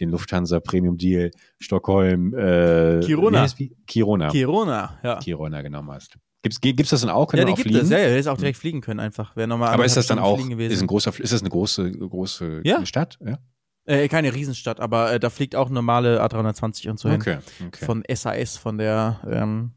den 0.00 0.10
Lufthansa 0.10 0.60
Premium 0.60 0.96
Deal 0.96 1.30
Stockholm 1.58 2.34
äh, 2.34 3.00
Kiruna. 3.00 3.38
wie 3.38 3.42
heißt 3.42 3.58
wie? 3.58 3.76
Kiruna. 3.86 4.30
Kirona, 4.30 4.98
ja. 5.02 5.18
Kiruna 5.18 5.62
genommen 5.62 5.90
hast. 5.90 6.16
Gibt's, 6.42 6.60
gibt's 6.60 6.90
das 6.90 7.02
dann 7.02 7.10
auch? 7.10 7.28
Können 7.28 7.40
Ja, 7.42 7.46
die 7.46 7.52
auch 7.52 7.56
gibt 7.56 7.68
fliegen? 7.68 7.84
es, 7.84 7.90
ja, 7.90 7.98
ist 7.98 8.26
auch 8.26 8.36
direkt 8.36 8.58
fliegen 8.58 8.80
können 8.80 8.98
einfach. 8.98 9.36
Wäre 9.36 9.46
nochmal 9.46 9.68
Aber 9.72 9.84
ist 9.84 9.96
das 9.96 10.08
dann 10.08 10.18
auch, 10.18 10.38
ist, 10.40 10.80
ein 10.82 10.86
großer, 10.88 11.12
ist 11.20 11.32
das 11.32 11.40
eine 11.40 11.50
große, 11.50 11.90
große 11.92 12.62
Ja. 12.64 12.84
Stadt? 12.84 13.18
Ja. 13.24 13.38
Äh, 13.84 14.08
keine 14.08 14.32
Riesenstadt, 14.34 14.80
aber 14.80 15.12
äh, 15.12 15.20
da 15.20 15.30
fliegt 15.30 15.54
auch 15.56 15.68
normale 15.68 16.22
A320 16.24 16.90
und 16.90 16.98
so 16.98 17.08
hin. 17.10 17.20
Okay, 17.20 17.38
okay. 17.66 17.84
Von 17.84 18.02
SAS, 18.12 18.56
von 18.56 18.78
der 18.78 19.20
ähm, 19.28 19.72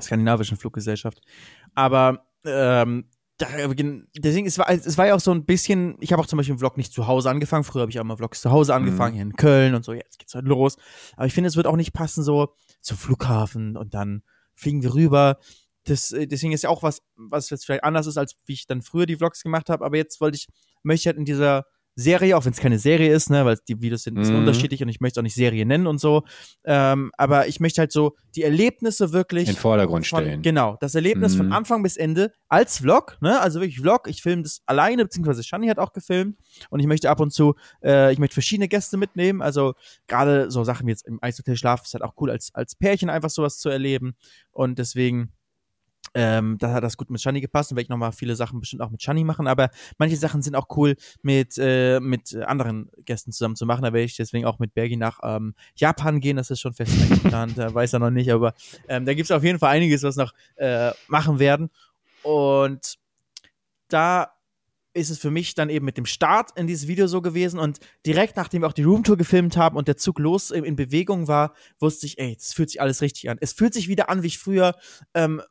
skandinavischen 0.00 0.56
Fluggesellschaft. 0.56 1.20
Aber 1.74 2.26
ähm, 2.44 3.06
da, 3.38 3.46
deswegen, 4.16 4.46
es 4.46 4.58
war, 4.58 4.70
es 4.70 4.96
war 4.96 5.06
ja 5.06 5.14
auch 5.14 5.20
so 5.20 5.30
ein 5.30 5.44
bisschen, 5.44 5.96
ich 6.00 6.12
habe 6.12 6.22
auch 6.22 6.26
zum 6.26 6.38
Beispiel 6.38 6.52
einen 6.52 6.58
Vlog 6.58 6.76
nicht 6.78 6.92
zu 6.92 7.06
Hause 7.06 7.28
angefangen. 7.28 7.64
Früher 7.64 7.82
habe 7.82 7.90
ich 7.90 8.00
auch 8.00 8.04
mal 8.04 8.16
Vlogs 8.16 8.40
zu 8.40 8.50
Hause 8.50 8.74
angefangen, 8.74 9.14
hier 9.14 9.22
in 9.22 9.36
Köln 9.36 9.74
und 9.74 9.84
so, 9.84 9.92
jetzt 9.92 10.18
geht's 10.18 10.34
halt 10.34 10.46
los. 10.46 10.76
Aber 11.16 11.26
ich 11.26 11.34
finde, 11.34 11.48
es 11.48 11.56
wird 11.56 11.66
auch 11.66 11.76
nicht 11.76 11.92
passen, 11.92 12.22
so 12.22 12.54
zum 12.80 12.96
Flughafen 12.96 13.76
und 13.76 13.92
dann 13.92 14.22
fliegen 14.54 14.82
wir 14.82 14.94
rüber. 14.94 15.38
Das, 15.84 16.12
äh, 16.12 16.26
deswegen 16.26 16.52
ist 16.52 16.62
ja 16.62 16.70
auch 16.70 16.82
was, 16.82 17.02
was 17.16 17.50
jetzt 17.50 17.66
vielleicht 17.66 17.84
anders 17.84 18.06
ist, 18.06 18.16
als 18.16 18.36
wie 18.46 18.54
ich 18.54 18.66
dann 18.66 18.80
früher 18.80 19.06
die 19.06 19.16
Vlogs 19.16 19.42
gemacht 19.42 19.68
habe. 19.68 19.84
Aber 19.84 19.96
jetzt 19.96 20.20
wollte 20.20 20.36
ich, 20.36 20.48
möchte 20.82 21.02
ich 21.02 21.06
halt 21.06 21.18
in 21.18 21.26
dieser 21.26 21.66
Serie, 21.98 22.36
auch 22.36 22.44
wenn 22.44 22.52
es 22.52 22.58
keine 22.58 22.78
Serie 22.78 23.10
ist, 23.10 23.30
ne, 23.30 23.44
weil 23.46 23.56
die 23.66 23.80
Videos 23.80 24.02
sind 24.02 24.14
ein 24.14 24.20
bisschen 24.20 24.34
Mhm. 24.34 24.40
unterschiedlich 24.42 24.82
und 24.82 24.88
ich 24.90 25.00
möchte 25.00 25.18
auch 25.18 25.22
nicht 25.22 25.34
Serie 25.34 25.64
nennen 25.64 25.86
und 25.86 25.98
so. 25.98 26.24
Ähm, 26.64 27.10
aber 27.16 27.48
ich 27.48 27.58
möchte 27.58 27.80
halt 27.80 27.90
so 27.90 28.14
die 28.34 28.42
Erlebnisse 28.42 29.12
wirklich 29.12 29.48
In 29.48 29.54
den 29.54 29.60
Vordergrund 29.60 30.06
von, 30.06 30.22
stellen. 30.22 30.42
genau, 30.42 30.76
das 30.80 30.94
Erlebnis 30.94 31.34
von 31.34 31.46
Mhm. 31.46 31.52
Anfang 31.52 31.82
bis 31.82 31.96
Ende 31.96 32.32
als 32.48 32.78
Vlog, 32.80 33.16
ne? 33.22 33.40
Also 33.40 33.60
wirklich 33.60 33.80
Vlog. 33.80 34.08
Ich 34.08 34.20
filme 34.22 34.42
das 34.42 34.60
alleine, 34.66 35.04
beziehungsweise 35.04 35.42
Shani 35.42 35.68
hat 35.68 35.78
auch 35.78 35.94
gefilmt. 35.94 36.36
Und 36.68 36.80
ich 36.80 36.86
möchte 36.86 37.08
ab 37.08 37.18
und 37.20 37.32
zu, 37.32 37.54
äh, 37.82 38.12
ich 38.12 38.18
möchte 38.18 38.34
verschiedene 38.34 38.68
Gäste 38.68 38.98
mitnehmen. 38.98 39.40
Also 39.40 39.72
gerade 40.06 40.50
so 40.50 40.64
Sachen 40.64 40.86
wie 40.86 40.90
jetzt 40.90 41.06
im 41.06 41.18
Eishotel 41.22 41.56
schlafen 41.56 41.84
ist 41.86 41.94
halt 41.94 42.04
auch 42.04 42.12
cool, 42.20 42.30
als, 42.30 42.50
als 42.52 42.74
Pärchen 42.76 43.08
einfach 43.08 43.30
sowas 43.30 43.56
zu 43.58 43.70
erleben. 43.70 44.16
Und 44.52 44.78
deswegen, 44.78 45.32
ähm, 46.18 46.56
da 46.58 46.72
hat 46.72 46.82
das 46.82 46.96
gut 46.96 47.10
mit 47.10 47.20
Shani 47.20 47.42
gepasst 47.42 47.70
und 47.70 47.76
werde 47.76 47.84
ich 47.84 47.88
nochmal 47.90 48.10
viele 48.10 48.36
Sachen 48.36 48.58
bestimmt 48.58 48.80
auch 48.80 48.88
mit 48.88 49.02
Shani 49.02 49.22
machen, 49.22 49.46
aber 49.46 49.68
manche 49.98 50.16
Sachen 50.16 50.40
sind 50.40 50.54
auch 50.54 50.66
cool 50.74 50.96
mit, 51.20 51.58
äh, 51.58 52.00
mit 52.00 52.34
anderen 52.34 52.90
Gästen 53.04 53.32
zusammen 53.32 53.54
zu 53.54 53.66
machen. 53.66 53.82
Da 53.82 53.92
werde 53.92 54.04
ich 54.04 54.16
deswegen 54.16 54.46
auch 54.46 54.58
mit 54.58 54.72
Bergi 54.72 54.96
nach 54.96 55.20
ähm, 55.22 55.54
Japan 55.74 56.20
gehen, 56.20 56.38
das 56.38 56.50
ist 56.50 56.60
schon 56.60 56.72
fest 56.72 56.94
eingeplant, 57.02 57.52
da 57.58 57.74
weiß 57.74 57.92
er 57.92 57.98
noch 57.98 58.10
nicht, 58.10 58.32
aber 58.32 58.54
ähm, 58.88 59.04
da 59.04 59.12
gibt 59.12 59.26
es 59.26 59.30
auf 59.30 59.44
jeden 59.44 59.58
Fall 59.58 59.76
einiges, 59.76 60.02
was 60.04 60.16
noch 60.16 60.32
äh, 60.54 60.92
machen 61.08 61.38
werden. 61.38 61.68
Und 62.22 62.96
da 63.88 64.32
ist 64.94 65.10
es 65.10 65.18
für 65.18 65.30
mich 65.30 65.54
dann 65.54 65.68
eben 65.68 65.84
mit 65.84 65.98
dem 65.98 66.06
Start 66.06 66.56
in 66.56 66.66
dieses 66.66 66.88
Video 66.88 67.06
so 67.08 67.20
gewesen 67.20 67.60
und 67.60 67.78
direkt 68.06 68.36
nachdem 68.36 68.62
wir 68.62 68.68
auch 68.68 68.72
die 68.72 68.84
Roomtour 68.84 69.18
gefilmt 69.18 69.58
haben 69.58 69.76
und 69.76 69.86
der 69.86 69.98
Zug 69.98 70.18
los 70.18 70.50
in, 70.50 70.64
in 70.64 70.76
Bewegung 70.76 71.28
war, 71.28 71.52
wusste 71.78 72.06
ich, 72.06 72.18
ey, 72.18 72.36
das 72.36 72.54
fühlt 72.54 72.70
sich 72.70 72.80
alles 72.80 73.02
richtig 73.02 73.28
an. 73.28 73.36
Es 73.42 73.52
fühlt 73.52 73.74
sich 73.74 73.88
wieder 73.88 74.08
an, 74.08 74.22
wie 74.22 74.28
ich 74.28 74.38
früher 74.38 74.74
ähm, 75.12 75.42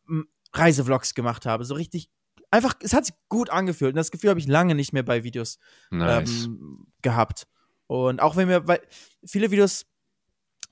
Reisevlogs 0.57 1.13
gemacht 1.13 1.45
habe. 1.45 1.65
So 1.65 1.75
richtig, 1.75 2.09
einfach, 2.51 2.75
es 2.81 2.93
hat 2.93 3.05
sich 3.05 3.15
gut 3.29 3.49
angefühlt. 3.49 3.93
Und 3.93 3.97
das 3.97 4.11
Gefühl 4.11 4.29
habe 4.29 4.39
ich 4.39 4.47
lange 4.47 4.75
nicht 4.75 4.93
mehr 4.93 5.03
bei 5.03 5.23
Videos 5.23 5.57
Nice. 5.91 6.45
ähm, 6.45 6.87
gehabt. 7.01 7.47
Und 7.87 8.21
auch 8.21 8.35
wenn 8.35 8.49
wir, 8.49 8.67
weil 8.67 8.81
viele 9.23 9.51
Videos 9.51 9.85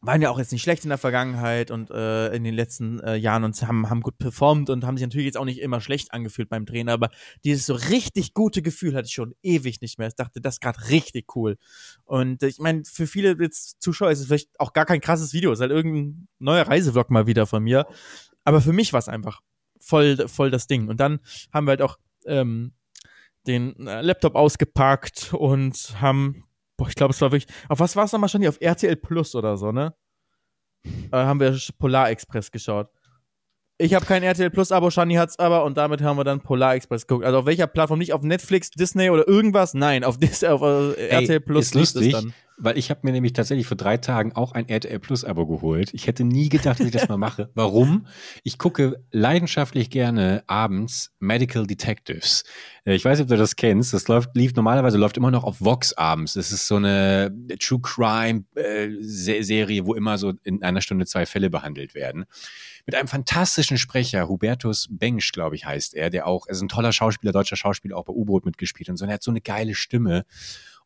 waren 0.03 0.21
ja 0.21 0.29
auch 0.29 0.37
jetzt 0.37 0.51
nicht 0.51 0.61
schlecht 0.61 0.83
in 0.83 0.89
der 0.89 0.97
Vergangenheit 0.97 1.71
und 1.71 1.89
äh, 1.89 2.33
in 2.35 2.43
den 2.43 2.53
letzten 2.53 2.99
äh, 2.99 3.15
Jahren 3.15 3.45
und 3.45 3.59
haben, 3.65 3.89
haben 3.89 4.01
gut 4.01 4.17
performt 4.17 4.69
und 4.69 4.85
haben 4.85 4.97
sich 4.97 5.07
natürlich 5.07 5.27
jetzt 5.27 5.37
auch 5.37 5.45
nicht 5.45 5.61
immer 5.61 5.79
schlecht 5.79 6.13
angefühlt 6.13 6.49
beim 6.49 6.65
Drehen, 6.65 6.89
aber 6.89 7.09
dieses 7.45 7.65
so 7.65 7.73
richtig 7.73 8.33
gute 8.33 8.61
Gefühl 8.61 8.95
hatte 8.95 9.05
ich 9.07 9.13
schon 9.13 9.33
ewig 9.41 9.79
nicht 9.79 9.99
mehr. 9.99 10.09
Ich 10.09 10.15
dachte, 10.15 10.41
das 10.41 10.55
ist 10.55 10.61
gerade 10.61 10.89
richtig 10.89 11.35
cool. 11.37 11.57
Und 12.03 12.43
äh, 12.43 12.47
ich 12.47 12.59
meine, 12.59 12.83
für 12.83 13.07
viele 13.07 13.37
jetzt 13.39 13.81
Zuschauer 13.81 14.11
ist 14.11 14.19
es 14.19 14.25
vielleicht 14.25 14.59
auch 14.59 14.73
gar 14.73 14.85
kein 14.85 14.99
krasses 14.99 15.33
Video, 15.33 15.53
es 15.53 15.59
ist 15.59 15.61
halt 15.61 15.71
irgendein 15.71 16.27
neuer 16.37 16.67
Reisevlog 16.67 17.09
mal 17.09 17.25
wieder 17.25 17.47
von 17.47 17.63
mir. 17.63 17.87
Aber 18.43 18.59
für 18.59 18.73
mich 18.73 18.91
war 18.91 18.99
es 18.99 19.07
einfach 19.07 19.39
voll, 19.83 20.27
voll 20.27 20.51
das 20.51 20.67
Ding. 20.67 20.87
Und 20.87 20.99
dann 20.99 21.19
haben 21.53 21.67
wir 21.67 21.71
halt 21.71 21.81
auch 21.81 21.97
ähm, 22.25 22.73
den 23.47 23.87
äh, 23.87 24.01
Laptop 24.01 24.35
ausgepackt 24.35 25.33
und 25.33 25.95
haben, 25.99 26.45
boah, 26.77 26.87
ich 26.87 26.95
glaube, 26.95 27.13
es 27.13 27.21
war 27.21 27.31
wirklich, 27.31 27.53
auf 27.69 27.79
was 27.79 27.95
war 27.95 28.05
es 28.05 28.11
nochmal 28.11 28.29
schon? 28.29 28.45
Auf 28.47 28.61
RTL 28.61 28.95
Plus 28.95 29.35
oder 29.35 29.57
so, 29.57 29.71
ne? 29.71 29.93
Äh, 30.85 31.17
haben 31.17 31.39
wir 31.39 31.57
Polar 31.77 32.09
Express 32.09 32.51
geschaut. 32.51 32.89
Ich 33.79 33.93
habe 33.93 34.05
kein 34.05 34.23
RTL 34.23 34.49
Plus 34.49 34.71
Abo, 34.71 34.91
Shani 34.91 35.15
hat's 35.15 35.39
aber 35.39 35.65
und 35.65 35.77
damit 35.77 36.01
haben 36.01 36.17
wir 36.17 36.23
dann 36.23 36.41
Polar 36.41 36.75
Express 36.75 37.07
geguckt. 37.07 37.25
Also 37.25 37.39
auf 37.39 37.45
welcher 37.45 37.67
Plattform? 37.67 37.99
Nicht 37.99 38.13
auf 38.13 38.21
Netflix, 38.21 38.69
Disney 38.69 39.09
oder 39.09 39.27
irgendwas? 39.27 39.73
Nein, 39.73 40.03
auf, 40.03 40.17
Dis 40.17 40.43
auf 40.43 40.61
äh, 40.61 40.93
Ey, 40.93 41.23
RTL 41.23 41.39
Plus 41.39 41.65
ist 41.65 41.75
lustig, 41.75 42.11
dann. 42.13 42.33
Weil 42.57 42.77
ich 42.77 42.89
habe 42.89 43.01
mir 43.03 43.11
nämlich 43.11 43.33
tatsächlich 43.33 43.67
vor 43.67 43.77
drei 43.77 43.97
Tagen 43.97 44.33
auch 44.33 44.51
ein 44.53 44.69
RTL 44.69 44.99
Plus 44.99 45.25
Abo 45.25 45.45
geholt. 45.47 45.93
Ich 45.93 46.07
hätte 46.07 46.23
nie 46.23 46.49
gedacht, 46.49 46.79
dass 46.79 46.85
ich 46.85 46.91
das 46.91 47.09
mal 47.09 47.17
mache. 47.17 47.49
Warum? 47.55 48.07
Ich 48.43 48.57
gucke 48.57 49.03
leidenschaftlich 49.11 49.89
gerne 49.89 50.43
abends 50.47 51.11
Medical 51.19 51.65
Detectives. 51.67 52.43
Äh, 52.85 52.95
Ich 52.95 53.03
weiß 53.05 53.17
nicht, 53.17 53.23
ob 53.25 53.29
du 53.29 53.37
das 53.37 53.55
kennst. 53.55 53.93
Das 53.93 54.07
läuft, 54.07 54.29
lief 54.35 54.53
normalerweise 54.55 54.97
läuft 54.97 55.17
immer 55.17 55.31
noch 55.31 55.43
auf 55.43 55.61
Vox 55.61 55.93
abends. 55.93 56.33
Das 56.33 56.51
ist 56.51 56.67
so 56.67 56.75
eine 56.75 57.35
True 57.59 57.79
Crime 57.81 58.43
äh, 58.55 58.89
Se- 59.01 59.43
Serie, 59.43 59.85
wo 59.85 59.93
immer 59.95 60.17
so 60.17 60.33
in 60.43 60.61
einer 60.63 60.81
Stunde 60.81 61.05
zwei 61.05 61.25
Fälle 61.25 61.49
behandelt 61.49 61.95
werden. 61.95 62.25
Mit 62.85 62.95
einem 62.95 63.07
fantastischen 63.07 63.77
Sprecher, 63.77 64.27
Hubertus 64.27 64.87
Bengsch, 64.91 65.31
glaube 65.31 65.55
ich, 65.55 65.65
heißt 65.65 65.93
er, 65.95 66.09
der 66.09 66.27
auch, 66.27 66.47
er 66.47 66.51
ist 66.51 66.61
ein 66.61 66.67
toller 66.67 66.91
Schauspieler, 66.91 67.31
deutscher 67.31 67.55
Schauspieler, 67.55 67.95
auch 67.95 68.03
bei 68.05 68.13
U-Boot 68.13 68.45
mitgespielt 68.45 68.89
und 68.89 68.97
so. 68.97 69.05
Und 69.05 69.09
er 69.09 69.15
hat 69.15 69.23
so 69.23 69.31
eine 69.31 69.39
geile 69.41 69.73
Stimme. 69.73 70.25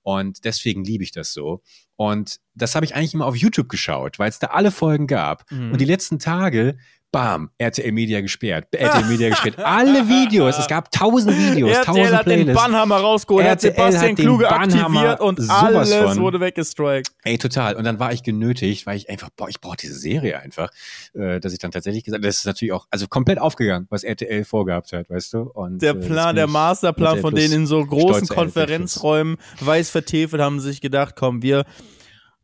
Und 0.08 0.46
deswegen 0.46 0.86
liebe 0.86 1.04
ich 1.04 1.12
das 1.12 1.34
so. 1.34 1.62
Und 1.98 2.40
das 2.54 2.76
habe 2.76 2.86
ich 2.86 2.96
eigentlich 2.96 3.14
immer 3.14 3.26
auf 3.26 3.36
YouTube 3.36 3.68
geschaut, 3.68 4.20
weil 4.20 4.30
es 4.30 4.40
da 4.40 4.48
alle 4.48 4.72
Folgen 4.72 5.06
gab. 5.06 5.44
Mhm. 5.52 5.74
Und 5.74 5.82
die 5.82 5.86
letzten 5.86 6.18
Tage, 6.18 6.78
bam, 7.12 7.50
RTL 7.58 7.92
Media 7.92 8.22
gesperrt, 8.22 8.68
RTL 8.72 9.06
Media 9.06 9.30
gesperrt. 9.30 9.60
Alle 9.60 10.08
Videos, 10.08 10.58
es 10.58 10.68
gab 10.68 10.92
tausend 10.92 11.38
Videos, 11.38 11.72
RTL 11.72 11.86
tausend 11.86 12.18
hat 12.18 12.28
den. 12.28 12.54
Bannhammer 12.54 12.98
rausgeholt, 12.98 13.46
hat 13.46 13.64
RTL 13.64 13.72
Sebastian 13.72 14.02
hat 14.02 14.10
den 14.10 14.16
Kluge 14.16 14.46
Bannhammer 14.46 15.00
aktiviert 15.00 15.20
und 15.22 15.50
alles 15.50 15.94
von. 15.94 16.20
wurde 16.20 16.40
weggestrikt. 16.40 17.12
Ey, 17.24 17.38
total. 17.38 17.76
Und 17.76 17.84
dann 17.84 18.00
war 18.00 18.14
ich 18.14 18.24
genötigt, 18.24 18.86
weil 18.86 18.98
ich 18.98 19.10
einfach, 19.10 19.30
boah, 19.36 19.50
ich 19.50 19.62
brauche 19.62 19.78
diese 19.78 19.96
Serie 19.96 20.40
einfach, 20.40 20.70
äh, 21.14 21.40
dass 21.40 21.54
ich 21.54 21.60
dann 21.60 21.72
tatsächlich 21.72 22.04
gesagt 22.04 22.24
das 22.24 22.40
ist 22.40 22.46
natürlich 22.46 22.74
auch, 22.74 22.88
also 22.90 23.08
komplett 23.08 23.40
aufgegangen, 23.40 23.88
was 23.90 24.04
RTL 24.04 24.44
vorgehabt 24.44 24.92
hat, 24.94 25.10
weißt 25.10 25.34
du? 25.34 25.40
Und, 25.42 25.82
Der 25.82 25.92
äh, 25.92 25.96
Plan, 25.96 26.30
bin 26.30 26.36
der 26.38 26.48
Masterplan 26.48 27.20
von 27.20 27.34
denen 27.34 27.54
in 27.54 27.68
so 27.68 27.86
großen. 27.86 28.28
Konferenzräumen 28.28 29.38
weiß 29.60 29.90
vertefelt, 29.90 30.42
haben 30.42 30.60
sich 30.60 30.82
gedacht, 30.82 31.16
komm, 31.16 31.42
wir, 31.42 31.66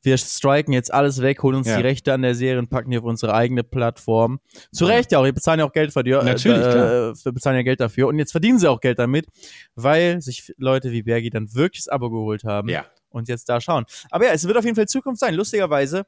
wir 0.04 0.18
striken 0.18 0.74
jetzt 0.74 0.94
alles 0.94 1.22
weg, 1.22 1.42
holen 1.44 1.56
uns 1.56 1.68
Ja. 1.68 1.78
die 1.78 1.82
Rechte 1.84 2.14
an 2.14 2.22
der 2.22 2.36
Serie 2.36 2.60
und 2.60 2.70
packen 2.70 2.92
die 2.92 2.98
auf 3.00 3.04
unsere 3.06 3.34
eigene 3.34 3.64
Plattform. 3.64 4.40
Zu 4.72 4.86
Recht 4.86 5.12
ja 5.12 5.20
auch, 5.20 5.24
wir 5.24 5.34
bezahlen 5.34 5.60
ja 5.60 5.66
auch 5.66 5.72
Geld 5.74 5.92
für 5.94 6.04
die, 6.04 6.12
Natürlich, 6.12 6.58
äh, 6.60 6.72
klar. 6.72 7.10
äh, 7.12 7.14
wir 7.26 7.32
bezahlen 7.32 7.56
ja 7.56 7.64
Geld 7.64 7.80
dafür 7.80 8.08
und 8.10 8.20
jetzt 8.20 8.32
verdienen 8.32 8.60
sie 8.60 8.70
auch 8.70 8.82
Geld 8.82 9.00
damit, 9.00 9.28
weil 9.76 10.22
sich 10.22 10.54
Leute 10.58 10.92
wie 10.92 11.04
Bergi 11.04 11.30
dann 11.30 11.54
wirklich 11.56 11.86
das 11.86 11.88
Abo 11.88 12.10
geholt 12.10 12.44
haben 12.44 12.70
Ja. 12.70 12.86
und 13.10 13.28
jetzt 13.30 13.50
da 13.50 13.60
schauen. 13.62 13.86
Aber 14.12 14.26
ja, 14.26 14.32
es 14.34 14.46
wird 14.48 14.58
auf 14.58 14.66
jeden 14.66 14.76
Fall 14.76 14.88
Zukunft 14.88 15.20
sein. 15.22 15.34
Lustigerweise, 15.36 16.06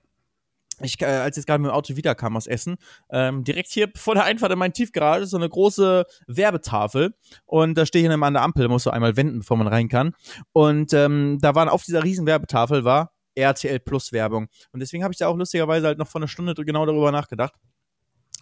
ich, 0.81 1.01
äh, 1.01 1.05
als 1.05 1.37
ich 1.37 1.41
jetzt 1.41 1.47
gerade 1.47 1.61
mit 1.61 1.71
dem 1.71 1.73
Auto 1.75 1.95
wiederkam 1.95 2.35
aus 2.35 2.47
Essen, 2.47 2.75
ähm, 3.09 3.45
direkt 3.45 3.69
hier 3.71 3.89
vor 3.95 4.13
der 4.13 4.25
Einfahrt 4.25 4.51
in 4.51 4.59
meinen 4.59 4.73
Tiefgarage 4.73 5.23
ist 5.23 5.29
so 5.29 5.37
eine 5.37 5.47
große 5.47 6.03
Werbetafel 6.27 7.13
und 7.45 7.77
da 7.77 7.85
stehe 7.85 8.05
ich 8.05 8.11
an 8.11 8.33
der 8.33 8.41
Ampel, 8.41 8.67
muss 8.67 8.83
so 8.83 8.89
einmal 8.89 9.15
wenden, 9.15 9.39
bevor 9.39 9.55
man 9.55 9.67
rein 9.67 9.87
kann. 9.87 10.13
Und 10.51 10.91
ähm, 10.91 11.37
da 11.41 11.55
waren 11.55 11.69
auf 11.69 11.83
dieser 11.83 12.03
riesen 12.03 12.25
Werbetafel 12.25 12.83
war 12.83 13.11
RTL 13.35 13.79
Plus 13.79 14.11
Werbung. 14.11 14.47
Und 14.71 14.79
deswegen 14.79 15.03
habe 15.03 15.13
ich 15.13 15.17
da 15.17 15.27
auch 15.27 15.37
lustigerweise 15.37 15.87
halt 15.87 15.97
noch 15.97 16.07
vor 16.07 16.19
einer 16.19 16.27
Stunde 16.27 16.53
genau 16.55 16.85
darüber 16.85 17.11
nachgedacht. 17.11 17.53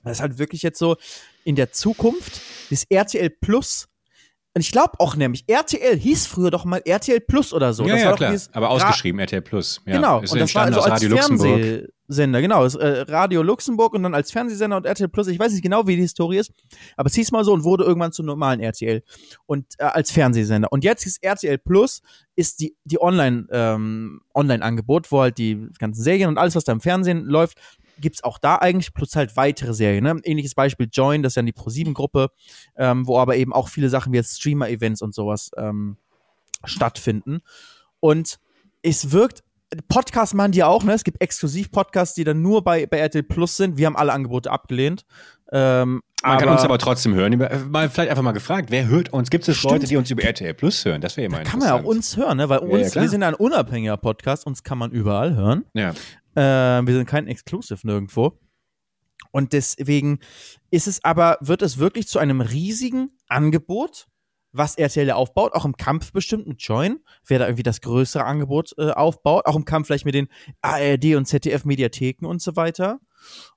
Das 0.03 0.17
ist 0.17 0.21
halt 0.21 0.37
wirklich 0.37 0.61
jetzt 0.61 0.79
so 0.79 0.97
in 1.43 1.55
der 1.55 1.71
Zukunft 1.71 2.41
das 2.69 2.83
RTL 2.89 3.29
Plus. 3.29 3.87
Und 4.55 4.61
ich 4.61 4.71
glaube 4.71 4.99
auch 4.99 5.15
nämlich, 5.15 5.45
RTL 5.47 5.97
hieß 5.97 6.27
früher 6.27 6.51
doch 6.51 6.65
mal 6.65 6.81
RTL 6.85 7.21
Plus 7.21 7.53
oder 7.53 7.73
so. 7.73 7.85
ja, 7.85 7.93
das 7.93 8.03
ja, 8.03 8.09
war 8.09 8.15
klar. 8.17 8.37
Aber 8.51 8.69
ausgeschrieben 8.69 9.19
RTL 9.19 9.41
Plus. 9.41 9.81
Ja. 9.85 9.95
Genau, 9.95 10.21
Ist 10.21 10.31
und 10.31 10.39
das 10.39 10.53
war 10.53 10.67
entstanden 10.67 10.75
also 10.75 10.91
als 10.91 11.03
Radio 11.03 11.09
Luxemburg. 11.09 11.92
Sender, 12.07 12.41
genau. 12.41 12.65
Es, 12.65 12.75
äh, 12.75 13.05
Radio 13.07 13.43
Luxemburg 13.43 13.93
und 13.93 14.03
dann 14.03 14.13
als 14.13 14.31
Fernsehsender 14.31 14.77
und 14.77 14.85
RTL 14.85 15.07
Plus. 15.07 15.27
Ich 15.27 15.39
weiß 15.39 15.53
nicht 15.53 15.61
genau, 15.61 15.87
wie 15.87 15.95
die 15.95 16.01
Historie 16.01 16.37
ist, 16.37 16.51
aber 16.97 17.07
es 17.07 17.15
hieß 17.15 17.31
mal 17.31 17.45
so 17.45 17.53
und 17.53 17.63
wurde 17.63 17.85
irgendwann 17.85 18.11
zum 18.11 18.25
normalen 18.25 18.59
RTL 18.59 19.03
und 19.45 19.65
äh, 19.77 19.85
als 19.85 20.11
Fernsehsender. 20.11 20.71
Und 20.71 20.83
jetzt 20.83 21.05
ist 21.05 21.23
RTL 21.23 21.57
Plus 21.57 22.01
ist 22.35 22.59
die 22.59 22.75
die 22.83 23.01
Online 23.01 23.47
ähm, 23.51 24.21
Online 24.33 24.63
Angebot, 24.63 25.11
wo 25.11 25.21
halt 25.21 25.37
die 25.37 25.67
ganzen 25.79 26.03
Serien 26.03 26.29
und 26.29 26.37
alles, 26.37 26.55
was 26.55 26.65
da 26.65 26.73
im 26.73 26.81
Fernsehen 26.81 27.25
läuft, 27.25 27.57
gibt's 27.99 28.23
auch 28.23 28.37
da 28.37 28.57
eigentlich 28.57 28.93
plus 28.93 29.15
halt 29.15 29.35
weitere 29.37 29.73
Serien. 29.73 30.03
Ne? 30.03 30.19
Ähnliches 30.23 30.55
Beispiel 30.55 30.89
Join, 30.91 31.23
das 31.23 31.31
ist 31.31 31.35
ja 31.37 31.41
die 31.43 31.53
Pro7 31.53 31.93
Gruppe, 31.93 32.29
ähm, 32.75 33.07
wo 33.07 33.17
aber 33.19 33.37
eben 33.37 33.53
auch 33.53 33.69
viele 33.69 33.89
Sachen 33.89 34.11
wie 34.13 34.17
jetzt 34.17 34.39
Streamer 34.39 34.69
Events 34.69 35.01
und 35.01 35.13
sowas 35.13 35.51
ähm, 35.57 35.97
stattfinden. 36.65 37.41
Und 37.99 38.39
es 38.81 39.11
wirkt 39.11 39.43
Podcasts 39.87 40.33
machen 40.33 40.51
die 40.51 40.59
ja 40.59 40.67
auch, 40.67 40.83
ne? 40.83 40.93
Es 40.93 41.03
gibt 41.03 41.21
Exklusiv-Podcasts, 41.21 42.15
die 42.15 42.23
dann 42.23 42.41
nur 42.41 42.63
bei, 42.63 42.85
bei 42.85 42.97
RTL 42.99 43.23
Plus 43.23 43.57
sind. 43.57 43.77
Wir 43.77 43.85
haben 43.87 43.95
alle 43.95 44.13
Angebote 44.13 44.51
abgelehnt. 44.51 45.05
Ähm, 45.51 46.01
Man 46.23 46.37
kann 46.39 46.49
uns 46.49 46.61
aber 46.63 46.77
trotzdem 46.79 47.13
hören. 47.13 47.33
Über- 47.33 47.49
Mal 47.69 47.89
vielleicht 47.89 48.09
einfach 48.09 48.23
mal 48.23 48.31
gefragt, 48.31 48.71
wer 48.71 48.87
hört 48.87 49.11
uns? 49.13 49.29
Gibt 49.29 49.47
es 49.47 49.57
Stimmt. 49.57 49.71
Leute, 49.73 49.87
die 49.87 49.97
uns 49.97 50.09
über 50.09 50.23
RTL 50.23 50.53
Plus 50.53 50.83
hören? 50.85 51.01
Das 51.01 51.17
wäre 51.17 51.25
immer 51.27 51.41
kann 51.43 51.59
man 51.59 51.67
ja 51.67 51.75
auch 51.75 51.83
uns 51.83 52.17
hören, 52.17 52.37
ne? 52.37 52.49
Weil 52.49 52.59
Ja, 52.59 52.65
uns, 52.67 52.81
ja, 52.85 52.89
klar. 52.91 53.01
wir 53.03 53.09
sind 53.09 53.21
ja 53.21 53.27
ein 53.27 53.35
unabhängiger 53.35 53.97
Podcast, 53.97 54.45
uns 54.47 54.63
kann 54.63 54.77
man 54.77 54.91
überall 54.91 55.35
hören. 55.35 55.65
Ja. 55.73 55.91
Äh, 56.35 56.85
wir 56.87 56.93
sind 56.95 57.05
kein 57.07 57.27
Exclusive 57.27 57.79
nirgendwo. 57.85 58.39
Und 59.31 59.53
deswegen 59.53 60.19
ist 60.69 60.87
es 60.87 61.03
aber, 61.03 61.37
wird 61.41 61.61
es 61.61 61.77
wirklich 61.77 62.07
zu 62.07 62.19
einem 62.19 62.41
riesigen 62.41 63.09
Angebot, 63.27 64.07
was 64.53 64.77
RTL 64.77 65.07
ja 65.07 65.15
aufbaut, 65.15 65.53
auch 65.53 65.65
im 65.65 65.75
Kampf 65.75 66.13
bestimmt 66.13 66.47
mit 66.47 66.61
Join, 66.61 66.99
wer 67.27 67.39
da 67.39 67.45
irgendwie 67.47 67.63
das 67.63 67.81
größere 67.81 68.23
Angebot 68.23 68.73
äh, 68.77 68.91
aufbaut, 68.91 69.45
auch 69.45 69.55
im 69.55 69.65
Kampf 69.65 69.87
vielleicht 69.87 70.05
mit 70.05 70.15
den 70.15 70.29
ARD 70.61 71.15
und 71.15 71.25
ZDF-Mediatheken 71.25 72.25
und 72.25 72.41
so 72.41 72.55
weiter. 72.55 72.99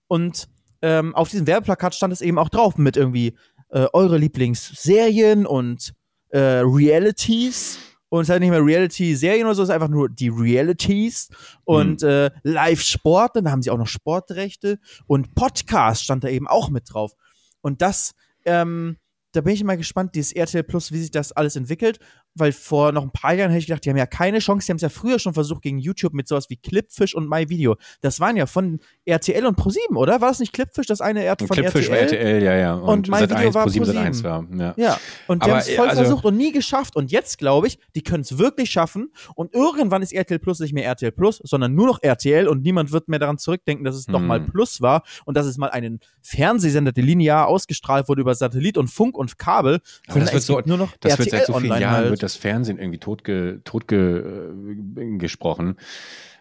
Und 0.08 0.48
ähm, 0.82 1.14
auf 1.14 1.28
diesem 1.28 1.46
Werbeplakat 1.46 1.94
stand 1.94 2.12
es 2.12 2.20
eben 2.20 2.38
auch 2.38 2.48
drauf 2.48 2.76
mit 2.78 2.96
irgendwie 2.96 3.36
äh, 3.68 3.86
eure 3.92 4.18
Lieblingsserien 4.18 5.46
und 5.46 5.94
äh, 6.30 6.62
Realities. 6.64 7.78
Und 8.08 8.22
es 8.22 8.28
ist 8.28 8.30
halt 8.30 8.40
nicht 8.40 8.50
mehr 8.50 8.64
Reality-Serien 8.64 9.46
oder 9.46 9.54
so, 9.54 9.62
es 9.62 9.68
ist 9.68 9.74
einfach 9.74 9.88
nur 9.88 10.08
die 10.08 10.28
Realities 10.28 11.28
und 11.64 12.02
äh, 12.04 12.30
Live-Sport, 12.44 13.34
dann 13.34 13.50
haben 13.50 13.62
sie 13.62 13.70
auch 13.70 13.78
noch 13.78 13.88
Sportrechte 13.88 14.78
und 15.06 15.34
Podcast 15.34 16.04
stand 16.04 16.22
da 16.22 16.28
eben 16.28 16.46
auch 16.46 16.70
mit 16.70 16.84
drauf. 16.92 17.14
Und 17.62 17.82
das, 17.82 18.14
ähm, 18.44 18.96
da 19.36 19.42
bin 19.42 19.52
ich 19.52 19.62
mal 19.64 19.76
gespannt, 19.76 20.14
dieses 20.14 20.32
RTL 20.32 20.62
Plus, 20.62 20.92
wie 20.92 20.98
sich 20.98 21.10
das 21.10 21.32
alles 21.32 21.56
entwickelt, 21.56 21.98
weil 22.38 22.52
vor 22.52 22.92
noch 22.92 23.02
ein 23.02 23.10
paar 23.10 23.34
Jahren 23.34 23.50
hätte 23.50 23.60
ich 23.60 23.66
gedacht, 23.66 23.84
die 23.84 23.90
haben 23.90 23.96
ja 23.96 24.06
keine 24.06 24.38
Chance, 24.38 24.66
die 24.66 24.70
haben 24.72 24.76
es 24.76 24.82
ja 24.82 24.88
früher 24.88 25.18
schon 25.18 25.34
versucht 25.34 25.62
gegen 25.62 25.78
YouTube 25.78 26.12
mit 26.14 26.28
sowas 26.28 26.48
wie 26.50 26.56
Clipfish 26.56 27.14
und 27.14 27.28
MyVideo. 27.28 27.76
Das 28.02 28.20
waren 28.20 28.36
ja 28.36 28.46
von 28.46 28.78
RTL 29.04 29.44
und 29.46 29.56
ProSieben, 29.56 29.96
oder? 29.96 30.20
War 30.20 30.28
das 30.28 30.38
nicht 30.40 30.52
Clipfish, 30.52 30.86
das 30.86 31.00
eine 31.00 31.24
R 31.24 31.36
Und 31.40 31.46
von 31.48 31.56
Clipfish 31.56 31.88
war 31.90 31.96
RTL? 31.98 32.18
RTL, 32.20 32.42
ja, 32.42 32.56
ja. 32.56 32.74
Und 32.74 33.08
mein 33.08 33.20
Sat 33.28 33.30
Video 33.30 33.46
1, 33.46 33.54
war 33.54 33.66
Pro7 33.66 33.82
Pro7. 33.84 33.96
1 33.98 34.22
war. 34.24 34.46
Ja. 34.56 34.74
Ja, 34.76 35.00
und 35.26 35.44
die 35.44 35.50
haben 35.50 35.58
es 35.58 35.70
voll 35.70 35.88
also- 35.88 36.02
versucht 36.02 36.24
und 36.24 36.36
nie 36.36 36.52
geschafft. 36.52 36.94
Und 36.96 37.10
jetzt 37.10 37.38
glaube 37.38 37.66
ich, 37.66 37.78
die 37.94 38.02
können 38.02 38.22
es 38.22 38.38
wirklich 38.38 38.70
schaffen. 38.70 39.10
Und 39.34 39.54
irgendwann 39.54 40.02
ist 40.02 40.12
RTL 40.12 40.38
Plus 40.38 40.60
nicht 40.60 40.72
mehr 40.74 40.84
RTL 40.84 41.12
Plus, 41.12 41.40
sondern 41.42 41.74
nur 41.74 41.86
noch 41.86 42.02
RTL 42.02 42.48
und 42.48 42.62
niemand 42.62 42.92
wird 42.92 43.08
mehr 43.08 43.18
daran 43.18 43.38
zurückdenken, 43.38 43.84
dass 43.84 43.96
es 43.96 44.06
doch 44.06 44.18
Hm. 44.20 44.26
mal 44.26 44.40
Plus 44.40 44.80
war 44.80 45.02
und 45.24 45.36
dass 45.36 45.46
es 45.46 45.56
mal 45.56 45.70
einen 45.70 46.00
Fernsehsender, 46.22 46.92
der 46.92 47.04
linear 47.04 47.46
ausgestrahlt 47.46 48.08
wurde 48.08 48.20
über 48.20 48.34
Satellit 48.34 48.76
und 48.78 48.88
Funk 48.88 49.16
und 49.16 49.38
Kabel. 49.38 49.80
Aber 50.08 50.20
das 50.20 50.32
wird 50.32 50.42
so, 50.42 50.60
nur 50.64 50.76
noch 50.76 50.92
das 51.00 51.12
RTL 51.12 51.24
wird 51.26 51.30
seit 51.30 51.46
so 51.46 51.54
vielen 51.60 51.80
Jahren 51.80 51.94
halt. 52.10 52.25
Das 52.26 52.36
Fernsehen 52.36 52.78
irgendwie 52.78 52.98
totge, 52.98 53.60
totge, 53.64 54.52
äh, 54.96 55.16
gesprochen. 55.18 55.76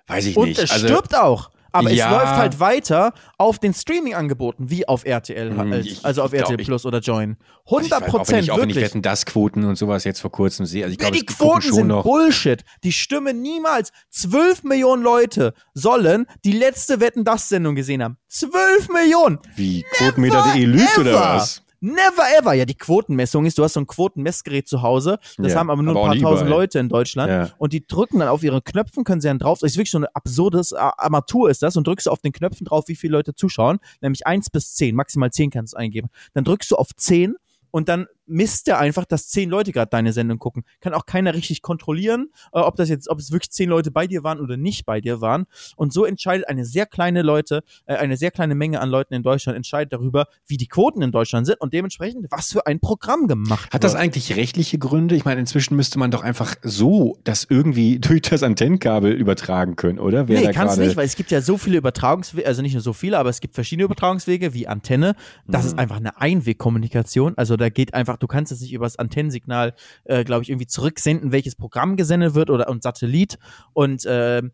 Weiß 0.07 0.25
ich 0.27 0.37
und 0.37 0.49
nicht. 0.49 0.59
es 0.61 0.71
also, 0.71 0.87
stirbt 0.87 1.15
auch. 1.17 1.49
Aber 1.71 1.89
Ja. 1.91 2.05
es 2.05 2.11
läuft 2.13 2.35
halt 2.37 2.59
weiter 2.61 3.13
auf 3.37 3.59
den 3.59 3.73
Streaming-Angeboten, 3.73 4.69
wie 4.69 4.87
auf 4.87 5.05
RTL, 5.05 5.49
Hm, 5.49 5.57
halt, 5.71 5.85
ich- 5.85 6.05
also 6.05 6.23
auf 6.23 6.31
glaub, 6.31 6.43
RTL 6.43 6.61
ich- 6.61 6.67
Plus 6.67 6.85
oder 6.85 6.99
Join. 6.99 7.31
ich 7.31 7.37
weiß, 7.39 7.81
100 7.81 7.93
auch 7.93 8.01
wenn 8.05 8.11
Prozent, 8.11 8.43
ich, 8.43 8.51
auch 8.51 8.59
wenn 8.61 8.69
ich 8.69 8.75
wirklich. 8.77 9.01
das 9.01 9.25
Quoten 9.25 9.65
und 9.65 9.75
sowas 9.75 10.05
jetzt 10.05 10.21
vor 10.21 10.31
kurzem 10.31 10.65
sehe. 10.65 10.85
Also 10.85 10.93
ich 10.93 11.01
Ja, 11.01 11.09
glaube, 11.09 11.17
die 11.19 11.25
Quoten 11.25 11.73
sind 11.73 11.87
noch. 11.87 12.03
Bullshit. 12.03 12.63
Die 12.85 12.93
stimmen 12.93 13.41
niemals. 13.41 13.91
12 14.09 14.63
Millionen 14.63 15.03
Leute 15.03 15.53
sollen 15.73 16.27
die 16.45 16.53
letzte 16.53 17.01
Wetten 17.01 17.25
das 17.25 17.49
Sendung 17.49 17.75
gesehen 17.75 18.01
haben. 18.01 18.15
12 18.29 18.87
Millionen. 18.87 19.39
Wie 19.57 19.83
Quotenmeter.de 19.97 20.63
lügt 20.63 20.97
oder 20.97 21.13
was? 21.19 21.61
Never 21.85 22.23
ever. 22.39 22.53
Ja, 22.53 22.65
die 22.65 22.73
Quotenmessung 22.77 23.45
ist, 23.45 23.59
du 23.59 23.63
hast 23.63 23.73
so 23.73 23.79
ein 23.79 23.85
Quotenmessgerät 23.85 24.67
zu 24.67 24.81
Hause. 24.81 25.19
Das 25.37 25.53
Ja, 25.53 25.59
haben 25.59 25.69
aber 25.69 25.83
nur 25.83 25.95
aber 25.95 26.11
ein 26.11 26.19
paar 26.19 26.31
tausend 26.31 26.47
überall. 26.47 26.61
Leute 26.63 26.79
in 26.79 26.89
Deutschland. 26.89 27.29
Ja. 27.29 27.49
Und 27.59 27.73
die 27.73 27.85
drücken 27.85 28.17
dann 28.19 28.27
auf 28.27 28.41
ihre 28.41 28.61
Knöpfen, 28.63 29.03
können 29.03 29.21
sie 29.21 29.27
dann 29.27 29.37
drauf. 29.37 29.59
Das 29.59 29.71
ist 29.71 29.77
wirklich 29.77 29.91
so 29.91 29.99
eine 29.99 30.15
absurdes 30.15 30.73
Armatur 30.73 31.51
ist 31.51 31.61
das. 31.61 31.77
Und 31.77 31.85
drückst 31.85 32.07
du 32.07 32.11
auf 32.11 32.21
den 32.21 32.31
Knöpfen 32.31 32.65
drauf, 32.65 32.85
wie 32.87 32.95
viele 32.95 33.11
Leute 33.13 33.35
zuschauen. 33.35 33.77
Nämlich 34.01 34.25
1 34.25 34.49
bis 34.49 34.73
10. 34.73 34.95
Maximal 34.95 35.31
10 35.31 35.51
kannst 35.51 35.73
du 35.73 35.77
eingeben. 35.77 36.09
Dann 36.33 36.43
drückst 36.43 36.71
du 36.71 36.75
auf 36.75 36.87
10 36.95 37.35
und 37.69 37.87
dann 37.87 38.07
misst 38.27 38.67
er 38.67 38.79
einfach, 38.79 39.05
dass 39.05 39.29
10 39.29 39.49
Leute 39.49 39.71
gerade 39.71 39.89
deine 39.89 40.13
Sendung 40.13 40.39
gucken. 40.39 40.63
Kann 40.81 40.93
auch 40.93 41.05
keiner 41.05 41.33
richtig 41.33 41.61
kontrollieren, 41.61 42.29
äh, 42.53 42.59
ob 42.59 42.75
das 42.75 42.89
jetzt, 42.89 43.09
ob 43.09 43.19
es 43.19 43.31
wirklich 43.31 43.51
10 43.51 43.69
Leute 43.69 43.91
bei 43.91 44.07
dir 44.07 44.23
waren 44.23 44.39
oder 44.39 44.57
nicht 44.57 44.85
bei 44.85 45.01
dir 45.01 45.21
waren. 45.21 45.45
Und 45.75 45.93
so 45.93 46.05
entscheidet 46.05 46.47
eine 46.47 46.65
sehr 46.65 46.85
kleine 46.85 47.21
Leute, 47.21 47.63
äh, 47.85 47.95
eine 47.95 48.17
sehr 48.17 48.31
kleine 48.31 48.55
Menge 48.55 48.81
an 48.81 48.89
Leuten 48.89 49.13
in 49.13 49.23
Deutschland 49.23 49.55
entscheidet 49.55 49.93
darüber, 49.93 50.27
wie 50.47 50.57
die 50.57 50.67
Quoten 50.67 51.01
in 51.01 51.11
Deutschland 51.11 51.45
sind 51.45 51.59
und 51.61 51.73
dementsprechend, 51.73 52.27
was 52.31 52.51
für 52.51 52.65
ein 52.65 52.79
Programm 52.79 53.27
gemacht 53.27 53.73
Hat 53.73 53.83
das 53.83 53.93
wird. 53.93 54.01
eigentlich 54.03 54.35
rechtliche 54.35 54.77
Gründe? 54.77 55.15
Ich 55.15 55.25
meine, 55.25 55.39
inzwischen 55.39 55.75
müsste 55.75 55.99
man 55.99 56.11
doch 56.11 56.23
einfach 56.23 56.55
so 56.63 57.17
das 57.23 57.45
irgendwie 57.49 57.99
durch 57.99 58.21
das 58.23 58.43
Antennenkabel 58.43 59.11
übertragen 59.11 59.75
können, 59.75 59.99
oder? 59.99 60.27
Wer 60.27 60.41
Nee, 60.41 60.51
kannst 60.51 60.77
nicht, 60.79 60.95
weil 60.95 61.05
es 61.05 61.15
gibt 61.15 61.31
ja 61.31 61.41
so 61.41 61.57
viele 61.57 61.77
Übertragungswege, 61.77 62.47
also 62.47 62.61
nicht 62.61 62.73
nur 62.73 62.81
so 62.81 62.93
viele, 62.93 63.17
aber 63.17 63.29
es 63.29 63.39
gibt 63.41 63.55
verschiedene 63.55 63.85
Übertragungswege 63.85 64.53
wie 64.53 64.67
Antenne. 64.67 65.15
Das 65.47 65.63
Mhm. 65.63 65.67
ist 65.69 65.79
einfach 65.79 65.97
eine 65.97 66.19
Einwegkommunikation. 66.19 67.33
Also 67.37 67.57
da 67.57 67.69
geht 67.69 67.93
einfach, 67.93 68.14
du 68.19 68.27
kannst 68.27 68.51
es 68.51 68.61
nicht 68.61 68.73
über 68.73 68.85
das 68.85 68.97
Antennensignal, 68.97 69.73
äh, 70.05 70.23
glaube 70.23 70.43
ich, 70.43 70.49
irgendwie 70.49 70.67
zurücksenden, 70.67 71.31
welches 71.31 71.55
Programm 71.55 71.95
gesendet 71.97 72.35
wird 72.35 72.49
oder 72.49 72.69
und 72.69 72.83
Satellit. 72.83 73.37
Und 73.73 74.03
ähm, 74.07 74.51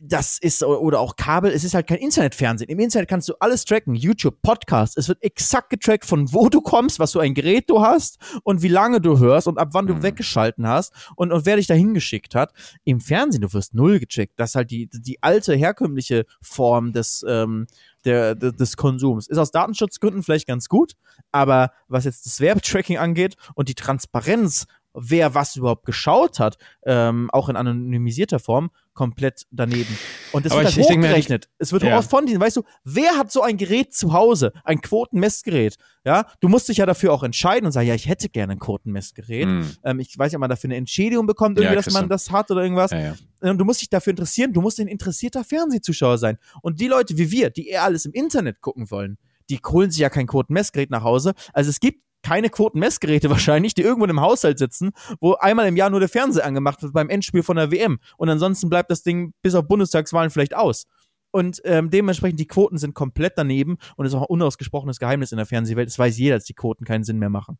das 0.00 0.38
ist 0.38 0.62
oder 0.62 1.00
auch 1.00 1.16
Kabel, 1.16 1.50
es 1.50 1.64
ist 1.64 1.74
halt 1.74 1.88
kein 1.88 1.98
Internetfernsehen. 1.98 2.70
Im 2.70 2.78
Internet 2.78 3.08
kannst 3.08 3.28
du 3.28 3.34
alles 3.40 3.64
tracken, 3.64 3.96
YouTube, 3.96 4.40
Podcast. 4.42 4.96
Es 4.96 5.08
wird 5.08 5.20
exakt 5.24 5.70
getrackt, 5.70 6.04
von 6.04 6.32
wo 6.32 6.48
du 6.48 6.60
kommst, 6.60 7.00
was 7.00 7.12
für 7.12 7.20
ein 7.20 7.34
Gerät 7.34 7.68
du 7.68 7.80
hast 7.82 8.18
und 8.44 8.62
wie 8.62 8.68
lange 8.68 9.00
du 9.00 9.18
hörst 9.18 9.48
und 9.48 9.58
ab 9.58 9.70
wann 9.72 9.88
du 9.88 9.94
Mhm. 9.94 10.02
weggeschalten 10.04 10.68
hast 10.68 10.92
und, 11.16 11.32
und 11.32 11.46
wer 11.46 11.56
dich 11.56 11.66
dahin 11.66 11.94
geschickt 11.94 12.36
hat. 12.36 12.52
Im 12.84 13.00
Fernsehen, 13.00 13.40
du 13.40 13.52
wirst 13.52 13.74
null 13.74 13.98
gecheckt. 13.98 14.34
Das 14.38 14.50
ist 14.50 14.54
halt 14.54 14.70
die, 14.70 14.88
die 14.88 15.20
alte, 15.20 15.56
herkömmliche 15.56 16.26
Form 16.40 16.92
des, 16.92 17.24
ähm, 17.28 17.66
der, 18.08 18.34
de- 18.34 18.52
des 18.52 18.76
Konsums. 18.76 19.28
Ist 19.28 19.38
aus 19.38 19.50
Datenschutzgründen 19.52 20.22
vielleicht 20.22 20.46
ganz 20.48 20.68
gut, 20.68 20.94
aber 21.30 21.70
was 21.86 22.04
jetzt 22.04 22.26
das 22.26 22.40
Werbetracking 22.40 22.98
angeht 22.98 23.36
und 23.54 23.68
die 23.68 23.74
Transparenz, 23.74 24.66
wer 25.00 25.34
was 25.34 25.56
überhaupt 25.56 25.86
geschaut 25.86 26.38
hat, 26.40 26.58
ähm, 26.84 27.30
auch 27.32 27.48
in 27.48 27.56
anonymisierter 27.56 28.38
Form, 28.38 28.70
komplett 28.94 29.46
daneben. 29.52 29.96
Und 30.32 30.44
es 30.44 30.52
wird 30.52 30.62
ich- 30.62 30.66
halt 30.74 30.78
ich 30.78 30.86
denk 30.88 31.00
mir, 31.00 31.06
hochgerechnet. 31.08 31.48
es 31.58 31.72
wird 31.72 31.84
ja. 31.84 32.02
von 32.02 32.26
diesen, 32.26 32.40
weißt 32.40 32.56
du, 32.56 32.62
wer 32.84 33.16
hat 33.16 33.30
so 33.30 33.42
ein 33.42 33.56
Gerät 33.56 33.94
zu 33.94 34.12
Hause? 34.12 34.52
Ein 34.64 34.80
Quotenmessgerät. 34.80 35.76
Ja, 36.04 36.26
du 36.40 36.48
musst 36.48 36.68
dich 36.68 36.78
ja 36.78 36.86
dafür 36.86 37.12
auch 37.12 37.22
entscheiden 37.22 37.66
und 37.66 37.72
sagen, 37.72 37.86
ja, 37.86 37.94
ich 37.94 38.08
hätte 38.08 38.28
gerne 38.28 38.54
ein 38.54 38.58
Quotenmessgerät. 38.58 39.44
Hm. 39.46 39.70
Ähm, 39.84 40.00
ich 40.00 40.18
weiß 40.18 40.32
nicht, 40.32 40.36
ob 40.36 40.40
man 40.40 40.50
dafür 40.50 40.68
eine 40.68 40.76
Entschädigung 40.76 41.26
bekommt, 41.26 41.58
irgendwie, 41.58 41.76
Ja, 41.76 41.80
dass 41.82 41.92
man 41.92 42.08
das 42.08 42.30
hat 42.32 42.50
oder 42.50 42.62
irgendwas. 42.62 42.90
Ja, 42.90 42.98
ja. 43.00 43.14
Ähm, 43.42 43.56
Du 43.58 43.64
musst 43.64 43.80
dich 43.80 43.88
dafür 43.90 44.10
interessieren, 44.10 44.52
du 44.52 44.60
musst 44.60 44.80
ein 44.80 44.88
interessierter 44.88 45.44
Fernsehzuschauer 45.44 46.18
sein. 46.18 46.38
Und 46.62 46.80
die 46.80 46.88
Leute 46.88 47.16
wie 47.18 47.30
wir, 47.30 47.50
die 47.50 47.68
eher 47.68 47.84
alles 47.84 48.04
im 48.04 48.12
Internet 48.12 48.60
gucken 48.60 48.90
wollen, 48.90 49.16
die 49.48 49.58
holen 49.66 49.90
sich 49.90 50.00
ja 50.00 50.10
kein 50.10 50.26
Quotenmessgerät 50.26 50.90
nach 50.90 51.04
Hause. 51.04 51.34
Also 51.52 51.70
es 51.70 51.80
gibt 51.80 52.02
keine 52.22 52.50
Quotenmessgeräte 52.50 53.30
wahrscheinlich, 53.30 53.74
die 53.74 53.82
irgendwo 53.82 54.06
im 54.06 54.20
Haushalt 54.20 54.58
sitzen, 54.58 54.90
wo 55.20 55.34
einmal 55.34 55.68
im 55.68 55.76
Jahr 55.76 55.90
nur 55.90 56.00
der 56.00 56.08
Fernseher 56.08 56.44
angemacht 56.44 56.82
wird 56.82 56.92
beim 56.92 57.08
Endspiel 57.08 57.42
von 57.42 57.56
der 57.56 57.70
WM. 57.70 57.98
Und 58.16 58.28
ansonsten 58.28 58.68
bleibt 58.68 58.90
das 58.90 59.02
Ding 59.02 59.32
bis 59.42 59.54
auf 59.54 59.66
Bundestagswahlen 59.66 60.30
vielleicht 60.30 60.54
aus. 60.54 60.86
Und 61.30 61.60
ähm, 61.64 61.90
dementsprechend, 61.90 62.40
die 62.40 62.46
Quoten 62.46 62.78
sind 62.78 62.94
komplett 62.94 63.34
daneben 63.36 63.76
und 63.96 64.06
ist 64.06 64.14
auch 64.14 64.22
ein 64.22 64.28
unausgesprochenes 64.28 64.98
Geheimnis 64.98 65.32
in 65.32 65.36
der 65.36 65.46
Fernsehwelt. 65.46 65.88
Es 65.88 65.98
weiß 65.98 66.16
jeder, 66.16 66.36
dass 66.36 66.44
die 66.44 66.54
Quoten 66.54 66.84
keinen 66.84 67.04
Sinn 67.04 67.18
mehr 67.18 67.28
machen. 67.28 67.58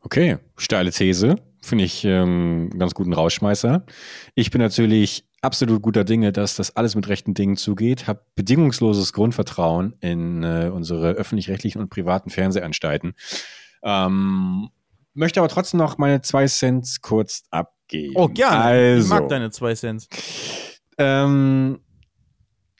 Okay, 0.00 0.38
steile 0.56 0.90
These. 0.90 1.36
Finde 1.60 1.84
ich 1.84 2.04
ähm, 2.06 2.70
ganz 2.78 2.94
guten 2.94 3.12
Rausschmeißer. 3.12 3.84
Ich 4.34 4.50
bin 4.50 4.62
natürlich 4.62 5.26
absolut 5.42 5.82
guter 5.82 6.04
Dinge, 6.04 6.32
dass 6.32 6.56
das 6.56 6.76
alles 6.76 6.94
mit 6.94 7.08
rechten 7.08 7.34
Dingen 7.34 7.56
zugeht. 7.56 8.06
Habe 8.06 8.24
bedingungsloses 8.34 9.12
Grundvertrauen 9.12 9.94
in 10.00 10.42
äh, 10.42 10.70
unsere 10.72 11.12
öffentlich-rechtlichen 11.12 11.80
und 11.80 11.88
privaten 11.90 12.30
Fernsehanstalten. 12.30 13.14
Ähm, 13.82 14.68
möchte 15.14 15.40
aber 15.40 15.48
trotzdem 15.48 15.78
noch 15.78 15.98
meine 15.98 16.20
zwei 16.22 16.46
Cents 16.46 17.00
kurz 17.00 17.42
abgeben. 17.50 18.14
Oh, 18.16 18.28
gerne. 18.28 18.60
Also, 18.60 19.02
Ich 19.02 19.08
mag 19.20 19.28
deine 19.28 19.50
zwei 19.50 19.74
Cent. 19.74 20.08
ähm, 20.98 21.80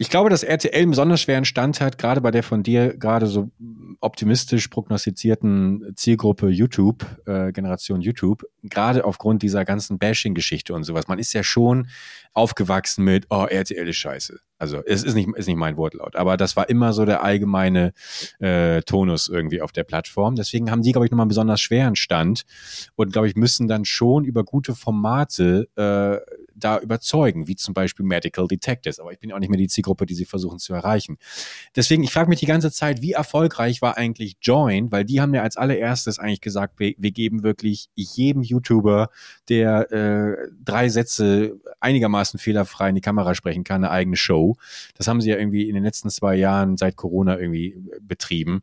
Ich 0.03 0.09
glaube, 0.09 0.30
dass 0.30 0.42
RTL 0.42 0.80
einen 0.80 0.92
besonders 0.92 1.20
schweren 1.20 1.44
Stand 1.44 1.82
hat, 1.82 1.98
gerade 1.98 2.22
bei 2.22 2.30
der 2.30 2.42
von 2.42 2.62
dir 2.62 2.96
gerade 2.96 3.26
so 3.26 3.51
optimistisch 4.01 4.68
prognostizierten 4.68 5.92
Zielgruppe 5.94 6.48
YouTube, 6.48 7.05
äh, 7.26 7.53
Generation 7.53 8.01
YouTube, 8.01 8.44
gerade 8.62 9.05
aufgrund 9.05 9.42
dieser 9.42 9.66
ganzen 9.66 9.98
Bashing-Geschichte 9.98 10.72
und 10.72 10.84
sowas. 10.84 11.07
Man 11.07 11.18
ist 11.18 11.34
ja 11.34 11.42
schon 11.42 11.88
aufgewachsen 12.32 13.05
mit, 13.05 13.26
oh, 13.28 13.44
RTL 13.44 13.86
ist 13.86 13.96
scheiße. 13.96 14.40
Also 14.57 14.82
es 14.86 15.03
ist 15.03 15.14
nicht, 15.14 15.28
ist 15.36 15.46
nicht 15.46 15.57
mein 15.57 15.76
Wortlaut, 15.76 16.16
aber 16.16 16.38
das 16.38 16.57
war 16.57 16.68
immer 16.70 16.94
so 16.94 17.05
der 17.05 17.22
allgemeine 17.22 17.92
äh, 18.38 18.80
Tonus 18.82 19.28
irgendwie 19.28 19.61
auf 19.61 19.72
der 19.72 19.84
Plattform. 19.84 20.34
Deswegen 20.34 20.70
haben 20.70 20.82
die, 20.82 20.92
glaube 20.92 21.07
ich, 21.07 21.11
nochmal 21.11 21.24
einen 21.24 21.30
besonders 21.30 21.61
schweren 21.61 21.96
Stand 21.96 22.44
und, 22.94 23.12
glaube 23.12 23.28
ich, 23.28 23.36
müssen 23.36 23.68
dann 23.68 23.84
schon 23.84 24.24
über 24.24 24.44
gute 24.44 24.74
Formate 24.74 25.68
äh, 25.76 26.18
da 26.61 26.78
überzeugen, 26.78 27.48
wie 27.48 27.56
zum 27.56 27.74
Beispiel 27.74 28.04
Medical 28.04 28.46
Detectives. 28.46 29.00
Aber 29.00 29.12
ich 29.12 29.18
bin 29.18 29.32
auch 29.32 29.38
nicht 29.38 29.48
mehr 29.48 29.58
die 29.58 29.68
Zielgruppe, 29.68 30.06
die 30.06 30.14
sie 30.14 30.24
versuchen 30.24 30.58
zu 30.58 30.74
erreichen. 30.74 31.18
Deswegen, 31.76 32.02
ich 32.02 32.12
frage 32.12 32.28
mich 32.28 32.40
die 32.40 32.46
ganze 32.46 32.70
Zeit, 32.70 33.02
wie 33.02 33.12
erfolgreich 33.12 33.82
war 33.82 33.96
eigentlich 33.96 34.36
Join, 34.42 34.92
weil 34.92 35.04
die 35.04 35.20
haben 35.20 35.34
ja 35.34 35.42
als 35.42 35.56
allererstes 35.56 36.18
eigentlich 36.18 36.40
gesagt, 36.40 36.78
wir, 36.78 36.94
wir 36.98 37.11
geben 37.11 37.42
wirklich 37.42 37.88
jedem 37.94 38.42
YouTuber, 38.42 39.11
der 39.48 39.90
äh, 39.92 40.48
drei 40.62 40.88
Sätze 40.88 41.58
einigermaßen 41.80 42.38
fehlerfrei 42.38 42.90
in 42.90 42.94
die 42.94 43.00
Kamera 43.00 43.34
sprechen 43.34 43.64
kann, 43.64 43.84
eine 43.84 43.90
eigene 43.90 44.16
Show. 44.16 44.56
Das 44.94 45.08
haben 45.08 45.20
sie 45.20 45.30
ja 45.30 45.36
irgendwie 45.36 45.68
in 45.68 45.74
den 45.74 45.84
letzten 45.84 46.11
zwei 46.11 46.36
Jahren 46.36 46.76
seit 46.76 46.96
Corona 46.96 47.38
irgendwie 47.38 47.76
betrieben 48.00 48.62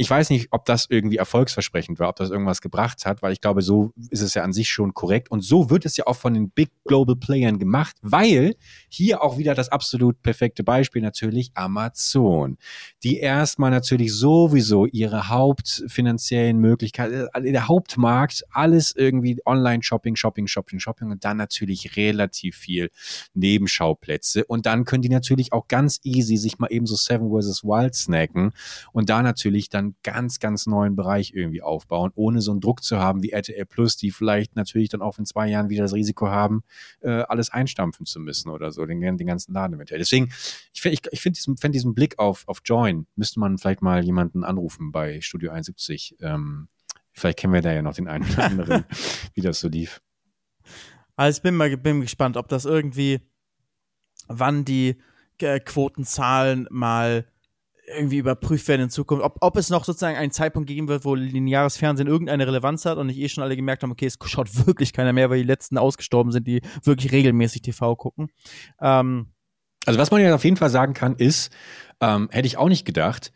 ich 0.00 0.08
weiß 0.08 0.30
nicht, 0.30 0.46
ob 0.52 0.64
das 0.64 0.86
irgendwie 0.88 1.16
erfolgsversprechend 1.16 1.98
war, 1.98 2.08
ob 2.08 2.14
das 2.14 2.30
irgendwas 2.30 2.60
gebracht 2.60 3.04
hat, 3.04 3.20
weil 3.20 3.32
ich 3.32 3.40
glaube, 3.40 3.62
so 3.62 3.92
ist 4.10 4.22
es 4.22 4.32
ja 4.34 4.44
an 4.44 4.52
sich 4.52 4.68
schon 4.68 4.94
korrekt. 4.94 5.28
Und 5.28 5.40
so 5.40 5.70
wird 5.70 5.84
es 5.84 5.96
ja 5.96 6.06
auch 6.06 6.14
von 6.14 6.34
den 6.34 6.50
Big 6.50 6.70
Global 6.84 7.16
Playern 7.16 7.58
gemacht, 7.58 7.96
weil 8.00 8.54
hier 8.88 9.22
auch 9.24 9.38
wieder 9.38 9.56
das 9.56 9.70
absolut 9.70 10.22
perfekte 10.22 10.62
Beispiel 10.62 11.02
natürlich 11.02 11.50
Amazon, 11.54 12.58
die 13.02 13.18
erstmal 13.18 13.72
natürlich 13.72 14.14
sowieso 14.14 14.86
ihre 14.86 15.30
hauptfinanziellen 15.30 16.58
Möglichkeiten, 16.58 17.26
äh, 17.34 17.50
der 17.50 17.66
Hauptmarkt, 17.66 18.44
alles 18.50 18.94
irgendwie 18.94 19.40
Online-Shopping, 19.44 20.14
Shopping, 20.14 20.46
Shopping, 20.46 20.78
Shopping 20.78 21.10
und 21.10 21.24
dann 21.24 21.38
natürlich 21.38 21.96
relativ 21.96 22.54
viel 22.54 22.90
Nebenschauplätze. 23.34 24.44
Und 24.44 24.64
dann 24.64 24.84
können 24.84 25.02
die 25.02 25.08
natürlich 25.08 25.52
auch 25.52 25.66
ganz 25.66 25.98
easy 26.04 26.36
sich 26.36 26.60
mal 26.60 26.68
eben 26.70 26.86
so 26.86 26.94
Seven 26.94 27.30
vs. 27.30 27.64
Wild 27.64 27.96
snacken 27.96 28.52
und 28.92 29.10
da 29.10 29.22
natürlich 29.24 29.68
dann 29.68 29.87
ganz, 30.02 30.38
ganz 30.38 30.66
neuen 30.66 30.96
Bereich 30.96 31.32
irgendwie 31.34 31.62
aufbauen, 31.62 32.10
ohne 32.14 32.40
so 32.40 32.50
einen 32.50 32.60
Druck 32.60 32.82
zu 32.82 32.98
haben 32.98 33.22
wie 33.22 33.30
RTL 33.30 33.66
Plus, 33.66 33.96
die 33.96 34.10
vielleicht 34.10 34.56
natürlich 34.56 34.88
dann 34.88 35.02
auch 35.02 35.18
in 35.18 35.26
zwei 35.26 35.48
Jahren 35.48 35.68
wieder 35.68 35.82
das 35.82 35.94
Risiko 35.94 36.28
haben, 36.28 36.62
äh, 37.00 37.10
alles 37.10 37.50
einstampfen 37.50 38.06
zu 38.06 38.20
müssen 38.20 38.50
oder 38.50 38.70
so, 38.70 38.86
den, 38.86 39.00
den 39.00 39.26
ganzen 39.26 39.52
Laden 39.52 39.76
eventuell. 39.76 39.98
Deswegen, 39.98 40.30
ich 40.72 40.80
finde 40.80 40.94
ich, 40.94 41.12
ich 41.12 41.20
find 41.20 41.36
diesen, 41.36 41.56
find 41.56 41.74
diesen 41.74 41.94
Blick 41.94 42.18
auf, 42.18 42.46
auf 42.48 42.60
Join, 42.64 43.06
müsste 43.16 43.40
man 43.40 43.58
vielleicht 43.58 43.82
mal 43.82 44.04
jemanden 44.04 44.44
anrufen 44.44 44.92
bei 44.92 45.20
Studio 45.20 45.50
71. 45.50 46.16
Ähm, 46.20 46.68
vielleicht 47.12 47.38
kennen 47.38 47.52
wir 47.52 47.62
da 47.62 47.72
ja 47.72 47.82
noch 47.82 47.94
den 47.94 48.08
einen 48.08 48.28
oder 48.30 48.44
anderen, 48.44 48.84
wie 49.34 49.40
das 49.40 49.60
so 49.60 49.68
lief. 49.68 50.00
Also 51.16 51.38
ich 51.38 51.42
bin 51.42 51.56
mal 51.56 51.76
bin 51.76 52.00
gespannt, 52.00 52.36
ob 52.36 52.48
das 52.48 52.64
irgendwie, 52.64 53.20
wann 54.28 54.64
die 54.64 55.00
äh, 55.40 55.60
Quotenzahlen 55.60 56.66
mal 56.70 57.26
irgendwie 57.96 58.18
überprüft 58.18 58.68
werden 58.68 58.82
in 58.82 58.90
Zukunft, 58.90 59.24
ob, 59.24 59.36
ob 59.40 59.56
es 59.56 59.70
noch 59.70 59.84
sozusagen 59.84 60.16
einen 60.16 60.32
Zeitpunkt 60.32 60.68
geben 60.68 60.88
wird, 60.88 61.04
wo 61.04 61.14
lineares 61.14 61.76
Fernsehen 61.76 62.06
irgendeine 62.06 62.46
Relevanz 62.46 62.84
hat 62.84 62.98
und 62.98 63.06
nicht 63.06 63.18
eh 63.18 63.28
schon 63.28 63.42
alle 63.44 63.56
gemerkt 63.56 63.82
haben, 63.82 63.92
okay, 63.92 64.06
es 64.06 64.18
schaut 64.24 64.66
wirklich 64.66 64.92
keiner 64.92 65.12
mehr, 65.12 65.30
weil 65.30 65.38
die 65.38 65.46
letzten 65.46 65.78
ausgestorben 65.78 66.32
sind, 66.32 66.46
die 66.46 66.62
wirklich 66.84 67.12
regelmäßig 67.12 67.62
TV 67.62 67.96
gucken. 67.96 68.28
Ähm, 68.80 69.32
also 69.86 69.98
was 69.98 70.10
man 70.10 70.20
ja 70.20 70.34
auf 70.34 70.44
jeden 70.44 70.56
Fall 70.56 70.70
sagen 70.70 70.94
kann, 70.94 71.16
ist, 71.16 71.50
ähm, 72.00 72.28
hätte 72.30 72.46
ich 72.46 72.58
auch 72.58 72.68
nicht 72.68 72.84
gedacht, 72.84 73.32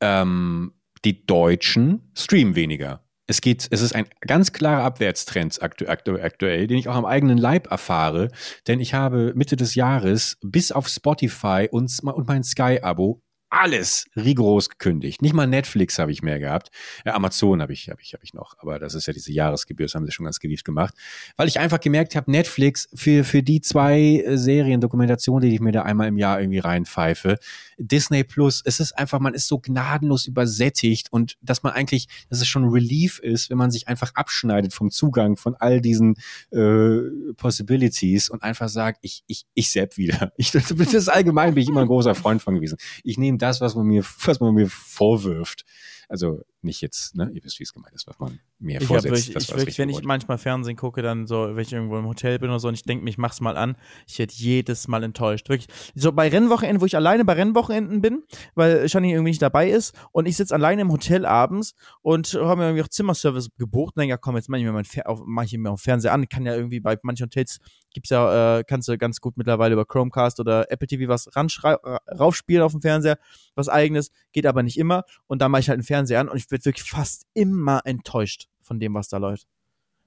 ähm, 0.00 0.72
die 1.04 1.24
Deutschen 1.26 2.10
streamen 2.14 2.56
weniger. 2.56 3.02
Es 3.28 3.40
geht, 3.40 3.66
es 3.70 3.80
ist 3.80 3.94
ein 3.94 4.06
ganz 4.20 4.52
klarer 4.52 4.84
Abwärtstrend 4.84 5.60
aktu 5.60 5.86
aktu 5.86 6.16
aktuell, 6.16 6.66
den 6.68 6.78
ich 6.78 6.88
auch 6.88 6.94
am 6.94 7.04
eigenen 7.04 7.38
Leib 7.38 7.70
erfahre, 7.70 8.28
denn 8.68 8.78
ich 8.78 8.94
habe 8.94 9.32
Mitte 9.34 9.56
des 9.56 9.74
Jahres 9.74 10.38
bis 10.42 10.70
auf 10.70 10.88
Spotify 10.88 11.68
und, 11.70 11.92
und 12.02 12.28
mein 12.28 12.44
Sky-Abo 12.44 13.20
alles 13.58 14.06
rigoros 14.16 14.68
gekündigt. 14.68 15.22
Nicht 15.22 15.34
mal 15.34 15.46
Netflix 15.46 15.98
habe 15.98 16.12
ich 16.12 16.22
mehr 16.22 16.38
gehabt. 16.38 16.70
Ja, 17.04 17.14
Amazon 17.14 17.62
habe 17.62 17.72
ich, 17.72 17.88
habe 17.88 18.00
ich, 18.02 18.12
habe 18.12 18.24
ich 18.24 18.34
noch. 18.34 18.56
Aber 18.58 18.78
das 18.78 18.94
ist 18.94 19.06
ja 19.06 19.12
diese 19.12 19.32
Jahresgebühr, 19.32 19.86
das 19.86 19.94
haben 19.94 20.04
sie 20.06 20.12
schon 20.12 20.24
ganz 20.24 20.40
geliebt 20.40 20.64
gemacht. 20.64 20.94
Weil 21.36 21.48
ich 21.48 21.58
einfach 21.58 21.80
gemerkt 21.80 22.16
habe, 22.16 22.30
Netflix 22.30 22.88
für, 22.94 23.24
für 23.24 23.42
die 23.42 23.60
zwei 23.60 24.22
äh, 24.24 24.36
Serien, 24.36 24.80
Dokumentationen, 24.80 25.48
die 25.48 25.54
ich 25.54 25.60
mir 25.60 25.72
da 25.72 25.82
einmal 25.82 26.08
im 26.08 26.18
Jahr 26.18 26.40
irgendwie 26.40 26.58
reinpfeife, 26.58 27.38
Disney 27.78 28.24
Plus, 28.24 28.62
es 28.64 28.80
ist 28.80 28.92
einfach, 28.92 29.20
man 29.20 29.34
ist 29.34 29.48
so 29.48 29.58
gnadenlos 29.58 30.26
übersättigt 30.26 31.12
und 31.12 31.36
dass 31.42 31.62
man 31.62 31.72
eigentlich, 31.72 32.08
dass 32.30 32.40
es 32.40 32.48
schon 32.48 32.64
Relief 32.64 33.18
ist, 33.18 33.50
wenn 33.50 33.58
man 33.58 33.70
sich 33.70 33.88
einfach 33.88 34.12
abschneidet 34.14 34.72
vom 34.72 34.90
Zugang 34.90 35.36
von 35.36 35.54
all 35.54 35.80
diesen 35.80 36.16
äh, 36.52 37.00
Possibilities 37.36 38.30
und 38.30 38.42
einfach 38.42 38.68
sagt, 38.68 38.98
ich, 39.02 39.24
ich, 39.26 39.46
ich 39.54 39.70
sepp 39.70 39.96
wieder. 39.96 40.32
Ich, 40.36 40.50
das 40.92 41.08
allgemein 41.08 41.54
bin 41.54 41.62
ich 41.62 41.68
immer 41.68 41.82
ein 41.82 41.86
großer 41.86 42.14
Freund 42.14 42.42
von 42.42 42.54
gewesen. 42.54 42.78
Ich 43.04 43.18
nehme 43.18 43.38
das, 43.46 43.60
was 43.60 43.74
man 43.74 43.86
mir, 43.86 44.04
was 44.24 44.40
man 44.40 44.54
mir 44.54 44.68
vorwirft. 44.68 45.64
Also 46.08 46.42
nicht 46.62 46.80
jetzt, 46.80 47.16
ne? 47.16 47.30
Ihr 47.32 47.42
wisst, 47.42 47.58
wie 47.58 47.64
es 47.64 47.72
gemeint 47.72 47.94
ist, 47.94 48.06
was 48.06 48.18
man 48.18 48.38
mir 48.58 48.80
ich 48.80 48.86
vorsetzt. 48.86 49.12
Wirklich, 49.12 49.34
das 49.34 49.44
ich 49.44 49.56
wirklich, 49.56 49.78
wenn 49.78 49.88
ich 49.88 50.02
manchmal 50.02 50.38
Fernsehen 50.38 50.76
gucke, 50.76 51.02
dann 51.02 51.26
so, 51.26 51.54
wenn 51.54 51.62
ich 51.62 51.72
irgendwo 51.72 51.98
im 51.98 52.06
Hotel 52.06 52.38
bin 52.38 52.50
oder 52.50 52.60
so 52.60 52.68
und 52.68 52.74
ich 52.74 52.82
denke 52.82 53.04
mir, 53.04 53.10
ich 53.10 53.18
mach's 53.18 53.40
mal 53.40 53.56
an, 53.56 53.76
ich 54.06 54.18
werde 54.18 54.32
jedes 54.34 54.88
Mal 54.88 55.02
enttäuscht. 55.02 55.48
Wirklich. 55.48 55.68
So 55.94 56.12
bei 56.12 56.28
Rennwochenenden, 56.28 56.80
wo 56.80 56.86
ich 56.86 56.96
alleine 56.96 57.24
bei 57.24 57.34
Rennwochenenden 57.34 58.00
bin, 58.00 58.22
weil 58.54 58.88
Shani 58.88 59.12
irgendwie 59.12 59.30
nicht 59.30 59.42
dabei 59.42 59.70
ist 59.70 59.94
und 60.12 60.26
ich 60.26 60.36
sitze 60.36 60.54
alleine 60.54 60.82
im 60.82 60.92
Hotel 60.92 61.26
abends 61.26 61.74
und 62.02 62.34
habe 62.34 62.56
mir 62.56 62.66
irgendwie 62.68 62.82
auch 62.82 62.88
Zimmerservice 62.88 63.48
gebucht 63.56 63.96
und 63.96 64.00
denke, 64.00 64.10
ja 64.10 64.16
komm, 64.16 64.36
jetzt 64.36 64.48
mach 64.48 64.58
ich 64.58 64.64
mir, 64.64 64.72
mein 64.72 64.84
Fer 64.84 65.08
auf, 65.08 65.22
mach 65.24 65.44
ich 65.44 65.56
mir 65.56 65.70
auf 65.70 65.80
Fernseher 65.80 66.12
an. 66.12 66.28
Kann 66.28 66.46
ja 66.46 66.54
irgendwie 66.54 66.80
bei 66.80 66.96
manchen 67.02 67.24
Hotels 67.24 67.58
gibt's 67.96 68.10
ja, 68.10 68.58
äh, 68.58 68.64
kannst 68.64 68.88
du 68.88 68.98
ganz 68.98 69.20
gut 69.20 69.38
mittlerweile 69.38 69.72
über 69.72 69.86
Chromecast 69.86 70.38
oder 70.38 70.70
Apple 70.70 70.86
TV 70.86 71.08
was 71.08 71.28
raufspielen 71.34 72.62
auf 72.62 72.72
dem 72.72 72.82
Fernseher, 72.82 73.18
was 73.56 73.68
eigenes, 73.68 74.10
geht 74.32 74.46
aber 74.46 74.62
nicht 74.62 74.78
immer. 74.78 75.04
Und 75.26 75.42
dann 75.42 75.50
mache 75.50 75.60
ich 75.60 75.68
halt 75.68 75.78
einen 75.78 75.84
Fernseher 75.84 76.20
an 76.20 76.28
und 76.28 76.36
ich 76.36 76.50
werde 76.50 76.64
wirklich 76.64 76.88
fast 76.88 77.26
immer 77.34 77.80
enttäuscht 77.84 78.48
von 78.62 78.78
dem, 78.78 78.94
was 78.94 79.08
da 79.08 79.18
läuft. 79.18 79.46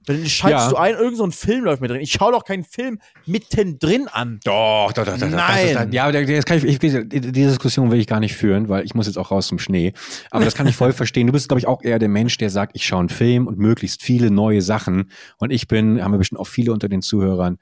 Dann 0.06 0.24
schaltest 0.26 0.64
ja. 0.64 0.70
du 0.70 0.76
ein, 0.76 0.94
irgend 0.94 1.18
so 1.18 1.24
ein 1.24 1.32
Film 1.32 1.64
läuft 1.64 1.82
mit 1.82 1.90
drin. 1.90 2.00
Ich 2.00 2.12
schaue 2.12 2.32
doch 2.32 2.44
keinen 2.44 2.64
Film 2.64 3.00
mittendrin 3.26 4.08
an. 4.08 4.40
Doch, 4.44 4.92
doch, 4.94 5.04
doch. 5.04 5.18
doch 5.18 5.28
Nein. 5.28 5.74
Dann, 5.74 5.92
ja, 5.92 6.04
aber 6.04 6.24
das 6.24 6.46
kann 6.46 6.56
ich, 6.56 6.64
ich, 6.64 6.78
die 6.78 7.32
Diskussion 7.32 7.90
will 7.90 8.00
ich 8.00 8.06
gar 8.06 8.18
nicht 8.18 8.34
führen, 8.34 8.70
weil 8.70 8.84
ich 8.86 8.94
muss 8.94 9.06
jetzt 9.06 9.18
auch 9.18 9.30
raus 9.30 9.46
zum 9.46 9.58
Schnee. 9.58 9.92
Aber 10.30 10.44
das 10.44 10.54
kann 10.54 10.66
ich 10.66 10.74
voll 10.74 10.92
verstehen. 10.94 11.26
Du 11.26 11.34
bist, 11.34 11.48
glaube 11.48 11.58
ich, 11.58 11.66
auch 11.66 11.82
eher 11.82 11.98
der 11.98 12.08
Mensch, 12.08 12.38
der 12.38 12.48
sagt, 12.48 12.72
ich 12.76 12.86
schaue 12.86 13.00
einen 13.00 13.08
Film 13.10 13.46
und 13.46 13.58
möglichst 13.58 14.02
viele 14.02 14.30
neue 14.30 14.62
Sachen. 14.62 15.10
Und 15.36 15.50
ich 15.50 15.68
bin, 15.68 16.02
haben 16.02 16.12
wir 16.12 16.18
bestimmt 16.18 16.40
auch 16.40 16.46
viele 16.46 16.72
unter 16.72 16.88
den 16.88 17.02
Zuhörern, 17.02 17.58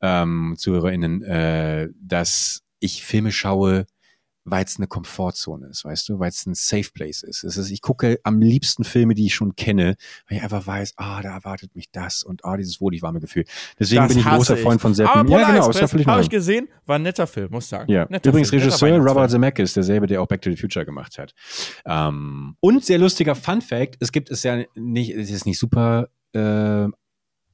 ähm, 0.00 0.54
ZuhörerInnen, 0.56 1.22
äh, 1.22 1.88
dass 2.00 2.62
ich 2.80 3.04
Filme 3.04 3.32
schaue, 3.32 3.84
weil 4.44 4.64
es 4.64 4.76
eine 4.76 4.86
Komfortzone 4.86 5.68
ist, 5.68 5.84
weißt 5.84 6.08
du, 6.08 6.18
weil 6.18 6.30
es 6.30 6.46
ein 6.46 6.54
Safe 6.54 6.90
Place 6.92 7.22
ist. 7.22 7.44
Es 7.44 7.56
ist. 7.56 7.70
Ich 7.70 7.80
gucke 7.80 8.18
am 8.24 8.40
liebsten 8.40 8.84
Filme, 8.84 9.14
die 9.14 9.26
ich 9.26 9.34
schon 9.34 9.54
kenne, 9.54 9.96
weil 10.28 10.38
ich 10.38 10.42
einfach 10.42 10.66
weiß, 10.66 10.94
ah, 10.96 11.22
da 11.22 11.32
erwartet 11.32 11.74
mich 11.76 11.90
das 11.90 12.22
und 12.22 12.44
ah, 12.44 12.56
dieses 12.56 12.80
wohlig 12.80 13.02
warme 13.02 13.20
Gefühl. 13.20 13.44
Deswegen 13.78 14.02
das 14.02 14.08
bin 14.08 14.18
ich 14.18 14.26
ein 14.26 14.36
großer 14.36 14.56
ich. 14.56 14.62
Freund 14.62 14.80
von 14.80 14.94
Seppen. 14.94 15.28
ja, 15.28 15.50
genau, 15.50 15.70
ist 15.70 15.80
ja 15.80 15.86
völlig 15.86 16.06
Habe 16.06 16.22
ich 16.22 16.30
gesehen, 16.30 16.68
war 16.86 16.96
ein 16.96 17.02
netter 17.02 17.26
Film, 17.26 17.50
muss 17.50 17.64
ich 17.64 17.70
sagen. 17.70 17.90
Ja. 17.90 18.06
Netter 18.08 18.30
Übrigens 18.30 18.50
Film, 18.50 18.62
Regisseur 18.62 18.98
Robert 18.98 19.30
Zemeckis, 19.30 19.74
derselbe, 19.74 20.06
der 20.06 20.20
auch 20.20 20.26
Back 20.26 20.42
to 20.42 20.50
the 20.50 20.56
Future 20.56 20.84
gemacht 20.84 21.18
hat. 21.18 21.34
Ähm, 21.84 22.56
und 22.60 22.84
sehr 22.84 22.98
lustiger 22.98 23.34
Fun 23.34 23.60
Fact, 23.60 23.96
es 24.00 24.10
gibt 24.12 24.30
es 24.30 24.42
ja 24.42 24.64
nicht, 24.74 25.10
es 25.10 25.30
ist 25.30 25.46
nicht 25.46 25.58
super 25.58 26.08
äh, 26.32 26.88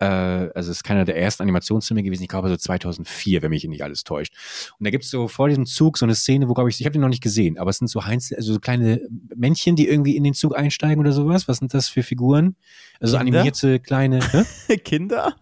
äh, 0.01 0.05
also 0.05 0.71
es 0.71 0.79
ist 0.79 0.85
keiner 0.85 1.05
der 1.05 1.17
ersten 1.17 1.43
Animationsfilme 1.43 2.03
gewesen, 2.03 2.23
ich 2.23 2.29
glaube 2.29 2.49
so 2.49 2.57
2004, 2.57 3.43
wenn 3.43 3.51
mich 3.51 3.65
nicht 3.65 3.83
alles 3.83 4.05
täuscht. 4.05 4.35
Und 4.79 4.85
da 4.85 4.91
gibt 4.91 5.05
es 5.05 5.11
so 5.11 5.29
vor 5.29 5.49
diesem 5.49 5.67
Zug 5.67 5.99
so 5.99 6.07
eine 6.07 6.15
Szene, 6.15 6.49
wo 6.49 6.55
glaube 6.55 6.71
ich, 6.71 6.81
ich 6.81 6.87
habe 6.87 6.93
den 6.93 7.03
noch 7.03 7.09
nicht 7.09 7.23
gesehen, 7.23 7.59
aber 7.59 7.71
es 7.71 7.79
sind 7.79 7.89
so 7.89 8.05
Heinz, 8.05 8.33
also 8.33 8.55
so 8.55 8.61
kleine 8.61 9.01
Männchen, 9.35 9.77
die 9.77 9.89
irgendwie 9.89 10.17
in 10.17 10.25
den 10.25 10.35
Zug 10.35 10.57
einsteigen 10.57 11.01
oder 11.01 11.13
sowas. 11.13 11.49
Was 11.49 11.59
sind 11.59 11.75
das 11.75 11.89
für 11.89 12.03
Figuren? 12.03 12.57
Also 13.01 13.13
so 13.13 13.19
animierte 13.19 13.81
kleine 13.81 14.21
Kinder? 14.85 15.37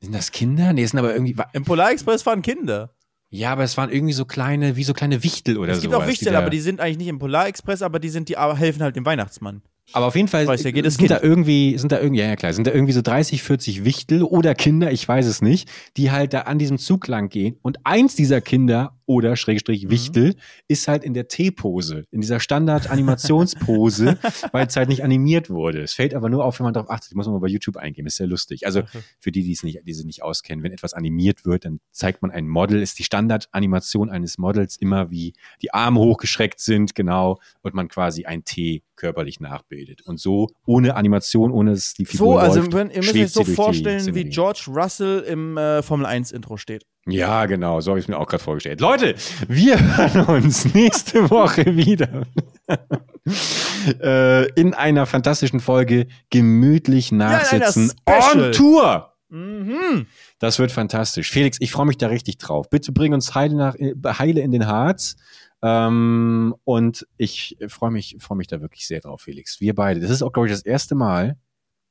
Sind 0.00 0.14
das 0.14 0.32
Kinder? 0.32 0.72
Nee, 0.72 0.82
es 0.82 0.90
sind 0.90 0.98
aber 0.98 1.12
irgendwie. 1.12 1.36
Im 1.52 1.64
Polar 1.64 1.92
Express 1.92 2.26
waren 2.26 2.42
Kinder. 2.42 2.94
Ja, 3.30 3.52
aber 3.52 3.62
es 3.62 3.78
waren 3.78 3.90
irgendwie 3.90 4.12
so 4.12 4.26
kleine, 4.26 4.76
wie 4.76 4.84
so 4.84 4.92
kleine 4.92 5.22
Wichtel 5.22 5.56
oder 5.56 5.72
so. 5.72 5.78
Es 5.78 5.82
gibt 5.82 5.94
sowas, 5.94 6.04
auch 6.04 6.10
Wichtel, 6.10 6.36
aber 6.36 6.50
die 6.50 6.60
sind 6.60 6.80
eigentlich 6.80 6.98
nicht 6.98 7.08
im 7.08 7.18
Polar 7.18 7.46
Express, 7.46 7.80
aber 7.80 7.98
die 7.98 8.10
sind, 8.10 8.28
die 8.28 8.36
helfen 8.36 8.82
halt 8.82 8.94
dem 8.94 9.06
Weihnachtsmann. 9.06 9.62
Aber 9.92 10.06
auf 10.06 10.14
jeden 10.14 10.28
Fall 10.28 10.46
weiß, 10.46 10.62
sind 10.62 11.10
da 11.10 11.20
irgendwie, 11.20 11.76
sind 11.76 11.92
da 11.92 12.00
irgendwie, 12.00 12.20
ja, 12.20 12.28
ja 12.28 12.36
klar, 12.36 12.52
sind 12.52 12.66
da 12.66 12.72
irgendwie 12.72 12.92
so 12.92 13.02
30, 13.02 13.42
40 13.42 13.84
Wichtel 13.84 14.22
oder 14.22 14.54
Kinder, 14.54 14.90
ich 14.92 15.06
weiß 15.06 15.26
es 15.26 15.42
nicht, 15.42 15.68
die 15.96 16.10
halt 16.10 16.32
da 16.32 16.42
an 16.42 16.58
diesem 16.58 16.78
Zug 16.78 17.08
lang 17.08 17.28
gehen. 17.28 17.58
Und 17.62 17.78
eins 17.84 18.14
dieser 18.14 18.40
Kinder 18.40 18.96
oder 19.12 19.36
Schrägstrich 19.36 19.90
Wichtel 19.90 20.34
ist 20.68 20.88
halt 20.88 21.04
in 21.04 21.12
der 21.14 21.28
T-Pose, 21.28 22.06
in 22.10 22.22
dieser 22.22 22.40
Standard-Animationspose, 22.40 24.18
weil 24.52 24.66
es 24.66 24.76
halt 24.76 24.88
nicht 24.88 25.04
animiert 25.04 25.50
wurde. 25.50 25.82
Es 25.82 25.92
fällt 25.92 26.14
aber 26.14 26.28
nur 26.28 26.44
auf, 26.44 26.58
wenn 26.58 26.64
man 26.64 26.74
darauf 26.74 26.90
achtet. 26.90 27.10
Das 27.10 27.14
muss 27.14 27.26
man 27.26 27.34
mal 27.34 27.40
bei 27.40 27.48
YouTube 27.48 27.76
eingeben. 27.76 28.06
Ist 28.06 28.16
sehr 28.16 28.26
lustig. 28.26 28.66
Also 28.66 28.82
für 29.20 29.30
die, 29.30 29.42
die 29.42 29.52
es 29.52 29.62
nicht, 29.62 29.80
die 29.84 29.92
sich 29.92 30.06
nicht 30.06 30.22
auskennen, 30.22 30.64
wenn 30.64 30.72
etwas 30.72 30.94
animiert 30.94 31.44
wird, 31.44 31.64
dann 31.66 31.80
zeigt 31.90 32.22
man 32.22 32.30
ein 32.30 32.48
Model. 32.48 32.80
Ist 32.80 32.98
die 32.98 33.04
Standard-Animation 33.04 34.10
eines 34.10 34.38
Models 34.38 34.76
immer 34.76 35.10
wie 35.10 35.34
die 35.60 35.74
Arme 35.74 36.00
hochgeschreckt 36.00 36.60
sind, 36.60 36.94
genau, 36.94 37.38
und 37.60 37.74
man 37.74 37.88
quasi 37.88 38.24
ein 38.24 38.44
T 38.44 38.82
körperlich 38.96 39.40
nachbildet. 39.40 40.02
Und 40.02 40.20
so 40.20 40.48
ohne 40.64 40.94
Animation, 40.94 41.50
ohne 41.50 41.72
dass 41.72 41.94
die 41.94 42.06
Figur 42.06 42.34
So, 42.34 42.38
also 42.38 42.60
läuft, 42.60 42.72
wenn, 42.72 42.90
ihr 42.90 42.98
müsst 42.98 43.14
euch 43.14 43.30
so 43.30 43.44
vorstellen, 43.44 44.14
wie. 44.14 44.22
George 44.24 44.64
Russell 44.68 45.20
im 45.20 45.58
äh, 45.58 45.82
Formel 45.82 46.06
1 46.06 46.32
Intro 46.32 46.56
steht. 46.56 46.86
Ja, 47.06 47.46
genau, 47.46 47.80
so 47.80 47.90
habe 47.90 47.98
ich 47.98 48.04
es 48.04 48.08
mir 48.08 48.18
auch 48.18 48.28
gerade 48.28 48.44
vorgestellt. 48.44 48.80
Leute, 48.80 49.16
wir 49.48 49.96
hören 49.96 50.44
uns 50.44 50.64
nächste 50.74 51.30
Woche 51.30 51.76
wieder. 51.76 52.26
äh, 54.00 54.48
in 54.52 54.72
einer 54.74 55.06
fantastischen 55.06 55.58
Folge 55.58 56.06
gemütlich 56.30 57.10
nachsitzen 57.10 57.90
Special. 57.90 58.46
on 58.46 58.52
Tour. 58.52 59.12
Mhm. 59.30 60.06
Das 60.38 60.58
wird 60.58 60.70
fantastisch. 60.70 61.30
Felix, 61.30 61.56
ich 61.60 61.72
freue 61.72 61.86
mich 61.86 61.98
da 61.98 62.06
richtig 62.06 62.38
drauf. 62.38 62.70
Bitte 62.70 62.92
bring 62.92 63.14
uns 63.14 63.34
Heile, 63.34 63.56
nach, 63.56 63.74
äh, 63.74 63.94
Heile 64.06 64.40
in 64.40 64.52
den 64.52 64.66
Harz. 64.66 65.16
Ähm, 65.62 66.54
und 66.64 67.06
ich 67.16 67.56
freue 67.68 67.90
mich, 67.90 68.16
freue 68.20 68.38
mich 68.38 68.46
da 68.46 68.60
wirklich 68.60 68.86
sehr 68.86 69.00
drauf, 69.00 69.22
Felix. 69.22 69.60
Wir 69.60 69.74
beide. 69.74 70.00
Das 70.00 70.10
ist 70.10 70.22
auch, 70.22 70.32
glaube 70.32 70.48
ich, 70.48 70.52
das 70.52 70.62
erste 70.62 70.94
Mal, 70.94 71.36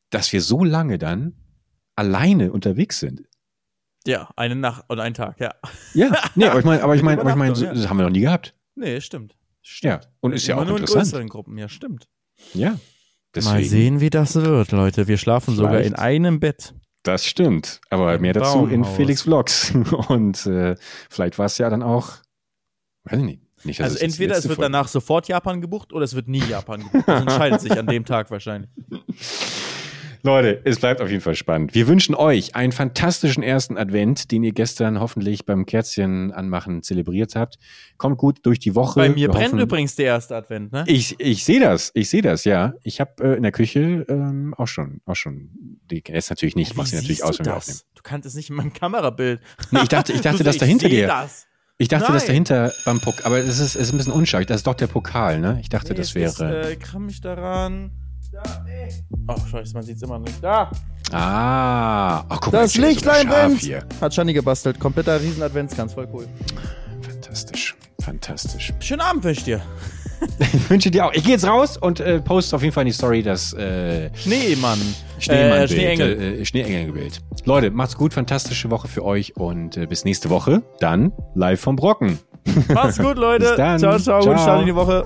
dass 0.09 0.31
wir 0.31 0.41
so 0.41 0.63
lange 0.63 0.97
dann 0.97 1.33
alleine 1.95 2.51
unterwegs 2.51 2.99
sind. 2.99 3.23
Ja, 4.07 4.29
eine 4.35 4.55
Nacht 4.55 4.83
und 4.87 4.99
ein 4.99 5.13
Tag, 5.13 5.39
ja. 5.39 5.53
Ja, 5.93 6.11
nee, 6.35 6.45
aber 6.47 6.59
ich 6.59 6.65
meine, 6.65 6.83
aber 6.83 6.95
ich 6.95 7.03
meine, 7.03 7.21
aber 7.21 7.29
ich 7.29 7.35
meine, 7.35 7.53
das 7.53 7.87
haben 7.89 7.97
wir 7.97 8.03
noch 8.03 8.09
nie 8.11 8.21
gehabt. 8.21 8.55
Nee, 8.75 8.99
stimmt. 9.01 9.35
Ja, 9.81 10.01
und 10.21 10.33
ist 10.33 10.47
ja 10.47 10.55
Immer 10.55 10.63
auch 10.63 10.67
nur 10.67 10.77
in 10.77 10.83
interessant. 10.83 11.03
größeren 11.11 11.29
Gruppen, 11.29 11.57
ja, 11.57 11.69
stimmt. 11.69 12.07
Ja. 12.53 12.69
Mal 12.71 12.79
Deswegen, 13.35 13.69
sehen, 13.69 13.99
wie 14.01 14.09
das 14.09 14.35
wird, 14.35 14.71
Leute. 14.71 15.07
Wir 15.07 15.17
schlafen 15.17 15.55
sogar 15.55 15.71
Vielleicht. 15.73 15.89
in 15.91 15.95
einem 15.95 16.39
Bett. 16.39 16.73
Das 17.03 17.25
stimmt. 17.25 17.79
Aber 17.89 18.15
Im 18.15 18.21
mehr 18.21 18.33
dazu 18.33 18.65
in 18.65 18.81
Baumhaus. 18.81 18.95
Felix 18.97 19.21
Vlogs. 19.21 19.73
Und 20.09 20.45
äh, 20.47 20.75
vielleicht 21.09 21.37
war 21.39 21.45
es 21.45 21.57
ja 21.57 21.69
dann 21.69 21.81
auch, 21.83 22.17
weiß 23.05 23.19
ich 23.19 23.23
nicht. 23.25 23.41
nicht 23.65 23.81
Also 23.81 23.99
entweder 23.99 24.35
es 24.35 24.43
wird 24.49 24.55
Folge- 24.57 24.71
danach 24.71 24.87
sofort 24.87 25.27
Japan 25.29 25.61
gebucht 25.61 25.93
oder 25.93 26.03
es 26.03 26.13
wird 26.13 26.27
nie 26.27 26.43
Japan 26.43 26.83
gebucht. 26.83 27.03
Das 27.07 27.21
entscheidet 27.21 27.61
sich 27.61 27.71
an 27.77 27.87
dem 27.87 28.03
Tag 28.05 28.29
wahrscheinlich. 28.31 28.69
Leute, 30.23 30.61
es 30.65 30.79
bleibt 30.79 31.01
auf 31.01 31.09
jeden 31.09 31.21
Fall 31.21 31.35
spannend. 31.35 31.73
Wir 31.73 31.87
wünschen 31.87 32.13
euch 32.15 32.55
einen 32.55 32.71
fantastischen 32.71 33.41
ersten 33.43 33.77
Advent, 33.77 34.31
den 34.31 34.43
ihr 34.43 34.51
gestern 34.51 34.99
hoffentlich 34.99 35.45
beim 35.45 35.65
Kerzchen 35.65 36.31
anmachen 36.31 36.83
zelebriert 36.83 37.35
habt. 37.35 37.57
Kommt 37.97 38.17
gut 38.17 38.39
durch 38.43 38.59
die 38.59 38.75
Woche. 38.75 38.99
Bei 38.99 39.09
mir 39.09 39.15
Wir 39.15 39.27
brennt 39.29 39.53
hoffen- 39.53 39.59
übrigens 39.59 39.95
der 39.95 40.05
erste 40.05 40.35
Advent, 40.35 40.71
ne? 40.71 40.83
Ich, 40.87 41.19
ich 41.19 41.43
sehe 41.43 41.59
das, 41.59 41.91
ich 41.95 42.09
sehe 42.09 42.21
das, 42.21 42.43
ja. 42.45 42.73
Ich 42.83 42.99
habe 43.01 43.11
äh, 43.23 43.35
in 43.37 43.43
der 43.43 43.51
Küche 43.51 44.05
ähm, 44.09 44.53
auch 44.57 44.67
schon, 44.67 45.01
auch 45.05 45.15
schon, 45.15 45.49
die 45.89 46.03
jetzt 46.07 46.29
natürlich 46.29 46.55
nicht, 46.55 46.71
ich 46.71 46.77
mach 46.77 46.85
sie 46.85 46.97
natürlich 46.97 47.23
aus, 47.23 47.37
du 47.37 47.39
wenn 47.39 47.45
wir 47.51 47.57
aufnehmen. 47.57 47.79
Du 47.95 48.01
kannst 48.03 48.27
es 48.27 48.35
nicht 48.35 48.49
in 48.49 48.55
meinem 48.55 48.73
Kamerabild. 48.73 49.41
Nee, 49.71 49.79
ich 49.83 49.89
dachte, 49.89 50.13
ich 50.13 50.21
dachte, 50.21 50.39
Du- 50.39 50.43
dass 50.43 50.57
dahinter 50.57 50.85
ich 50.87 50.93
dir. 50.93 51.07
Das. 51.07 51.47
Ich 51.77 51.87
dachte, 51.87 52.11
dass 52.13 52.23
Nein. 52.23 52.27
dahinter 52.45 52.71
beim 52.85 52.99
Pokal, 52.99 53.25
aber 53.25 53.39
es 53.39 53.47
ist, 53.57 53.59
es 53.59 53.75
ist 53.75 53.91
ein 53.91 53.97
bisschen 53.97 54.13
unscharf. 54.13 54.45
Das 54.45 54.57
ist 54.57 54.67
doch 54.67 54.75
der 54.75 54.85
Pokal, 54.85 55.39
ne? 55.39 55.57
Ich 55.61 55.69
dachte, 55.69 55.93
Nee, 55.93 55.97
das 55.97 56.13
wäre. 56.13 56.29
Ist, 56.29 56.39
äh, 56.41 56.75
kramm 56.75 57.07
mich 57.07 57.21
daran. 57.21 57.89
Da, 58.31 58.41
ey. 58.67 58.89
Oh, 59.27 59.35
scheiße, 59.49 59.73
man 59.73 59.83
sieht 59.83 59.97
es 59.97 60.01
immer 60.03 60.19
nicht. 60.19 60.41
Da. 60.43 60.71
ah, 61.11 62.23
ach 62.29 62.39
guck 62.41 62.53
mal, 62.53 62.61
Das 62.63 62.75
Lichtlein 62.75 63.27
brennt. 63.27 63.59
hier. 63.59 63.83
Hat 63.99 64.13
Shani 64.13 64.33
gebastelt. 64.33 64.79
Kompletter 64.79 65.19
riesen 65.21 65.43
Adventskranz, 65.43 65.93
voll 65.93 66.07
cool. 66.13 66.27
Fantastisch, 67.01 67.75
fantastisch. 68.01 68.73
Schönen 68.79 69.01
Abend 69.01 69.23
wünsche 69.23 69.39
ich 69.39 69.45
dir. 69.45 69.61
Ich 70.39 70.69
wünsche 70.69 70.91
dir 70.91 71.07
auch. 71.07 71.13
Ich 71.13 71.23
gehe 71.23 71.31
jetzt 71.31 71.47
raus 71.47 71.77
und 71.77 71.99
äh, 71.99 72.19
poste 72.21 72.55
auf 72.55 72.61
jeden 72.61 72.75
Fall 72.75 72.83
in 72.83 72.89
die 72.89 72.93
Story 72.93 73.23
das 73.23 73.53
äh, 73.53 74.11
Schneemann. 74.15 74.77
Schneemann 75.17 75.61
Äh, 75.63 75.67
Schneeengel. 75.67 76.21
Äh, 76.41 76.45
Schneeengelbild. 76.45 77.21
Leute, 77.45 77.71
macht's 77.71 77.97
gut, 77.97 78.13
fantastische 78.13 78.69
Woche 78.69 78.87
für 78.87 79.03
euch 79.03 79.35
und 79.35 79.77
äh, 79.77 79.87
bis 79.87 80.05
nächste 80.05 80.29
Woche. 80.29 80.61
Dann 80.79 81.11
live 81.33 81.59
vom 81.59 81.75
Brocken. 81.75 82.19
Macht's 82.71 82.99
gut, 82.99 83.17
Leute. 83.17 83.45
Bis 83.47 83.55
dann. 83.55 83.79
Ciao, 83.79 83.97
ciao. 83.97 84.21
Ciao. 84.21 84.33
Guten 84.33 84.43
Start 84.43 84.59
in 84.61 84.67
die 84.67 84.75
Woche. 84.75 85.05